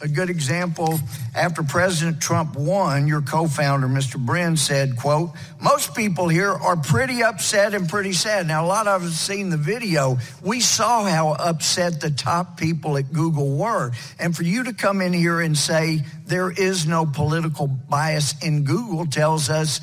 a 0.00 0.08
good 0.08 0.30
example 0.30 0.98
after 1.34 1.62
president 1.62 2.20
trump 2.20 2.56
won 2.56 3.08
your 3.08 3.20
co-founder 3.20 3.88
mr 3.88 4.16
brin 4.16 4.56
said 4.56 4.96
quote 4.96 5.30
most 5.60 5.96
people 5.96 6.28
here 6.28 6.52
are 6.52 6.76
pretty 6.76 7.24
upset 7.24 7.74
and 7.74 7.88
pretty 7.88 8.12
sad. 8.12 8.46
Now 8.46 8.64
a 8.64 8.68
lot 8.68 8.86
of 8.86 9.02
us 9.02 9.14
seen 9.14 9.50
the 9.50 9.56
video. 9.56 10.18
We 10.40 10.60
saw 10.60 11.02
how 11.02 11.32
upset 11.32 12.00
the 12.00 12.10
top 12.10 12.56
people 12.56 12.96
at 12.96 13.12
google 13.12 13.56
were. 13.56 13.90
And 14.20 14.36
for 14.36 14.44
you 14.44 14.64
to 14.64 14.72
come 14.72 15.00
in 15.00 15.12
here 15.12 15.40
and 15.40 15.58
say 15.58 16.04
there 16.26 16.50
is 16.50 16.86
no 16.86 17.06
political 17.06 17.66
bias 17.66 18.34
in 18.42 18.64
google 18.64 19.06
tells 19.06 19.50
us 19.50 19.80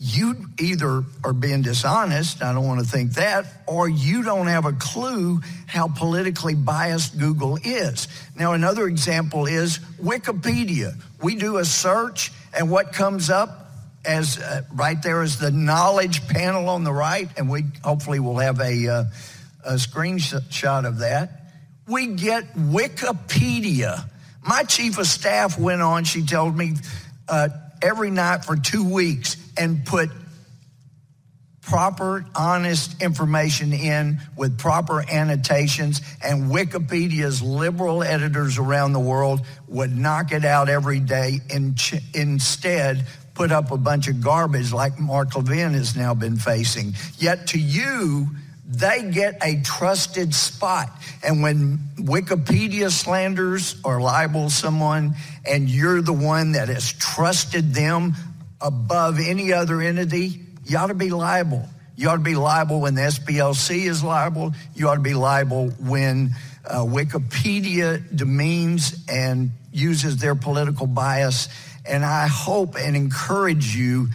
you 0.00 0.36
either 0.60 1.02
are 1.24 1.32
being 1.32 1.62
dishonest, 1.62 2.40
I 2.40 2.52
don't 2.52 2.66
want 2.66 2.80
to 2.80 2.86
think 2.86 3.14
that, 3.14 3.46
or 3.66 3.88
you 3.88 4.22
don't 4.22 4.46
have 4.46 4.64
a 4.64 4.72
clue 4.72 5.40
how 5.66 5.88
politically 5.88 6.54
biased 6.54 7.18
Google 7.18 7.58
is. 7.64 8.06
Now, 8.36 8.52
another 8.52 8.86
example 8.86 9.46
is 9.46 9.80
Wikipedia. 10.00 10.94
We 11.20 11.34
do 11.34 11.56
a 11.56 11.64
search, 11.64 12.30
and 12.56 12.70
what 12.70 12.92
comes 12.92 13.28
up 13.28 13.72
as 14.04 14.38
uh, 14.38 14.62
right 14.72 15.02
there 15.02 15.22
is 15.22 15.40
the 15.40 15.50
knowledge 15.50 16.28
panel 16.28 16.68
on 16.68 16.84
the 16.84 16.92
right, 16.92 17.28
and 17.36 17.50
we 17.50 17.64
hopefully 17.82 18.20
will 18.20 18.38
have 18.38 18.60
a, 18.60 18.88
uh, 18.88 19.04
a 19.64 19.72
screenshot 19.74 20.86
of 20.86 20.98
that. 20.98 21.30
We 21.88 22.06
get 22.06 22.54
Wikipedia. 22.54 24.08
My 24.46 24.62
chief 24.62 24.96
of 24.98 25.08
staff 25.08 25.58
went 25.58 25.82
on, 25.82 26.04
she 26.04 26.24
told 26.24 26.56
me, 26.56 26.74
uh, 27.28 27.48
every 27.82 28.10
night 28.10 28.44
for 28.44 28.56
two 28.56 28.88
weeks 28.88 29.36
and 29.58 29.84
put 29.84 30.10
proper, 31.68 32.24
honest 32.34 33.02
information 33.02 33.74
in 33.74 34.18
with 34.36 34.58
proper 34.58 35.04
annotations, 35.10 36.00
and 36.24 36.50
Wikipedia's 36.50 37.42
liberal 37.42 38.02
editors 38.02 38.56
around 38.56 38.94
the 38.94 39.00
world 39.00 39.44
would 39.66 39.94
knock 39.94 40.32
it 40.32 40.46
out 40.46 40.70
every 40.70 40.98
day 40.98 41.40
and 41.50 41.76
ch- 41.76 42.00
instead 42.14 43.04
put 43.34 43.52
up 43.52 43.70
a 43.70 43.76
bunch 43.76 44.08
of 44.08 44.20
garbage 44.20 44.72
like 44.72 44.98
Mark 44.98 45.36
Levin 45.36 45.74
has 45.74 45.94
now 45.94 46.14
been 46.14 46.36
facing. 46.36 46.94
Yet 47.18 47.48
to 47.48 47.58
you, 47.58 48.28
they 48.66 49.10
get 49.10 49.38
a 49.42 49.60
trusted 49.62 50.34
spot. 50.34 50.90
And 51.22 51.42
when 51.42 51.78
Wikipedia 51.96 52.90
slanders 52.90 53.76
or 53.84 54.00
libels 54.00 54.54
someone, 54.54 55.14
and 55.46 55.68
you're 55.68 56.02
the 56.02 56.12
one 56.12 56.52
that 56.52 56.68
has 56.68 56.92
trusted 56.92 57.74
them 57.74 58.14
above 58.60 59.18
any 59.18 59.52
other 59.52 59.80
entity, 59.80 60.40
you 60.64 60.76
ought 60.78 60.88
to 60.88 60.94
be 60.94 61.10
liable. 61.10 61.68
You 61.96 62.08
ought 62.10 62.16
to 62.16 62.22
be 62.22 62.36
liable 62.36 62.80
when 62.80 62.94
the 62.94 63.02
SPLC 63.02 63.86
is 63.86 64.04
liable. 64.04 64.52
You 64.74 64.88
ought 64.88 64.96
to 64.96 65.00
be 65.00 65.14
liable 65.14 65.70
when 65.70 66.30
uh, 66.64 66.80
Wikipedia 66.80 68.04
demeans 68.14 69.04
and 69.08 69.50
uses 69.72 70.18
their 70.18 70.34
political 70.34 70.86
bias. 70.86 71.48
And 71.84 72.04
I 72.04 72.26
hope 72.28 72.76
and 72.76 72.94
encourage 72.94 73.74
you 73.74 74.08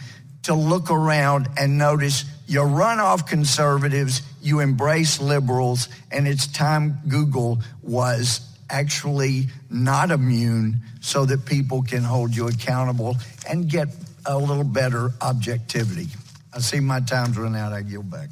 to 0.44 0.54
look 0.54 0.90
around 0.90 1.48
and 1.58 1.76
notice 1.78 2.24
you 2.46 2.62
run 2.62 3.00
off 3.00 3.26
conservatives, 3.26 4.22
you 4.42 4.60
embrace 4.60 5.20
liberals, 5.20 5.88
and 6.10 6.28
it's 6.28 6.46
time 6.46 6.98
Google 7.08 7.60
was 7.82 8.40
actually 8.68 9.46
not 9.70 10.10
immune 10.10 10.80
so 11.00 11.24
that 11.24 11.46
people 11.46 11.82
can 11.82 12.02
hold 12.02 12.34
you 12.34 12.48
accountable 12.48 13.16
and 13.48 13.68
get 13.68 13.88
a 14.26 14.38
little 14.38 14.64
better 14.64 15.10
objectivity. 15.20 16.08
I 16.54 16.60
see 16.60 16.80
my 16.80 17.00
time's 17.00 17.36
run 17.36 17.56
out. 17.56 17.72
I 17.72 17.80
yield 17.80 18.10
back. 18.10 18.28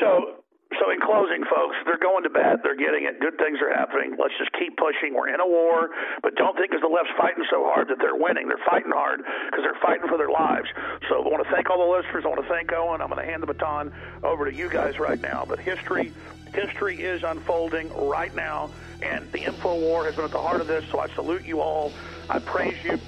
So, 0.00 0.42
so 0.78 0.90
in 0.90 1.00
closing, 1.00 1.44
folks, 1.44 1.76
they're 1.86 1.98
going 1.98 2.24
to 2.24 2.30
bat. 2.30 2.60
They're 2.62 2.76
getting 2.76 3.04
it. 3.04 3.20
Good 3.20 3.38
things 3.38 3.58
are 3.62 3.72
happening. 3.72 4.16
Let's 4.18 4.34
just 4.36 4.50
keep 4.58 4.76
pushing. 4.76 5.14
We're 5.14 5.32
in 5.32 5.40
a 5.40 5.46
war, 5.46 5.90
but 6.22 6.34
don't 6.34 6.56
think 6.56 6.70
because 6.70 6.82
the 6.82 6.92
left's 6.92 7.12
fighting 7.16 7.44
so 7.50 7.64
hard 7.64 7.88
that 7.88 7.98
they're 7.98 8.16
winning. 8.16 8.48
They're 8.48 8.64
fighting 8.68 8.90
hard 8.92 9.22
because 9.22 9.62
they're 9.62 9.80
fighting 9.80 10.08
for 10.08 10.18
their 10.18 10.28
lives. 10.28 10.68
So 11.08 11.22
I 11.22 11.28
want 11.28 11.46
to 11.46 11.50
thank 11.54 11.70
all 11.70 11.78
the 11.78 11.96
listeners. 11.96 12.24
I 12.26 12.28
want 12.28 12.42
to 12.42 12.48
thank 12.48 12.72
Owen. 12.72 13.00
I'm 13.00 13.08
going 13.08 13.24
to 13.24 13.30
hand 13.30 13.42
the 13.42 13.46
baton 13.46 13.92
over 14.22 14.50
to 14.50 14.54
you 14.54 14.68
guys 14.68 14.98
right 14.98 15.20
now. 15.20 15.46
But 15.48 15.60
history, 15.60 16.12
history 16.52 17.00
is 17.00 17.22
unfolding 17.22 17.94
right 17.94 18.34
now, 18.34 18.70
and 19.02 19.30
the 19.32 19.44
info 19.46 19.78
war 19.78 20.04
has 20.04 20.16
been 20.16 20.24
at 20.24 20.32
the 20.32 20.42
heart 20.42 20.60
of 20.60 20.66
this. 20.66 20.84
So 20.90 20.98
I 20.98 21.08
salute 21.14 21.46
you 21.46 21.60
all. 21.60 21.92
I 22.28 22.40
praise 22.40 22.76
you 22.84 22.98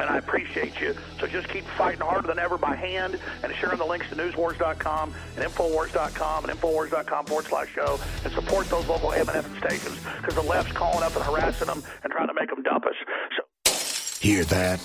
and 0.00 0.10
I 0.10 0.18
appreciate 0.18 0.80
you. 0.80 0.94
So 1.18 1.26
just 1.26 1.48
keep 1.48 1.64
fighting 1.76 2.00
harder 2.00 2.26
than 2.26 2.38
ever 2.38 2.58
by 2.58 2.74
hand 2.74 3.18
and 3.42 3.54
sharing 3.54 3.78
the 3.78 3.84
links 3.84 4.08
to 4.08 4.16
newswars.com 4.16 5.14
and 5.36 5.44
infowars.com 5.44 6.44
and 6.44 6.58
infowars.com 6.58 7.26
forward 7.26 7.46
slash 7.46 7.68
show 7.74 8.00
and 8.24 8.32
support 8.32 8.66
those 8.68 8.86
local 8.86 9.12
M&F 9.12 9.58
stations 9.58 9.98
because 10.18 10.34
the 10.34 10.42
left's 10.42 10.72
calling 10.72 11.02
up 11.02 11.14
and 11.14 11.24
harassing 11.24 11.66
them 11.66 11.82
and 12.02 12.12
trying 12.12 12.28
to 12.28 12.34
make 12.34 12.48
them 12.48 12.62
dump 12.62 12.86
us. 12.86 12.94
So 13.36 13.44
Hear 14.20 14.44
that? 14.44 14.80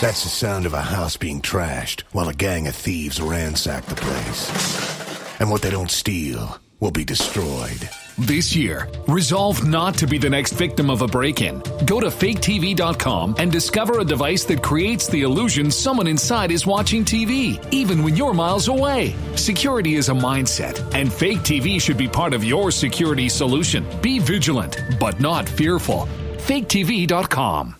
That's 0.00 0.22
the 0.22 0.30
sound 0.30 0.64
of 0.64 0.72
a 0.72 0.80
house 0.80 1.18
being 1.18 1.42
trashed 1.42 2.00
while 2.12 2.30
a 2.30 2.34
gang 2.34 2.66
of 2.66 2.74
thieves 2.74 3.20
ransack 3.20 3.84
the 3.84 3.94
place. 3.94 5.38
And 5.38 5.50
what 5.50 5.60
they 5.60 5.70
don't 5.70 5.90
steal 5.90 6.58
will 6.80 6.90
be 6.90 7.04
destroyed. 7.04 7.90
This 8.20 8.54
year, 8.54 8.86
resolve 9.08 9.66
not 9.66 9.94
to 9.94 10.06
be 10.06 10.18
the 10.18 10.28
next 10.28 10.52
victim 10.52 10.90
of 10.90 11.00
a 11.00 11.06
break 11.06 11.40
in. 11.40 11.62
Go 11.86 12.00
to 12.00 12.08
faketv.com 12.08 13.36
and 13.38 13.50
discover 13.50 14.00
a 14.00 14.04
device 14.04 14.44
that 14.44 14.62
creates 14.62 15.08
the 15.08 15.22
illusion 15.22 15.70
someone 15.70 16.06
inside 16.06 16.50
is 16.50 16.66
watching 16.66 17.02
TV, 17.02 17.58
even 17.72 18.02
when 18.02 18.14
you're 18.14 18.34
miles 18.34 18.68
away. 18.68 19.14
Security 19.36 19.94
is 19.94 20.10
a 20.10 20.12
mindset, 20.12 20.78
and 20.94 21.10
Fake 21.10 21.38
TV 21.38 21.80
should 21.80 21.96
be 21.96 22.08
part 22.08 22.34
of 22.34 22.44
your 22.44 22.70
security 22.70 23.30
solution. 23.30 23.86
Be 24.02 24.18
vigilant, 24.18 24.76
but 25.00 25.18
not 25.18 25.48
fearful. 25.48 26.06
FakeTV.com. 26.36 27.79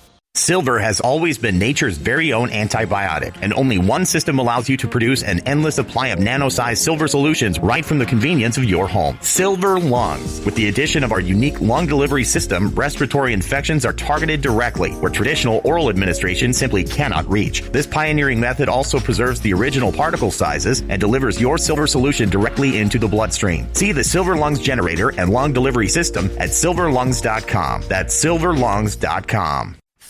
Silver 0.33 0.79
has 0.79 1.01
always 1.01 1.37
been 1.37 1.59
nature's 1.59 1.97
very 1.97 2.31
own 2.31 2.47
antibiotic, 2.49 3.37
and 3.41 3.53
only 3.53 3.77
one 3.77 4.05
system 4.05 4.39
allows 4.39 4.69
you 4.69 4.77
to 4.77 4.87
produce 4.87 5.23
an 5.23 5.39
endless 5.45 5.75
supply 5.75 6.07
of 6.07 6.19
nano-sized 6.19 6.81
silver 6.81 7.09
solutions 7.09 7.59
right 7.59 7.83
from 7.83 7.99
the 7.99 8.05
convenience 8.05 8.57
of 8.57 8.63
your 8.63 8.87
home. 8.87 9.17
Silver 9.21 9.77
Lungs. 9.77 10.43
With 10.45 10.55
the 10.55 10.69
addition 10.69 11.03
of 11.03 11.11
our 11.11 11.19
unique 11.19 11.59
lung 11.59 11.85
delivery 11.85 12.23
system, 12.23 12.69
respiratory 12.69 13.33
infections 13.33 13.85
are 13.85 13.91
targeted 13.91 14.41
directly, 14.41 14.91
where 14.93 15.11
traditional 15.11 15.59
oral 15.65 15.89
administration 15.89 16.53
simply 16.53 16.85
cannot 16.85 17.29
reach. 17.29 17.61
This 17.63 17.85
pioneering 17.85 18.39
method 18.39 18.69
also 18.69 19.01
preserves 19.01 19.41
the 19.41 19.53
original 19.53 19.91
particle 19.91 20.31
sizes 20.31 20.81
and 20.87 21.01
delivers 21.01 21.41
your 21.41 21.57
silver 21.57 21.87
solution 21.87 22.29
directly 22.29 22.79
into 22.79 22.97
the 22.97 23.07
bloodstream. 23.07 23.67
See 23.73 23.91
the 23.91 24.03
Silver 24.03 24.37
Lungs 24.37 24.61
generator 24.61 25.09
and 25.09 25.29
lung 25.29 25.51
delivery 25.51 25.89
system 25.89 26.27
at 26.37 26.51
silverlungs.com. 26.51 27.83
That's 27.89 28.15
silverlungs.com. 28.25 29.80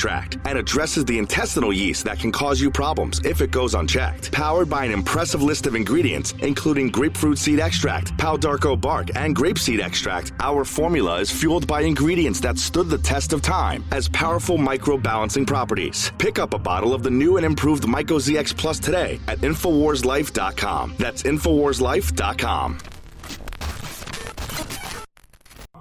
tract, 0.00 0.38
and 0.46 0.58
addresses 0.58 1.04
the 1.04 1.18
intestinal 1.18 1.72
yeast 1.72 2.04
that 2.04 2.18
can 2.18 2.32
cause 2.32 2.60
you 2.60 2.70
problems 2.70 3.20
if 3.24 3.40
it 3.40 3.50
goes 3.50 3.74
unchecked. 3.74 4.32
Powered 4.32 4.70
by 4.70 4.84
an 4.84 4.92
impressive 4.92 5.42
list 5.42 5.66
of 5.66 5.74
ingredients, 5.74 6.34
including 6.40 6.88
grapefruit 6.88 7.38
seed 7.38 7.60
extract, 7.60 8.16
pau 8.18 8.36
d'arco 8.36 8.74
bark, 8.74 9.14
and 9.14 9.36
grapeseed 9.36 9.80
extract, 9.80 10.32
our 10.40 10.64
formula 10.64 11.20
is 11.20 11.30
fueled 11.30 11.66
by 11.66 11.82
ingredients 11.82 12.40
that 12.40 12.58
stood 12.58 12.88
the 12.88 12.98
test 12.98 13.32
of 13.32 13.42
time 13.42 13.84
as 13.92 14.08
powerful 14.08 14.56
microbalancing 14.56 15.46
properties. 15.46 16.10
Pick 16.18 16.38
up 16.38 16.54
a 16.54 16.58
bottle 16.58 16.94
of 16.94 17.02
the 17.02 17.10
new 17.10 17.36
and 17.36 17.44
improved 17.44 17.84
MycoZX 17.84 18.56
Plus 18.56 18.78
today 18.78 19.20
at 19.28 19.38
InfoWarsLife.com. 19.40 20.94
That's 20.98 21.22
InfoWarsLife.com. 21.24 22.78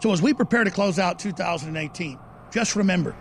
So 0.01 0.13
as 0.13 0.21
we 0.21 0.33
prepare 0.33 0.63
to 0.63 0.71
close 0.71 0.97
out 0.97 1.19
2018, 1.19 2.17
just 2.51 2.75
remember 2.75 3.15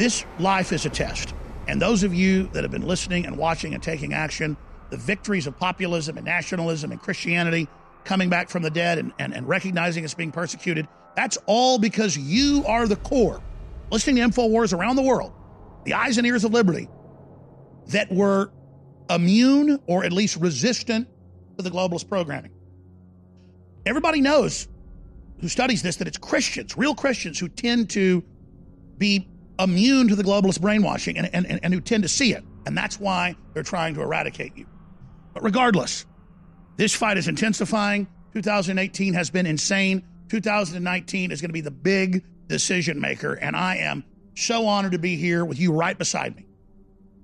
this 0.00 0.24
life 0.38 0.72
is 0.72 0.86
a 0.86 0.88
test. 0.88 1.34
And 1.68 1.80
those 1.80 2.02
of 2.04 2.14
you 2.14 2.44
that 2.54 2.64
have 2.64 2.70
been 2.70 2.86
listening 2.86 3.26
and 3.26 3.36
watching 3.36 3.74
and 3.74 3.82
taking 3.82 4.14
action, 4.14 4.56
the 4.88 4.96
victories 4.96 5.46
of 5.46 5.58
populism 5.58 6.16
and 6.16 6.24
nationalism 6.24 6.90
and 6.90 6.98
Christianity 6.98 7.68
coming 8.04 8.30
back 8.30 8.48
from 8.48 8.62
the 8.62 8.70
dead 8.70 8.98
and, 8.98 9.12
and, 9.18 9.34
and 9.34 9.46
recognizing 9.46 10.02
it's 10.02 10.14
being 10.14 10.32
persecuted, 10.32 10.88
that's 11.16 11.36
all 11.44 11.78
because 11.78 12.16
you 12.16 12.64
are 12.66 12.88
the 12.88 12.96
core. 12.96 13.42
Listening 13.90 14.16
to 14.16 14.22
InfoWars 14.22 14.72
around 14.72 14.96
the 14.96 15.02
world, 15.02 15.34
the 15.84 15.92
eyes 15.92 16.16
and 16.16 16.26
ears 16.26 16.44
of 16.44 16.54
liberty, 16.54 16.88
that 17.88 18.10
were 18.10 18.50
immune 19.10 19.78
or 19.86 20.02
at 20.02 20.12
least 20.12 20.36
resistant 20.36 21.08
to 21.58 21.62
the 21.62 21.70
globalist 21.70 22.08
programming. 22.08 22.52
Everybody 23.84 24.22
knows 24.22 24.66
who 25.40 25.48
studies 25.48 25.82
this 25.82 25.96
that 25.96 26.08
it's 26.08 26.18
Christians, 26.18 26.76
real 26.78 26.94
Christians, 26.94 27.38
who 27.38 27.48
tend 27.48 27.90
to 27.90 28.24
be 28.96 29.29
immune 29.62 30.08
to 30.08 30.16
the 30.16 30.22
globalist 30.22 30.60
brainwashing 30.60 31.18
and, 31.18 31.30
and, 31.32 31.60
and 31.62 31.74
who 31.74 31.80
tend 31.80 32.02
to 32.02 32.08
see 32.08 32.32
it. 32.32 32.44
And 32.66 32.76
that's 32.76 33.00
why 33.00 33.34
they're 33.54 33.62
trying 33.62 33.94
to 33.94 34.02
eradicate 34.02 34.56
you. 34.56 34.66
But 35.32 35.42
regardless, 35.42 36.06
this 36.76 36.94
fight 36.94 37.18
is 37.18 37.28
intensifying. 37.28 38.08
2018 38.34 39.14
has 39.14 39.30
been 39.30 39.46
insane. 39.46 40.06
2019 40.28 41.30
is 41.30 41.40
going 41.40 41.48
to 41.48 41.52
be 41.52 41.60
the 41.60 41.70
big 41.70 42.24
decision 42.46 43.00
maker. 43.00 43.34
And 43.34 43.56
I 43.56 43.76
am 43.76 44.04
so 44.34 44.66
honored 44.66 44.92
to 44.92 44.98
be 44.98 45.16
here 45.16 45.44
with 45.44 45.58
you 45.58 45.72
right 45.72 45.96
beside 45.96 46.36
me. 46.36 46.46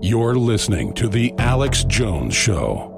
You're 0.00 0.36
listening 0.36 0.94
to 0.94 1.08
The 1.08 1.32
Alex 1.38 1.84
Jones 1.84 2.34
Show. 2.34 2.88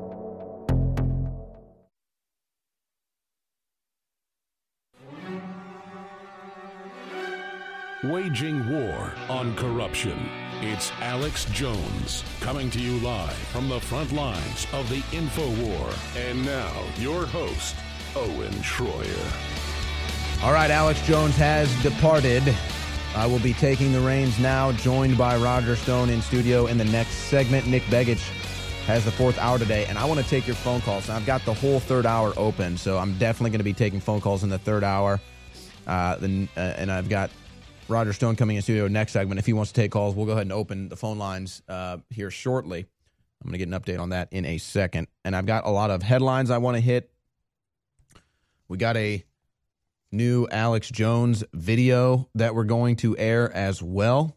Waging 8.04 8.68
war 8.70 9.12
on 9.28 9.54
corruption. 9.56 10.43
It's 10.66 10.90
Alex 11.02 11.44
Jones 11.52 12.24
coming 12.40 12.70
to 12.70 12.80
you 12.80 12.98
live 13.00 13.36
from 13.36 13.68
the 13.68 13.78
front 13.78 14.12
lines 14.12 14.66
of 14.72 14.88
the 14.88 15.04
info 15.14 15.46
war. 15.62 15.90
And 16.16 16.42
now, 16.42 16.72
your 16.96 17.26
host, 17.26 17.76
Owen 18.16 18.50
Shroyer. 18.62 20.42
All 20.42 20.54
right, 20.54 20.70
Alex 20.70 21.06
Jones 21.06 21.36
has 21.36 21.70
departed. 21.82 22.42
I 23.14 23.26
will 23.26 23.40
be 23.40 23.52
taking 23.52 23.92
the 23.92 24.00
reins 24.00 24.38
now, 24.38 24.72
joined 24.72 25.18
by 25.18 25.36
Roger 25.36 25.76
Stone 25.76 26.08
in 26.08 26.22
studio 26.22 26.66
in 26.66 26.78
the 26.78 26.86
next 26.86 27.12
segment. 27.28 27.66
Nick 27.66 27.82
Begich 27.84 28.26
has 28.86 29.04
the 29.04 29.12
fourth 29.12 29.36
hour 29.36 29.58
today, 29.58 29.84
and 29.84 29.98
I 29.98 30.06
want 30.06 30.18
to 30.20 30.26
take 30.26 30.46
your 30.46 30.56
phone 30.56 30.80
calls. 30.80 31.10
I've 31.10 31.26
got 31.26 31.44
the 31.44 31.52
whole 31.52 31.78
third 31.78 32.06
hour 32.06 32.32
open, 32.38 32.78
so 32.78 32.96
I'm 32.96 33.18
definitely 33.18 33.50
going 33.50 33.60
to 33.60 33.64
be 33.64 33.74
taking 33.74 34.00
phone 34.00 34.22
calls 34.22 34.42
in 34.42 34.48
the 34.48 34.58
third 34.58 34.82
hour. 34.82 35.20
Uh, 35.86 36.16
then, 36.16 36.48
uh, 36.56 36.60
and 36.60 36.90
I've 36.90 37.10
got 37.10 37.28
Roger 37.88 38.12
Stone 38.12 38.36
coming 38.36 38.56
in 38.56 38.62
studio 38.62 38.88
next 38.88 39.12
segment. 39.12 39.38
If 39.38 39.46
he 39.46 39.52
wants 39.52 39.72
to 39.72 39.80
take 39.80 39.90
calls, 39.90 40.14
we'll 40.14 40.26
go 40.26 40.32
ahead 40.32 40.42
and 40.42 40.52
open 40.52 40.88
the 40.88 40.96
phone 40.96 41.18
lines 41.18 41.62
uh, 41.68 41.98
here 42.10 42.30
shortly. 42.30 42.86
I'm 43.42 43.50
going 43.50 43.52
to 43.52 43.58
get 43.58 43.68
an 43.68 43.80
update 43.80 44.00
on 44.00 44.10
that 44.10 44.28
in 44.32 44.46
a 44.46 44.58
second. 44.58 45.08
And 45.24 45.36
I've 45.36 45.46
got 45.46 45.66
a 45.66 45.70
lot 45.70 45.90
of 45.90 46.02
headlines 46.02 46.50
I 46.50 46.58
want 46.58 46.76
to 46.76 46.80
hit. 46.80 47.10
We 48.68 48.78
got 48.78 48.96
a 48.96 49.22
new 50.10 50.48
Alex 50.50 50.88
Jones 50.88 51.44
video 51.52 52.28
that 52.34 52.54
we're 52.54 52.64
going 52.64 52.96
to 52.96 53.16
air 53.18 53.52
as 53.52 53.82
well. 53.82 54.36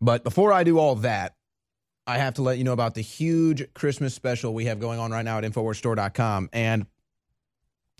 But 0.00 0.24
before 0.24 0.52
I 0.52 0.64
do 0.64 0.78
all 0.78 0.94
that, 0.96 1.34
I 2.06 2.18
have 2.18 2.34
to 2.34 2.42
let 2.42 2.58
you 2.58 2.64
know 2.64 2.72
about 2.72 2.94
the 2.94 3.00
huge 3.00 3.72
Christmas 3.74 4.14
special 4.14 4.54
we 4.54 4.66
have 4.66 4.78
going 4.78 4.98
on 4.98 5.10
right 5.10 5.24
now 5.24 5.38
at 5.38 5.44
InfoWarsStore.com. 5.44 6.50
And 6.52 6.86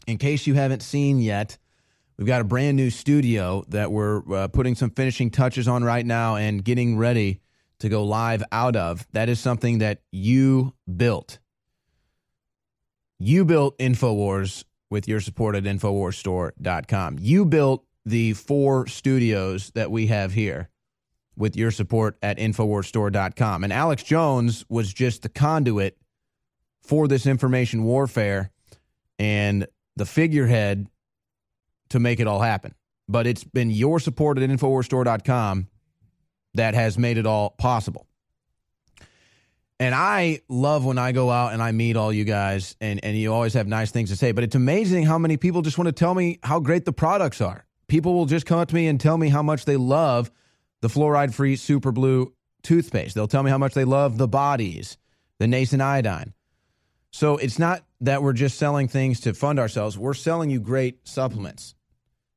in 0.07 0.19
case 0.19 0.47
you 0.47 0.55
haven't 0.55 0.83
seen 0.83 1.19
yet, 1.19 1.59
We've 2.17 2.27
got 2.27 2.41
a 2.41 2.45
brand 2.45 2.77
new 2.77 2.91
studio 2.91 3.65
that 3.69 3.91
we're 3.91 4.23
uh, 4.33 4.49
putting 4.49 4.75
some 4.75 4.91
finishing 4.91 5.31
touches 5.31 5.67
on 5.67 5.83
right 5.83 6.07
now 6.07 6.37
and 6.37 6.65
getting 6.65 6.97
ready 6.97 7.41
to 7.81 7.89
go 7.89 8.05
live 8.05 8.45
out 8.53 8.77
of. 8.77 9.07
That 9.13 9.29
is 9.29 9.41
something 9.41 9.79
that 9.79 10.01
you 10.13 10.75
built. 10.97 11.39
You 13.19 13.45
built 13.45 13.79
InfoWars 13.79 14.65
with 14.91 15.09
your 15.09 15.21
support 15.21 15.57
at 15.57 15.65
InfoWarsStore.com. 15.65 17.19
You 17.21 17.45
built 17.45 17.85
the 18.07 18.35
four 18.35 18.87
studios 18.87 19.73
that 19.75 19.91
we 19.91 20.07
have 20.09 20.33
here 20.33 20.69
with 21.37 21.57
your 21.57 21.71
support 21.71 22.17
at 22.23 22.39
InfoWarsStore.com. 22.39 23.65
And 23.65 23.73
Alex 23.73 24.03
Jones 24.05 24.65
was 24.69 24.93
just 24.93 25.23
the 25.23 25.29
conduit 25.29 25.99
for 26.83 27.09
this 27.09 27.27
information 27.27 27.83
warfare 27.83 28.51
and 29.19 29.67
the 29.97 30.07
figurehead 30.07 30.89
to 31.91 32.01
make 32.01 32.21
it 32.21 32.27
all 32.27 32.41
happen. 32.41 32.75
But 33.09 33.27
it's 33.27 33.45
been 33.45 33.71
your 33.71 34.01
support 34.01 34.39
at 34.39 34.49
InfoWarsStore.com 34.49 35.69
that 36.55 36.75
has 36.75 36.99
made 36.99 37.19
it 37.19 37.27
all 37.27 37.51
possible. 37.51 38.07
And 39.81 39.95
I 39.95 40.41
love 40.49 40.85
when 40.85 40.99
I 40.99 41.13
go 41.13 41.31
out 41.31 41.53
and 41.53 41.61
I 41.61 41.73
meet 41.73 41.97
all 41.97 42.13
you 42.13 42.25
guys 42.25 42.77
and, 42.81 43.05
and 43.05 43.17
you 43.17 43.33
always 43.33 43.55
have 43.55 43.67
nice 43.67 43.91
things 43.91 44.11
to 44.11 44.17
say. 44.17 44.33
But 44.33 44.45
it's 44.45 44.55
amazing 44.55 45.05
how 45.05 45.19
many 45.19 45.37
people 45.37 45.63
just 45.63 45.79
want 45.79 45.89
to 45.89 45.93
tell 45.93 46.15
me 46.15 46.39
how 46.43 46.61
great 46.61 46.85
the 46.85 46.93
products 46.93 47.41
are. 47.41 47.67
People 47.89 48.15
will 48.15 48.27
just 48.27 48.47
come 48.47 48.59
up 48.59 48.69
to 48.69 48.75
me 48.75 48.87
and 48.87 49.01
tell 49.01 49.19
me 49.19 49.29
how 49.29 49.43
much 49.43 49.65
they 49.65 49.77
love 49.77 50.31
the 50.81 50.89
fluoride 50.89 51.35
free 51.35 51.57
super 51.57 51.93
blue 51.93 52.33
toothpaste. 52.63 53.15
They'll 53.15 53.29
tell 53.29 53.43
me 53.43 53.51
how 53.51 53.59
much 53.59 53.75
they 53.75 53.85
love 53.85 54.17
the 54.17 54.29
bodies, 54.29 54.97
the 55.39 55.47
nascent 55.47 55.83
iodine. 55.83 56.33
So 57.11 57.37
it's 57.37 57.59
not 57.59 57.85
that 58.05 58.23
we're 58.23 58.35
just 58.35 58.59
selling 58.59 58.87
things 58.89 59.21
to 59.21 59.35
fund 59.35 59.59
ourselves. 59.59 59.99
We're 59.99 60.15
selling 60.15 60.51
you 60.51 60.61
great 60.61 61.07
supplements. 61.09 61.75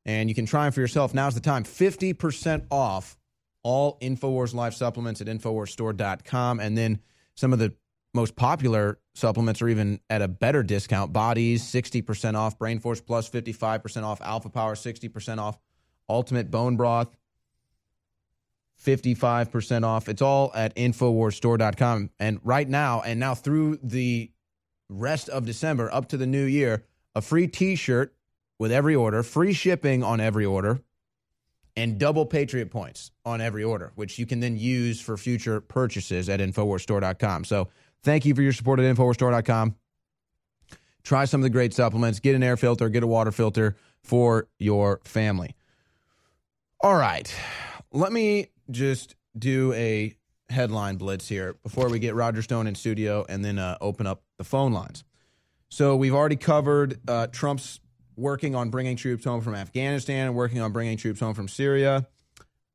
And 0.06 0.30
you 0.30 0.36
can 0.36 0.46
try 0.46 0.64
them 0.64 0.72
for 0.72 0.80
yourself. 0.80 1.14
Now's 1.14 1.36
the 1.36 1.42
time. 1.42 1.66
50% 1.66 2.68
off 2.72 3.18
all 3.64 4.00
InfoWars 4.00 4.54
Life 4.54 4.74
supplements 4.74 5.20
at 5.20 5.28
InfoWarsStore.com. 5.28 6.62
And 6.62 6.78
then 6.78 7.00
some 7.36 7.52
of 7.52 7.60
the 7.60 7.74
most 8.14 8.38
popular 8.38 9.00
supplements 9.14 9.62
are 9.62 9.68
even 9.68 10.00
at 10.10 10.22
a 10.22 10.30
better 10.30 10.64
discount. 10.64 11.12
Bodies, 11.12 11.64
60% 11.64 12.36
off. 12.36 12.58
Brain 12.58 12.80
Force 12.80 13.02
Plus, 13.02 13.30
55% 13.30 14.04
off. 14.04 14.22
Alpha 14.22 14.50
Power, 14.50 14.76
60% 14.76 15.40
off. 15.40 15.60
Ultimate 16.08 16.50
Bone 16.50 16.78
Broth, 16.78 17.14
55% 18.82 19.84
off. 19.84 20.08
It's 20.08 20.22
all 20.22 20.54
at 20.56 20.74
InfoWarsStore.com. 20.78 22.12
And 22.18 22.40
right 22.44 22.70
now, 22.70 23.02
and 23.02 23.20
now 23.20 23.36
through 23.36 23.80
the 23.84 24.32
rest 24.90 25.30
of 25.30 25.46
December 25.46 25.94
up 25.94 26.10
to 26.10 26.18
the 26.18 26.28
new 26.28 26.46
year, 26.46 26.84
a 27.16 27.22
free 27.22 27.48
t 27.48 27.76
shirt 27.76 28.14
with 28.60 28.72
every 28.72 28.96
order, 28.96 29.24
free 29.24 29.54
shipping 29.54 30.04
on 30.04 30.20
every 30.20 30.46
order, 30.46 30.80
and 31.76 32.00
double 32.00 32.26
Patriot 32.26 32.72
points 32.72 33.12
on 33.26 33.40
every 33.42 33.64
order, 33.64 33.92
which 33.96 34.18
you 34.18 34.26
can 34.26 34.40
then 34.40 34.58
use 34.58 35.00
for 35.00 35.18
future 35.18 35.62
purchases 35.62 36.28
at 36.30 36.40
InfoWarsStore.com. 36.40 37.44
So 37.46 37.70
Thank 38.04 38.26
you 38.26 38.36
for 38.36 38.42
your 38.42 38.54
support 38.54 38.80
at 38.80 38.96
InfoWarsStore.com. 38.96 39.76
Try 41.04 41.26
some 41.26 41.42
of 41.42 41.44
the 41.44 41.50
great 41.50 41.74
supplements. 41.74 42.20
Get 42.20 42.36
an 42.36 42.44
air 42.44 42.58
filter, 42.58 42.90
get 42.90 43.04
a 43.04 43.08
water 43.08 43.32
filter 43.32 43.76
for 44.02 44.48
your 44.60 45.02
family. 45.04 45.56
All 46.82 46.96
right. 46.96 47.34
Let 47.92 48.12
me 48.12 48.48
just 48.70 49.16
do 49.38 49.74
a 49.74 50.17
headline 50.50 50.96
blitz 50.96 51.28
here 51.28 51.56
before 51.64 51.90
we 51.90 52.00
get 52.00 52.16
Roger 52.16 52.42
Stone 52.42 52.68
in 52.68 52.76
studio 52.76 53.26
and 53.28 53.44
then 53.44 53.60
uh, 53.60 53.78
open 53.82 54.08
up 54.08 54.24
the 54.38 54.44
phone 54.44 54.72
lines. 54.74 55.04
So 55.70 55.96
we've 55.96 56.14
already 56.14 56.38
covered 56.38 57.00
uh, 57.08 57.28
Trump's 57.28 57.80
working 58.16 58.56
on 58.56 58.70
bringing 58.70 58.96
troops 58.96 59.26
home 59.26 59.42
from 59.42 59.56
Afghanistan 59.56 60.28
and 60.28 60.36
working 60.36 60.62
on 60.62 60.72
bringing 60.72 60.98
troops 60.98 61.20
home 61.20 61.34
from 61.34 61.48
Syria. 61.48 62.08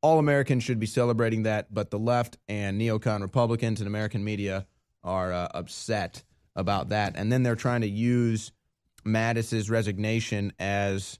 All 0.01 0.19
Americans 0.19 0.63
should 0.63 0.79
be 0.79 0.85
celebrating 0.85 1.43
that, 1.43 1.73
but 1.73 1.89
the 1.89 1.99
left 1.99 2.37
and 2.47 2.79
neocon 2.79 3.21
Republicans 3.21 3.79
and 3.81 3.87
American 3.87 4.23
media 4.23 4.67
are 5.03 5.33
uh, 5.33 5.47
upset 5.53 6.23
about 6.55 6.89
that. 6.89 7.13
And 7.15 7.31
then 7.31 7.43
they're 7.43 7.55
trying 7.55 7.81
to 7.81 7.89
use 7.89 8.51
Mattis's 9.03 9.69
resignation 9.69 10.53
as 10.59 11.19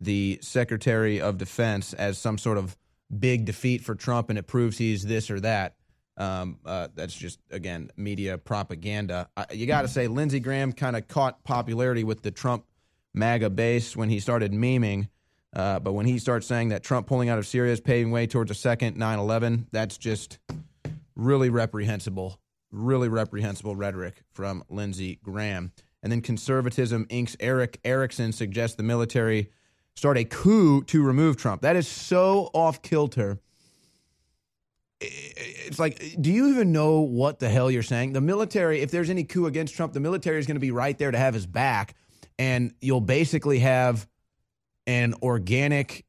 the 0.00 0.38
Secretary 0.42 1.20
of 1.20 1.38
Defense 1.38 1.92
as 1.94 2.18
some 2.18 2.38
sort 2.38 2.58
of 2.58 2.76
big 3.16 3.44
defeat 3.44 3.82
for 3.82 3.94
Trump, 3.94 4.30
and 4.30 4.38
it 4.38 4.46
proves 4.46 4.78
he's 4.78 5.04
this 5.04 5.30
or 5.30 5.40
that. 5.40 5.76
Um, 6.18 6.58
uh, 6.64 6.88
that's 6.94 7.14
just 7.14 7.40
again 7.50 7.90
media 7.96 8.38
propaganda. 8.38 9.28
I, 9.36 9.46
you 9.52 9.66
got 9.66 9.82
to 9.82 9.88
say, 9.88 10.08
Lindsey 10.08 10.40
Graham 10.40 10.72
kind 10.72 10.96
of 10.96 11.08
caught 11.08 11.44
popularity 11.44 12.04
with 12.04 12.22
the 12.22 12.30
Trump 12.30 12.64
MAGA 13.12 13.50
base 13.50 13.96
when 13.96 14.08
he 14.08 14.20
started 14.20 14.52
memeing. 14.52 15.08
Uh, 15.54 15.78
but 15.78 15.92
when 15.92 16.06
he 16.06 16.18
starts 16.18 16.46
saying 16.46 16.68
that 16.68 16.82
Trump 16.82 17.06
pulling 17.06 17.28
out 17.28 17.38
of 17.38 17.46
Syria 17.46 17.72
is 17.72 17.80
paving 17.80 18.12
way 18.12 18.26
towards 18.26 18.50
a 18.50 18.54
second 18.54 18.96
9 18.96 19.18
11, 19.18 19.68
that's 19.72 19.96
just 19.96 20.38
really 21.14 21.48
reprehensible, 21.48 22.38
really 22.70 23.08
reprehensible 23.08 23.74
rhetoric 23.74 24.22
from 24.32 24.62
Lindsey 24.68 25.18
Graham. 25.22 25.72
And 26.02 26.12
then 26.12 26.20
Conservatism 26.20 27.06
Inc.'s 27.06 27.36
Erick 27.40 27.80
Erickson 27.84 28.32
suggests 28.32 28.76
the 28.76 28.82
military 28.82 29.50
start 29.96 30.18
a 30.18 30.24
coup 30.24 30.82
to 30.84 31.02
remove 31.02 31.36
Trump. 31.36 31.62
That 31.62 31.74
is 31.74 31.88
so 31.88 32.50
off 32.52 32.82
kilter. 32.82 33.40
It's 35.00 35.78
like, 35.78 36.16
do 36.20 36.30
you 36.30 36.48
even 36.48 36.72
know 36.72 37.00
what 37.00 37.38
the 37.38 37.48
hell 37.48 37.70
you're 37.70 37.82
saying? 37.82 38.12
The 38.12 38.20
military, 38.20 38.80
if 38.80 38.90
there's 38.90 39.10
any 39.10 39.24
coup 39.24 39.46
against 39.46 39.74
Trump, 39.74 39.92
the 39.92 40.00
military 40.00 40.38
is 40.38 40.46
going 40.46 40.56
to 40.56 40.60
be 40.60 40.70
right 40.70 40.96
there 40.96 41.10
to 41.10 41.18
have 41.18 41.34
his 41.34 41.46
back. 41.46 41.94
And 42.38 42.72
you'll 42.80 43.00
basically 43.00 43.58
have 43.60 44.06
an 44.86 45.14
organic, 45.22 46.04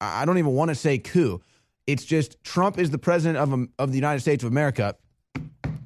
I 0.00 0.24
don't 0.24 0.38
even 0.38 0.52
want 0.52 0.70
to 0.70 0.74
say 0.74 0.98
coup. 0.98 1.40
It's 1.86 2.04
just 2.04 2.42
Trump 2.42 2.78
is 2.78 2.90
the 2.90 2.98
president 2.98 3.38
of, 3.38 3.52
um, 3.52 3.70
of 3.78 3.90
the 3.90 3.96
United 3.96 4.20
States 4.20 4.42
of 4.42 4.50
America. 4.50 4.96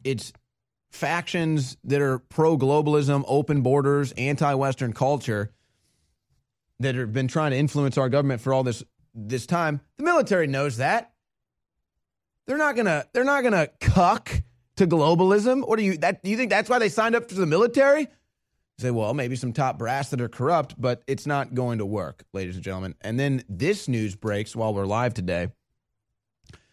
It's 0.05 0.33
factions 0.91 1.77
that 1.85 2.01
are 2.01 2.19
pro 2.19 2.57
globalism, 2.57 3.25
open 3.27 3.61
borders, 3.61 4.12
anti 4.12 4.55
Western 4.55 4.95
culture 4.95 5.53
that 6.81 6.94
have 6.94 7.12
been 7.12 7.28
trying 7.28 7.52
to 7.52 7.57
influence 7.57 7.97
our 7.97 8.09
government 8.09 8.40
for 8.40 8.52
all 8.52 8.65
this 8.65 8.82
this 9.15 9.47
time. 9.47 9.81
The 9.97 10.05
military 10.05 10.47
knows 10.47 10.78
that. 10.78 11.12
They're 12.47 12.59
not 12.59 12.74
gonna 12.74 13.05
they're 13.12 13.24
not 13.24 13.43
gonna 13.43 13.69
cuck 13.81 14.43
to 14.77 14.86
globalism. 14.86 15.62
Or 15.65 15.77
do 15.77 15.82
you 15.82 15.98
that 15.98 16.24
do 16.24 16.31
you 16.31 16.36
think 16.36 16.51
that's 16.51 16.69
why 16.69 16.78
they 16.78 16.89
signed 16.89 17.15
up 17.15 17.28
for 17.28 17.36
the 17.36 17.47
military? 17.47 18.01
You 18.01 18.09
say, 18.78 18.90
well, 18.90 19.15
maybe 19.15 19.36
some 19.36 19.52
top 19.52 19.78
brass 19.78 20.11
that 20.11 20.20
are 20.20 20.28
corrupt, 20.28 20.74
but 20.78 21.02
it's 21.07 21.27
not 21.27 21.55
going 21.55 21.78
to 21.78 21.86
work, 21.86 22.24
ladies 22.32 22.55
and 22.55 22.65
gentlemen. 22.65 22.94
And 23.02 23.20
then 23.20 23.44
this 23.48 23.89
news 23.89 24.16
breaks 24.16 24.57
while 24.57 24.73
we're 24.73 24.86
live 24.86 25.12
today. 25.12 25.48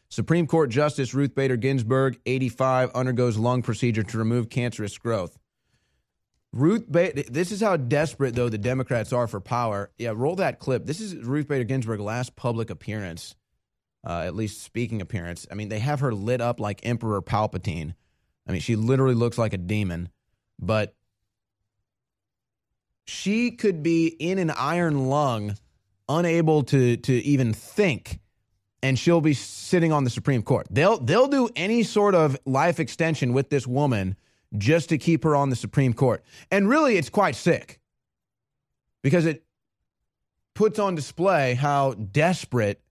Supreme 0.09 0.47
Court 0.47 0.69
Justice 0.69 1.13
Ruth 1.13 1.35
Bader 1.35 1.57
Ginsburg, 1.57 2.17
85, 2.25 2.91
undergoes 2.95 3.37
lung 3.37 3.61
procedure 3.61 4.03
to 4.03 4.17
remove 4.17 4.49
cancerous 4.49 4.97
growth. 4.97 5.37
Ruth 6.53 6.89
Bader, 6.91 7.23
this 7.23 7.51
is 7.51 7.61
how 7.61 7.77
desperate, 7.77 8.35
though, 8.35 8.49
the 8.49 8.57
Democrats 8.57 9.13
are 9.13 9.27
for 9.27 9.39
power. 9.39 9.91
Yeah, 9.97 10.13
roll 10.15 10.35
that 10.37 10.59
clip. 10.59 10.85
This 10.85 10.99
is 11.01 11.15
Ruth 11.15 11.47
Bader 11.47 11.65
Ginsburg's 11.65 12.01
last 12.01 12.35
public 12.35 12.69
appearance, 12.69 13.35
uh, 14.05 14.23
at 14.25 14.35
least 14.35 14.63
speaking 14.63 15.01
appearance. 15.01 15.45
I 15.51 15.55
mean, 15.55 15.69
they 15.69 15.79
have 15.79 15.99
her 15.99 16.13
lit 16.13 16.41
up 16.41 16.59
like 16.59 16.79
Emperor 16.83 17.21
Palpatine. 17.21 17.93
I 18.47 18.51
mean, 18.51 18.61
she 18.61 18.75
literally 18.75 19.15
looks 19.15 19.37
like 19.37 19.53
a 19.53 19.57
demon, 19.57 20.09
but 20.57 20.95
she 23.05 23.51
could 23.51 23.83
be 23.83 24.07
in 24.07 24.39
an 24.39 24.51
iron 24.51 25.09
lung, 25.09 25.55
unable 26.07 26.63
to, 26.63 26.97
to 26.97 27.13
even 27.13 27.53
think 27.53 28.19
and 28.83 28.97
she'll 28.97 29.21
be 29.21 29.33
sitting 29.33 29.91
on 29.91 30.03
the 30.03 30.09
Supreme 30.09 30.43
Court. 30.43 30.67
They'll 30.69 30.97
they'll 30.99 31.27
do 31.27 31.49
any 31.55 31.83
sort 31.83 32.15
of 32.15 32.37
life 32.45 32.79
extension 32.79 33.33
with 33.33 33.49
this 33.49 33.65
woman 33.65 34.15
just 34.55 34.89
to 34.89 34.97
keep 34.97 35.23
her 35.23 35.35
on 35.35 35.49
the 35.49 35.55
Supreme 35.55 35.93
Court. 35.93 36.23
And 36.51 36.69
really 36.69 36.97
it's 36.97 37.09
quite 37.09 37.35
sick. 37.35 37.79
Because 39.01 39.25
it 39.25 39.43
puts 40.53 40.79
on 40.79 40.95
display 40.95 41.53
how 41.53 41.93
desperate 41.93 42.81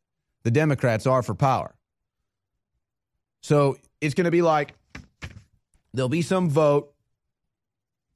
the 0.43 0.51
Democrats 0.51 1.07
are 1.07 1.23
for 1.23 1.35
power. 1.35 1.75
So 3.43 3.77
it's 4.01 4.15
going 4.15 4.27
to 4.27 4.31
be 4.31 4.43
like 4.43 4.75
there'll 5.93 6.09
be 6.09 6.23
some 6.23 6.51
vote 6.51 6.93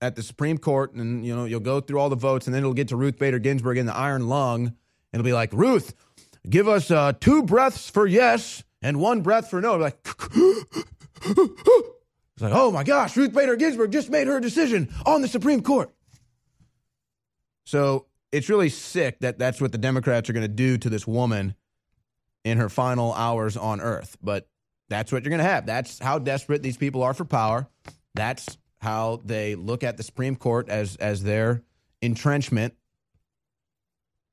at 0.01 0.17
the 0.17 0.23
Supreme 0.23 0.59
Court 0.59 0.95
and 0.95 1.25
you 1.25 1.35
know 1.35 1.45
you'll 1.45 1.61
go 1.61 1.81
through 1.81 1.99
all 1.99 2.09
the 2.09 2.17
votes 2.17 2.47
and 2.47 2.55
then 2.55 2.63
it'll 2.63 2.75
get 2.75 2.89
to 2.89 2.97
Ruth 2.97 3.19
Bader 3.19 3.39
Ginsburg 3.39 3.77
in 3.77 3.87
the 3.87 3.97
iron 3.97 4.29
lung 4.29 4.67
and 4.67 4.75
it'll 5.13 5.25
be 5.25 5.33
like 5.33 5.53
Ruth 5.53 5.95
give 6.49 6.69
us 6.69 6.91
uh, 6.91 7.13
two 7.21 7.43
breaths 7.43 7.91
for 7.91 8.07
yes 8.07 8.63
and 8.83 8.99
one 8.99 9.21
breath 9.21 9.51
for 9.51 9.61
no. 9.61 9.77
Like, 9.77 9.99
it's 12.41 12.51
like, 12.51 12.59
oh 12.59 12.71
my 12.71 12.85
gosh, 12.85 13.19
Ruth 13.19 13.35
Bader 13.35 13.55
Ginsburg 13.55 13.93
just 13.93 14.09
made 14.09 14.27
her 14.27 14.41
decision 14.41 14.89
on 15.05 15.21
the 15.21 15.29
Supreme 15.29 15.63
Court. 15.63 15.91
So 17.65 18.07
it's 18.33 18.49
really 18.49 18.71
sick 18.71 19.19
that 19.21 19.39
that's 19.39 19.61
what 19.61 19.73
the 19.73 19.79
Democrats 19.79 20.31
are 20.31 20.33
going 20.33 20.45
to 20.45 20.49
do 20.49 20.79
to 20.79 20.89
this 20.89 21.07
woman 21.07 21.55
in 22.43 22.57
her 22.57 22.71
final 22.71 23.13
hours 23.13 23.59
on 23.59 23.83
earth. 23.83 24.17
But 24.23 24.49
that's 24.89 25.13
what 25.13 25.23
you're 25.23 25.29
going 25.29 25.45
to 25.45 25.51
have. 25.51 25.67
That's 25.67 25.99
how 25.99 26.19
desperate 26.19 26.63
these 26.63 26.79
people 26.79 27.03
are 27.03 27.13
for 27.13 27.27
power. 27.27 27.69
That's 28.15 28.57
how 28.79 29.21
they 29.23 29.55
look 29.55 29.85
at 29.85 29.99
the 29.99 30.03
Supreme 30.03 30.35
Court 30.35 30.71
as 30.71 30.97
as 30.97 31.23
their 31.23 31.63
entrenchment 32.01 32.73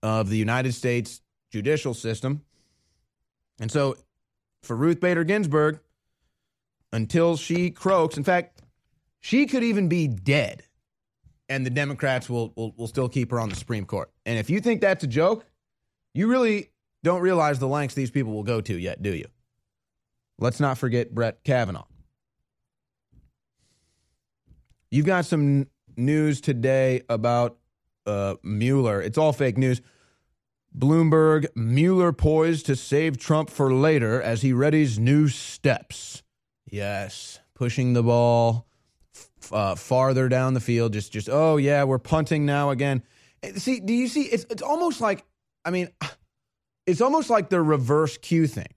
of 0.02 0.30
the 0.30 0.38
United 0.38 0.74
States 0.74 1.22
judicial 1.52 1.94
system. 1.94 2.42
And 3.60 3.70
so 3.70 3.98
for 4.64 4.78
Ruth 4.78 5.02
Bader 5.02 5.26
Ginsburg, 5.26 5.82
until 6.92 7.38
she 7.38 7.70
croaks, 7.72 8.18
in 8.18 8.24
fact, 8.24 8.62
she 9.20 9.46
could 9.46 9.64
even 9.64 9.88
be 9.88 10.08
dead, 10.08 10.64
and 11.50 11.66
the 11.66 11.70
Democrats 11.70 12.30
will, 12.30 12.54
will, 12.56 12.74
will 12.78 12.88
still 12.88 13.10
keep 13.10 13.32
her 13.32 13.40
on 13.40 13.50
the 13.50 13.56
Supreme 13.56 13.86
Court. 13.86 14.12
And 14.26 14.38
if 14.38 14.50
you 14.50 14.60
think 14.60 14.82
that's 14.82 15.04
a 15.04 15.08
joke, 15.08 15.46
you 16.14 16.28
really 16.28 16.72
don't 17.04 17.22
realize 17.22 17.60
the 17.60 17.68
lengths 17.68 17.96
these 17.96 18.12
people 18.12 18.34
will 18.34 18.44
go 18.44 18.62
to 18.62 18.78
yet, 18.78 19.02
do 19.02 19.14
you? 19.14 19.28
Let's 20.40 20.60
not 20.60 20.78
forget 20.78 21.14
Brett 21.14 21.44
Kavanaugh. 21.44 21.88
You've 24.92 25.06
got 25.06 25.26
some 25.26 25.68
news 25.98 26.40
today 26.42 27.02
about 27.10 27.58
uh, 28.06 28.36
Mueller. 28.44 29.02
It's 29.02 29.18
all 29.18 29.34
fake 29.34 29.58
news. 29.58 29.82
Bloomberg, 30.78 31.48
Mueller 31.56 32.14
poised 32.14 32.68
to 32.68 32.76
save 32.76 33.18
Trump 33.18 33.50
for 33.50 33.74
later 33.74 34.22
as 34.22 34.44
he 34.44 34.52
readies 34.52 35.00
new 35.00 35.28
steps. 35.28 36.24
Yes, 36.70 37.40
pushing 37.54 37.94
the 37.94 38.04
ball 38.04 38.68
uh, 39.52 39.76
farther 39.76 40.30
down 40.30 40.54
the 40.54 40.60
field. 40.60 40.94
Just, 40.94 41.12
just 41.12 41.30
oh 41.30 41.58
yeah, 41.58 41.84
we're 41.84 42.00
punting 42.00 42.46
now 42.46 42.70
again. 42.72 43.04
Eh, 43.44 43.54
see, 43.56 43.80
do 43.80 43.94
you 43.94 44.08
see? 44.08 44.24
It's 44.24 44.46
it's 44.50 44.62
almost 44.62 45.02
like 45.02 45.26
I 45.64 45.72
mean, 45.72 45.90
it's 46.86 47.02
almost 47.02 47.30
like 47.30 47.50
the 47.50 47.62
reverse 47.62 48.18
Q 48.18 48.48
thing. 48.48 48.68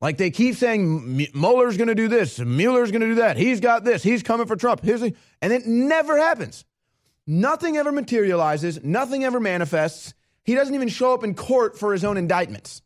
Like 0.00 0.16
they 0.16 0.30
keep 0.30 0.54
saying 0.54 1.28
Mueller's 1.34 1.76
going 1.76 1.88
to 1.88 1.94
do 1.94 2.06
this, 2.06 2.38
Mueller's 2.38 2.92
going 2.92 3.00
to 3.00 3.08
do 3.08 3.14
that. 3.16 3.36
He's 3.36 3.60
got 3.60 3.84
this. 3.84 4.02
He's 4.02 4.22
coming 4.22 4.46
for 4.46 4.54
Trump. 4.54 4.80
Here's 4.82 5.00
the, 5.00 5.14
and 5.42 5.52
it 5.52 5.66
never 5.66 6.16
happens. 6.16 6.64
Nothing 7.26 7.76
ever 7.76 7.92
materializes. 7.92 8.82
Nothing 8.84 9.24
ever 9.24 9.40
manifests. 9.40 10.14
He 10.44 10.54
doesn't 10.54 10.74
even 10.74 10.88
show 10.88 11.12
up 11.12 11.24
in 11.24 11.34
court 11.34 11.78
for 11.78 11.92
his 11.92 12.04
own 12.04 12.16
indictments. 12.16 12.80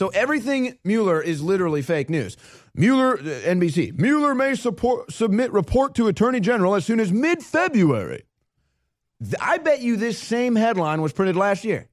So 0.00 0.08
everything 0.08 0.78
Mueller 0.82 1.20
is 1.20 1.42
literally 1.42 1.82
fake 1.82 2.08
news. 2.08 2.38
Mueller, 2.74 3.18
uh, 3.18 3.22
NBC, 3.22 3.98
Mueller 3.98 4.34
may 4.34 4.54
support, 4.54 5.12
submit 5.12 5.52
report 5.52 5.94
to 5.96 6.08
Attorney 6.08 6.40
General 6.40 6.74
as 6.74 6.86
soon 6.86 7.00
as 7.00 7.12
mid 7.12 7.42
February. 7.42 8.24
I 9.38 9.58
bet 9.58 9.82
you 9.82 9.98
this 9.98 10.18
same 10.18 10.56
headline 10.56 11.02
was 11.02 11.12
printed 11.12 11.36
last 11.36 11.64
year. 11.64 11.86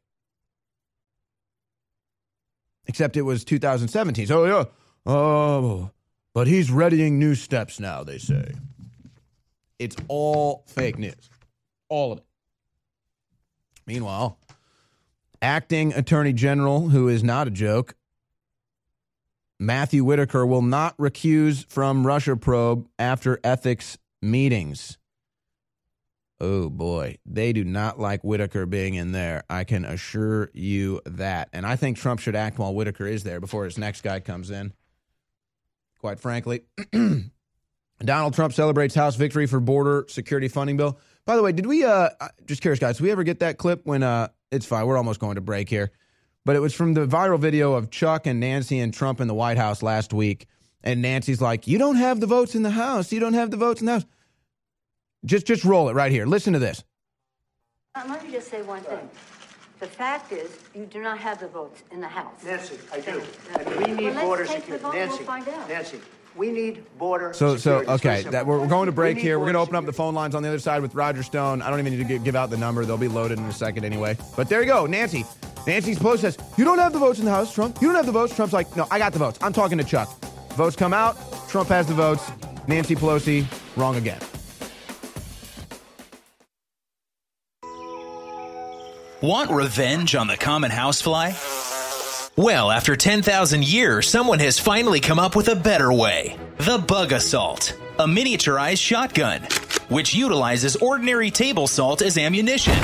Except 2.85 3.17
it 3.17 3.23
was 3.23 3.43
2017. 3.43 4.25
So, 4.25 4.45
yeah. 4.45 4.63
Oh, 5.05 5.91
but 6.33 6.47
he's 6.47 6.71
readying 6.71 7.19
new 7.19 7.35
steps 7.35 7.77
now, 7.77 8.05
they 8.05 8.19
say. 8.19 8.53
It's 9.79 9.97
all 10.07 10.63
fake 10.67 10.97
news. 10.97 11.29
All 11.89 12.13
of 12.13 12.19
it. 12.19 12.25
Meanwhile, 13.85 14.39
acting 15.41 15.91
attorney 15.93 16.31
general, 16.31 16.87
who 16.87 17.09
is 17.09 17.21
not 17.21 17.47
a 17.47 17.51
joke, 17.51 17.96
Matthew 19.59 20.03
Whitaker 20.03 20.45
will 20.45 20.61
not 20.61 20.95
recuse 20.97 21.65
from 21.67 22.05
Russia 22.05 22.35
probe 22.35 22.87
after 22.99 23.39
ethics 23.43 23.97
meetings. 24.21 24.97
Oh 26.39 26.69
boy, 26.69 27.17
they 27.25 27.51
do 27.51 27.63
not 27.63 27.99
like 27.99 28.23
Whitaker 28.23 28.67
being 28.67 28.93
in 28.93 29.11
there. 29.11 29.43
I 29.49 29.63
can 29.63 29.85
assure 29.85 30.51
you 30.53 31.01
that. 31.05 31.49
And 31.51 31.65
I 31.65 31.75
think 31.75 31.97
Trump 31.97 32.19
should 32.19 32.35
act 32.35 32.59
while 32.59 32.75
Whitaker 32.75 33.07
is 33.07 33.23
there 33.23 33.39
before 33.39 33.65
his 33.65 33.77
next 33.77 34.01
guy 34.01 34.19
comes 34.19 34.51
in. 34.51 34.73
Quite 35.99 36.19
frankly, 36.19 36.61
Donald 37.99 38.35
Trump 38.35 38.53
celebrates 38.53 38.93
House 38.93 39.15
victory 39.15 39.47
for 39.47 39.59
border 39.59 40.05
security 40.09 40.47
funding 40.47 40.77
bill. 40.77 40.99
By 41.25 41.35
the 41.35 41.41
way, 41.41 41.51
did 41.51 41.65
we 41.65 41.83
uh 41.83 42.09
just 42.45 42.61
curious 42.61 42.79
guys, 42.79 42.97
did 42.97 43.03
we 43.03 43.11
ever 43.11 43.23
get 43.23 43.39
that 43.39 43.57
clip 43.57 43.81
when 43.85 44.03
uh 44.03 44.27
it's 44.51 44.65
fine, 44.67 44.85
we're 44.85 44.97
almost 44.97 45.19
going 45.19 45.35
to 45.35 45.41
break 45.41 45.69
here. 45.69 45.91
But 46.47 46.55
it 46.55 46.59
was 46.59 46.73
from 46.73 46.93
the 46.93 47.05
viral 47.05 47.37
video 47.37 47.73
of 47.73 47.91
Chuck 47.91 48.25
and 48.25 48.39
Nancy 48.39 48.79
and 48.79 48.93
Trump 48.93 49.19
in 49.19 49.27
the 49.27 49.33
White 49.33 49.57
House 49.57 49.83
last 49.83 50.13
week. 50.13 50.47
And 50.81 51.01
Nancy's 51.01 51.41
like, 51.41 51.67
You 51.67 51.77
don't 51.77 51.97
have 51.97 52.21
the 52.21 52.25
votes 52.25 52.55
in 52.55 52.63
the 52.63 52.69
House. 52.69 53.11
You 53.11 53.19
don't 53.19 53.33
have 53.33 53.51
the 53.51 53.57
votes 53.57 53.81
in 53.81 53.85
the 53.85 53.91
House. 53.91 54.05
Just 55.25 55.45
just 55.45 55.65
roll 55.65 55.89
it 55.89 55.93
right 55.93 56.09
here. 56.09 56.25
Listen 56.25 56.53
to 56.53 56.59
this. 56.59 56.85
Let 57.97 58.23
me 58.23 58.31
just 58.31 58.47
say 58.47 58.61
one 58.61 58.79
thing. 58.79 59.09
The 59.81 59.87
fact 59.87 60.31
is, 60.31 60.49
you 60.73 60.85
do 60.85 61.01
not 61.01 61.17
have 61.17 61.41
the 61.41 61.49
votes 61.49 61.83
in 61.91 61.99
the 61.99 62.07
House. 62.07 62.41
Nancy, 62.45 62.77
I 62.93 63.01
do. 63.01 63.21
And 63.59 63.85
we 63.85 63.93
need 63.93 64.15
Well, 64.15 64.25
border 64.27 64.43
let's 64.45 64.53
take 64.53 64.67
the 64.67 64.73
security. 64.75 64.83
vote, 64.83 64.95
Nancy, 64.95 65.17
we'll 65.17 65.25
find 65.25 65.49
out. 65.49 65.67
Nancy, 65.67 65.99
we 66.37 66.51
need 66.51 66.85
border 66.97 67.33
So, 67.33 67.57
so 67.57 67.79
security. 67.79 67.91
It's 67.91 68.05
okay, 68.05 68.29
that 68.31 68.45
we're, 68.45 68.59
we're 68.59 68.67
going 68.67 68.85
to 68.85 68.91
break 68.91 69.15
We 69.15 69.23
here. 69.23 69.39
We're 69.39 69.45
going 69.45 69.53
to 69.53 69.59
border 69.59 69.69
open 69.71 69.75
up 69.75 69.85
the 69.85 69.93
phone 69.93 70.13
lines 70.13 70.35
on 70.35 70.43
the 70.43 70.49
other 70.49 70.59
side 70.59 70.81
with 70.81 70.93
Roger 70.95 71.23
Stone. 71.23 71.61
I 71.61 71.69
don't 71.69 71.79
even 71.79 71.97
need 71.97 72.07
to 72.07 72.19
give 72.19 72.35
out 72.35 72.49
the 72.49 72.57
number; 72.57 72.85
they'll 72.85 72.97
be 72.97 73.07
loaded 73.07 73.39
in 73.39 73.45
a 73.45 73.51
second 73.51 73.83
anyway. 73.83 74.17
But 74.35 74.49
there 74.49 74.61
you 74.61 74.67
go, 74.67 74.85
Nancy. 74.85 75.25
Nancy's 75.65 75.99
post 75.99 76.21
says, 76.21 76.37
"You 76.57 76.63
don't 76.65 76.79
have 76.79 76.93
the 76.93 76.99
votes 76.99 77.19
in 77.19 77.25
the 77.25 77.31
House, 77.31 77.53
Trump. 77.53 77.81
You 77.81 77.87
don't 77.87 77.95
have 77.95 78.05
the 78.05 78.11
votes." 78.11 78.35
Trump's 78.35 78.53
like, 78.53 78.73
"No, 78.75 78.87
I 78.91 78.99
got 78.99 79.13
the 79.13 79.19
votes. 79.19 79.39
I'm 79.41 79.53
talking 79.53 79.77
to 79.77 79.83
Chuck. 79.83 80.09
Votes 80.53 80.75
come 80.75 80.93
out. 80.93 81.17
Trump 81.49 81.69
has 81.69 81.87
the 81.87 81.93
votes. 81.93 82.29
Nancy 82.67 82.95
Pelosi 82.95 83.45
wrong 83.75 83.95
again." 83.95 84.19
Want 89.19 89.49
revenge 89.49 90.13
on 90.13 90.27
the 90.27 90.37
common 90.37 90.69
housefly? 90.69 91.31
Well, 92.37 92.69
after 92.69 92.95
10,000 92.95 93.67
years, 93.67 94.07
someone 94.07 94.37
has 94.41 94.59
finally 94.59 94.99
come 94.99 95.17
up 95.17 95.35
with 95.35 95.47
a 95.47 95.55
better 95.55 95.91
way. 95.91 96.37
The 96.57 96.77
Bug 96.77 97.11
Assault, 97.11 97.73
a 97.97 98.05
miniaturized 98.05 98.77
shotgun, 98.77 99.41
which 99.89 100.13
utilizes 100.13 100.75
ordinary 100.75 101.31
table 101.31 101.65
salt 101.65 102.03
as 102.03 102.15
ammunition. 102.15 102.77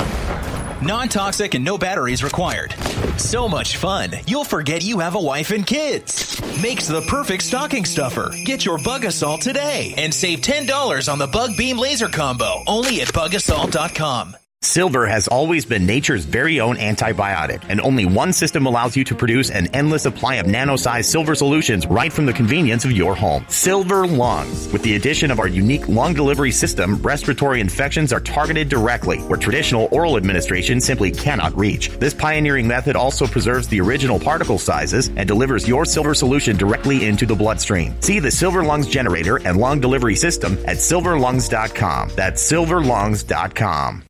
Non 0.82 1.08
toxic 1.08 1.54
and 1.54 1.64
no 1.64 1.78
batteries 1.78 2.24
required. 2.24 2.74
So 3.16 3.48
much 3.48 3.76
fun, 3.76 4.10
you'll 4.26 4.42
forget 4.42 4.82
you 4.82 4.98
have 4.98 5.14
a 5.14 5.22
wife 5.22 5.52
and 5.52 5.64
kids. 5.64 6.36
Makes 6.60 6.88
the 6.88 7.02
perfect 7.02 7.44
stocking 7.44 7.84
stuffer. 7.84 8.34
Get 8.44 8.64
your 8.64 8.78
Bug 8.78 9.04
Assault 9.04 9.40
today 9.40 9.94
and 9.96 10.12
save 10.12 10.40
$10 10.40 11.08
on 11.08 11.20
the 11.20 11.28
Bug 11.28 11.56
Beam 11.56 11.78
Laser 11.78 12.08
Combo 12.08 12.64
only 12.66 13.02
at 13.02 13.08
bugassault.com. 13.12 14.36
Silver 14.64 15.06
has 15.06 15.28
always 15.28 15.66
been 15.66 15.84
nature's 15.84 16.24
very 16.24 16.58
own 16.58 16.76
antibiotic, 16.76 17.62
and 17.68 17.80
only 17.82 18.06
one 18.06 18.32
system 18.32 18.64
allows 18.64 18.96
you 18.96 19.04
to 19.04 19.14
produce 19.14 19.50
an 19.50 19.66
endless 19.74 20.02
supply 20.04 20.36
of 20.36 20.46
nano-sized 20.46 21.10
silver 21.10 21.34
solutions 21.34 21.86
right 21.86 22.10
from 22.10 22.24
the 22.24 22.32
convenience 22.32 22.84
of 22.86 22.92
your 22.92 23.14
home. 23.14 23.44
Silver 23.48 24.06
Lungs. 24.06 24.72
With 24.72 24.82
the 24.82 24.96
addition 24.96 25.30
of 25.30 25.38
our 25.38 25.48
unique 25.48 25.86
lung 25.88 26.14
delivery 26.14 26.50
system, 26.50 26.96
respiratory 27.02 27.60
infections 27.60 28.10
are 28.12 28.20
targeted 28.20 28.70
directly, 28.70 29.18
where 29.18 29.38
traditional 29.38 29.88
oral 29.92 30.16
administration 30.16 30.80
simply 30.80 31.10
cannot 31.10 31.56
reach. 31.56 31.90
This 31.98 32.14
pioneering 32.14 32.66
method 32.66 32.96
also 32.96 33.26
preserves 33.26 33.68
the 33.68 33.82
original 33.82 34.18
particle 34.18 34.58
sizes 34.58 35.08
and 35.16 35.28
delivers 35.28 35.68
your 35.68 35.84
silver 35.84 36.14
solution 36.14 36.56
directly 36.56 37.06
into 37.06 37.26
the 37.26 37.36
bloodstream. 37.36 38.00
See 38.00 38.18
the 38.18 38.30
Silver 38.30 38.64
Lungs 38.64 38.88
generator 38.88 39.36
and 39.46 39.58
lung 39.58 39.78
delivery 39.80 40.16
system 40.16 40.54
at 40.66 40.78
silverlungs.com. 40.78 42.12
That's 42.16 42.50
silverlungs.com. 42.50 44.04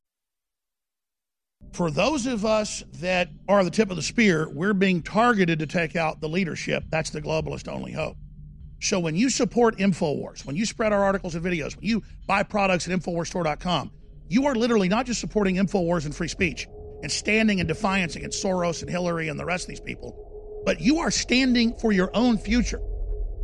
For 1.74 1.90
those 1.90 2.26
of 2.26 2.44
us 2.44 2.84
that 3.00 3.30
are 3.48 3.64
the 3.64 3.70
tip 3.70 3.90
of 3.90 3.96
the 3.96 4.02
spear, 4.02 4.48
we're 4.48 4.74
being 4.74 5.02
targeted 5.02 5.58
to 5.58 5.66
take 5.66 5.96
out 5.96 6.20
the 6.20 6.28
leadership. 6.28 6.84
That's 6.88 7.10
the 7.10 7.20
globalist 7.20 7.66
only 7.66 7.90
hope. 7.90 8.16
So 8.80 9.00
when 9.00 9.16
you 9.16 9.28
support 9.28 9.78
InfoWars, 9.78 10.46
when 10.46 10.54
you 10.54 10.66
spread 10.66 10.92
our 10.92 11.02
articles 11.02 11.34
and 11.34 11.44
videos, 11.44 11.74
when 11.74 11.84
you 11.84 12.04
buy 12.28 12.44
products 12.44 12.88
at 12.88 12.96
InfoWarsStore.com, 12.96 13.90
you 14.28 14.46
are 14.46 14.54
literally 14.54 14.88
not 14.88 15.04
just 15.04 15.18
supporting 15.18 15.56
InfoWars 15.56 16.04
and 16.04 16.14
free 16.14 16.28
speech 16.28 16.68
and 17.02 17.10
standing 17.10 17.58
in 17.58 17.66
defiance 17.66 18.14
against 18.14 18.42
Soros 18.42 18.82
and 18.82 18.88
Hillary 18.88 19.26
and 19.28 19.38
the 19.38 19.44
rest 19.44 19.64
of 19.64 19.68
these 19.70 19.80
people, 19.80 20.62
but 20.64 20.80
you 20.80 21.00
are 21.00 21.10
standing 21.10 21.74
for 21.78 21.90
your 21.90 22.10
own 22.14 22.38
future 22.38 22.80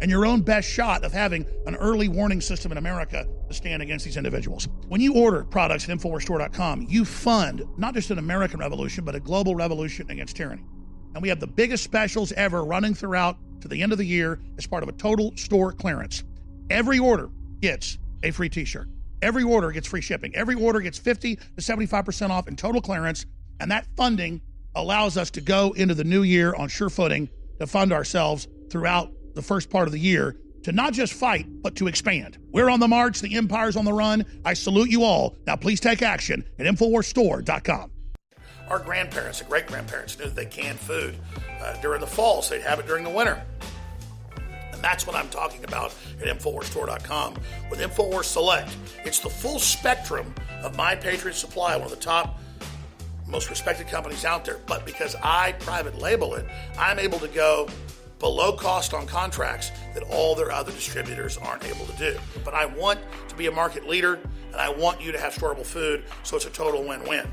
and 0.01 0.09
your 0.09 0.25
own 0.25 0.43
best 0.43 0.69
shot 0.71 1.03
of 1.03 1.13
having 1.13 1.47
an 1.67 1.75
early 1.75 2.09
warning 2.09 2.41
system 2.41 2.71
in 2.71 2.79
America 2.79 3.27
stand 3.55 3.83
against 3.83 4.05
these 4.05 4.17
individuals. 4.17 4.69
When 4.89 5.01
you 5.01 5.15
order 5.15 5.45
products 5.45 5.89
at 5.89 5.99
InfoWarsStore.com, 5.99 6.87
you 6.89 7.05
fund 7.05 7.63
not 7.77 7.95
just 7.95 8.11
an 8.11 8.19
American 8.19 8.61
revolution, 8.61 9.05
but 9.05 9.15
a 9.15 9.21
global 9.21 9.55
revolution 9.55 10.11
against 10.11 10.37
tyranny. 10.37 10.65
And 11.15 11.23
we 11.23 11.29
have 11.29 11.41
the 11.41 11.47
biggest 11.47 11.83
specials 11.83 12.33
ever 12.33 12.65
running 12.65 12.95
throughout 12.95 13.37
to 13.61 13.69
the 13.69 13.83
end 13.83 13.93
of 13.93 13.99
the 13.99 14.05
year 14.05 14.41
as 14.59 14.67
part 14.67 14.83
of 14.83 14.89
a 14.89 14.93
total 14.93 15.37
store 15.37 15.73
clearance. 15.73 16.25
Every 16.71 16.99
order 16.99 17.29
gets 17.61 17.99
a 18.23 18.31
free 18.31 18.49
t 18.49 18.65
shirt. 18.65 18.89
Every 19.23 19.43
order 19.43 19.71
gets 19.71 19.87
free 19.87 20.01
shipping. 20.01 20.35
Every 20.35 20.55
order 20.55 20.81
gets 20.81 20.99
50 20.99 21.37
to 21.37 21.43
75% 21.59 22.31
off 22.31 22.49
in 22.49 22.57
total 22.57 22.81
clearance. 22.81 23.27
And 23.59 23.71
that 23.71 23.87
funding 23.97 24.41
allows 24.75 25.17
us 25.17 25.31
to 25.33 25.41
go 25.41 25.73
into 25.73 25.95
the 25.95 26.05
new 26.05 26.23
year 26.23 26.55
on 26.55 26.69
sure 26.69 26.89
footing 26.89 27.29
to 27.59 27.67
fund 27.67 27.93
ourselves 27.93 28.49
throughout 28.71 29.13
the 29.35 29.43
first 29.43 29.69
part 29.69 29.89
of 29.89 29.93
the 29.93 30.01
year 30.01 30.37
to 30.63 30.73
not 30.73 30.93
just 30.93 31.13
fight, 31.13 31.47
but 31.63 31.77
to 31.77 31.87
expand. 31.87 32.39
We're 32.53 32.71
on 32.71 32.81
the 32.81 32.89
march. 32.89 33.21
The 33.21 33.37
empire's 33.37 33.77
on 33.77 33.85
the 33.85 33.93
run. 33.93 34.25
I 34.45 34.55
salute 34.55 34.91
you 34.91 35.05
all. 35.05 35.37
Now, 35.47 35.57
please 35.57 35.81
take 35.81 36.03
action 36.03 36.45
at 36.59 36.67
InfoWarsStore.com. 36.67 37.91
Our 38.69 38.79
grandparents 38.79 39.41
and 39.41 39.51
great 39.51 39.67
grandparents 39.67 40.19
knew 40.19 40.27
that 40.27 40.37
they 40.37 40.47
canned 40.47 40.79
food 40.79 41.17
uh, 41.61 41.81
during 41.81 42.01
the 42.01 42.07
fall, 42.07 42.41
so 42.43 42.55
they'd 42.55 42.63
have 42.63 42.79
it 42.79 42.87
during 42.87 43.03
the 43.05 43.11
winter. 43.11 43.43
And 44.73 44.81
that's 44.81 45.07
what 45.07 45.17
I'm 45.17 45.29
talking 45.29 45.65
about 45.65 45.95
at 46.23 46.39
InfoWarsStore.com 46.39 47.35
with 47.69 47.81
InfoWars 47.81 48.25
Select. 48.25 48.77
It's 49.05 49.19
the 49.19 49.29
full 49.29 49.59
spectrum 49.59 50.35
of 50.63 50.77
My 50.77 50.95
Patriot 50.95 51.35
Supply, 51.35 51.77
one 51.77 51.85
of 51.85 51.91
the 51.91 51.97
top, 51.97 52.39
most 53.27 53.51
respected 53.51 53.89
companies 53.89 54.25
out 54.25 54.45
there. 54.45 54.59
But 54.67 54.87
because 54.87 55.17
I 55.23 55.53
private 55.53 55.99
label 55.99 56.35
it, 56.35 56.47
I'm 56.79 56.99
able 56.99 57.19
to 57.19 57.29
go 57.29 57.69
below 58.21 58.53
cost 58.53 58.95
on 58.95 59.07
contracts 59.07 59.73
that 59.95 60.05
all 60.05 60.35
their 60.35 60.53
other 60.53 60.71
distributors 60.71 61.37
aren't 61.39 61.65
able 61.65 61.87
to 61.87 61.97
do. 61.97 62.17
But 62.45 62.55
I 62.55 62.67
want 62.67 63.01
to 63.29 63.35
be 63.35 63.47
a 63.47 63.51
market 63.51 63.89
leader 63.89 64.21
and 64.53 64.57
I 64.57 64.69
want 64.69 65.01
you 65.01 65.11
to 65.11 65.19
have 65.19 65.35
storable 65.35 65.67
food, 65.67 66.05
so 66.23 66.37
it's 66.37 66.47
a 66.47 66.51
total 66.51 66.85
win 66.85 67.03
win. 67.09 67.27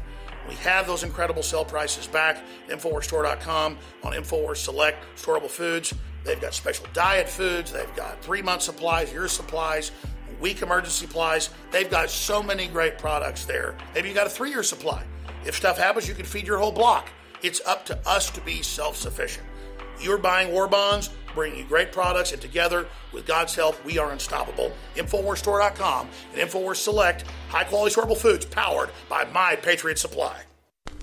We 0.48 0.56
have 0.56 0.88
those 0.88 1.04
incredible 1.04 1.44
sell 1.44 1.66
prices 1.66 2.08
back 2.08 2.38
at 2.70 2.80
InfoWarsStore.com 2.80 3.78
on 4.04 4.14
InfoWars 4.14 4.58
Select 4.58 5.04
Storable 5.18 5.50
Foods. 5.50 5.94
They've 6.24 6.40
got 6.40 6.54
special 6.54 6.86
diet 6.94 7.28
foods, 7.30 7.72
they've 7.72 7.96
got 7.96 8.22
three 8.24 8.42
month 8.42 8.62
supplies, 8.62 9.12
year 9.12 9.28
supplies, 9.28 9.92
week 10.40 10.62
emergency 10.62 11.06
supplies. 11.06 11.50
They've 11.72 11.90
got 11.90 12.10
so 12.10 12.42
many 12.42 12.68
great 12.68 12.98
products 12.98 13.46
there. 13.46 13.76
Maybe 13.94 14.10
you 14.10 14.16
got 14.16 14.28
a 14.28 14.30
three 14.30 14.50
year 14.50 14.64
supply. 14.64 15.04
If 15.46 15.56
stuff 15.56 15.78
happens, 15.78 16.08
you 16.08 16.16
can 16.16 16.26
feed 16.26 16.48
your 16.48 16.58
whole 16.58 16.72
block. 16.72 17.10
It's 17.42 17.62
up 17.66 17.86
to 17.86 18.08
us 18.08 18.30
to 18.32 18.42
be 18.42 18.62
self 18.62 18.96
sufficient. 18.96 19.46
You're 20.00 20.18
buying 20.18 20.52
war 20.52 20.68
bonds, 20.68 21.10
bringing 21.34 21.60
you 21.60 21.66
great 21.66 21.92
products, 21.92 22.32
and 22.32 22.42
together, 22.42 22.88
with 23.12 23.26
God's 23.26 23.56
help, 23.56 23.84
we 23.84 23.98
are 23.98 24.12
unstoppable. 24.12 24.72
InfoWarsStore.com 24.96 26.10
and 26.34 26.50
InfoWars 26.50 26.78
Select, 26.78 27.24
high 27.50 27.64
quality 27.64 27.96
storable 27.96 28.18
foods 28.18 28.46
powered 28.46 28.92
by 29.10 29.26
My 29.26 29.56
Patriot 29.56 29.98
Supply. 29.98 30.38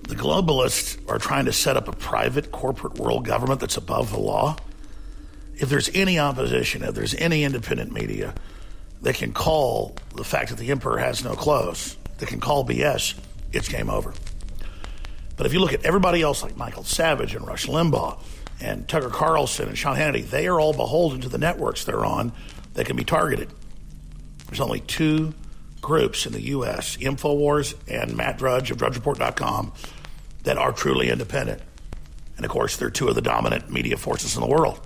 The 0.03 0.15
globalists 0.15 0.99
are 1.09 1.19
trying 1.19 1.47
to 1.47 1.53
set 1.53 1.77
up 1.77 1.89
a 1.89 1.93
private 1.93 2.53
corporate 2.53 2.99
world 2.99 3.25
government 3.25 3.61
that's 3.61 3.77
above 3.77 4.11
the 4.11 4.19
law. 4.19 4.57
If 5.57 5.69
there's 5.69 5.91
any 5.95 6.19
opposition, 6.19 6.83
if 6.83 6.95
there's 6.95 7.15
any 7.15 7.43
independent 7.43 7.93
media, 7.93 8.35
they 9.03 9.13
can 9.13 9.33
call 9.33 9.97
the 10.15 10.25
fact 10.25 10.51
that 10.51 10.59
the 10.59 10.71
emperor 10.71 10.99
has 10.99 11.25
no 11.25 11.35
clothes, 11.35 11.97
they 12.19 12.27
can 12.27 12.41
call 12.41 12.65
BS, 12.65 13.15
it's 13.53 13.69
game 13.69 13.91
over. 13.91 14.15
But 15.37 15.47
if 15.47 15.53
you 15.53 15.61
look 15.61 15.73
at 15.73 15.85
everybody 15.85 16.23
else 16.23 16.43
like 16.43 16.57
Michael 16.57 16.85
Savage 16.85 17.35
and 17.35 17.47
Rush 17.47 17.67
Limbaugh 17.67 18.19
and 18.61 18.87
Tucker 18.89 19.11
Carlson 19.11 19.69
and 19.69 19.77
Sean 19.77 19.97
Hannity, 19.97 20.29
they 20.29 20.47
are 20.47 20.61
all 20.61 20.73
beholden 20.73 21.21
to 21.23 21.29
the 21.29 21.39
networks 21.39 21.85
they're 21.85 22.05
on 22.05 22.33
that 22.75 22.87
can 22.87 22.97
be 22.97 23.05
targeted. 23.05 23.51
There's 24.47 24.61
only 24.61 24.81
two 24.81 25.35
groups 25.81 26.27
in 26.27 26.33
the 26.33 26.43
U.S., 26.43 26.97
InfoWars 26.97 27.75
and 27.89 28.17
Matt 28.17 28.39
Drudge 28.39 28.71
of 28.71 28.79
DrudgeReport.com, 28.79 29.73
that 30.45 30.57
are 30.59 30.73
truly 30.73 31.11
independent. 31.11 31.61
And 32.37 32.45
of 32.45 32.51
course, 32.51 32.77
they're 32.77 32.91
two 32.91 33.09
of 33.09 33.15
the 33.15 33.23
dominant 33.23 33.71
media 33.71 33.97
forces 33.97 34.35
in 34.35 34.41
the 34.41 34.49
world. 34.49 34.81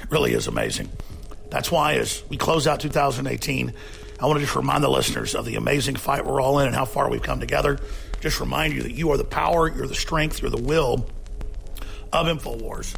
It 0.00 0.10
really 0.10 0.32
is 0.32 0.46
amazing. 0.46 0.90
That's 1.50 1.70
why, 1.70 1.94
as 1.94 2.22
we 2.28 2.36
close 2.36 2.66
out 2.66 2.80
2018, 2.80 3.72
I 4.20 4.26
want 4.26 4.38
to 4.38 4.44
just 4.44 4.56
remind 4.56 4.84
the 4.84 4.90
listeners 4.90 5.34
of 5.34 5.44
the 5.44 5.56
amazing 5.56 5.96
fight 5.96 6.24
we're 6.24 6.40
all 6.40 6.58
in 6.58 6.66
and 6.66 6.74
how 6.74 6.84
far 6.84 7.10
we've 7.10 7.22
come 7.22 7.40
together. 7.40 7.78
Just 8.20 8.40
remind 8.40 8.74
you 8.74 8.82
that 8.82 8.92
you 8.92 9.10
are 9.12 9.16
the 9.16 9.24
power, 9.24 9.68
you're 9.68 9.86
the 9.86 9.94
strength, 9.94 10.42
you're 10.42 10.50
the 10.50 10.60
will 10.60 11.08
of 12.12 12.26
InfoWars. 12.26 12.94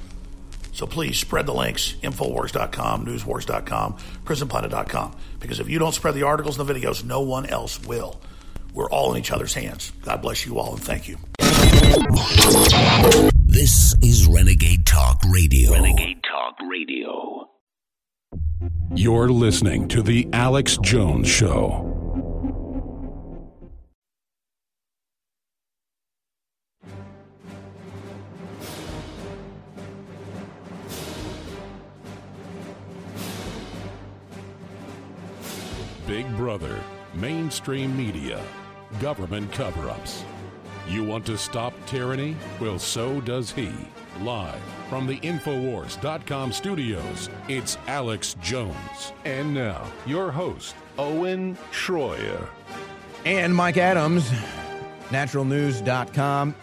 So 0.73 0.87
please 0.87 1.19
spread 1.19 1.47
the 1.47 1.55
links, 1.55 1.95
Infowars.com, 2.03 3.05
Newswars.com, 3.05 3.97
PrisonPlanet.com. 4.25 5.17
Because 5.41 5.61
if 5.61 5.69
you 5.69 5.79
don't 5.79 5.95
spread 5.95 6.15
the 6.15 6.23
articles 6.23 6.59
and 6.59 6.69
the 6.69 6.73
videos, 6.75 7.05
no 7.05 7.21
one 7.21 7.47
else 7.47 7.83
will. 7.85 8.21
We're 8.73 8.89
all 8.89 9.13
in 9.13 9.19
each 9.19 9.33
other's 9.33 9.53
hands. 9.55 9.93
God 10.03 10.23
bless 10.23 10.47
you 10.47 10.59
all 10.59 10.75
and 10.75 10.83
thank 10.83 11.09
you. 11.09 11.17
This 13.47 13.95
is 14.01 14.27
Renegade 14.29 14.87
Talk 14.87 15.21
Radio. 15.29 15.73
Renegade 15.73 16.23
Talk 16.23 16.57
Radio. 16.71 17.49
You're 18.95 19.29
listening 19.29 19.89
to 19.89 20.03
The 20.03 20.29
Alex 20.33 20.79
Jones 20.83 21.29
Show. 21.29 22.00
Big 36.11 36.37
Brother, 36.37 36.77
mainstream 37.15 37.97
media, 37.97 38.43
government 38.99 39.53
cover 39.53 39.89
ups. 39.89 40.25
You 40.89 41.05
want 41.05 41.25
to 41.27 41.39
stop 41.39 41.73
tyranny? 41.87 42.37
Well, 42.61 42.81
so 42.81 43.21
does 43.21 43.53
he. 43.53 43.71
Live 44.21 44.61
from 44.89 45.07
the 45.07 45.21
Infowars.com 45.21 46.51
studios, 46.51 47.31
it's 47.47 47.79
Alex 47.87 48.35
Jones. 48.43 49.13
And 49.25 49.55
now, 49.55 49.87
your 50.05 50.33
host, 50.33 50.75
Owen 50.99 51.57
Shroyer. 51.71 52.45
And 53.25 53.55
Mike 53.55 53.77
Adams, 53.77 54.29
naturalnews.com, 55.11 56.57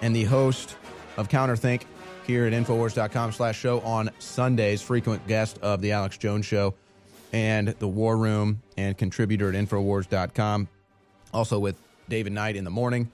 and 0.00 0.16
the 0.16 0.24
host 0.24 0.76
of 1.18 1.28
Counterthink 1.28 1.82
here 2.26 2.46
at 2.46 2.54
Infowars.com 2.54 3.32
slash 3.32 3.58
show 3.58 3.80
on 3.80 4.08
Sundays, 4.18 4.80
frequent 4.80 5.26
guest 5.26 5.58
of 5.60 5.82
the 5.82 5.92
Alex 5.92 6.16
Jones 6.16 6.46
Show 6.46 6.74
and 7.32 7.68
the 7.68 7.88
War 7.88 8.16
Room 8.16 8.62
and 8.76 8.96
contributor 8.96 9.48
at 9.48 9.54
Infowars.com, 9.54 10.68
also 11.32 11.58
with 11.58 11.76
David 12.08 12.32
Knight 12.32 12.56
in 12.56 12.64
the 12.64 12.70
morning. 12.70 13.10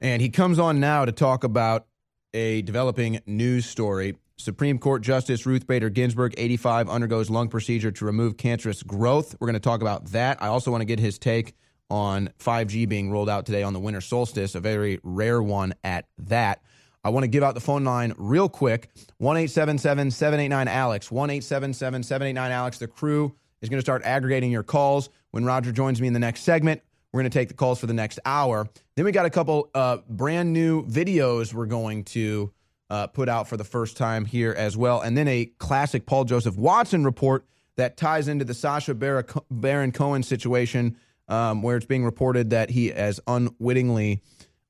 And 0.00 0.20
he 0.20 0.28
comes 0.28 0.58
on 0.58 0.80
now 0.80 1.04
to 1.04 1.12
talk 1.12 1.44
about 1.44 1.86
a 2.34 2.62
developing 2.62 3.20
news 3.26 3.66
story. 3.66 4.16
Supreme 4.36 4.78
Court 4.78 5.02
Justice 5.02 5.46
Ruth 5.46 5.66
Bader 5.66 5.88
Ginsburg, 5.88 6.34
85, 6.36 6.88
undergoes 6.90 7.30
lung 7.30 7.48
procedure 7.48 7.92
to 7.92 8.04
remove 8.04 8.36
cancerous 8.36 8.82
growth. 8.82 9.36
We're 9.38 9.46
going 9.46 9.54
to 9.54 9.60
talk 9.60 9.80
about 9.80 10.06
that. 10.06 10.42
I 10.42 10.48
also 10.48 10.70
want 10.70 10.80
to 10.80 10.86
get 10.86 10.98
his 10.98 11.18
take 11.18 11.54
on 11.88 12.30
5G 12.40 12.88
being 12.88 13.10
rolled 13.10 13.28
out 13.28 13.46
today 13.46 13.62
on 13.62 13.72
the 13.72 13.78
winter 13.78 14.00
solstice, 14.00 14.54
a 14.54 14.60
very 14.60 14.98
rare 15.04 15.42
one 15.42 15.74
at 15.84 16.06
that. 16.18 16.60
I 17.04 17.10
want 17.10 17.24
to 17.24 17.28
give 17.28 17.42
out 17.42 17.54
the 17.54 17.60
phone 17.60 17.84
line 17.84 18.14
real 18.16 18.48
quick 18.48 18.90
1 19.18 19.36
877 19.36 20.10
789 20.10 20.68
Alex. 20.68 21.10
1 21.10 21.30
877 21.30 22.02
789 22.02 22.50
Alex. 22.50 22.78
The 22.78 22.88
crew 22.88 23.36
is 23.64 23.70
going 23.70 23.78
to 23.78 23.84
start 23.84 24.02
aggregating 24.04 24.52
your 24.52 24.62
calls. 24.62 25.08
When 25.30 25.44
Roger 25.44 25.72
joins 25.72 26.00
me 26.00 26.06
in 26.06 26.12
the 26.12 26.20
next 26.20 26.42
segment, 26.42 26.82
we're 27.12 27.22
going 27.22 27.30
to 27.30 27.38
take 27.38 27.48
the 27.48 27.54
calls 27.54 27.80
for 27.80 27.86
the 27.86 27.94
next 27.94 28.20
hour. 28.24 28.68
Then 28.94 29.04
we 29.04 29.12
got 29.12 29.26
a 29.26 29.30
couple 29.30 29.70
uh, 29.74 29.98
brand 30.08 30.52
new 30.52 30.84
videos 30.84 31.52
we're 31.54 31.66
going 31.66 32.04
to 32.04 32.52
uh, 32.90 33.06
put 33.06 33.28
out 33.28 33.48
for 33.48 33.56
the 33.56 33.64
first 33.64 33.96
time 33.96 34.26
here 34.26 34.52
as 34.52 34.76
well. 34.76 35.00
And 35.00 35.16
then 35.16 35.26
a 35.28 35.46
classic 35.58 36.06
Paul 36.06 36.24
Joseph 36.24 36.56
Watson 36.56 37.04
report 37.04 37.46
that 37.76 37.96
ties 37.96 38.28
into 38.28 38.44
the 38.44 38.54
Sacha 38.54 38.94
Baron 38.94 39.92
Cohen 39.92 40.22
situation, 40.22 40.96
um, 41.26 41.62
where 41.62 41.76
it's 41.76 41.86
being 41.86 42.04
reported 42.04 42.50
that 42.50 42.70
he 42.70 42.88
has 42.88 43.18
unwittingly 43.26 44.20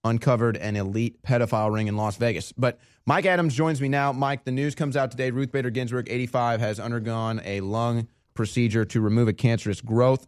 uncovered 0.04 0.56
an 0.58 0.76
elite 0.76 1.20
pedophile 1.22 1.72
ring 1.72 1.88
in 1.88 1.96
Las 1.96 2.16
Vegas. 2.16 2.52
But 2.52 2.78
Mike 3.06 3.26
Adams 3.26 3.54
joins 3.54 3.80
me 3.80 3.88
now. 3.88 4.12
Mike, 4.12 4.44
the 4.44 4.52
news 4.52 4.74
comes 4.74 4.96
out 4.96 5.10
today. 5.10 5.30
Ruth 5.30 5.50
Bader 5.50 5.70
Ginsburg, 5.70 6.08
85, 6.08 6.60
has 6.60 6.78
undergone 6.78 7.40
a 7.44 7.60
lung 7.60 8.06
procedure 8.34 8.84
to 8.84 9.00
remove 9.00 9.28
a 9.28 9.32
cancerous 9.32 9.80
growth. 9.80 10.26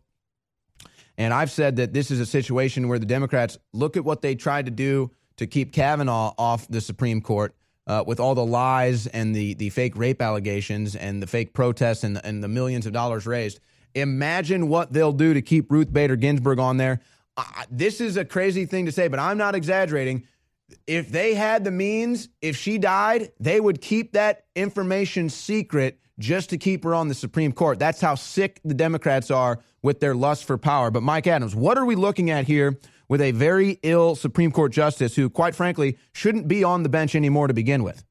And 1.19 1.33
I've 1.33 1.51
said 1.51 1.77
that 1.77 1.93
this 1.93 2.11
is 2.11 2.21
a 2.21 2.27
situation 2.27 2.89
where 2.89 2.99
the 2.99 3.07
Democrats 3.07 3.59
look 3.73 3.97
at 3.97 4.05
what 4.05 4.23
they 4.23 4.35
tried 4.35 4.67
to 4.67 4.71
do 4.71 5.11
to 5.37 5.47
keep 5.47 5.73
Kavanaugh 5.73 6.35
off 6.39 6.69
the 6.69 6.81
Supreme 6.81 7.21
Court 7.21 7.55
uh, 7.87 8.05
with 8.07 8.21
all 8.21 8.35
the 8.35 8.45
lies 8.45 9.07
and 9.07 9.35
the, 9.35 9.55
the 9.55 9.71
fake 9.71 9.97
rape 9.97 10.21
allegations 10.21 10.97
and 10.97 11.23
the 11.23 11.27
fake 11.27 11.53
protests 11.53 12.05
and, 12.05 12.21
and 12.25 12.43
the 12.43 12.49
millions 12.49 12.87
of 12.87 12.93
dollars 12.93 13.27
raised. 13.27 13.61
Imagine 13.95 14.69
what 14.69 14.93
they'll 14.93 15.13
do 15.13 15.33
to 15.35 15.41
keep 15.41 15.71
Ruth 15.71 15.93
Bader 15.93 16.17
Ginsburg 16.17 16.59
on 16.59 16.77
there. 16.77 17.01
This 17.71 18.01
is 18.01 18.17
a 18.17 18.25
crazy 18.25 18.67
thing 18.67 18.87
to 18.87 18.93
say, 18.93 19.09
but 19.09 19.19
I'm 19.19 19.39
not 19.39 19.55
exaggerating. 19.55 20.25
If 20.87 21.11
they 21.11 21.35
had 21.35 21.65
the 21.65 21.71
means, 21.71 22.29
if 22.43 22.57
she 22.57 22.79
died, 22.79 23.31
they 23.39 23.61
would 23.61 23.81
keep 23.81 24.13
that 24.13 24.45
information 24.55 25.31
secret 25.31 26.01
just 26.19 26.51
to 26.51 26.59
keep 26.59 26.85
her 26.85 26.95
on 26.95 27.09
the 27.09 27.15
Supreme 27.15 27.53
Court. 27.53 27.79
That's 27.79 28.01
how 28.01 28.15
sick 28.15 28.61
the 28.65 28.75
Democrats 28.75 29.31
are 29.31 29.61
with 29.83 30.01
their 30.01 30.15
lust 30.15 30.45
for 30.45 30.57
power. 30.59 30.91
But 30.91 31.03
Mike 31.03 31.27
Adams, 31.27 31.55
what 31.55 31.79
are 31.79 31.85
we 31.85 31.95
looking 31.95 32.31
at 32.31 32.47
here 32.47 32.79
with 33.09 33.21
a 33.21 33.33
very 33.33 33.79
ill 33.83 34.17
Supreme 34.17 34.51
Court 34.51 34.73
justice 34.73 35.15
who, 35.15 35.31
quite 35.31 35.55
frankly, 35.55 35.99
shouldn't 36.13 36.49
be 36.49 36.65
on 36.65 36.83
the 36.83 36.89
bench 36.89 37.15
anymore 37.15 37.47
to 37.47 37.55
begin 37.55 37.83
with? 37.83 38.05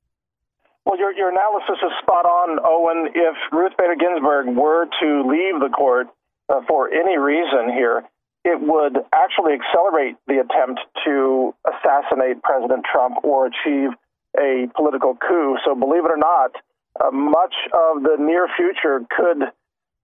Well, 0.86 0.99
your, 0.99 1.14
your 1.14 1.30
analysis 1.30 1.77
is 1.82 1.91
spot 2.02 2.26
on, 2.26 2.60
Owen. 2.64 3.11
If 3.15 3.36
Ruth 3.52 3.73
Bader 3.77 3.95
Ginsburg 3.95 4.56
were 4.56 4.86
to 5.02 5.27
leave 5.27 5.60
the 5.60 5.69
court 5.76 6.07
uh, 6.48 6.61
for 6.68 6.94
any 6.94 7.18
reason 7.18 7.73
here, 7.73 8.03
it 8.44 8.61
would 8.61 8.98
actually 9.11 9.53
accelerate 9.53 10.15
the 10.27 10.45
attempt 10.45 10.80
to 11.03 11.56
assassinate 11.65 12.44
President 12.44 12.86
Trump 12.86 13.18
or 13.23 13.48
achieve 13.48 13.90
a 14.38 14.68
political 14.76 15.15
coup. 15.15 15.57
So, 15.65 15.73
believe 15.73 16.06
it 16.06 16.11
or 16.11 16.18
not, 16.18 16.52
uh, 16.99 17.11
much 17.11 17.53
of 17.73 18.03
the 18.03 18.17
near 18.19 18.47
future 18.57 19.05
could 19.15 19.51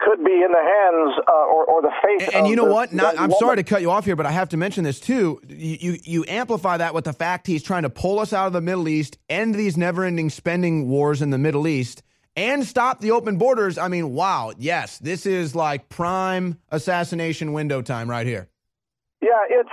could 0.02 0.24
be 0.26 0.34
in 0.34 0.52
the 0.52 0.58
hands 0.58 1.14
uh, 1.28 1.46
or, 1.46 1.64
or 1.66 1.82
the 1.84 1.92
face. 2.04 2.28
And, 2.30 2.38
and 2.38 2.48
you 2.48 2.56
know 2.56 2.66
the, 2.66 2.74
what? 2.74 2.92
Not, 2.92 3.14
I'm 3.20 3.30
woman. 3.30 3.38
sorry 3.40 3.56
to 3.58 3.64
cut 3.64 3.82
you 3.82 3.92
off 3.92 4.04
here, 4.04 4.16
but 4.16 4.26
I 4.26 4.32
have 4.32 4.50
to 4.50 4.58
mention 4.58 4.84
this 4.84 5.00
too. 5.00 5.40
You, 5.48 5.78
you, 5.80 5.98
you 6.04 6.26
amplify 6.28 6.78
that 6.78 6.96
with 6.96 7.04
the 7.04 7.14
fact 7.14 7.46
he's 7.46 7.62
trying 7.62 7.84
to 7.84 7.90
pull 7.90 8.18
us 8.20 8.34
out 8.34 8.48
of 8.48 8.54
the 8.54 8.62
Middle 8.62 8.88
East, 8.88 9.20
end 9.30 9.54
these 9.54 9.78
never-ending 9.78 10.32
spending 10.32 10.88
wars 10.90 11.22
in 11.22 11.30
the 11.30 11.38
Middle 11.38 11.68
East, 11.68 12.02
and 12.36 12.66
stop 12.66 13.00
the 13.00 13.12
open 13.12 13.38
borders. 13.38 13.78
I 13.78 13.90
mean, 13.90 14.14
wow, 14.14 14.54
yes, 14.58 14.98
this 14.98 15.28
is 15.28 15.54
like 15.54 15.88
prime 15.88 16.58
assassination 16.70 17.54
window 17.54 17.84
time 17.84 18.10
right 18.10 18.26
here. 18.26 18.50
Yeah, 19.22 19.38
it's 19.50 19.70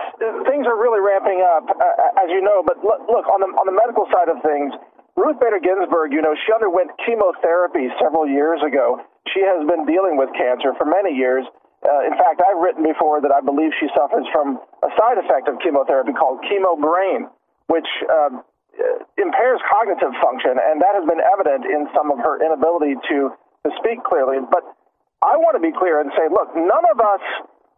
things 0.46 0.66
are 0.66 0.76
really 0.76 1.00
ramping 1.00 1.42
up, 1.56 1.70
uh, 1.70 2.22
as 2.22 2.28
you 2.28 2.42
know. 2.42 2.62
But 2.66 2.84
look, 2.84 3.00
look 3.08 3.24
on 3.32 3.40
the 3.40 3.46
on 3.46 3.64
the 3.64 3.72
medical 3.72 4.04
side 4.12 4.28
of 4.28 4.42
things 4.42 4.74
Ruth 5.18 5.42
Bader 5.42 5.58
Ginsburg, 5.58 6.14
you 6.14 6.22
know, 6.22 6.30
she 6.46 6.54
underwent 6.54 6.94
chemotherapy 7.02 7.90
several 7.98 8.30
years 8.30 8.62
ago. 8.62 9.02
She 9.34 9.42
has 9.42 9.66
been 9.66 9.82
dealing 9.82 10.14
with 10.14 10.30
cancer 10.38 10.78
for 10.78 10.86
many 10.86 11.10
years. 11.10 11.42
Uh, 11.82 12.06
in 12.06 12.14
fact, 12.14 12.38
I've 12.38 12.62
written 12.62 12.86
before 12.86 13.18
that 13.26 13.34
I 13.34 13.42
believe 13.42 13.74
she 13.82 13.90
suffers 13.98 14.22
from 14.30 14.62
a 14.86 14.90
side 14.94 15.18
effect 15.18 15.50
of 15.50 15.58
chemotherapy 15.58 16.14
called 16.14 16.38
chemo 16.46 16.78
brain, 16.78 17.26
which 17.66 17.86
uh, 18.06 18.30
impairs 19.18 19.58
cognitive 19.66 20.14
function, 20.22 20.54
and 20.54 20.78
that 20.78 20.94
has 20.94 21.02
been 21.02 21.18
evident 21.18 21.66
in 21.66 21.90
some 21.90 22.14
of 22.14 22.22
her 22.22 22.38
inability 22.38 22.94
to, 23.10 23.34
to 23.66 23.68
speak 23.82 23.98
clearly. 24.06 24.38
But 24.46 24.62
I 25.18 25.34
want 25.34 25.58
to 25.58 25.62
be 25.62 25.74
clear 25.74 25.98
and 25.98 26.14
say, 26.14 26.30
look, 26.30 26.54
none 26.54 26.86
of 26.94 26.98
us 27.02 27.24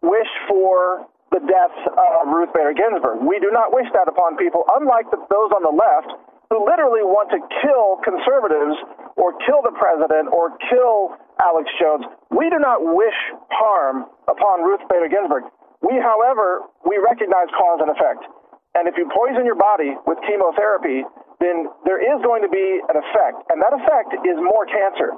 wish 0.05 0.29
for 0.45 1.09
the 1.33 1.41
death 1.41 1.73
of 1.89 2.29
Ruth 2.29 2.53
Bader 2.53 2.77
Ginsburg. 2.77 3.25
We 3.25 3.41
do 3.41 3.49
not 3.49 3.73
wish 3.73 3.89
that 3.97 4.05
upon 4.05 4.37
people, 4.37 4.61
unlike 4.77 5.09
the, 5.09 5.17
those 5.33 5.49
on 5.57 5.65
the 5.65 5.73
left 5.73 6.21
who 6.51 6.67
literally 6.67 6.99
want 7.07 7.31
to 7.31 7.39
kill 7.63 8.03
conservatives 8.03 8.75
or 9.15 9.31
kill 9.47 9.63
the 9.63 9.71
president 9.71 10.27
or 10.35 10.51
kill 10.67 11.15
Alex 11.39 11.71
Jones. 11.79 12.03
We 12.27 12.51
do 12.51 12.59
not 12.59 12.83
wish 12.83 13.15
harm 13.47 14.11
upon 14.27 14.67
Ruth 14.67 14.83
Bader 14.91 15.07
Ginsburg. 15.07 15.47
We, 15.79 15.95
however, 16.03 16.67
we 16.83 16.99
recognize 16.99 17.47
cause 17.55 17.79
and 17.79 17.89
effect. 17.95 18.27
And 18.75 18.91
if 18.91 18.99
you 18.99 19.07
poison 19.15 19.47
your 19.47 19.55
body 19.55 19.95
with 20.03 20.19
chemotherapy, 20.27 21.07
then 21.39 21.71
there 21.87 22.03
is 22.03 22.19
going 22.19 22.43
to 22.43 22.51
be 22.51 22.83
an 22.83 22.99
effect, 22.99 23.47
and 23.49 23.57
that 23.63 23.73
effect 23.73 24.13
is 24.27 24.37
more 24.37 24.67
cancer. 24.67 25.15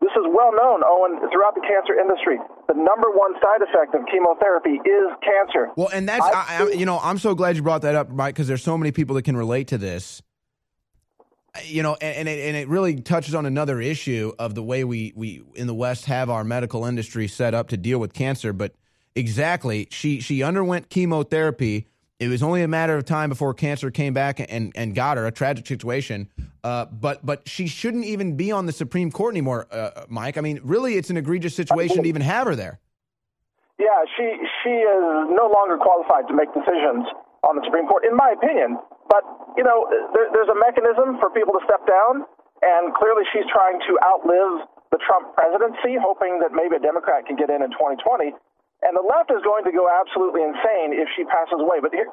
This 0.00 0.10
is 0.16 0.26
well 0.30 0.54
known, 0.54 0.82
Owen, 0.86 1.18
throughout 1.30 1.54
the 1.54 1.66
cancer 1.66 1.98
industry. 1.98 2.38
The 2.68 2.74
number 2.74 3.10
one 3.10 3.34
side 3.42 3.62
effect 3.62 3.94
of 3.94 4.02
chemotherapy 4.10 4.78
is 4.86 5.06
cancer. 5.22 5.70
Well, 5.76 5.90
and 5.92 6.08
that's, 6.08 6.24
I, 6.24 6.64
I, 6.64 6.70
you 6.70 6.86
know, 6.86 6.98
I'm 7.02 7.18
so 7.18 7.34
glad 7.34 7.56
you 7.56 7.62
brought 7.62 7.82
that 7.82 7.94
up, 7.94 8.10
Mike, 8.10 8.34
because 8.34 8.48
there's 8.48 8.62
so 8.62 8.78
many 8.78 8.92
people 8.92 9.14
that 9.16 9.22
can 9.22 9.36
relate 9.36 9.68
to 9.68 9.78
this 9.78 10.22
you 11.64 11.82
know, 11.82 11.96
and, 12.00 12.28
it, 12.28 12.48
and 12.48 12.56
it 12.56 12.68
really 12.68 13.00
touches 13.00 13.34
on 13.34 13.46
another 13.46 13.80
issue 13.80 14.32
of 14.38 14.54
the 14.54 14.62
way 14.62 14.84
we, 14.84 15.12
we 15.16 15.42
in 15.54 15.66
the 15.66 15.74
West 15.74 16.06
have 16.06 16.30
our 16.30 16.44
medical 16.44 16.84
industry 16.84 17.28
set 17.28 17.54
up 17.54 17.68
to 17.68 17.76
deal 17.76 17.98
with 17.98 18.12
cancer. 18.12 18.52
But 18.52 18.74
exactly, 19.14 19.88
she 19.90 20.20
she 20.20 20.42
underwent 20.42 20.88
chemotherapy. 20.88 21.86
It 22.18 22.28
was 22.28 22.42
only 22.42 22.62
a 22.62 22.68
matter 22.68 22.96
of 22.96 23.04
time 23.04 23.28
before 23.28 23.52
cancer 23.52 23.90
came 23.90 24.14
back 24.14 24.40
and, 24.40 24.72
and 24.74 24.94
got 24.94 25.18
her 25.18 25.26
a 25.26 25.30
tragic 25.30 25.66
situation. 25.66 26.30
Uh, 26.64 26.86
but 26.86 27.24
but 27.24 27.46
she 27.48 27.66
shouldn't 27.66 28.04
even 28.04 28.36
be 28.36 28.50
on 28.52 28.66
the 28.66 28.72
Supreme 28.72 29.10
Court 29.10 29.34
anymore, 29.34 29.66
uh, 29.70 30.04
Mike. 30.08 30.38
I 30.38 30.40
mean, 30.40 30.60
really, 30.62 30.96
it's 30.96 31.10
an 31.10 31.16
egregious 31.16 31.54
situation 31.54 32.02
to 32.02 32.08
even 32.08 32.22
have 32.22 32.46
her 32.46 32.56
there. 32.56 32.80
Yeah, 33.78 34.04
she 34.16 34.36
she 34.64 34.70
is 34.70 35.28
no 35.30 35.50
longer 35.52 35.76
qualified 35.76 36.26
to 36.28 36.34
make 36.34 36.52
decisions 36.54 37.04
on 37.46 37.56
the 37.56 37.64
Supreme 37.64 37.86
Court, 37.86 38.04
in 38.04 38.14
my 38.18 38.34
opinion. 38.34 38.76
But, 39.06 39.22
you 39.54 39.62
know, 39.62 39.86
there, 40.12 40.28
there's 40.34 40.50
a 40.50 40.58
mechanism 40.58 41.22
for 41.22 41.30
people 41.30 41.54
to 41.54 41.62
step 41.64 41.86
down. 41.86 42.26
And 42.62 42.90
clearly 42.96 43.22
she's 43.30 43.46
trying 43.52 43.78
to 43.86 43.92
outlive 44.02 44.66
the 44.90 44.98
Trump 45.04 45.36
presidency, 45.36 45.98
hoping 46.00 46.40
that 46.40 46.56
maybe 46.56 46.76
a 46.76 46.82
Democrat 46.82 47.26
can 47.28 47.36
get 47.36 47.52
in 47.52 47.62
in 47.62 47.70
2020. 47.70 48.32
And 48.84 48.92
the 48.92 49.04
left 49.04 49.32
is 49.32 49.40
going 49.44 49.64
to 49.64 49.72
go 49.72 49.88
absolutely 49.88 50.44
insane 50.44 50.92
if 50.96 51.08
she 51.16 51.24
passes 51.28 51.60
away. 51.60 51.80
But 51.80 51.92
here, 51.92 52.08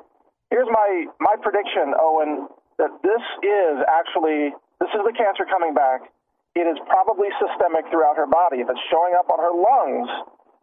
here's 0.52 0.70
my, 0.72 1.08
my 1.20 1.36
prediction, 1.40 1.96
Owen, 1.98 2.48
that 2.78 2.92
this 3.04 3.24
is 3.44 3.74
actually, 3.88 4.56
this 4.80 4.92
is 4.92 5.02
the 5.06 5.16
cancer 5.16 5.48
coming 5.48 5.74
back. 5.74 6.08
It 6.54 6.70
is 6.70 6.78
probably 6.86 7.34
systemic 7.42 7.90
throughout 7.90 8.16
her 8.16 8.30
body. 8.30 8.62
If 8.62 8.70
it's 8.70 8.86
showing 8.94 9.18
up 9.18 9.30
on 9.34 9.42
her 9.42 9.54
lungs, 9.54 10.10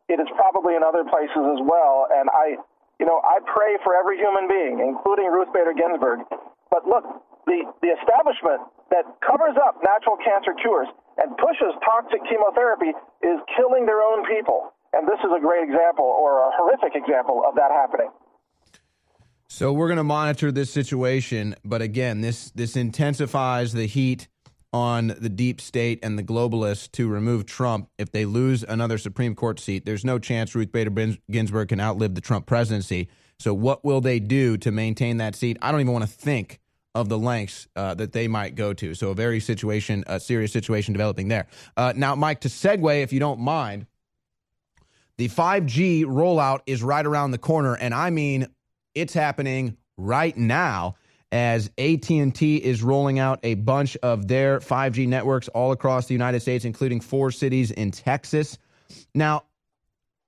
it 0.06 0.18
is 0.18 0.30
probably 0.38 0.74
in 0.74 0.82
other 0.82 1.02
places 1.06 1.44
as 1.54 1.60
well. 1.62 2.06
And 2.10 2.30
I, 2.30 2.58
you 3.00 3.08
know, 3.08 3.24
I 3.24 3.40
pray 3.48 3.80
for 3.82 3.96
every 3.96 4.20
human 4.20 4.44
being, 4.44 4.84
including 4.84 5.32
Ruth 5.32 5.48
Bader 5.56 5.72
Ginsburg. 5.72 6.20
But 6.68 6.84
look, 6.84 7.02
the, 7.48 7.64
the 7.80 7.96
establishment 7.96 8.60
that 8.92 9.08
covers 9.24 9.56
up 9.56 9.80
natural 9.80 10.20
cancer 10.20 10.52
cures 10.60 10.86
and 11.16 11.32
pushes 11.40 11.72
toxic 11.80 12.20
chemotherapy 12.28 12.92
is 13.24 13.40
killing 13.56 13.88
their 13.88 14.04
own 14.04 14.28
people. 14.28 14.76
And 14.92 15.08
this 15.08 15.18
is 15.24 15.32
a 15.32 15.40
great 15.40 15.64
example 15.64 16.04
or 16.04 16.44
a 16.44 16.50
horrific 16.54 16.92
example 16.94 17.42
of 17.48 17.56
that 17.56 17.72
happening. 17.72 18.12
So 19.48 19.72
we're 19.72 19.88
going 19.88 19.96
to 19.96 20.04
monitor 20.04 20.52
this 20.52 20.70
situation, 20.70 21.56
but 21.64 21.82
again, 21.82 22.20
this 22.20 22.52
this 22.52 22.76
intensifies 22.76 23.72
the 23.72 23.86
heat 23.86 24.28
on 24.72 25.08
the 25.18 25.28
deep 25.28 25.60
state 25.60 25.98
and 26.02 26.18
the 26.18 26.22
globalists 26.22 26.90
to 26.92 27.08
remove 27.08 27.46
Trump. 27.46 27.88
If 27.98 28.12
they 28.12 28.24
lose 28.24 28.62
another 28.62 28.98
Supreme 28.98 29.34
Court 29.34 29.58
seat, 29.58 29.84
there's 29.84 30.04
no 30.04 30.18
chance 30.18 30.54
Ruth 30.54 30.70
Bader 30.70 31.16
Ginsburg 31.30 31.68
can 31.68 31.80
outlive 31.80 32.14
the 32.14 32.20
Trump 32.20 32.46
presidency. 32.46 33.08
So 33.38 33.54
what 33.54 33.84
will 33.84 34.00
they 34.00 34.20
do 34.20 34.56
to 34.58 34.70
maintain 34.70 35.16
that 35.16 35.34
seat? 35.34 35.58
I 35.62 35.72
don't 35.72 35.80
even 35.80 35.92
want 35.92 36.04
to 36.04 36.10
think 36.10 36.60
of 36.94 37.08
the 37.08 37.18
lengths 37.18 37.68
uh, 37.76 37.94
that 37.94 38.12
they 38.12 38.28
might 38.28 38.54
go 38.54 38.72
to. 38.74 38.94
So 38.94 39.10
a 39.10 39.14
very 39.14 39.40
situation, 39.40 40.04
a 40.06 40.20
serious 40.20 40.52
situation 40.52 40.92
developing 40.92 41.28
there. 41.28 41.46
Uh, 41.76 41.92
now, 41.96 42.14
Mike, 42.14 42.40
to 42.40 42.48
segue, 42.48 43.02
if 43.02 43.12
you 43.12 43.20
don't 43.20 43.40
mind, 43.40 43.86
the 45.16 45.28
5G 45.28 46.04
rollout 46.04 46.60
is 46.66 46.82
right 46.82 47.04
around 47.04 47.30
the 47.30 47.38
corner, 47.38 47.74
and 47.74 47.94
I 47.94 48.10
mean 48.10 48.46
it's 48.94 49.14
happening 49.14 49.76
right 49.96 50.36
now 50.36 50.96
as 51.32 51.70
AT&T 51.78 52.56
is 52.56 52.82
rolling 52.82 53.18
out 53.18 53.38
a 53.42 53.54
bunch 53.54 53.96
of 53.98 54.26
their 54.26 54.58
5G 54.58 55.06
networks 55.06 55.48
all 55.48 55.72
across 55.72 56.06
the 56.06 56.14
United 56.14 56.40
States 56.40 56.64
including 56.64 57.00
four 57.00 57.30
cities 57.30 57.70
in 57.70 57.90
Texas. 57.90 58.58
Now, 59.14 59.44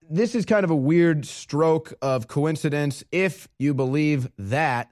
this 0.08 0.34
is 0.34 0.44
kind 0.44 0.64
of 0.64 0.70
a 0.70 0.76
weird 0.76 1.24
stroke 1.26 1.94
of 2.02 2.28
coincidence 2.28 3.02
if 3.10 3.48
you 3.58 3.74
believe 3.74 4.30
that 4.38 4.90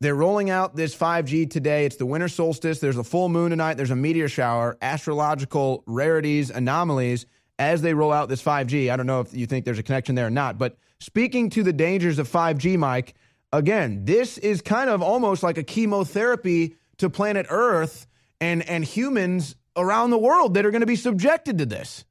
they're 0.00 0.14
rolling 0.14 0.48
out 0.48 0.76
this 0.76 0.96
5G 0.96 1.50
today. 1.50 1.84
It's 1.84 1.96
the 1.96 2.06
winter 2.06 2.28
solstice. 2.28 2.78
There's 2.78 2.96
a 2.96 3.04
full 3.04 3.28
moon 3.28 3.50
tonight. 3.50 3.74
There's 3.74 3.90
a 3.90 3.96
meteor 3.96 4.28
shower, 4.28 4.78
astrological 4.80 5.84
rarities, 5.86 6.50
anomalies 6.50 7.26
as 7.58 7.82
they 7.82 7.92
roll 7.92 8.12
out 8.12 8.30
this 8.30 8.42
5G. 8.42 8.90
I 8.90 8.96
don't 8.96 9.06
know 9.06 9.20
if 9.20 9.34
you 9.34 9.46
think 9.46 9.66
there's 9.66 9.78
a 9.78 9.82
connection 9.82 10.14
there 10.14 10.28
or 10.28 10.30
not, 10.30 10.56
but 10.56 10.78
speaking 11.00 11.50
to 11.50 11.62
the 11.62 11.72
dangers 11.72 12.18
of 12.18 12.30
5G, 12.30 12.78
Mike, 12.78 13.14
again, 13.52 14.04
this 14.04 14.38
is 14.38 14.62
kind 14.62 14.90
of 14.90 15.02
almost 15.02 15.42
like 15.42 15.58
a 15.58 15.62
chemotherapy 15.62 16.76
to 16.98 17.10
planet 17.10 17.46
Earth 17.48 18.06
and, 18.40 18.62
and 18.68 18.84
humans 18.84 19.56
around 19.76 20.10
the 20.10 20.18
world 20.18 20.54
that 20.54 20.66
are 20.66 20.70
going 20.70 20.80
to 20.80 20.86
be 20.86 20.96
subjected 20.96 21.58
to 21.58 21.66
this. 21.66 22.04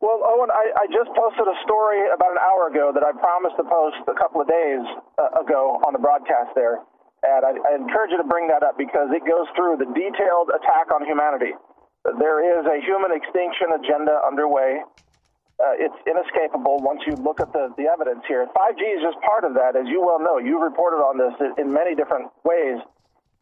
Well, 0.00 0.24
Owen, 0.24 0.48
I, 0.48 0.72
I 0.80 0.86
just 0.88 1.12
posted 1.12 1.44
a 1.44 1.56
story 1.64 2.00
about 2.08 2.32
an 2.32 2.40
hour 2.40 2.72
ago 2.72 2.88
that 2.88 3.04
I 3.04 3.12
promised 3.12 3.56
to 3.60 3.64
post 3.64 4.00
a 4.08 4.16
couple 4.16 4.40
of 4.40 4.48
days 4.48 4.80
uh, 5.20 5.44
ago 5.44 5.76
on 5.84 5.92
the 5.92 6.00
broadcast 6.00 6.56
there. 6.56 6.80
And 7.20 7.44
I, 7.44 7.52
I 7.68 7.76
encourage 7.76 8.08
you 8.08 8.16
to 8.16 8.24
bring 8.24 8.48
that 8.48 8.64
up 8.64 8.80
because 8.80 9.12
it 9.12 9.20
goes 9.28 9.44
through 9.52 9.76
the 9.76 9.84
detailed 9.92 10.56
attack 10.56 10.88
on 10.88 11.04
humanity. 11.04 11.52
There 12.16 12.40
is 12.40 12.64
a 12.64 12.80
human 12.80 13.12
extinction 13.12 13.76
agenda 13.76 14.24
underway. 14.24 14.80
Uh, 15.60 15.76
it's 15.76 15.98
inescapable 16.08 16.80
once 16.80 17.04
you 17.04 17.12
look 17.20 17.36
at 17.40 17.52
the, 17.52 17.68
the 17.76 17.84
evidence 17.84 18.24
here. 18.24 18.48
5G 18.56 18.80
is 18.80 19.04
just 19.04 19.20
part 19.20 19.44
of 19.44 19.52
that, 19.54 19.76
as 19.76 19.84
you 19.92 20.00
well 20.00 20.18
know. 20.18 20.40
You've 20.40 20.64
reported 20.64 21.04
on 21.04 21.20
this 21.20 21.36
in 21.60 21.68
many 21.68 21.94
different 21.94 22.32
ways. 22.48 22.80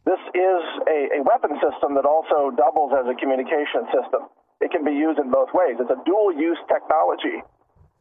This 0.03 0.19
is 0.35 0.61
a, 0.91 1.19
a 1.19 1.21
weapon 1.23 1.55
system 1.63 1.95
that 1.95 2.03
also 2.03 2.51
doubles 2.51 2.91
as 2.91 3.07
a 3.07 3.15
communication 3.15 3.87
system 3.95 4.27
it 4.61 4.71
can 4.71 4.83
be 4.83 4.91
used 4.91 5.19
in 5.19 5.31
both 5.31 5.49
ways. 5.55 5.79
It's 5.79 5.91
a 5.91 5.99
dual 6.03 6.35
use 6.35 6.59
technology. 6.67 7.39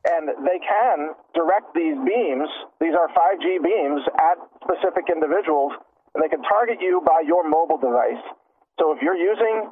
And 0.07 0.31
they 0.47 0.59
can 0.63 1.15
direct 1.35 1.75
these 1.75 1.99
beams, 2.07 2.49
these 2.81 2.95
are 2.95 3.11
5G 3.11 3.63
beams, 3.63 4.03
at 4.19 4.39
specific 4.63 5.11
individuals, 5.11 5.75
and 6.15 6.23
they 6.23 6.31
can 6.31 6.43
target 6.47 6.79
you 6.81 7.03
by 7.03 7.23
your 7.27 7.47
mobile 7.47 7.79
device. 7.79 8.23
So 8.79 8.95
if 8.95 9.03
you're 9.03 9.19
using 9.19 9.71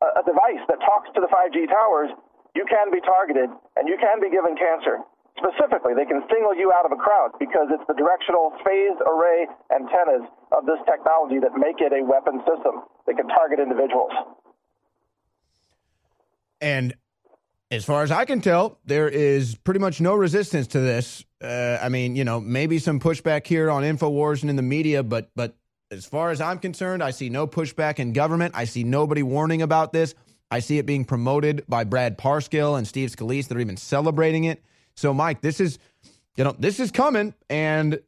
a, 0.00 0.08
a 0.20 0.22
device 0.24 0.64
that 0.68 0.80
talks 0.80 1.12
to 1.12 1.20
the 1.20 1.28
5G 1.28 1.68
towers, 1.68 2.08
you 2.54 2.64
can 2.68 2.90
be 2.90 3.00
targeted 3.00 3.50
and 3.76 3.88
you 3.88 3.96
can 4.00 4.20
be 4.20 4.30
given 4.30 4.56
cancer. 4.56 4.98
Specifically, 5.38 5.94
they 5.94 6.04
can 6.04 6.20
single 6.28 6.54
you 6.54 6.72
out 6.72 6.84
of 6.84 6.92
a 6.92 7.00
crowd 7.00 7.32
because 7.38 7.68
it's 7.70 7.84
the 7.88 7.94
directional 7.94 8.52
phased 8.66 9.00
array 9.06 9.46
antennas 9.72 10.28
of 10.52 10.66
this 10.66 10.78
technology 10.84 11.38
that 11.38 11.56
make 11.56 11.80
it 11.80 11.92
a 11.92 12.04
weapon 12.04 12.42
system 12.44 12.82
that 13.06 13.16
can 13.16 13.28
target 13.28 13.60
individuals. 13.60 14.10
And 16.60 16.94
as 17.70 17.84
far 17.84 18.02
as 18.02 18.10
I 18.10 18.24
can 18.24 18.40
tell, 18.40 18.78
there 18.84 19.08
is 19.08 19.54
pretty 19.54 19.80
much 19.80 20.00
no 20.00 20.14
resistance 20.14 20.66
to 20.68 20.80
this. 20.80 21.24
Uh, 21.42 21.78
I 21.80 21.88
mean, 21.88 22.16
you 22.16 22.24
know, 22.24 22.40
maybe 22.40 22.78
some 22.78 23.00
pushback 23.00 23.46
here 23.46 23.70
on 23.70 23.82
Infowars 23.82 24.42
and 24.42 24.50
in 24.50 24.56
the 24.56 24.62
media, 24.62 25.02
but 25.02 25.30
but 25.34 25.56
as 25.90 26.04
far 26.04 26.30
as 26.30 26.40
I'm 26.40 26.58
concerned, 26.58 27.02
I 27.02 27.10
see 27.10 27.30
no 27.30 27.46
pushback 27.46 27.98
in 27.98 28.12
government. 28.12 28.54
I 28.56 28.64
see 28.64 28.84
nobody 28.84 29.22
warning 29.22 29.62
about 29.62 29.92
this. 29.92 30.14
I 30.50 30.58
see 30.58 30.78
it 30.78 30.86
being 30.86 31.04
promoted 31.04 31.64
by 31.68 31.84
Brad 31.84 32.18
Parscale 32.18 32.76
and 32.76 32.86
Steve 32.86 33.10
Scalise. 33.10 33.46
They're 33.48 33.60
even 33.60 33.76
celebrating 33.76 34.44
it. 34.44 34.62
So, 34.96 35.14
Mike, 35.14 35.40
this 35.40 35.60
is, 35.60 35.78
you 36.36 36.44
know, 36.44 36.54
this 36.58 36.80
is 36.80 36.90
coming, 36.90 37.34
and 37.48 38.00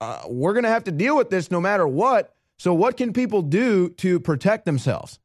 uh, 0.00 0.22
we're 0.26 0.54
going 0.54 0.64
to 0.64 0.70
have 0.70 0.84
to 0.84 0.92
deal 0.92 1.16
with 1.16 1.28
this 1.28 1.50
no 1.50 1.60
matter 1.60 1.86
what. 1.86 2.34
So, 2.58 2.72
what 2.72 2.96
can 2.96 3.12
people 3.12 3.42
do 3.42 3.90
to 4.00 4.18
protect 4.20 4.64
themselves? 4.64 5.18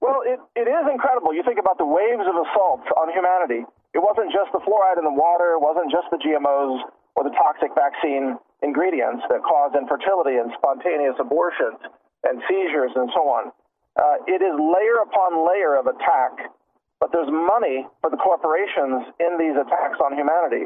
Well, 0.00 0.22
it, 0.26 0.40
it 0.54 0.68
is 0.68 0.84
incredible. 0.90 1.32
You 1.32 1.42
think 1.42 1.58
about 1.58 1.78
the 1.78 1.86
waves 1.86 2.24
of 2.28 2.36
assaults 2.36 2.88
on 3.00 3.08
humanity. 3.12 3.64
It 3.94 4.00
wasn't 4.00 4.32
just 4.32 4.52
the 4.52 4.60
fluoride 4.60 4.98
in 4.98 5.04
the 5.04 5.12
water, 5.12 5.52
it 5.56 5.60
wasn't 5.60 5.90
just 5.92 6.08
the 6.10 6.18
GMOs 6.18 6.80
or 7.16 7.24
the 7.24 7.34
toxic 7.36 7.72
vaccine 7.76 8.36
ingredients 8.62 9.24
that 9.28 9.42
cause 9.42 9.72
infertility 9.76 10.36
and 10.36 10.52
spontaneous 10.56 11.16
abortions 11.20 11.80
and 12.24 12.40
seizures 12.48 12.92
and 12.96 13.10
so 13.14 13.28
on. 13.28 13.52
Uh, 13.96 14.24
it 14.26 14.40
is 14.40 14.54
layer 14.56 15.04
upon 15.04 15.44
layer 15.44 15.76
of 15.76 15.86
attack, 15.86 16.50
but 17.00 17.12
there's 17.12 17.28
money 17.28 17.86
for 18.00 18.08
the 18.08 18.16
corporations 18.16 19.04
in 19.20 19.36
these 19.36 19.54
attacks 19.56 20.00
on 20.00 20.16
humanity, 20.16 20.64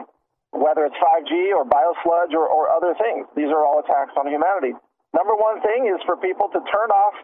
whether 0.52 0.86
it's 0.86 0.96
5G 0.96 1.50
or 1.54 1.66
biosludge 1.66 2.32
or, 2.34 2.46
or 2.46 2.70
other 2.70 2.94
things. 3.02 3.26
These 3.34 3.50
are 3.50 3.66
all 3.66 3.82
attacks 3.82 4.14
on 4.16 4.30
humanity. 4.30 4.78
Number 5.14 5.34
one 5.34 5.60
thing 5.62 5.90
is 5.90 5.98
for 6.06 6.16
people 6.16 6.48
to 6.52 6.60
turn 6.70 6.90
off 6.94 7.14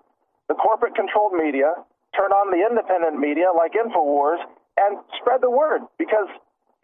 the 0.49 0.55
corporate 0.55 0.95
controlled 0.95 1.35
media 1.35 1.75
turn 2.17 2.33
on 2.33 2.53
the 2.53 2.61
independent 2.61 3.17
media 3.19 3.49
like 3.53 3.73
InfoWars 3.73 4.41
and 4.77 5.01
spread 5.21 5.41
the 5.41 5.51
word 5.51 5.81
because 5.99 6.29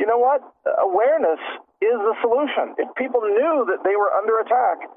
you 0.00 0.06
know 0.06 0.18
what? 0.18 0.40
Awareness 0.78 1.40
is 1.82 1.96
the 1.98 2.14
solution. 2.22 2.74
If 2.78 2.88
people 2.94 3.20
knew 3.20 3.66
that 3.68 3.82
they 3.84 3.96
were 3.96 4.12
under 4.14 4.38
attack, 4.40 4.88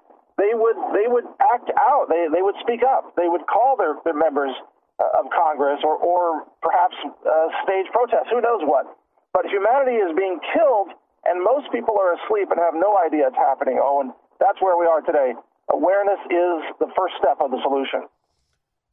they 0.41 0.57
would 0.57 0.77
they 0.97 1.05
would 1.05 1.29
act 1.53 1.69
out. 1.77 2.09
They 2.09 2.25
they 2.33 2.41
would 2.41 2.57
speak 2.65 2.81
up. 2.81 3.13
They 3.13 3.29
would 3.29 3.45
call 3.45 3.77
their, 3.77 4.01
their 4.03 4.17
members 4.17 4.49
uh, 4.97 5.21
of 5.21 5.29
Congress 5.29 5.79
or 5.85 6.01
or 6.01 6.49
perhaps 6.65 6.97
uh, 7.05 7.47
stage 7.61 7.85
protests. 7.93 8.33
Who 8.33 8.41
knows 8.41 8.65
what? 8.65 8.89
But 9.33 9.45
humanity 9.45 10.01
is 10.01 10.11
being 10.17 10.41
killed, 10.57 10.97
and 11.29 11.45
most 11.45 11.71
people 11.71 11.95
are 12.01 12.17
asleep 12.17 12.49
and 12.49 12.59
have 12.59 12.73
no 12.73 12.97
idea 12.97 13.29
it's 13.29 13.37
happening. 13.37 13.77
Oh, 13.77 14.01
and 14.01 14.11
that's 14.41 14.57
where 14.59 14.75
we 14.81 14.89
are 14.89 15.01
today. 15.01 15.37
Awareness 15.71 16.19
is 16.25 16.57
the 16.81 16.89
first 16.97 17.13
step 17.21 17.37
of 17.39 17.51
the 17.51 17.61
solution. 17.61 18.09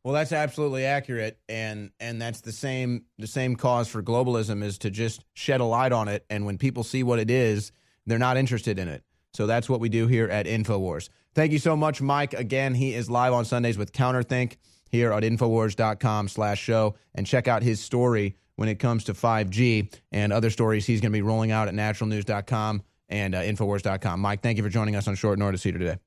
Well, 0.05 0.15
that's 0.15 0.33
absolutely 0.33 0.85
accurate, 0.85 1.39
and 1.49 1.91
and 1.99 2.21
that's 2.21 2.43
the 2.43 2.53
same 2.53 3.07
the 3.19 3.27
same 3.27 3.57
cause 3.57 3.89
for 3.89 4.03
globalism 4.03 4.63
is 4.63 4.77
to 4.79 4.91
just 4.91 5.25
shed 5.33 5.61
a 5.61 5.65
light 5.65 5.93
on 5.93 6.09
it, 6.09 6.25
and 6.29 6.45
when 6.45 6.59
people 6.59 6.85
see 6.85 7.03
what 7.03 7.19
it 7.19 7.31
is, 7.31 7.73
they're 8.07 8.19
not 8.19 8.37
interested 8.37 8.79
in 8.79 8.89
it. 8.89 9.03
So 9.33 9.47
that's 9.47 9.69
what 9.69 9.81
we 9.81 9.89
do 9.89 10.07
here 10.07 10.29
at 10.29 10.47
Infowars. 10.47 11.11
Thank 11.35 11.53
you 11.53 11.59
so 11.59 11.77
much, 11.77 12.01
Mike. 12.01 12.35
Again, 12.35 12.75
he 12.75 12.95
is 12.95 13.09
live 13.11 13.33
on 13.33 13.45
Sundays 13.45 13.79
with 13.79 13.93
Counterthink 13.93 14.57
here 14.91 15.13
at 15.13 15.23
Infowars.com 15.23 16.29
slash 16.29 16.61
show, 16.61 16.95
and 17.15 17.27
check 17.27 17.47
out 17.47 17.63
his 17.63 17.81
story 17.81 18.37
when 18.57 18.69
it 18.69 18.77
comes 18.77 19.05
to 19.05 19.15
5G 19.15 19.95
and 20.11 20.33
other 20.33 20.51
stories 20.51 20.87
he's 20.87 21.01
going 21.01 21.13
to 21.13 21.17
be 21.17 21.23
rolling 21.23 21.53
out 21.53 21.69
at 21.69 21.75
naturalnews.com 21.75 22.83
and 23.09 23.35
uh, 23.35 23.43
Infowars.com. 23.43 24.21
Mike, 24.21 24.43
thank 24.43 24.57
you 24.57 24.65
for 24.65 24.71
joining 24.71 24.97
us 24.97 25.07
on 25.07 25.15
short 25.15 25.39
notice 25.39 25.63
here 25.63 25.73
today. 25.73 25.99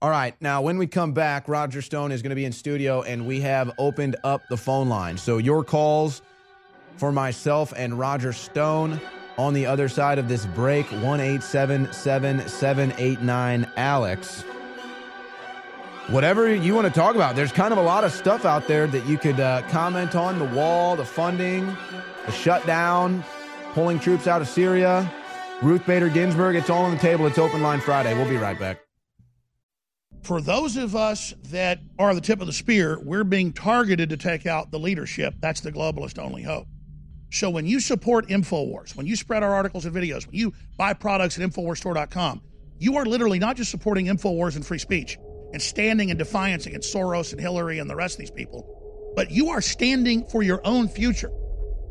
All 0.00 0.10
right. 0.10 0.34
Now, 0.40 0.62
when 0.62 0.78
we 0.78 0.88
come 0.88 1.12
back, 1.12 1.48
Roger 1.48 1.80
Stone 1.80 2.10
is 2.10 2.22
going 2.22 2.30
to 2.30 2.36
be 2.36 2.44
in 2.44 2.50
studio, 2.50 3.02
and 3.02 3.24
we 3.24 3.40
have 3.40 3.70
opened 3.78 4.16
up 4.24 4.42
the 4.48 4.56
phone 4.56 4.88
line. 4.88 5.16
So, 5.16 5.38
your 5.38 5.62
calls 5.62 6.22
for 6.96 7.12
myself 7.12 7.72
and 7.76 7.96
Roger 7.96 8.32
Stone 8.32 9.00
on 9.38 9.54
the 9.54 9.66
other 9.66 9.88
side 9.88 10.18
of 10.18 10.28
this 10.28 10.46
break 10.46 10.86
1 10.86 11.20
877 11.20 12.46
789 12.48 13.66
Alex. 13.76 14.44
whatever 16.08 16.54
you 16.54 16.74
want 16.74 16.86
to 16.86 16.92
talk 16.92 17.14
about. 17.14 17.36
There's 17.36 17.52
kind 17.52 17.72
of 17.72 17.78
a 17.78 17.82
lot 17.82 18.04
of 18.04 18.12
stuff 18.12 18.44
out 18.44 18.66
there 18.66 18.86
that 18.88 19.06
you 19.06 19.18
could 19.18 19.40
uh, 19.40 19.62
comment 19.70 20.14
on 20.14 20.38
the 20.38 20.44
wall, 20.44 20.96
the 20.96 21.04
funding, 21.04 21.76
the 22.26 22.32
shutdown, 22.32 23.24
pulling 23.72 23.98
troops 23.98 24.26
out 24.26 24.42
of 24.42 24.48
Syria, 24.48 25.10
Ruth 25.62 25.86
Bader 25.86 26.08
Ginsburg. 26.08 26.56
It's 26.56 26.70
all 26.70 26.84
on 26.84 26.92
the 26.92 27.00
table. 27.00 27.26
It's 27.26 27.38
Open 27.38 27.62
Line 27.62 27.80
Friday. 27.80 28.14
We'll 28.14 28.28
be 28.28 28.36
right 28.36 28.58
back. 28.58 28.80
For 30.22 30.40
those 30.40 30.76
of 30.76 30.94
us 30.94 31.34
that 31.50 31.80
are 31.98 32.14
the 32.14 32.20
tip 32.20 32.40
of 32.40 32.46
the 32.46 32.52
spear, 32.52 33.00
we're 33.02 33.24
being 33.24 33.52
targeted 33.52 34.08
to 34.10 34.16
take 34.16 34.46
out 34.46 34.70
the 34.70 34.78
leadership. 34.78 35.34
That's 35.40 35.60
the 35.60 35.72
globalist 35.72 36.18
only 36.18 36.42
hope. 36.42 36.68
So 37.32 37.48
when 37.48 37.66
you 37.66 37.80
support 37.80 38.28
InfoWars, 38.28 38.94
when 38.94 39.06
you 39.06 39.16
spread 39.16 39.42
our 39.42 39.54
articles 39.54 39.86
and 39.86 39.96
videos, 39.96 40.26
when 40.26 40.36
you 40.36 40.52
buy 40.76 40.92
products 40.92 41.38
at 41.38 41.50
InfoWarsStore.com, 41.50 42.42
you 42.78 42.98
are 42.98 43.06
literally 43.06 43.38
not 43.38 43.56
just 43.56 43.70
supporting 43.70 44.06
InfoWars 44.06 44.54
and 44.54 44.66
free 44.66 44.78
speech 44.78 45.16
and 45.54 45.62
standing 45.62 46.10
in 46.10 46.18
defiance 46.18 46.66
against 46.66 46.94
Soros 46.94 47.32
and 47.32 47.40
Hillary 47.40 47.78
and 47.78 47.88
the 47.88 47.96
rest 47.96 48.16
of 48.16 48.18
these 48.18 48.30
people, 48.30 49.12
but 49.16 49.30
you 49.30 49.48
are 49.48 49.62
standing 49.62 50.26
for 50.26 50.42
your 50.42 50.60
own 50.66 50.88
future 50.88 51.30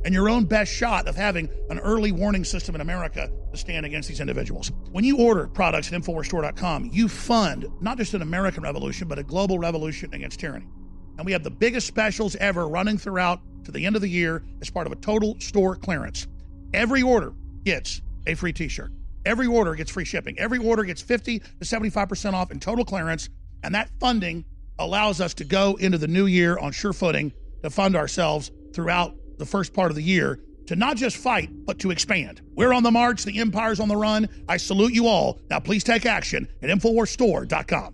and 0.05 0.13
your 0.13 0.29
own 0.29 0.45
best 0.45 0.71
shot 0.71 1.07
of 1.07 1.15
having 1.15 1.49
an 1.71 1.79
early 1.79 2.11
warning 2.11 2.43
system 2.43 2.75
in 2.75 2.81
America 2.81 3.27
to 3.51 3.57
stand 3.57 3.83
against 3.83 4.09
these 4.09 4.19
individuals. 4.19 4.71
When 4.91 5.03
you 5.03 5.17
order 5.17 5.47
products 5.47 5.91
at 5.91 5.99
InfoWarsStore.com, 5.99 6.91
you 6.93 7.07
fund 7.07 7.65
not 7.81 7.97
just 7.97 8.13
an 8.13 8.21
American 8.21 8.61
revolution, 8.61 9.07
but 9.07 9.17
a 9.17 9.23
global 9.23 9.57
revolution 9.57 10.13
against 10.13 10.39
tyranny. 10.39 10.67
And 11.21 11.25
we 11.27 11.33
have 11.33 11.43
the 11.43 11.51
biggest 11.51 11.85
specials 11.85 12.35
ever 12.37 12.67
running 12.67 12.97
throughout 12.97 13.41
to 13.65 13.71
the 13.71 13.85
end 13.85 13.95
of 13.95 14.01
the 14.01 14.07
year 14.07 14.41
as 14.59 14.71
part 14.71 14.87
of 14.87 14.91
a 14.91 14.95
total 14.95 15.39
store 15.39 15.75
clearance. 15.75 16.25
Every 16.73 17.03
order 17.03 17.31
gets 17.63 18.01
a 18.25 18.33
free 18.33 18.51
t 18.51 18.67
shirt. 18.67 18.91
Every 19.23 19.45
order 19.45 19.75
gets 19.75 19.91
free 19.91 20.03
shipping. 20.03 20.39
Every 20.39 20.57
order 20.57 20.83
gets 20.83 20.99
50 20.99 21.37
to 21.37 21.45
75% 21.59 22.33
off 22.33 22.49
in 22.49 22.59
total 22.59 22.83
clearance. 22.83 23.29
And 23.61 23.75
that 23.75 23.91
funding 23.99 24.45
allows 24.79 25.21
us 25.21 25.35
to 25.35 25.43
go 25.43 25.75
into 25.75 25.99
the 25.99 26.07
new 26.07 26.25
year 26.25 26.57
on 26.57 26.71
sure 26.71 26.91
footing 26.91 27.31
to 27.61 27.69
fund 27.69 27.95
ourselves 27.95 28.49
throughout 28.73 29.13
the 29.37 29.45
first 29.45 29.75
part 29.75 29.91
of 29.91 29.95
the 29.95 30.01
year 30.01 30.39
to 30.65 30.75
not 30.75 30.97
just 30.97 31.17
fight, 31.17 31.51
but 31.67 31.77
to 31.81 31.91
expand. 31.91 32.41
We're 32.55 32.73
on 32.73 32.81
the 32.81 32.89
march. 32.89 33.25
The 33.25 33.37
empire's 33.37 33.79
on 33.79 33.89
the 33.89 33.95
run. 33.95 34.27
I 34.49 34.57
salute 34.57 34.93
you 34.95 35.05
all. 35.05 35.39
Now, 35.51 35.59
please 35.59 35.83
take 35.83 36.07
action 36.07 36.47
at 36.63 36.71
InfoWarsStore.com. 36.71 37.93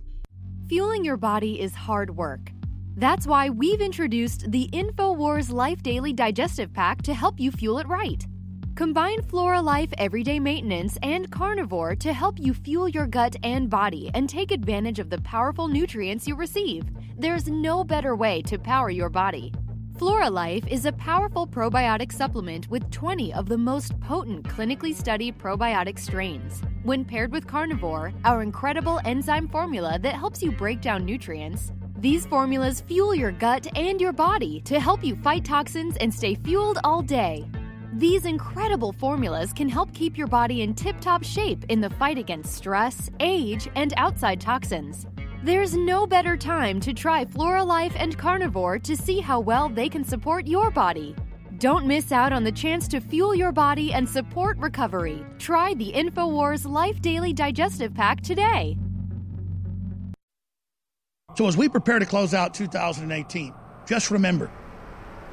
Fueling 0.70 1.04
your 1.04 1.18
body 1.18 1.60
is 1.60 1.76
hard 1.76 2.16
work. 2.16 2.52
That's 2.98 3.28
why 3.28 3.52
we've 3.52 3.80
introduced 3.80 4.52
the 4.52 4.68
InfoWars 4.74 5.52
Life 5.52 5.84
Daily 5.84 6.14
Digestive 6.14 6.74
Pack 6.74 7.04
to 7.04 7.14
help 7.14 7.40
you 7.40 7.52
fuel 7.52 7.78
it 7.78 7.88
right. 7.88 8.26
Combine 8.74 9.22
Flora 9.22 9.62
Life 9.62 9.92
Everyday 10.00 10.40
Maintenance 10.40 10.98
and 11.04 11.32
Carnivore 11.32 11.96
to 11.96 12.12
help 12.12 12.40
you 12.40 12.56
fuel 12.56 12.90
your 12.90 13.06
gut 13.06 13.36
and 13.44 13.70
body 13.70 14.10
and 14.16 14.28
take 14.28 14.50
advantage 14.50 14.98
of 14.98 15.12
the 15.12 15.22
powerful 15.22 15.68
nutrients 15.68 16.28
you 16.28 16.34
receive. 16.34 16.86
There's 17.20 17.48
no 17.48 17.84
better 17.84 18.16
way 18.16 18.42
to 18.42 18.58
power 18.58 18.90
your 18.90 19.10
body. 19.10 19.54
Flora 20.00 20.32
Life 20.32 20.66
is 20.68 20.86
a 20.86 20.92
powerful 20.92 21.46
probiotic 21.46 22.12
supplement 22.12 22.68
with 22.72 22.90
20 22.90 23.32
of 23.32 23.48
the 23.48 23.60
most 23.60 24.00
potent 24.00 24.44
clinically 24.44 24.96
studied 24.96 25.38
probiotic 25.38 26.00
strains. 26.00 26.64
When 26.82 27.06
paired 27.06 27.32
with 27.32 27.46
Carnivore, 27.46 28.12
our 28.26 28.42
incredible 28.42 29.00
enzyme 29.06 29.48
formula 29.50 30.00
that 30.00 30.16
helps 30.16 30.42
you 30.42 30.52
break 30.52 30.82
down 30.82 31.06
nutrients, 31.06 31.72
these 31.98 32.28
formulas 32.28 32.82
fuel 32.82 33.16
your 33.16 33.32
gut 33.32 33.66
and 33.76 34.00
your 34.00 34.14
body 34.14 34.62
to 34.62 34.80
help 34.80 35.04
you 35.04 35.16
fight 35.16 35.44
toxins 35.44 35.98
and 35.98 36.14
stay 36.14 36.36
fueled 36.36 36.78
all 36.84 37.02
day. 37.02 37.44
These 37.94 38.26
incredible 38.26 38.94
formulas 38.94 39.52
can 39.52 39.68
help 39.68 39.92
keep 39.94 40.16
your 40.16 40.28
body 40.28 40.62
in 40.62 40.76
tip 40.76 41.00
top 41.02 41.24
shape 41.24 41.66
in 41.70 41.82
the 41.82 41.90
fight 41.90 42.20
against 42.20 42.54
stress, 42.54 43.10
age, 43.20 43.68
and 43.76 43.96
outside 43.98 44.40
toxins. 44.40 45.08
There's 45.44 45.76
no 45.76 46.06
better 46.06 46.38
time 46.38 46.80
to 46.82 46.94
try 46.94 47.26
Flora 47.26 47.64
Life 47.64 47.94
and 47.98 48.16
Carnivore 48.16 48.78
to 48.80 48.96
see 48.96 49.20
how 49.20 49.40
well 49.40 49.68
they 49.68 49.90
can 49.90 50.04
support 50.04 50.46
your 50.46 50.70
body. 50.70 51.16
Don't 51.58 51.88
miss 51.88 52.12
out 52.12 52.32
on 52.32 52.44
the 52.44 52.52
chance 52.52 52.88
to 52.90 53.00
fuel 53.00 53.34
your 53.34 53.52
body 53.52 53.94
and 53.94 54.08
support 54.08 54.60
recovery. 54.60 55.26
Try 55.40 55.74
the 55.74 55.92
InfoWars 55.94 56.70
Life 56.70 57.02
Daily 57.02 57.34
Digestive 57.34 57.96
Pack 57.96 58.22
today. 58.22 58.78
So, 61.38 61.46
as 61.46 61.56
we 61.56 61.70
prepare 61.70 62.00
to 62.00 62.06
close 62.08 62.34
out 62.34 62.56
2018, 62.56 63.54
just 63.86 64.10
remember 64.10 64.50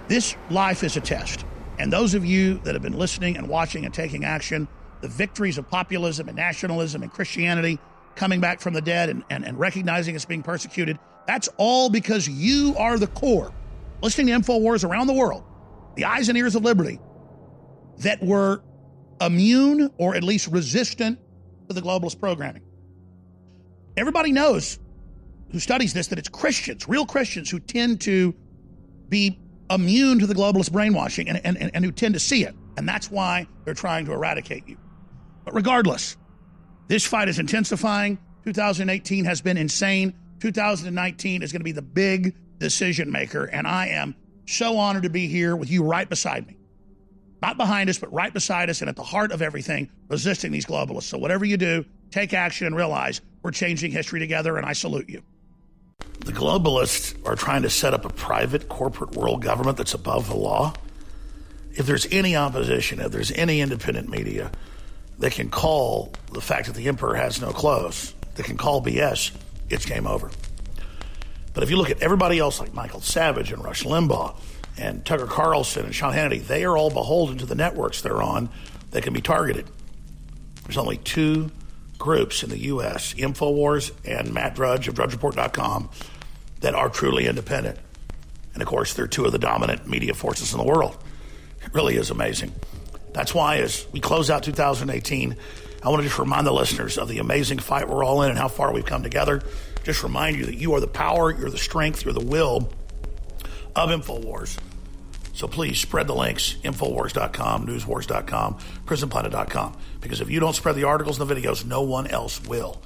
this 0.07 0.37
life 0.51 0.85
is 0.85 0.99
a 0.99 1.01
test. 1.01 1.47
And 1.79 1.91
those 1.91 2.13
of 2.13 2.27
you 2.27 2.59
that 2.59 2.75
have 2.75 2.83
been 2.83 2.99
listening 2.99 3.39
and 3.39 3.49
watching 3.49 3.87
and 3.87 3.95
taking 3.95 4.23
action, 4.23 4.69
the 5.01 5.09
victories 5.09 5.57
of 5.57 5.67
populism 5.71 6.29
and 6.29 6.37
nationalism 6.37 7.03
and 7.03 7.11
Christianity 7.11 7.79
coming 8.17 8.39
back 8.39 8.61
from 8.61 8.75
the 8.75 8.83
dead 8.83 9.09
and, 9.09 9.25
and, 9.31 9.47
and 9.47 9.59
recognizing 9.59 10.15
it's 10.15 10.27
being 10.27 10.43
persecuted, 10.43 10.99
that's 11.27 11.49
all 11.57 11.89
because 11.89 12.29
you 12.29 12.75
are 12.77 12.99
the 12.99 13.07
core. 13.07 13.51
Listening 14.03 14.27
to 14.27 14.33
InfoWars 14.35 14.87
around 14.87 15.07
the 15.07 15.15
world, 15.15 15.43
the 15.97 16.05
eyes 16.05 16.29
and 16.29 16.37
ears 16.37 16.55
of 16.55 16.63
liberty, 16.63 17.01
that 18.01 18.23
were 18.23 18.63
immune 19.23 19.91
or 19.97 20.15
at 20.15 20.23
least 20.23 20.49
resistant 20.49 21.19
to 21.69 21.75
the 21.75 21.81
globalist 21.81 22.21
programming. 22.21 22.63
Everybody 23.97 24.33
knows 24.33 24.79
who 25.55 25.61
studies 25.61 25.95
this 25.95 26.09
that 26.09 26.19
it's 26.19 26.29
Christians, 26.29 26.89
real 26.89 27.07
Christians, 27.07 27.49
who 27.49 27.61
tend 27.61 28.01
to 28.01 28.35
be 29.09 29.39
immune 29.71 30.19
to 30.19 30.27
the 30.27 30.35
globalist 30.35 30.73
brainwashing 30.73 31.29
and, 31.29 31.41
and, 31.45 31.71
and 31.73 31.85
who 31.85 31.93
tend 31.93 32.15
to 32.15 32.21
see 32.21 32.43
it. 32.43 32.57
And 32.77 32.89
that's 32.89 33.09
why 33.09 33.47
they're 33.65 33.73
trying 33.73 34.05
to 34.07 34.13
eradicate 34.13 34.67
you. 34.67 34.77
But 35.45 35.55
regardless, 35.55 36.17
this 36.89 37.07
fight 37.07 37.29
is 37.29 37.39
intensifying. 37.39 38.19
2018 38.43 39.27
has 39.27 39.41
been 39.41 39.57
insane. 39.57 40.13
2019 40.41 41.43
is 41.45 41.53
going 41.53 41.61
to 41.61 41.65
be 41.65 41.71
the 41.71 41.83
big 41.83 42.35
decision 42.59 43.13
maker. 43.13 43.45
And 43.45 43.65
I 43.69 43.87
am 43.87 44.17
so 44.47 44.77
honored 44.77 45.05
to 45.05 45.11
be 45.11 45.29
here 45.29 45.55
with 45.55 45.71
you 45.71 45.85
right 45.85 46.09
beside 46.09 46.49
me. 46.49 46.57
Not 47.43 47.59
behind 47.59 47.89
us, 47.89 47.99
but 47.99 48.13
right 48.13 48.35
beside 48.35 48.71
us 48.71 48.81
and 48.81 48.89
at 48.89 48.97
the 48.97 49.05
heart 49.05 49.31
of 49.31 49.41
everything, 49.41 49.89
resisting 50.09 50.51
these 50.51 50.67
globalists. 50.67 51.05
So, 51.05 51.19
whatever 51.19 51.45
you 51.45 51.57
do, 51.57 51.85
take 52.11 52.35
action 52.35 52.67
and 52.67 52.75
realize 52.75 53.21
we're 53.45 53.53
changing 53.53 53.93
history 53.93 54.19
together, 54.19 54.57
and 54.57 54.67
I 54.67 54.73
salute 54.73 55.09
you. 55.09 55.23
The 56.25 56.33
globalists 56.33 57.15
are 57.27 57.37
trying 57.37 57.63
to 57.63 57.71
set 57.71 57.93
up 57.93 58.05
a 58.05 58.09
private 58.09 58.69
corporate 58.69 59.13
world 59.13 59.43
government 59.43 59.77
that's 59.77 59.95
above 59.95 60.29
the 60.29 60.37
law. 60.37 60.73
If 61.73 61.87
there's 61.87 62.07
any 62.11 62.35
opposition, 62.37 63.01
if 63.01 63.13
there's 63.13 63.33
any 63.33 63.61
independent 63.61 64.09
media, 64.09 64.51
they 65.19 65.31
can 65.31 65.51
call 65.51 66.13
the 66.33 66.41
fact 66.41 66.67
that 66.67 66.75
the 66.75 66.89
emperor 66.89 67.15
has 67.15 67.41
no 67.41 67.53
clothes, 67.53 68.15
they 68.37 68.43
can 68.43 68.57
call 68.57 68.83
BS, 68.83 69.33
it's 69.69 69.85
game 69.85 70.07
over. 70.07 70.31
But 71.53 71.63
if 71.63 71.71
you 71.71 71.77
look 71.77 71.91
at 71.91 72.03
everybody 72.03 72.39
else 72.39 72.59
like 72.59 72.75
Michael 72.75 73.01
Savage 73.01 73.53
and 73.53 73.63
Rush 73.63 73.85
Limbaugh 73.85 74.37
and 74.77 75.05
Tucker 75.05 75.27
Carlson 75.27 75.85
and 75.85 75.95
Sean 75.95 76.13
Hannity, 76.13 76.45
they 76.45 76.65
are 76.65 76.77
all 76.77 76.91
beholden 76.91 77.39
to 77.39 77.47
the 77.47 77.55
networks 77.55 78.03
they're 78.03 78.23
on 78.23 78.49
that 78.91 79.05
can 79.05 79.13
be 79.13 79.21
targeted. 79.21 79.67
There's 80.65 80.79
only 80.79 80.97
two 80.97 81.51
groups 82.05 82.43
in 82.43 82.51
the 82.51 82.59
U.S., 82.65 83.15
InfoWars 83.15 83.91
and 84.05 84.35
Matt 84.35 84.55
Drudge 84.55 84.89
of 84.89 84.95
DrudgeReport.com, 84.95 85.89
that 86.61 86.75
are 86.75 86.91
truly 86.91 87.27
independent. 87.27 87.79
And 88.53 88.63
of 88.63 88.69
course, 88.69 88.93
they're 88.93 89.07
two 89.07 89.25
of 89.25 89.33
the 89.33 89.39
dominant 89.39 89.89
media 89.89 90.13
forces 90.13 90.53
in 90.53 90.59
the 90.59 90.65
world. 90.65 91.03
It 91.63 91.73
really 91.73 91.97
is 91.97 92.11
amazing. 92.11 92.53
That's 93.15 93.35
why, 93.35 93.57
as 93.57 93.87
we 93.91 94.01
close 94.01 94.29
out 94.29 94.43
2018, 94.43 95.35
I 95.83 95.89
want 95.89 96.03
to 96.03 96.07
just 96.07 96.19
remind 96.19 96.47
the 96.47 96.53
listeners 96.53 96.99
of 96.99 97.09
the 97.09 97.21
amazing 97.21 97.59
fight 97.59 97.89
we're 97.89 98.05
all 98.05 98.21
in 98.21 98.29
and 98.29 98.39
how 98.39 98.49
far 98.49 98.71
we've 98.71 98.85
come 98.85 99.03
together. 99.03 99.41
Just 99.83 100.03
remind 100.03 100.37
you 100.37 100.45
that 100.45 100.57
you 100.57 100.75
are 100.75 100.81
the 100.81 100.87
power, 100.87 101.35
you're 101.35 101.49
the 101.49 101.57
strength, 101.57 102.05
you're 102.05 102.13
the 102.13 102.21
will 102.21 102.71
of 103.75 103.89
InfoWars. 103.89 104.59
So 105.33 105.49
please 105.49 105.81
spread 105.81 106.07
the 106.07 106.15
links, 106.15 106.57
Infowars.com, 106.63 107.67
Newswars.com, 107.67 108.59
PrisonPlanet.com. 108.85 109.77
Because 110.05 110.21
if 110.21 110.31
you 110.31 110.39
don't 110.39 110.55
spread 110.55 110.77
the 110.77 110.85
articles 110.85 111.19
and 111.19 111.29
the 111.29 111.35
videos, 111.35 111.65
no 111.65 111.81
one 111.81 112.07
else 112.07 112.41
will. 112.47 112.81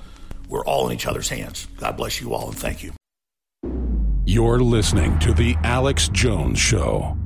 We're 0.48 0.64
all 0.64 0.88
in 0.88 0.94
each 0.94 1.04
other's 1.04 1.28
hands. 1.28 1.66
God 1.78 1.96
bless 1.96 2.20
you 2.20 2.32
all 2.32 2.48
and 2.48 2.56
thank 2.56 2.84
you. 2.84 2.92
You're 4.24 4.60
listening 4.60 5.18
to 5.18 5.34
The 5.34 5.56
Alex 5.64 6.08
Jones 6.10 6.60
Show. 6.60 7.18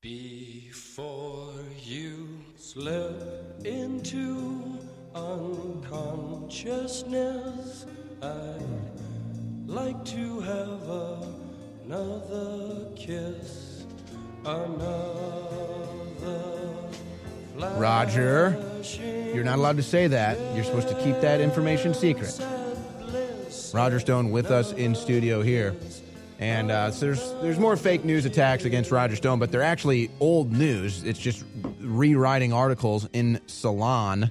Before 0.00 1.54
you 1.82 2.28
slip 2.56 3.64
into 3.64 4.78
unconsciousness, 5.14 7.86
I'd 8.22 8.62
like 9.66 10.04
to 10.04 10.40
have 10.40 10.88
another 11.84 12.86
kiss, 12.94 13.44
another. 13.44 13.71
Roger, 17.78 18.56
you're 19.32 19.44
not 19.44 19.58
allowed 19.58 19.76
to 19.76 19.82
say 19.82 20.08
that. 20.08 20.38
You're 20.54 20.64
supposed 20.64 20.88
to 20.88 20.94
keep 20.96 21.20
that 21.20 21.40
information 21.40 21.94
secret. 21.94 22.40
Roger 23.72 24.00
Stone 24.00 24.30
with 24.30 24.50
us 24.50 24.72
in 24.72 24.94
studio 24.94 25.42
here. 25.42 25.76
And 26.40 26.72
uh, 26.72 26.90
so 26.90 27.06
there's 27.06 27.32
there's 27.40 27.58
more 27.60 27.76
fake 27.76 28.04
news 28.04 28.24
attacks 28.24 28.64
against 28.64 28.90
Roger 28.90 29.14
Stone, 29.14 29.38
but 29.38 29.52
they're 29.52 29.62
actually 29.62 30.10
old 30.18 30.52
news. 30.52 31.04
It's 31.04 31.20
just 31.20 31.44
rewriting 31.78 32.52
articles 32.52 33.08
in 33.12 33.40
Salon. 33.46 34.30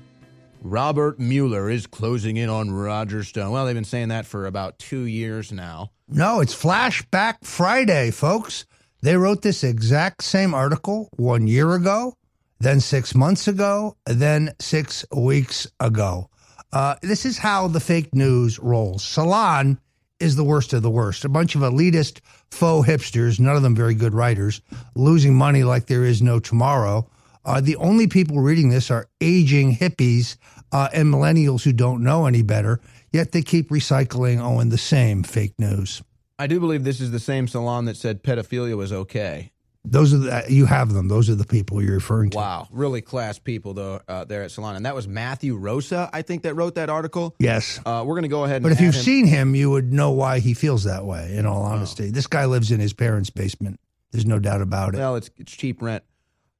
Robert 0.61 1.19
Mueller 1.19 1.69
is 1.69 1.87
closing 1.87 2.35
in 2.35 2.49
on 2.49 2.69
Roger 2.69 3.23
Stone. 3.23 3.51
Well, 3.51 3.65
they've 3.65 3.73
been 3.73 3.85
saying 3.85 4.09
that 4.09 4.25
for 4.25 4.45
about 4.45 4.77
two 4.77 5.05
years 5.05 5.53
now. 5.53 5.91
No, 6.09 6.41
it's 6.41 6.53
Flashback 6.53 7.37
Friday, 7.43 8.11
folks. 8.11 8.65
They 9.01 9.17
wrote 9.17 9.41
this 9.41 9.63
exact 9.63 10.23
same 10.23 10.53
article 10.53 11.09
one 11.17 11.47
year 11.47 11.73
ago, 11.73 12.13
then 12.59 12.79
six 12.79 13.15
months 13.15 13.47
ago, 13.47 13.97
then 14.05 14.53
six 14.59 15.05
weeks 15.15 15.67
ago. 15.79 16.29
Uh, 16.71 16.95
this 17.01 17.25
is 17.25 17.39
how 17.39 17.67
the 17.67 17.79
fake 17.79 18.13
news 18.13 18.59
rolls. 18.59 19.03
Salon 19.03 19.79
is 20.19 20.35
the 20.35 20.43
worst 20.43 20.71
of 20.73 20.83
the 20.83 20.89
worst. 20.89 21.25
A 21.25 21.29
bunch 21.29 21.55
of 21.55 21.61
elitist 21.61 22.21
faux 22.51 22.87
hipsters, 22.87 23.39
none 23.39 23.55
of 23.55 23.63
them 23.63 23.75
very 23.75 23.95
good 23.95 24.13
writers, 24.13 24.61
losing 24.95 25.33
money 25.33 25.63
like 25.63 25.87
there 25.87 26.05
is 26.05 26.21
no 26.21 26.39
tomorrow. 26.39 27.09
Uh, 27.43 27.59
the 27.59 27.75
only 27.77 28.05
people 28.05 28.39
reading 28.39 28.69
this 28.69 28.91
are 28.91 29.09
aging 29.19 29.75
hippies 29.75 30.37
uh, 30.71 30.89
and 30.93 31.11
millennials 31.11 31.63
who 31.63 31.73
don't 31.73 32.03
know 32.03 32.27
any 32.27 32.43
better, 32.43 32.79
yet 33.11 33.31
they 33.31 33.41
keep 33.41 33.69
recycling, 33.69 34.39
oh, 34.39 34.59
and 34.59 34.71
the 34.71 34.77
same 34.77 35.23
fake 35.23 35.55
news. 35.57 36.03
I 36.41 36.47
do 36.47 36.59
believe 36.59 36.83
this 36.83 36.99
is 36.99 37.11
the 37.11 37.19
same 37.19 37.47
salon 37.47 37.85
that 37.85 37.95
said 37.97 38.23
pedophilia 38.23 38.75
was 38.75 38.91
okay. 38.91 39.51
Those 39.85 40.11
are 40.11 40.17
the, 40.17 40.45
you 40.49 40.65
have 40.65 40.91
them. 40.91 41.07
Those 41.07 41.29
are 41.29 41.35
the 41.35 41.45
people 41.45 41.83
you're 41.83 41.93
referring 41.93 42.31
to. 42.31 42.37
Wow, 42.37 42.67
really 42.71 43.01
class 43.01 43.37
people 43.37 43.75
though 43.75 44.01
uh, 44.07 44.25
there 44.25 44.41
at 44.41 44.49
Salon, 44.49 44.75
and 44.75 44.87
that 44.87 44.95
was 44.95 45.07
Matthew 45.07 45.55
Rozsa, 45.55 46.09
I 46.11 46.23
think, 46.23 46.41
that 46.43 46.55
wrote 46.55 46.75
that 46.75 46.89
article. 46.89 47.35
Yes. 47.37 47.79
Uh, 47.85 48.03
we're 48.05 48.15
going 48.15 48.23
to 48.23 48.27
go 48.27 48.43
ahead. 48.43 48.57
and 48.57 48.63
But 48.63 48.71
if 48.71 48.81
you've 48.81 48.95
him- 48.95 49.01
seen 49.03 49.27
him, 49.27 49.53
you 49.53 49.69
would 49.69 49.93
know 49.93 50.11
why 50.11 50.39
he 50.39 50.55
feels 50.55 50.83
that 50.85 51.05
way. 51.05 51.35
In 51.35 51.45
all 51.45 51.61
honesty, 51.61 52.09
this 52.09 52.25
guy 52.25 52.45
lives 52.45 52.71
in 52.71 52.79
his 52.79 52.93
parents' 52.93 53.29
basement. 53.29 53.79
There's 54.11 54.25
no 54.25 54.39
doubt 54.39 54.63
about 54.63 54.95
it. 54.95 54.97
well, 54.97 55.15
it's 55.17 55.29
it's 55.37 55.55
cheap 55.55 55.79
rent. 55.79 56.03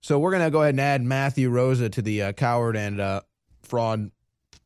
So 0.01 0.19
we're 0.19 0.31
going 0.31 0.43
to 0.43 0.51
go 0.51 0.61
ahead 0.61 0.75
and 0.75 0.81
add 0.81 1.01
Matthew 1.01 1.49
Rozsa 1.51 1.91
to 1.91 2.01
the 2.03 2.21
uh, 2.21 2.31
coward 2.33 2.75
and 2.75 3.01
uh, 3.01 3.21
fraud 3.63 4.11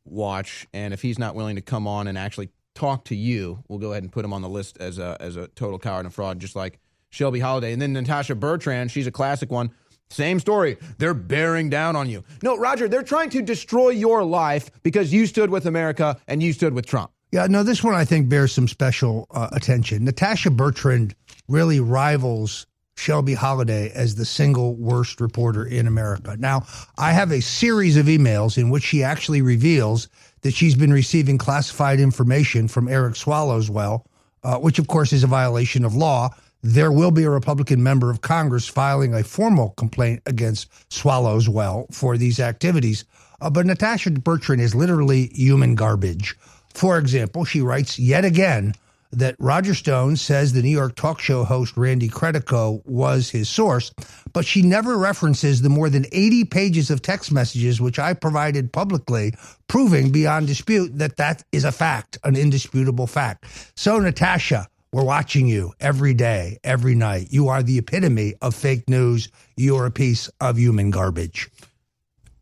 watch, 0.04 0.66
and 0.74 0.92
if 0.94 1.00
he's 1.00 1.18
not 1.18 1.34
willing 1.34 1.56
to 1.56 1.62
come 1.62 1.86
on 1.86 2.06
and 2.06 2.16
actually 2.18 2.50
talk 2.76 3.04
to 3.06 3.16
you, 3.16 3.64
we'll 3.68 3.78
go 3.78 3.92
ahead 3.92 4.02
and 4.02 4.12
put 4.12 4.24
him 4.24 4.32
on 4.32 4.42
the 4.42 4.48
list 4.48 4.78
as 4.78 4.98
a 4.98 5.16
as 5.20 5.36
a 5.36 5.48
total 5.48 5.78
coward 5.78 6.06
and 6.06 6.14
fraud, 6.14 6.38
just 6.38 6.54
like 6.54 6.78
Shelby 7.10 7.40
Holliday. 7.40 7.72
And 7.72 7.82
then 7.82 7.92
Natasha 7.92 8.34
Bertrand, 8.34 8.90
she's 8.90 9.06
a 9.06 9.12
classic 9.12 9.50
one. 9.50 9.70
Same 10.08 10.38
story. 10.38 10.76
They're 10.98 11.14
bearing 11.14 11.68
down 11.68 11.96
on 11.96 12.08
you. 12.08 12.22
No, 12.42 12.56
Roger, 12.56 12.88
they're 12.88 13.02
trying 13.02 13.30
to 13.30 13.42
destroy 13.42 13.88
your 13.88 14.22
life 14.22 14.70
because 14.82 15.12
you 15.12 15.26
stood 15.26 15.50
with 15.50 15.66
America 15.66 16.16
and 16.28 16.42
you 16.42 16.52
stood 16.52 16.74
with 16.74 16.86
Trump. 16.86 17.10
Yeah, 17.32 17.48
no, 17.48 17.64
this 17.64 17.82
one 17.82 17.94
I 17.94 18.04
think 18.04 18.28
bears 18.28 18.52
some 18.52 18.68
special 18.68 19.26
uh, 19.32 19.48
attention. 19.52 20.04
Natasha 20.04 20.50
Bertrand 20.50 21.14
really 21.48 21.80
rivals 21.80 22.66
Shelby 22.96 23.34
Holliday 23.34 23.90
as 23.90 24.14
the 24.14 24.24
single 24.24 24.74
worst 24.74 25.20
reporter 25.20 25.64
in 25.64 25.86
America. 25.86 26.36
Now, 26.38 26.66
I 26.96 27.12
have 27.12 27.30
a 27.30 27.40
series 27.40 27.96
of 27.96 28.06
emails 28.06 28.56
in 28.56 28.70
which 28.70 28.84
she 28.84 29.02
actually 29.02 29.42
reveals 29.42 30.08
that 30.46 30.54
she's 30.54 30.76
been 30.76 30.92
receiving 30.92 31.38
classified 31.38 31.98
information 31.98 32.68
from 32.68 32.86
Eric 32.86 33.14
Swallowswell, 33.14 34.04
uh, 34.44 34.56
which 34.58 34.78
of 34.78 34.86
course 34.86 35.12
is 35.12 35.24
a 35.24 35.26
violation 35.26 35.84
of 35.84 35.96
law. 35.96 36.30
There 36.62 36.92
will 36.92 37.10
be 37.10 37.24
a 37.24 37.30
Republican 37.30 37.82
member 37.82 38.12
of 38.12 38.20
Congress 38.20 38.68
filing 38.68 39.12
a 39.12 39.24
formal 39.24 39.70
complaint 39.70 40.22
against 40.24 40.70
Swallowswell 40.88 41.92
for 41.92 42.16
these 42.16 42.38
activities. 42.38 43.04
Uh, 43.40 43.50
but 43.50 43.66
Natasha 43.66 44.12
Bertrand 44.12 44.62
is 44.62 44.72
literally 44.72 45.30
human 45.34 45.74
garbage. 45.74 46.36
For 46.74 46.96
example, 46.96 47.44
she 47.44 47.60
writes 47.60 47.98
yet 47.98 48.24
again 48.24 48.76
that 49.12 49.36
Roger 49.38 49.74
Stone 49.74 50.16
says 50.16 50.52
the 50.52 50.62
New 50.62 50.70
York 50.70 50.94
talk 50.96 51.20
show 51.20 51.44
host 51.44 51.76
Randy 51.76 52.08
Credico 52.08 52.84
was 52.86 53.30
his 53.30 53.48
source, 53.48 53.92
but 54.32 54.44
she 54.44 54.62
never 54.62 54.96
references 54.98 55.62
the 55.62 55.68
more 55.68 55.88
than 55.90 56.06
80 56.12 56.44
pages 56.44 56.90
of 56.90 57.02
text 57.02 57.32
messages 57.32 57.80
which 57.80 57.98
I 57.98 58.14
provided 58.14 58.72
publicly, 58.72 59.34
proving 59.68 60.10
beyond 60.10 60.46
dispute 60.46 60.98
that 60.98 61.16
that 61.16 61.42
is 61.52 61.64
a 61.64 61.72
fact, 61.72 62.18
an 62.24 62.36
indisputable 62.36 63.06
fact. 63.06 63.72
So, 63.76 63.98
Natasha, 63.98 64.68
we're 64.92 65.04
watching 65.04 65.46
you 65.46 65.72
every 65.80 66.14
day, 66.14 66.58
every 66.64 66.94
night. 66.94 67.28
You 67.30 67.48
are 67.48 67.62
the 67.62 67.78
epitome 67.78 68.34
of 68.40 68.54
fake 68.54 68.88
news. 68.88 69.28
You're 69.56 69.86
a 69.86 69.90
piece 69.90 70.28
of 70.40 70.58
human 70.58 70.90
garbage. 70.90 71.50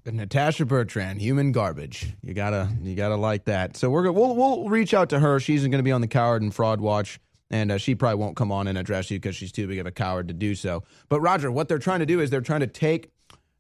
Natasha 0.07 0.67
Bertrand, 0.67 1.21
human 1.21 1.53
garbage. 1.53 2.13
You 2.23 2.35
gotta, 2.35 2.69
you 2.83 2.95
gotta 2.95 3.17
like 3.17 3.47
that. 3.47 3.77
So 3.77 3.89
we're 3.91 4.03
gonna, 4.03 4.13
we'll, 4.13 4.37
we'll 4.37 4.69
reach 4.69 4.93
out 4.93 5.11
to 5.11 5.19
her. 5.19 5.41
She's 5.41 5.63
going 5.63 5.73
to 5.73 5.83
be 5.83 5.93
on 5.93 6.01
the 6.01 6.09
coward 6.09 6.43
and 6.43 6.55
fraud 6.55 6.81
watch, 6.81 7.19
and 7.51 7.73
uh, 7.73 7.79
she 7.79 7.95
probably 7.95 8.17
won't 8.17 8.37
come 8.37 8.53
on 8.53 8.67
and 8.67 8.77
address 8.77 9.11
you 9.11 9.19
because 9.19 9.37
she's 9.37 9.53
too 9.53 9.67
big 9.67 9.79
of 9.79 9.87
a 9.87 9.91
coward 9.91 10.29
to 10.29 10.35
do 10.35 10.55
so. 10.55 10.83
But 11.09 11.21
Roger, 11.21 11.51
what 11.51 11.69
they're 11.69 11.79
trying 11.79 12.01
to 12.01 12.07
do 12.07 12.21
is 12.21 12.31
they're 12.31 12.43
trying 12.43 12.61
to 12.61 12.67
take 12.67 13.11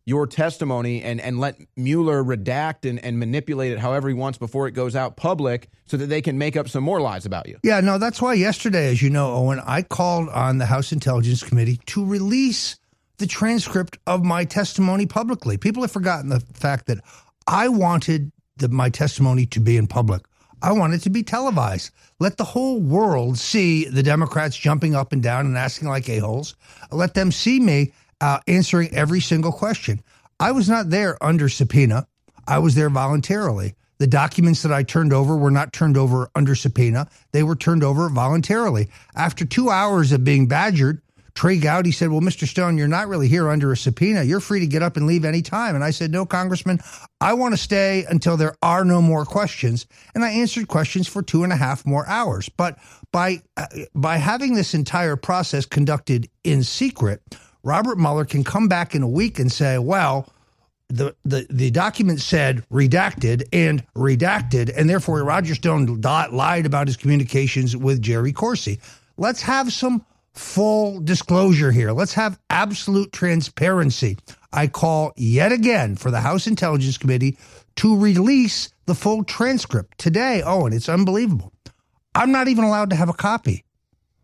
your 0.06 0.26
testimony 0.26 1.02
and 1.02 1.18
and 1.18 1.40
let 1.40 1.58
Mueller 1.76 2.22
redact 2.22 2.88
and, 2.88 3.02
and 3.02 3.18
manipulate 3.18 3.72
it 3.72 3.78
however 3.78 4.08
he 4.08 4.14
wants 4.14 4.36
before 4.36 4.68
it 4.68 4.72
goes 4.72 4.94
out 4.94 5.16
public, 5.16 5.70
so 5.86 5.96
that 5.96 6.06
they 6.06 6.20
can 6.20 6.36
make 6.36 6.56
up 6.56 6.68
some 6.68 6.84
more 6.84 7.00
lies 7.00 7.24
about 7.24 7.48
you. 7.48 7.58
Yeah, 7.62 7.80
no, 7.80 7.96
that's 7.96 8.20
why 8.20 8.34
yesterday, 8.34 8.90
as 8.90 9.00
you 9.00 9.08
know, 9.08 9.32
Owen, 9.32 9.60
I 9.64 9.80
called 9.80 10.28
on 10.28 10.58
the 10.58 10.66
House 10.66 10.92
Intelligence 10.92 11.42
Committee 11.42 11.80
to 11.86 12.04
release 12.04 12.76
the 13.18 13.26
transcript 13.26 13.98
of 14.06 14.24
my 14.24 14.44
testimony 14.44 15.06
publicly. 15.06 15.56
People 15.56 15.82
have 15.82 15.92
forgotten 15.92 16.28
the 16.28 16.40
fact 16.40 16.86
that 16.86 16.98
I 17.46 17.68
wanted 17.68 18.32
the, 18.56 18.68
my 18.68 18.90
testimony 18.90 19.46
to 19.46 19.60
be 19.60 19.76
in 19.76 19.86
public. 19.86 20.22
I 20.62 20.72
want 20.72 20.94
it 20.94 21.02
to 21.02 21.10
be 21.10 21.22
televised. 21.22 21.90
Let 22.20 22.38
the 22.38 22.44
whole 22.44 22.80
world 22.80 23.38
see 23.38 23.84
the 23.84 24.02
Democrats 24.02 24.56
jumping 24.56 24.94
up 24.94 25.12
and 25.12 25.22
down 25.22 25.46
and 25.46 25.58
asking 25.58 25.88
like 25.88 26.08
a-holes. 26.08 26.56
Let 26.90 27.14
them 27.14 27.30
see 27.30 27.60
me 27.60 27.92
uh, 28.20 28.38
answering 28.48 28.94
every 28.94 29.20
single 29.20 29.52
question. 29.52 30.02
I 30.40 30.52
was 30.52 30.68
not 30.68 30.90
there 30.90 31.22
under 31.22 31.48
subpoena. 31.48 32.06
I 32.48 32.58
was 32.60 32.74
there 32.74 32.90
voluntarily. 32.90 33.74
The 33.98 34.06
documents 34.06 34.62
that 34.62 34.72
I 34.72 34.82
turned 34.82 35.12
over 35.12 35.36
were 35.36 35.50
not 35.50 35.72
turned 35.72 35.96
over 35.96 36.30
under 36.34 36.54
subpoena. 36.54 37.08
They 37.32 37.42
were 37.42 37.56
turned 37.56 37.84
over 37.84 38.08
voluntarily. 38.08 38.88
After 39.14 39.44
two 39.44 39.70
hours 39.70 40.12
of 40.12 40.24
being 40.24 40.48
badgered, 40.48 41.00
Trey 41.34 41.58
Gowdy 41.58 41.90
said, 41.90 42.10
Well, 42.10 42.20
Mr. 42.20 42.46
Stone, 42.46 42.78
you're 42.78 42.86
not 42.86 43.08
really 43.08 43.26
here 43.26 43.48
under 43.48 43.72
a 43.72 43.76
subpoena. 43.76 44.22
You're 44.22 44.40
free 44.40 44.60
to 44.60 44.66
get 44.66 44.82
up 44.82 44.96
and 44.96 45.06
leave 45.06 45.24
any 45.24 45.42
time. 45.42 45.74
And 45.74 45.82
I 45.82 45.90
said, 45.90 46.12
No, 46.12 46.24
Congressman, 46.24 46.80
I 47.20 47.32
want 47.34 47.54
to 47.54 47.60
stay 47.60 48.04
until 48.08 48.36
there 48.36 48.54
are 48.62 48.84
no 48.84 49.02
more 49.02 49.24
questions. 49.24 49.86
And 50.14 50.24
I 50.24 50.30
answered 50.30 50.68
questions 50.68 51.08
for 51.08 51.22
two 51.22 51.42
and 51.42 51.52
a 51.52 51.56
half 51.56 51.84
more 51.84 52.06
hours. 52.06 52.48
But 52.48 52.78
by 53.10 53.42
uh, 53.56 53.66
by 53.94 54.16
having 54.16 54.54
this 54.54 54.74
entire 54.74 55.16
process 55.16 55.66
conducted 55.66 56.28
in 56.44 56.62
secret, 56.62 57.20
Robert 57.64 57.98
Mueller 57.98 58.24
can 58.24 58.44
come 58.44 58.68
back 58.68 58.94
in 58.94 59.02
a 59.02 59.08
week 59.08 59.40
and 59.40 59.50
say, 59.50 59.78
Well, 59.78 60.32
the, 60.88 61.16
the, 61.24 61.46
the 61.50 61.70
document 61.72 62.20
said 62.20 62.64
redacted 62.70 63.48
and 63.52 63.84
redacted, 63.94 64.72
and 64.76 64.88
therefore 64.88 65.24
Roger 65.24 65.56
Stone 65.56 66.00
lied 66.02 66.66
about 66.66 66.86
his 66.86 66.96
communications 66.96 67.76
with 67.76 68.00
Jerry 68.00 68.32
Corsi. 68.32 68.78
Let's 69.16 69.42
have 69.42 69.72
some 69.72 70.04
full 70.34 71.00
disclosure 71.00 71.72
here. 71.72 71.92
Let's 71.92 72.14
have 72.14 72.38
absolute 72.50 73.12
transparency. 73.12 74.18
I 74.52 74.66
call 74.66 75.12
yet 75.16 75.52
again 75.52 75.96
for 75.96 76.10
the 76.10 76.20
House 76.20 76.46
Intelligence 76.46 76.98
Committee 76.98 77.38
to 77.76 77.98
release 77.98 78.72
the 78.86 78.94
full 78.94 79.24
transcript 79.24 79.98
today. 79.98 80.42
Oh, 80.44 80.66
and 80.66 80.74
it's 80.74 80.88
unbelievable. 80.88 81.52
I'm 82.14 82.30
not 82.30 82.48
even 82.48 82.64
allowed 82.64 82.90
to 82.90 82.96
have 82.96 83.08
a 83.08 83.14
copy. 83.14 83.64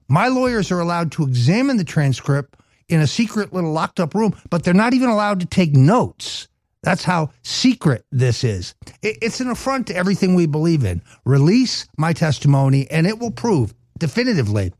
My 0.08 0.28
lawyers 0.28 0.70
are 0.70 0.80
allowed 0.80 1.12
to 1.12 1.24
examine 1.24 1.76
the 1.76 1.84
transcript 1.84 2.56
in 2.88 3.00
a 3.00 3.06
secret 3.06 3.52
little 3.52 3.72
locked 3.72 4.00
up 4.00 4.14
room, 4.14 4.36
but 4.50 4.64
they're 4.64 4.74
not 4.74 4.94
even 4.94 5.08
allowed 5.08 5.40
to 5.40 5.46
take 5.46 5.74
notes. 5.74 6.48
That's 6.82 7.04
how 7.04 7.30
secret 7.42 8.04
this 8.10 8.42
is. 8.42 8.74
It's 9.02 9.40
an 9.40 9.50
affront 9.50 9.86
to 9.88 9.96
everything 9.96 10.34
we 10.34 10.46
believe 10.46 10.84
in. 10.84 11.02
Release 11.24 11.86
my 11.98 12.12
testimony, 12.12 12.90
and 12.90 13.06
it 13.06 13.18
will 13.18 13.30
prove 13.30 13.74
definitively 13.98 14.72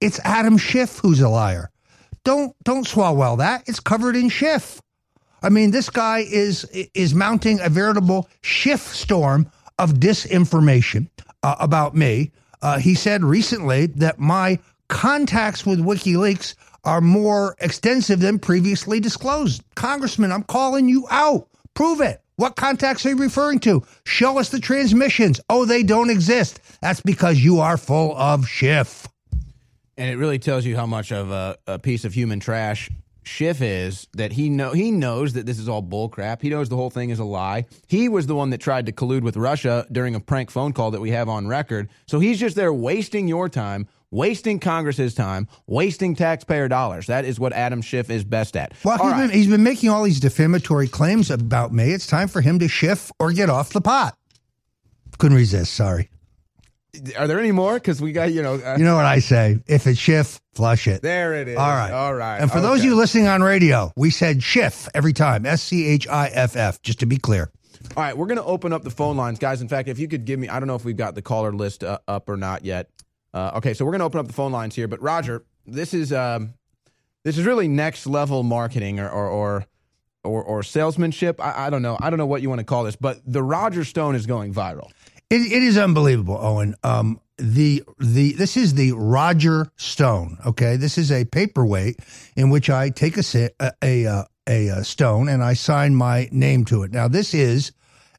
it's 0.00 0.20
Adam 0.24 0.58
Schiff 0.58 0.98
who's 0.98 1.20
a 1.20 1.28
liar. 1.28 1.70
Don't 2.24 2.54
don't 2.64 2.86
swallow 2.86 3.36
that. 3.36 3.64
It's 3.68 3.80
covered 3.80 4.16
in 4.16 4.28
Schiff. 4.28 4.80
I 5.42 5.48
mean, 5.48 5.70
this 5.70 5.90
guy 5.90 6.20
is 6.20 6.64
is 6.94 7.14
mounting 7.14 7.60
a 7.60 7.68
veritable 7.68 8.28
Schiff 8.42 8.80
storm 8.80 9.50
of 9.78 9.94
disinformation 9.94 11.08
uh, 11.42 11.56
about 11.60 11.94
me. 11.94 12.32
Uh, 12.62 12.78
he 12.78 12.94
said 12.94 13.22
recently 13.22 13.86
that 13.86 14.18
my 14.18 14.58
contacts 14.88 15.66
with 15.66 15.78
WikiLeaks 15.78 16.54
are 16.84 17.00
more 17.00 17.56
extensive 17.60 18.20
than 18.20 18.38
previously 18.38 19.00
disclosed. 19.00 19.62
Congressman, 19.74 20.32
I'm 20.32 20.44
calling 20.44 20.88
you 20.88 21.06
out. 21.10 21.48
Prove 21.74 22.00
it. 22.00 22.22
What 22.36 22.56
contacts 22.56 23.04
are 23.06 23.10
you 23.10 23.16
referring 23.16 23.60
to? 23.60 23.82
Show 24.04 24.38
us 24.38 24.50
the 24.50 24.60
transmissions. 24.60 25.40
Oh, 25.48 25.64
they 25.64 25.82
don't 25.82 26.10
exist. 26.10 26.60
That's 26.82 27.00
because 27.00 27.40
you 27.40 27.60
are 27.60 27.76
full 27.76 28.16
of 28.16 28.46
Schiff. 28.46 29.06
And 29.96 30.10
it 30.10 30.16
really 30.16 30.38
tells 30.38 30.64
you 30.64 30.76
how 30.76 30.86
much 30.86 31.12
of 31.12 31.30
a, 31.30 31.56
a 31.66 31.78
piece 31.78 32.04
of 32.04 32.14
human 32.14 32.40
trash 32.40 32.90
Schiff 33.26 33.60
is. 33.60 34.06
That 34.14 34.32
he 34.32 34.48
know 34.48 34.72
he 34.72 34.90
knows 34.90 35.32
that 35.34 35.46
this 35.46 35.58
is 35.58 35.68
all 35.68 35.82
bullcrap. 35.82 36.40
He 36.40 36.48
knows 36.48 36.68
the 36.68 36.76
whole 36.76 36.90
thing 36.90 37.10
is 37.10 37.18
a 37.18 37.24
lie. 37.24 37.66
He 37.88 38.08
was 38.08 38.26
the 38.26 38.34
one 38.34 38.50
that 38.50 38.58
tried 38.58 38.86
to 38.86 38.92
collude 38.92 39.22
with 39.22 39.36
Russia 39.36 39.86
during 39.90 40.14
a 40.14 40.20
prank 40.20 40.50
phone 40.50 40.72
call 40.72 40.92
that 40.92 41.00
we 41.00 41.10
have 41.10 41.28
on 41.28 41.46
record. 41.46 41.88
So 42.06 42.20
he's 42.20 42.38
just 42.38 42.56
there 42.56 42.72
wasting 42.72 43.26
your 43.26 43.48
time, 43.48 43.88
wasting 44.10 44.60
Congress's 44.60 45.14
time, 45.14 45.48
wasting 45.66 46.14
taxpayer 46.14 46.68
dollars. 46.68 47.08
That 47.08 47.24
is 47.24 47.40
what 47.40 47.52
Adam 47.52 47.82
Schiff 47.82 48.10
is 48.10 48.24
best 48.24 48.56
at. 48.56 48.72
Well, 48.84 48.98
he's 48.98 49.12
right. 49.12 49.26
been, 49.26 49.30
he's 49.30 49.48
been 49.48 49.64
making 49.64 49.90
all 49.90 50.04
these 50.04 50.20
defamatory 50.20 50.88
claims 50.88 51.30
about 51.30 51.72
me. 51.72 51.92
It's 51.92 52.06
time 52.06 52.28
for 52.28 52.40
him 52.40 52.58
to 52.60 52.68
shift 52.68 53.10
or 53.18 53.32
get 53.32 53.50
off 53.50 53.70
the 53.70 53.80
pot. 53.80 54.16
Couldn't 55.18 55.36
resist. 55.36 55.72
Sorry. 55.74 56.10
Are 57.16 57.26
there 57.26 57.38
any 57.38 57.52
more? 57.52 57.74
Because 57.74 58.00
we 58.00 58.12
got, 58.12 58.32
you 58.32 58.42
know. 58.42 58.54
Uh, 58.54 58.76
You 58.78 58.84
know 58.84 58.96
what 58.96 59.06
I 59.06 59.18
say? 59.18 59.58
If 59.66 59.86
it's 59.86 59.98
shift, 59.98 60.40
flush 60.54 60.86
it. 60.86 61.02
There 61.02 61.34
it 61.34 61.48
is. 61.48 61.56
All 61.56 61.68
right. 61.68 61.92
All 61.92 62.14
right. 62.14 62.38
And 62.40 62.50
for 62.50 62.60
those 62.60 62.80
of 62.80 62.84
you 62.84 62.94
listening 62.96 63.26
on 63.26 63.42
radio, 63.42 63.92
we 63.96 64.10
said 64.10 64.42
shift 64.42 64.88
every 64.94 65.12
time. 65.12 65.46
S 65.46 65.62
C 65.62 65.86
H 65.86 66.08
I 66.08 66.28
F 66.28 66.56
F, 66.56 66.80
just 66.82 67.00
to 67.00 67.06
be 67.06 67.16
clear. 67.16 67.50
All 67.96 68.02
right, 68.02 68.16
we're 68.16 68.26
going 68.26 68.38
to 68.38 68.44
open 68.44 68.72
up 68.72 68.82
the 68.82 68.90
phone 68.90 69.16
lines, 69.16 69.38
guys. 69.38 69.60
In 69.62 69.68
fact, 69.68 69.88
if 69.88 69.98
you 69.98 70.08
could 70.08 70.24
give 70.24 70.40
me, 70.40 70.48
I 70.48 70.58
don't 70.58 70.66
know 70.66 70.74
if 70.74 70.84
we've 70.84 70.96
got 70.96 71.14
the 71.14 71.22
caller 71.22 71.52
list 71.52 71.84
uh, 71.84 71.98
up 72.08 72.28
or 72.28 72.36
not 72.36 72.64
yet. 72.64 72.90
Uh, 73.32 73.52
okay, 73.56 73.74
so 73.74 73.84
we're 73.84 73.92
going 73.92 74.00
to 74.00 74.06
open 74.06 74.18
up 74.18 74.26
the 74.26 74.32
phone 74.32 74.50
lines 74.50 74.74
here. 74.74 74.88
But 74.88 75.00
Roger, 75.00 75.44
this 75.66 75.94
is 75.94 76.12
um, 76.12 76.54
this 77.22 77.38
is 77.38 77.44
really 77.44 77.68
next 77.68 78.06
level 78.06 78.42
marketing 78.42 78.98
or 78.98 79.08
or 79.08 79.28
or, 79.28 79.66
or, 80.24 80.42
or 80.42 80.62
salesmanship. 80.62 81.40
I, 81.40 81.66
I 81.66 81.70
don't 81.70 81.82
know. 81.82 81.96
I 82.00 82.10
don't 82.10 82.18
know 82.18 82.26
what 82.26 82.42
you 82.42 82.48
want 82.48 82.60
to 82.60 82.64
call 82.64 82.84
this, 82.84 82.96
but 82.96 83.20
the 83.24 83.42
Roger 83.42 83.84
Stone 83.84 84.16
is 84.16 84.26
going 84.26 84.52
viral. 84.52 84.90
It, 85.28 85.40
it 85.40 85.62
is 85.62 85.76
unbelievable, 85.76 86.38
Owen. 86.40 86.76
Um, 86.84 87.20
the 87.36 87.82
the 87.98 88.32
this 88.32 88.56
is 88.56 88.74
the 88.74 88.92
Roger 88.92 89.66
Stone. 89.76 90.38
Okay, 90.46 90.76
this 90.76 90.96
is 90.96 91.10
a 91.10 91.24
paperweight 91.24 91.98
in 92.36 92.50
which 92.50 92.70
I 92.70 92.90
take 92.90 93.16
a 93.18 93.50
a 93.60 93.72
a, 93.82 94.06
uh, 94.06 94.24
a, 94.48 94.70
uh 94.70 94.82
stone 94.82 95.28
and 95.28 95.42
I 95.42 95.54
sign 95.54 95.94
my 95.94 96.28
name 96.30 96.64
to 96.66 96.84
it. 96.84 96.92
Now, 96.92 97.08
this 97.08 97.34
is 97.34 97.72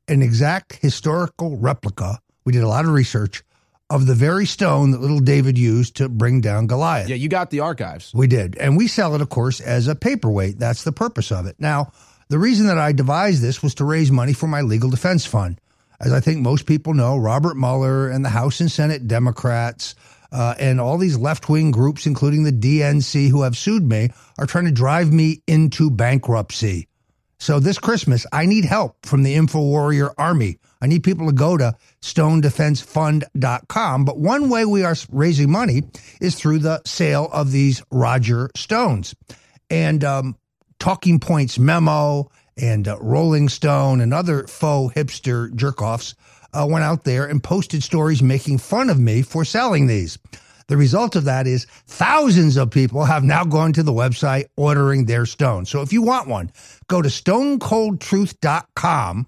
an 0.08 0.22
exact 0.22 0.74
historical 0.76 1.58
replica. 1.58 2.20
We 2.46 2.52
did 2.52 2.64
a 2.64 2.68
lot 2.68 2.86
of 2.86 2.92
research 2.92 3.44
of 3.90 4.06
the 4.06 4.14
very 4.14 4.46
stone 4.46 4.92
that 4.92 5.02
little 5.02 5.20
David 5.20 5.58
used 5.58 5.96
to 5.96 6.10
bring 6.10 6.42
down 6.42 6.68
Goliath. 6.68 7.08
Yeah, 7.08 7.16
you 7.16 7.30
got 7.30 7.50
the 7.50 7.62
archives. 7.62 8.12
We 8.14 8.28
did. 8.28 8.58
And 8.58 8.76
we 8.76 8.88
sell 8.88 9.16
it, 9.16 9.22
of 9.22 9.30
course, 9.30 9.62
as 9.62 9.88
a 9.88 9.96
paperweight. 9.96 10.60
That's 10.60 10.84
the 10.84 10.92
purpose 10.92 11.32
of 11.32 11.46
it. 11.46 11.56
Now, 11.58 11.94
the 12.28 12.38
reason 12.38 12.68
that 12.68 12.78
I 12.78 12.92
devised 12.92 13.42
this 13.42 13.64
was 13.64 13.76
to 13.76 13.86
raise 13.86 14.12
money 14.12 14.34
for 14.34 14.48
my 14.48 14.62
legal 14.62 14.90
defense 14.90 15.26
fund. 15.26 15.62
As 16.00 16.14
I 16.14 16.20
think 16.20 16.42
most 16.42 16.66
people 16.66 16.94
know, 16.94 17.18
Robert 17.18 17.58
Mueller 17.58 18.10
and 18.10 18.24
the 18.24 18.30
House 18.30 18.60
and 18.60 18.72
Senate 18.72 19.08
Democrats 19.08 19.96
uh, 20.32 20.54
and 20.60 20.80
all 20.80 20.98
these 20.98 21.18
left 21.18 21.50
wing 21.50 21.72
groups, 21.72 22.06
including 22.06 22.44
the 22.44 22.52
DNC, 22.52 23.30
who 23.30 23.44
have 23.44 23.58
sued 23.58 23.84
me, 23.84 24.10
are 24.38 24.46
trying 24.46 24.66
to 24.66 24.72
drive 24.72 25.12
me 25.12 25.42
into 25.48 25.90
bankruptcy. 25.90 26.88
So 27.40 27.60
this 27.60 27.80
Christmas, 27.80 28.26
I 28.32 28.46
need 28.46 28.66
help 28.66 29.06
from 29.06 29.24
the 29.24 29.36
InfoWarrior 29.36 30.14
Army. 30.18 30.60
I 30.82 30.88
need 30.88 31.04
people 31.04 31.28
to 31.28 31.34
go 31.34 31.58
to 31.58 31.76
stonedefensefund.com. 32.02 34.06
But 34.06 34.20
one 34.20 34.50
way 34.50 34.66
we 34.66 34.84
are 34.84 34.96
raising 35.12 35.52
money 35.52 35.84
is 36.20 36.34
through 36.36 36.60
the 36.60 36.82
sale 36.86 37.30
of 37.32 37.52
these 37.52 37.84
Roger 37.92 38.50
Stones. 38.56 39.16
And 39.70 40.04
um, 40.04 40.36
Talking 40.80 41.20
Points 41.20 41.60
Memo 41.60 42.32
and 42.58 42.88
uh, 42.88 42.98
Rolling 43.00 43.50
Stone 43.50 44.02
and 44.02 44.14
other 44.14 44.48
faux 44.48 44.96
hipster 44.96 45.52
jerkoffs 45.52 46.16
uh, 46.54 46.66
went 46.70 46.84
out 46.84 47.04
there 47.04 47.26
and 47.26 47.44
posted 47.44 47.84
stories 47.84 48.24
making 48.24 48.58
fun 48.58 48.90
of 48.90 49.00
me 49.00 49.22
for 49.22 49.46
selling 49.46 49.86
these. 49.88 50.18
The 50.68 50.78
result 50.78 51.16
of 51.16 51.24
that 51.26 51.46
is 51.48 51.66
thousands 51.88 52.58
of 52.58 52.70
people 52.72 53.06
have 53.06 53.24
now 53.24 53.46
gone 53.46 53.72
to 53.74 53.84
the 53.84 53.94
website 53.94 54.46
ordering 54.58 55.06
their 55.06 55.26
stone. 55.26 55.66
So 55.66 55.82
if 55.82 55.94
you 55.94 56.02
want 56.02 56.28
one, 56.28 56.52
go 56.88 57.02
to 57.02 57.08
stonecoldtruth.com 57.08 59.28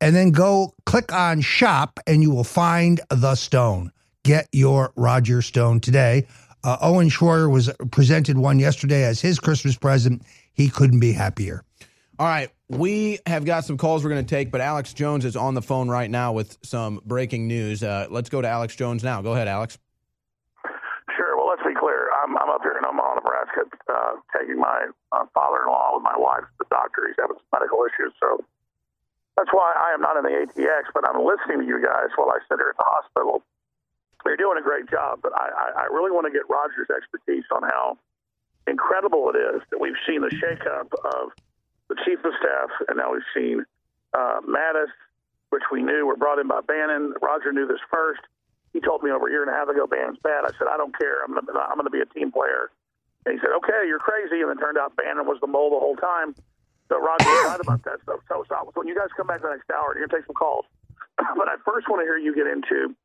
and 0.00 0.14
then 0.14 0.30
go 0.30 0.72
click 0.86 1.12
on 1.12 1.40
shop 1.40 1.98
and 2.06 2.22
you 2.22 2.30
will 2.30 2.44
find 2.44 3.00
the 3.10 3.34
stone. 3.34 3.90
Get 4.22 4.46
your 4.52 4.92
Roger 4.94 5.42
Stone 5.42 5.80
today. 5.80 6.28
Uh, 6.62 6.76
Owen 6.80 7.08
Shroyer 7.08 7.50
was 7.50 7.68
presented 7.90 8.38
one 8.38 8.60
yesterday 8.60 9.02
as 9.04 9.20
his 9.20 9.40
Christmas 9.40 9.76
present. 9.76 10.22
He 10.52 10.68
couldn't 10.68 11.00
be 11.00 11.12
happier. 11.12 11.64
All 12.18 12.26
right, 12.26 12.50
we 12.68 13.18
have 13.26 13.44
got 13.44 13.64
some 13.64 13.78
calls 13.78 14.04
we're 14.04 14.10
going 14.10 14.24
to 14.24 14.28
take, 14.28 14.50
but 14.50 14.60
Alex 14.60 14.92
Jones 14.92 15.24
is 15.24 15.36
on 15.36 15.54
the 15.54 15.62
phone 15.62 15.88
right 15.88 16.10
now 16.10 16.32
with 16.32 16.58
some 16.62 17.00
breaking 17.04 17.48
news. 17.48 17.82
Uh, 17.82 18.06
let's 18.10 18.28
go 18.28 18.42
to 18.42 18.48
Alex 18.48 18.76
Jones 18.76 19.02
now. 19.02 19.22
Go 19.22 19.32
ahead, 19.32 19.48
Alex. 19.48 19.78
Sure. 21.16 21.36
Well, 21.36 21.48
let's 21.48 21.64
be 21.64 21.74
clear. 21.74 22.10
I'm, 22.22 22.36
I'm 22.36 22.50
up 22.50 22.60
here 22.62 22.76
in 22.76 22.84
Omaha, 22.84 23.14
Nebraska, 23.16 23.64
uh, 23.88 24.12
taking 24.36 24.60
my 24.60 24.88
uh, 25.12 25.24
father-in-law 25.32 25.96
with 25.96 26.04
my 26.04 26.16
wife 26.16 26.44
to 26.44 26.54
the 26.60 26.66
doctor. 26.68 27.08
He's 27.08 27.16
having 27.18 27.36
some 27.40 27.52
medical 27.56 27.80
issues, 27.88 28.12
so 28.20 28.44
that's 29.36 29.50
why 29.52 29.72
I 29.72 29.94
am 29.94 30.02
not 30.02 30.20
in 30.20 30.24
the 30.28 30.36
ATX. 30.44 30.92
But 30.92 31.08
I'm 31.08 31.24
listening 31.24 31.64
to 31.64 31.66
you 31.66 31.80
guys 31.80 32.12
while 32.16 32.28
I 32.28 32.38
sit 32.52 32.60
here 32.60 32.68
at 32.68 32.76
the 32.76 32.84
hospital. 32.84 33.42
You're 34.26 34.36
doing 34.36 34.58
a 34.60 34.62
great 34.62 34.90
job, 34.90 35.20
but 35.22 35.32
I, 35.32 35.48
I, 35.48 35.66
I 35.80 35.84
really 35.88 36.10
want 36.10 36.26
to 36.26 36.32
get 36.32 36.44
Roger's 36.52 36.92
expertise 36.92 37.48
on 37.48 37.62
how 37.62 37.96
incredible 38.66 39.32
it 39.32 39.38
is 39.40 39.62
that 39.70 39.80
we've 39.80 39.96
seen 40.06 40.20
the 40.20 40.28
shakeup 40.36 40.92
of 41.16 41.32
the 41.88 41.96
chief 42.04 42.20
of 42.24 42.32
staff, 42.38 42.70
and 42.88 42.96
now 42.98 43.12
we've 43.12 43.30
seen 43.34 43.64
uh, 44.12 44.40
Mattis, 44.44 44.92
which 45.50 45.64
we 45.72 45.82
knew 45.82 46.06
were 46.06 46.16
brought 46.16 46.38
in 46.38 46.48
by 46.48 46.60
Bannon. 46.60 47.14
Roger 47.22 47.52
knew 47.52 47.66
this 47.66 47.80
first. 47.90 48.20
He 48.72 48.80
told 48.80 49.02
me 49.02 49.10
over 49.10 49.28
a 49.28 49.30
year 49.30 49.42
and 49.42 49.50
a 49.50 49.56
half 49.56 49.68
ago, 49.68 49.86
Bannon's 49.86 50.20
bad. 50.20 50.44
I 50.44 50.52
said, 50.58 50.68
I 50.68 50.76
don't 50.76 50.96
care. 50.96 51.24
I'm 51.24 51.32
going 51.32 51.84
to 51.84 51.90
be 51.90 52.04
a 52.04 52.10
team 52.12 52.30
player. 52.30 52.70
And 53.24 53.34
he 53.34 53.40
said, 53.40 53.56
Okay, 53.56 53.88
you're 53.88 53.98
crazy. 53.98 54.44
And 54.44 54.52
it 54.52 54.60
turned 54.60 54.76
out 54.76 54.96
Bannon 54.96 55.24
was 55.24 55.40
the 55.40 55.48
mole 55.48 55.72
the 55.72 55.80
whole 55.80 55.96
time. 55.96 56.36
So 56.88 57.00
Roger 57.00 57.28
right 57.48 57.60
about 57.60 57.84
that 57.84 58.00
stuff. 58.02 58.20
So, 58.28 58.44
so 58.48 58.70
when 58.74 58.88
you 58.88 58.96
guys 58.96 59.08
come 59.16 59.26
back 59.26 59.42
the 59.42 59.52
next 59.52 59.68
hour, 59.68 59.92
you're 59.96 60.08
going 60.08 60.12
to 60.12 60.16
take 60.16 60.26
some 60.26 60.36
calls. 60.36 60.64
but 61.16 61.48
I 61.48 61.56
first 61.64 61.88
want 61.88 62.00
to 62.00 62.06
hear 62.08 62.16
you 62.16 62.34
get 62.34 62.46
into. 62.46 62.96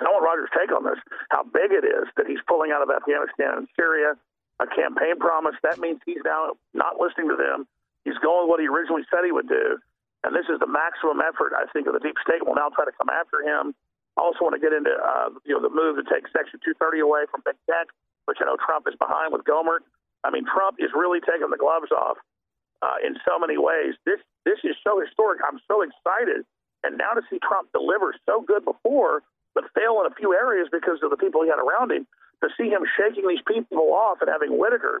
I 0.00 0.04
want 0.10 0.24
Roger's 0.24 0.50
take 0.56 0.72
on 0.74 0.82
this. 0.84 0.98
How 1.30 1.44
big 1.44 1.70
it 1.70 1.84
is 1.84 2.08
that 2.16 2.26
he's 2.26 2.40
pulling 2.48 2.72
out 2.72 2.82
of 2.82 2.90
Afghanistan 2.90 3.62
and 3.62 3.68
Syria, 3.76 4.16
a 4.58 4.66
campaign 4.66 5.20
promise. 5.20 5.54
That 5.62 5.78
means 5.78 6.00
he's 6.04 6.24
now 6.24 6.56
not 6.72 6.98
listening 6.98 7.28
to 7.28 7.36
them. 7.36 7.68
He's 8.04 8.18
going 8.20 8.48
what 8.48 8.60
he 8.60 8.68
originally 8.68 9.02
said 9.08 9.24
he 9.24 9.32
would 9.32 9.48
do. 9.48 9.80
And 10.24 10.32
this 10.32 10.48
is 10.48 10.60
the 10.60 10.68
maximum 10.68 11.20
effort, 11.20 11.52
I 11.52 11.68
think, 11.72 11.84
of 11.84 11.92
the 11.92 12.00
deep 12.00 12.16
state 12.24 12.44
will 12.44 12.56
now 12.56 12.72
try 12.72 12.84
to 12.84 12.96
come 12.96 13.12
after 13.12 13.44
him. 13.44 13.76
I 14.16 14.24
also 14.24 14.40
want 14.46 14.56
to 14.56 14.62
get 14.62 14.72
into 14.72 14.92
uh, 14.92 15.28
you 15.44 15.52
know 15.52 15.60
the 15.60 15.72
move 15.72 16.00
to 16.00 16.06
take 16.06 16.24
Section 16.32 16.60
230 16.64 17.04
away 17.04 17.28
from 17.28 17.42
big 17.44 17.58
tech, 17.68 17.92
which 18.24 18.38
I 18.40 18.48
know 18.48 18.56
Trump 18.56 18.88
is 18.88 18.96
behind 18.96 19.34
with 19.34 19.44
Gohmert. 19.44 19.84
I 20.24 20.30
mean, 20.32 20.48
Trump 20.48 20.80
is 20.80 20.88
really 20.96 21.20
taking 21.20 21.50
the 21.52 21.60
gloves 21.60 21.92
off 21.92 22.16
uh, 22.80 22.96
in 23.04 23.20
so 23.26 23.36
many 23.36 23.58
ways. 23.58 23.98
This 24.08 24.22
this 24.48 24.60
is 24.64 24.78
so 24.80 24.96
historic. 25.02 25.42
I'm 25.44 25.60
so 25.68 25.82
excited, 25.82 26.46
and 26.86 26.96
now 26.96 27.12
to 27.12 27.22
see 27.28 27.36
Trump 27.42 27.68
deliver 27.74 28.14
so 28.24 28.40
good 28.40 28.64
before, 28.64 29.26
but 29.52 29.68
fail 29.76 30.00
in 30.00 30.08
a 30.08 30.14
few 30.14 30.32
areas 30.32 30.72
because 30.72 31.02
of 31.02 31.10
the 31.10 31.20
people 31.20 31.42
he 31.42 31.50
had 31.52 31.60
around 31.60 31.92
him. 31.92 32.06
To 32.42 32.48
see 32.56 32.68
him 32.68 32.84
shaking 32.96 33.26
these 33.26 33.42
people 33.48 33.92
off 33.92 34.20
and 34.20 34.28
having 34.28 34.56
Whitaker 34.56 35.00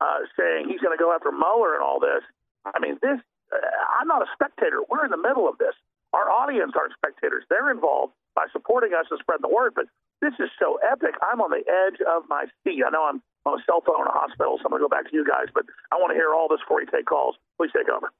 uh, 0.00 0.26
saying 0.36 0.68
he's 0.68 0.80
going 0.80 0.96
to 0.96 1.00
go 1.00 1.12
after 1.12 1.30
Mueller 1.30 1.74
and 1.74 1.82
all 1.82 2.00
this. 2.00 2.24
I 2.64 2.78
mean, 2.80 2.98
this. 3.02 3.18
Uh, 3.52 3.58
I'm 3.98 4.06
not 4.06 4.22
a 4.22 4.30
spectator. 4.32 4.80
We're 4.88 5.04
in 5.04 5.10
the 5.10 5.20
middle 5.20 5.48
of 5.48 5.58
this. 5.58 5.74
Our 6.12 6.30
audience 6.30 6.72
aren't 6.76 6.94
spectators. 6.94 7.44
They're 7.50 7.70
involved 7.70 8.14
by 8.34 8.46
supporting 8.52 8.94
us 8.94 9.06
and 9.10 9.18
spreading 9.20 9.42
the 9.42 9.54
word. 9.54 9.72
But 9.74 9.86
this 10.20 10.34
is 10.38 10.50
so 10.58 10.78
epic. 10.82 11.14
I'm 11.22 11.40
on 11.40 11.50
the 11.50 11.64
edge 11.66 12.00
of 12.06 12.24
my 12.28 12.46
seat. 12.64 12.82
I 12.86 12.90
know 12.90 13.06
I'm 13.06 13.22
on 13.46 13.58
a 13.58 13.62
cell 13.64 13.82
phone 13.86 14.02
in 14.02 14.06
a 14.06 14.12
hospital, 14.12 14.58
so 14.58 14.66
I'm 14.66 14.70
going 14.70 14.82
to 14.82 14.88
go 14.88 14.88
back 14.88 15.10
to 15.10 15.16
you 15.16 15.24
guys. 15.24 15.48
But 15.52 15.64
I 15.92 15.96
want 15.96 16.10
to 16.10 16.14
hear 16.14 16.34
all 16.34 16.48
this 16.48 16.60
before 16.60 16.80
you 16.80 16.88
take 16.92 17.06
calls. 17.06 17.36
Please 17.58 17.70
take 17.74 17.88
over. 17.88 18.10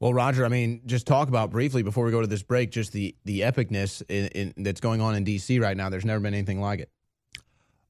Well, 0.00 0.14
Roger, 0.14 0.46
I 0.46 0.48
mean, 0.48 0.80
just 0.86 1.06
talk 1.06 1.28
about 1.28 1.50
briefly 1.50 1.82
before 1.82 2.06
we 2.06 2.10
go 2.10 2.22
to 2.22 2.26
this 2.26 2.42
break, 2.42 2.70
just 2.70 2.92
the 2.92 3.14
the 3.24 3.40
epicness 3.40 4.02
in, 4.08 4.26
in, 4.28 4.64
that's 4.64 4.80
going 4.80 5.02
on 5.02 5.14
in 5.14 5.24
D.C. 5.24 5.58
right 5.58 5.76
now. 5.76 5.90
There's 5.90 6.06
never 6.06 6.20
been 6.20 6.32
anything 6.32 6.60
like 6.60 6.80
it. 6.80 6.90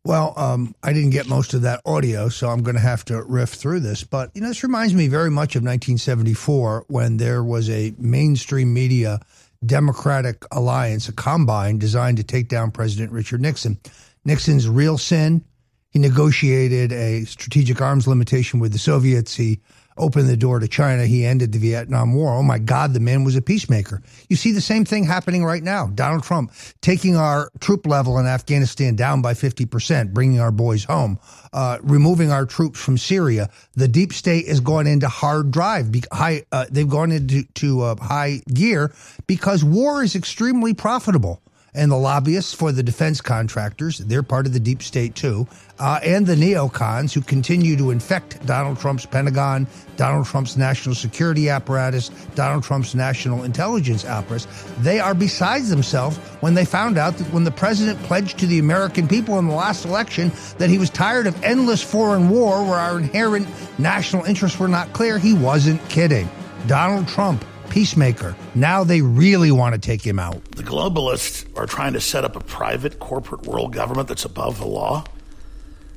Well, 0.05 0.33
um, 0.37 0.75
I 0.83 0.95
didn't 0.95 1.11
get 1.11 1.29
most 1.29 1.53
of 1.53 1.63
that 1.63 1.83
audio, 1.85 2.31
so 2.31 2.49
I'm 2.49 2.63
going 2.63 2.75
to 2.75 2.81
have 2.81 3.05
to 3.07 3.23
riff 3.23 3.51
through 3.51 3.81
this. 3.81 4.03
But, 4.03 4.31
you 4.35 4.41
know, 4.41 4.49
this 4.49 4.63
reminds 4.63 4.95
me 4.95 5.09
very 5.09 5.31
much 5.31 5.57
of 5.57 5.63
1974 5.63 6.87
when 6.89 7.19
there 7.19 7.45
was 7.45 7.69
a 7.69 7.93
mainstream 7.99 8.73
media 8.73 9.21
Democratic 9.65 10.45
alliance, 10.53 11.09
a 11.11 11.13
combine 11.13 11.79
designed 11.79 12.17
to 12.17 12.23
take 12.23 12.49
down 12.49 12.71
President 12.71 13.13
Richard 13.13 13.43
Nixon. 13.43 13.79
Nixon's 14.25 14.67
real 14.67 14.97
sin, 14.97 15.45
he 15.91 15.99
negotiated 15.99 16.93
a 16.93 17.25
strategic 17.25 17.83
arms 17.83 18.09
limitation 18.09 18.59
with 18.59 18.73
the 18.73 18.79
Soviets. 18.79 19.35
He 19.35 19.61
opened 20.01 20.29
the 20.29 20.37
door 20.37 20.59
to 20.59 20.67
China. 20.67 21.07
He 21.07 21.25
ended 21.25 21.53
the 21.53 21.59
Vietnam 21.59 22.15
War. 22.15 22.35
Oh 22.35 22.43
my 22.43 22.59
God, 22.59 22.95
the 22.95 23.01
man 23.01 23.23
was 23.25 23.37
a 23.37 23.43
peacemaker. 23.43 24.03
You 24.29 24.37
see 24.37 24.53
the 24.53 24.61
same 24.61 24.85
thing 24.85 25.05
happening 25.05 25.45
right 25.45 25.63
now. 25.63 25.89
Donald 25.89 26.25
Trump 26.25 26.53
taking 26.81 27.17
our 27.17 27.51
troop 27.61 27.87
level 27.87 28.19
in 28.19 28.27
Afghanistan 28.27 28.97
down 28.97 29.23
by 29.23 29.35
50%, 29.35 30.13
bringing 30.13 30.41
our 30.41 30.51
boys 30.51 30.85
home, 30.85 31.19
uh, 31.53 31.79
removing 31.83 32.31
our 32.31 32.47
troops 32.47 32.81
from 32.81 32.99
Syria. 32.99 33.51
The 33.75 33.89
deep 33.89 34.13
state 34.13 34.47
is 34.47 34.61
going 34.61 34.87
into 34.87 35.09
hard 35.09 35.51
drive. 35.51 35.93
Be- 35.93 36.03
high, 36.13 36.45
uh, 36.51 36.67
they've 36.71 36.89
gone 36.89 37.13
into 37.13 37.45
to, 37.55 37.83
uh, 37.83 37.97
high 38.01 38.43
gear 38.53 38.93
because 39.27 39.63
war 39.63 40.03
is 40.03 40.17
extremely 40.17 40.75
profitable. 40.75 41.43
And 41.75 41.91
the 41.91 41.97
lobbyists 41.97 42.53
for 42.53 42.73
the 42.73 42.83
defense 42.83 43.21
contractors. 43.21 43.99
They're 43.99 44.23
part 44.23 44.47
of 44.47 44.53
the 44.53 44.61
deep 44.61 44.83
state 44.83 45.15
too. 45.15 45.47
Uh, 45.79 45.99
and 46.05 46.27
the 46.27 46.35
neocons 46.35 47.13
who 47.13 47.21
continue 47.21 47.77
to 47.77 47.91
infect 47.91 48.45
Donald 48.47 48.79
Trump's 48.79 49.07
Pentagon, 49.07 49.67
Donald 49.97 50.27
Trump's 50.27 50.57
national 50.57 50.95
security 50.95 51.49
apparatus, 51.49 52.11
Donald 52.35 52.65
Trump's 52.65 52.95
national 52.95 53.45
intelligence 53.45 54.05
apparatus. 54.05 54.47
They 54.81 55.01
are 55.01 55.15
besides 55.15 55.71
themselves 55.71 56.19
when 56.41 56.55
they 56.55 56.65
found 56.65 56.99
out 56.99 57.17
that 57.19 57.33
when 57.33 57.45
the 57.45 57.51
president 57.51 57.99
pledged 58.03 58.39
to 58.39 58.47
the 58.47 58.59
American 58.59 59.09
people 59.09 59.39
in 59.39 59.47
the 59.47 59.55
last 59.55 59.85
election 59.85 60.33
that 60.59 60.71
he 60.71 60.79
was 60.79 60.91
tired 60.91 61.27
of 61.27 61.43
endless 61.43 61.83
foreign 61.83 62.29
war 62.29 62.63
where 62.65 62.79
our 62.79 62.99
inherent 62.99 63.49
national 63.79 64.25
interests 64.25 64.59
were 64.59 64.69
not 64.69 64.93
clear, 64.93 65.19
he 65.19 65.35
wasn't 65.35 65.87
kidding. 65.89 66.29
Donald 66.67 67.09
Trump 67.09 67.45
peacemaker. 67.71 68.37
Now 68.55 68.85
they 68.85 69.01
really 69.01 69.51
want 69.51 69.75
to 69.75 69.81
take 69.81 70.03
him 70.03 70.19
out. 70.19 70.45
The 70.53 70.63
globalists 70.63 71.47
are 71.57 71.67
trying 71.67 71.95
to 71.95 72.01
set 72.01 72.25
up 72.25 72.37
a 72.37 72.41
private 72.41 72.99
corporate 72.99 73.47
world 73.47 73.73
government 73.73 74.09
that's 74.09 74.25
above 74.25 74.59
the 74.59 74.67
law. 74.67 75.05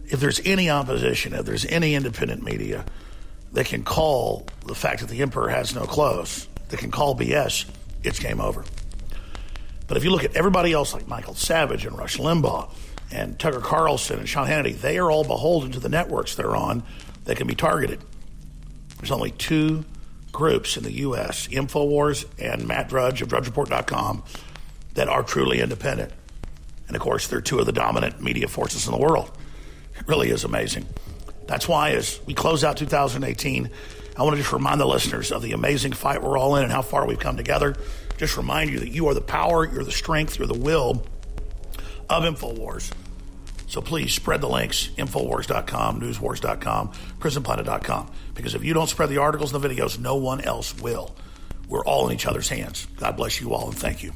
If 0.07 0.19
there's 0.19 0.39
any 0.45 0.69
opposition, 0.69 1.33
if 1.33 1.45
there's 1.45 1.65
any 1.65 1.95
independent 1.95 2.43
media, 2.43 2.85
they 3.51 3.63
can 3.63 3.83
call 3.83 4.47
the 4.65 4.75
fact 4.75 5.01
that 5.01 5.09
the 5.09 5.21
emperor 5.21 5.49
has 5.49 5.75
no 5.75 5.85
clothes, 5.85 6.47
they 6.69 6.77
can 6.77 6.91
call 6.91 7.15
BS, 7.15 7.65
it's 8.03 8.19
game 8.19 8.39
over. 8.39 8.63
But 9.87 9.97
if 9.97 10.03
you 10.03 10.11
look 10.11 10.23
at 10.23 10.35
everybody 10.35 10.73
else 10.73 10.93
like 10.93 11.07
Michael 11.07 11.35
Savage 11.35 11.85
and 11.85 11.97
Rush 11.97 12.17
Limbaugh 12.17 12.71
and 13.11 13.37
Tucker 13.37 13.59
Carlson 13.59 14.19
and 14.19 14.29
Sean 14.29 14.47
Hannity, 14.47 14.79
they 14.79 14.97
are 14.97 15.11
all 15.11 15.23
beholden 15.23 15.71
to 15.73 15.79
the 15.79 15.89
networks 15.89 16.35
they're 16.35 16.55
on 16.55 16.83
that 17.25 17.37
can 17.37 17.47
be 17.47 17.55
targeted. 17.55 17.99
There's 18.97 19.11
only 19.11 19.31
two 19.31 19.85
groups 20.33 20.75
in 20.75 20.83
the 20.83 20.91
U.S., 20.91 21.47
InfoWars 21.47 22.25
and 22.37 22.67
Matt 22.67 22.89
Drudge 22.89 23.21
of 23.21 23.29
DrudgeReport.com, 23.29 24.23
that 24.95 25.07
are 25.07 25.23
truly 25.23 25.61
independent. 25.61 26.11
And 26.87 26.95
of 26.97 27.01
course, 27.01 27.27
they're 27.27 27.39
two 27.39 27.59
of 27.59 27.65
the 27.65 27.71
dominant 27.71 28.21
media 28.21 28.49
forces 28.49 28.85
in 28.85 28.91
the 28.91 28.99
world. 28.99 29.31
It 29.97 30.07
really 30.07 30.29
is 30.29 30.43
amazing. 30.43 30.85
That's 31.47 31.67
why, 31.67 31.91
as 31.91 32.19
we 32.25 32.33
close 32.33 32.63
out 32.63 32.77
2018, 32.77 33.69
I 34.15 34.23
want 34.23 34.35
to 34.35 34.41
just 34.41 34.53
remind 34.53 34.81
the 34.81 34.85
listeners 34.85 35.31
of 35.31 35.41
the 35.41 35.53
amazing 35.53 35.93
fight 35.93 36.21
we're 36.21 36.37
all 36.37 36.55
in 36.55 36.63
and 36.63 36.71
how 36.71 36.81
far 36.81 37.07
we've 37.07 37.19
come 37.19 37.37
together. 37.37 37.75
Just 38.17 38.37
remind 38.37 38.69
you 38.69 38.79
that 38.79 38.89
you 38.89 39.07
are 39.07 39.13
the 39.13 39.21
power, 39.21 39.65
you're 39.65 39.83
the 39.83 39.91
strength, 39.91 40.37
you're 40.37 40.47
the 40.47 40.53
will 40.53 41.05
of 42.09 42.23
InfoWars. 42.23 42.91
So 43.67 43.81
please 43.81 44.13
spread 44.13 44.41
the 44.41 44.49
links, 44.49 44.89
Infowars.com, 44.97 46.01
Newswars.com, 46.01 46.91
PrisonPlanet.com. 47.19 48.11
Because 48.35 48.55
if 48.55 48.63
you 48.63 48.73
don't 48.73 48.89
spread 48.89 49.09
the 49.09 49.17
articles 49.17 49.53
and 49.53 49.63
the 49.63 49.67
videos, 49.67 49.99
no 49.99 50.15
one 50.15 50.41
else 50.41 50.79
will. 50.81 51.15
We're 51.67 51.85
all 51.85 52.07
in 52.07 52.15
each 52.15 52.25
other's 52.25 52.49
hands. 52.49 52.87
God 52.97 53.17
bless 53.17 53.41
you 53.41 53.53
all 53.53 53.69
and 53.69 53.77
thank 53.77 54.03
you. 54.03 54.13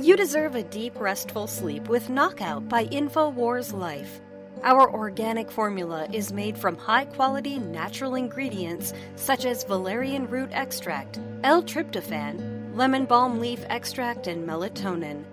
You 0.00 0.16
deserve 0.16 0.54
a 0.54 0.62
deep, 0.62 0.98
restful 1.00 1.48
sleep 1.48 1.88
with 1.88 2.08
Knockout 2.08 2.68
by 2.68 2.86
InfoWars 2.86 3.72
Life. 3.72 4.20
Our 4.62 4.88
organic 4.92 5.50
formula 5.50 6.08
is 6.12 6.32
made 6.32 6.56
from 6.56 6.76
high 6.76 7.04
quality 7.04 7.58
natural 7.58 8.14
ingredients 8.14 8.92
such 9.16 9.44
as 9.44 9.64
valerian 9.64 10.28
root 10.28 10.50
extract, 10.52 11.20
L 11.44 11.62
tryptophan, 11.62 12.76
lemon 12.76 13.04
balm 13.06 13.40
leaf 13.40 13.64
extract, 13.68 14.26
and 14.26 14.48
melatonin. 14.48 15.24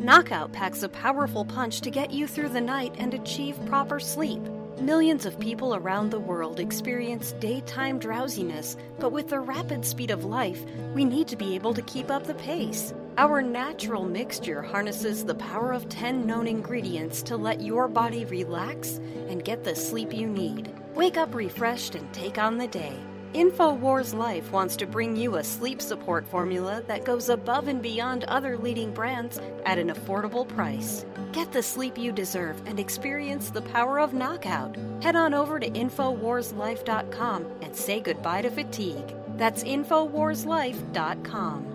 Knockout 0.00 0.52
packs 0.52 0.84
a 0.84 0.88
powerful 0.88 1.44
punch 1.44 1.80
to 1.80 1.90
get 1.90 2.12
you 2.12 2.28
through 2.28 2.50
the 2.50 2.60
night 2.60 2.94
and 2.98 3.14
achieve 3.14 3.58
proper 3.66 3.98
sleep. 3.98 4.40
Millions 4.80 5.26
of 5.26 5.40
people 5.40 5.74
around 5.74 6.10
the 6.10 6.20
world 6.20 6.60
experience 6.60 7.32
daytime 7.40 7.98
drowsiness, 7.98 8.76
but 9.00 9.10
with 9.10 9.26
the 9.28 9.40
rapid 9.40 9.84
speed 9.84 10.12
of 10.12 10.24
life, 10.24 10.64
we 10.94 11.04
need 11.04 11.26
to 11.26 11.34
be 11.34 11.56
able 11.56 11.74
to 11.74 11.82
keep 11.82 12.12
up 12.12 12.24
the 12.28 12.34
pace. 12.34 12.94
Our 13.16 13.42
natural 13.42 14.04
mixture 14.04 14.62
harnesses 14.62 15.24
the 15.24 15.34
power 15.34 15.72
of 15.72 15.88
10 15.88 16.24
known 16.24 16.46
ingredients 16.46 17.20
to 17.22 17.36
let 17.36 17.60
your 17.60 17.88
body 17.88 18.24
relax 18.24 19.00
and 19.28 19.44
get 19.44 19.64
the 19.64 19.74
sleep 19.74 20.14
you 20.14 20.28
need. 20.28 20.72
Wake 20.94 21.16
up 21.16 21.34
refreshed 21.34 21.96
and 21.96 22.12
take 22.14 22.38
on 22.38 22.56
the 22.56 22.68
day. 22.68 22.96
InfoWars 23.34 24.14
Life 24.14 24.52
wants 24.52 24.74
to 24.76 24.86
bring 24.86 25.14
you 25.14 25.36
a 25.36 25.44
sleep 25.44 25.82
support 25.82 26.26
formula 26.26 26.82
that 26.86 27.04
goes 27.04 27.28
above 27.28 27.68
and 27.68 27.82
beyond 27.82 28.24
other 28.24 28.56
leading 28.56 28.92
brands 28.92 29.38
at 29.66 29.78
an 29.78 29.88
affordable 29.88 30.48
price. 30.48 31.04
Get 31.32 31.52
the 31.52 31.62
sleep 31.62 31.98
you 31.98 32.10
deserve 32.10 32.60
and 32.66 32.80
experience 32.80 33.50
the 33.50 33.62
power 33.62 34.00
of 34.00 34.14
knockout. 34.14 34.76
Head 35.02 35.14
on 35.14 35.34
over 35.34 35.60
to 35.60 35.68
InfoWarsLife.com 35.68 37.46
and 37.60 37.76
say 37.76 38.00
goodbye 38.00 38.42
to 38.42 38.50
fatigue. 38.50 39.14
That's 39.36 39.62
InfoWarsLife.com. 39.62 41.74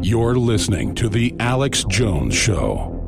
You're 0.00 0.36
listening 0.36 0.94
to 0.94 1.08
The 1.08 1.34
Alex 1.40 1.84
Jones 1.84 2.34
Show. 2.34 3.07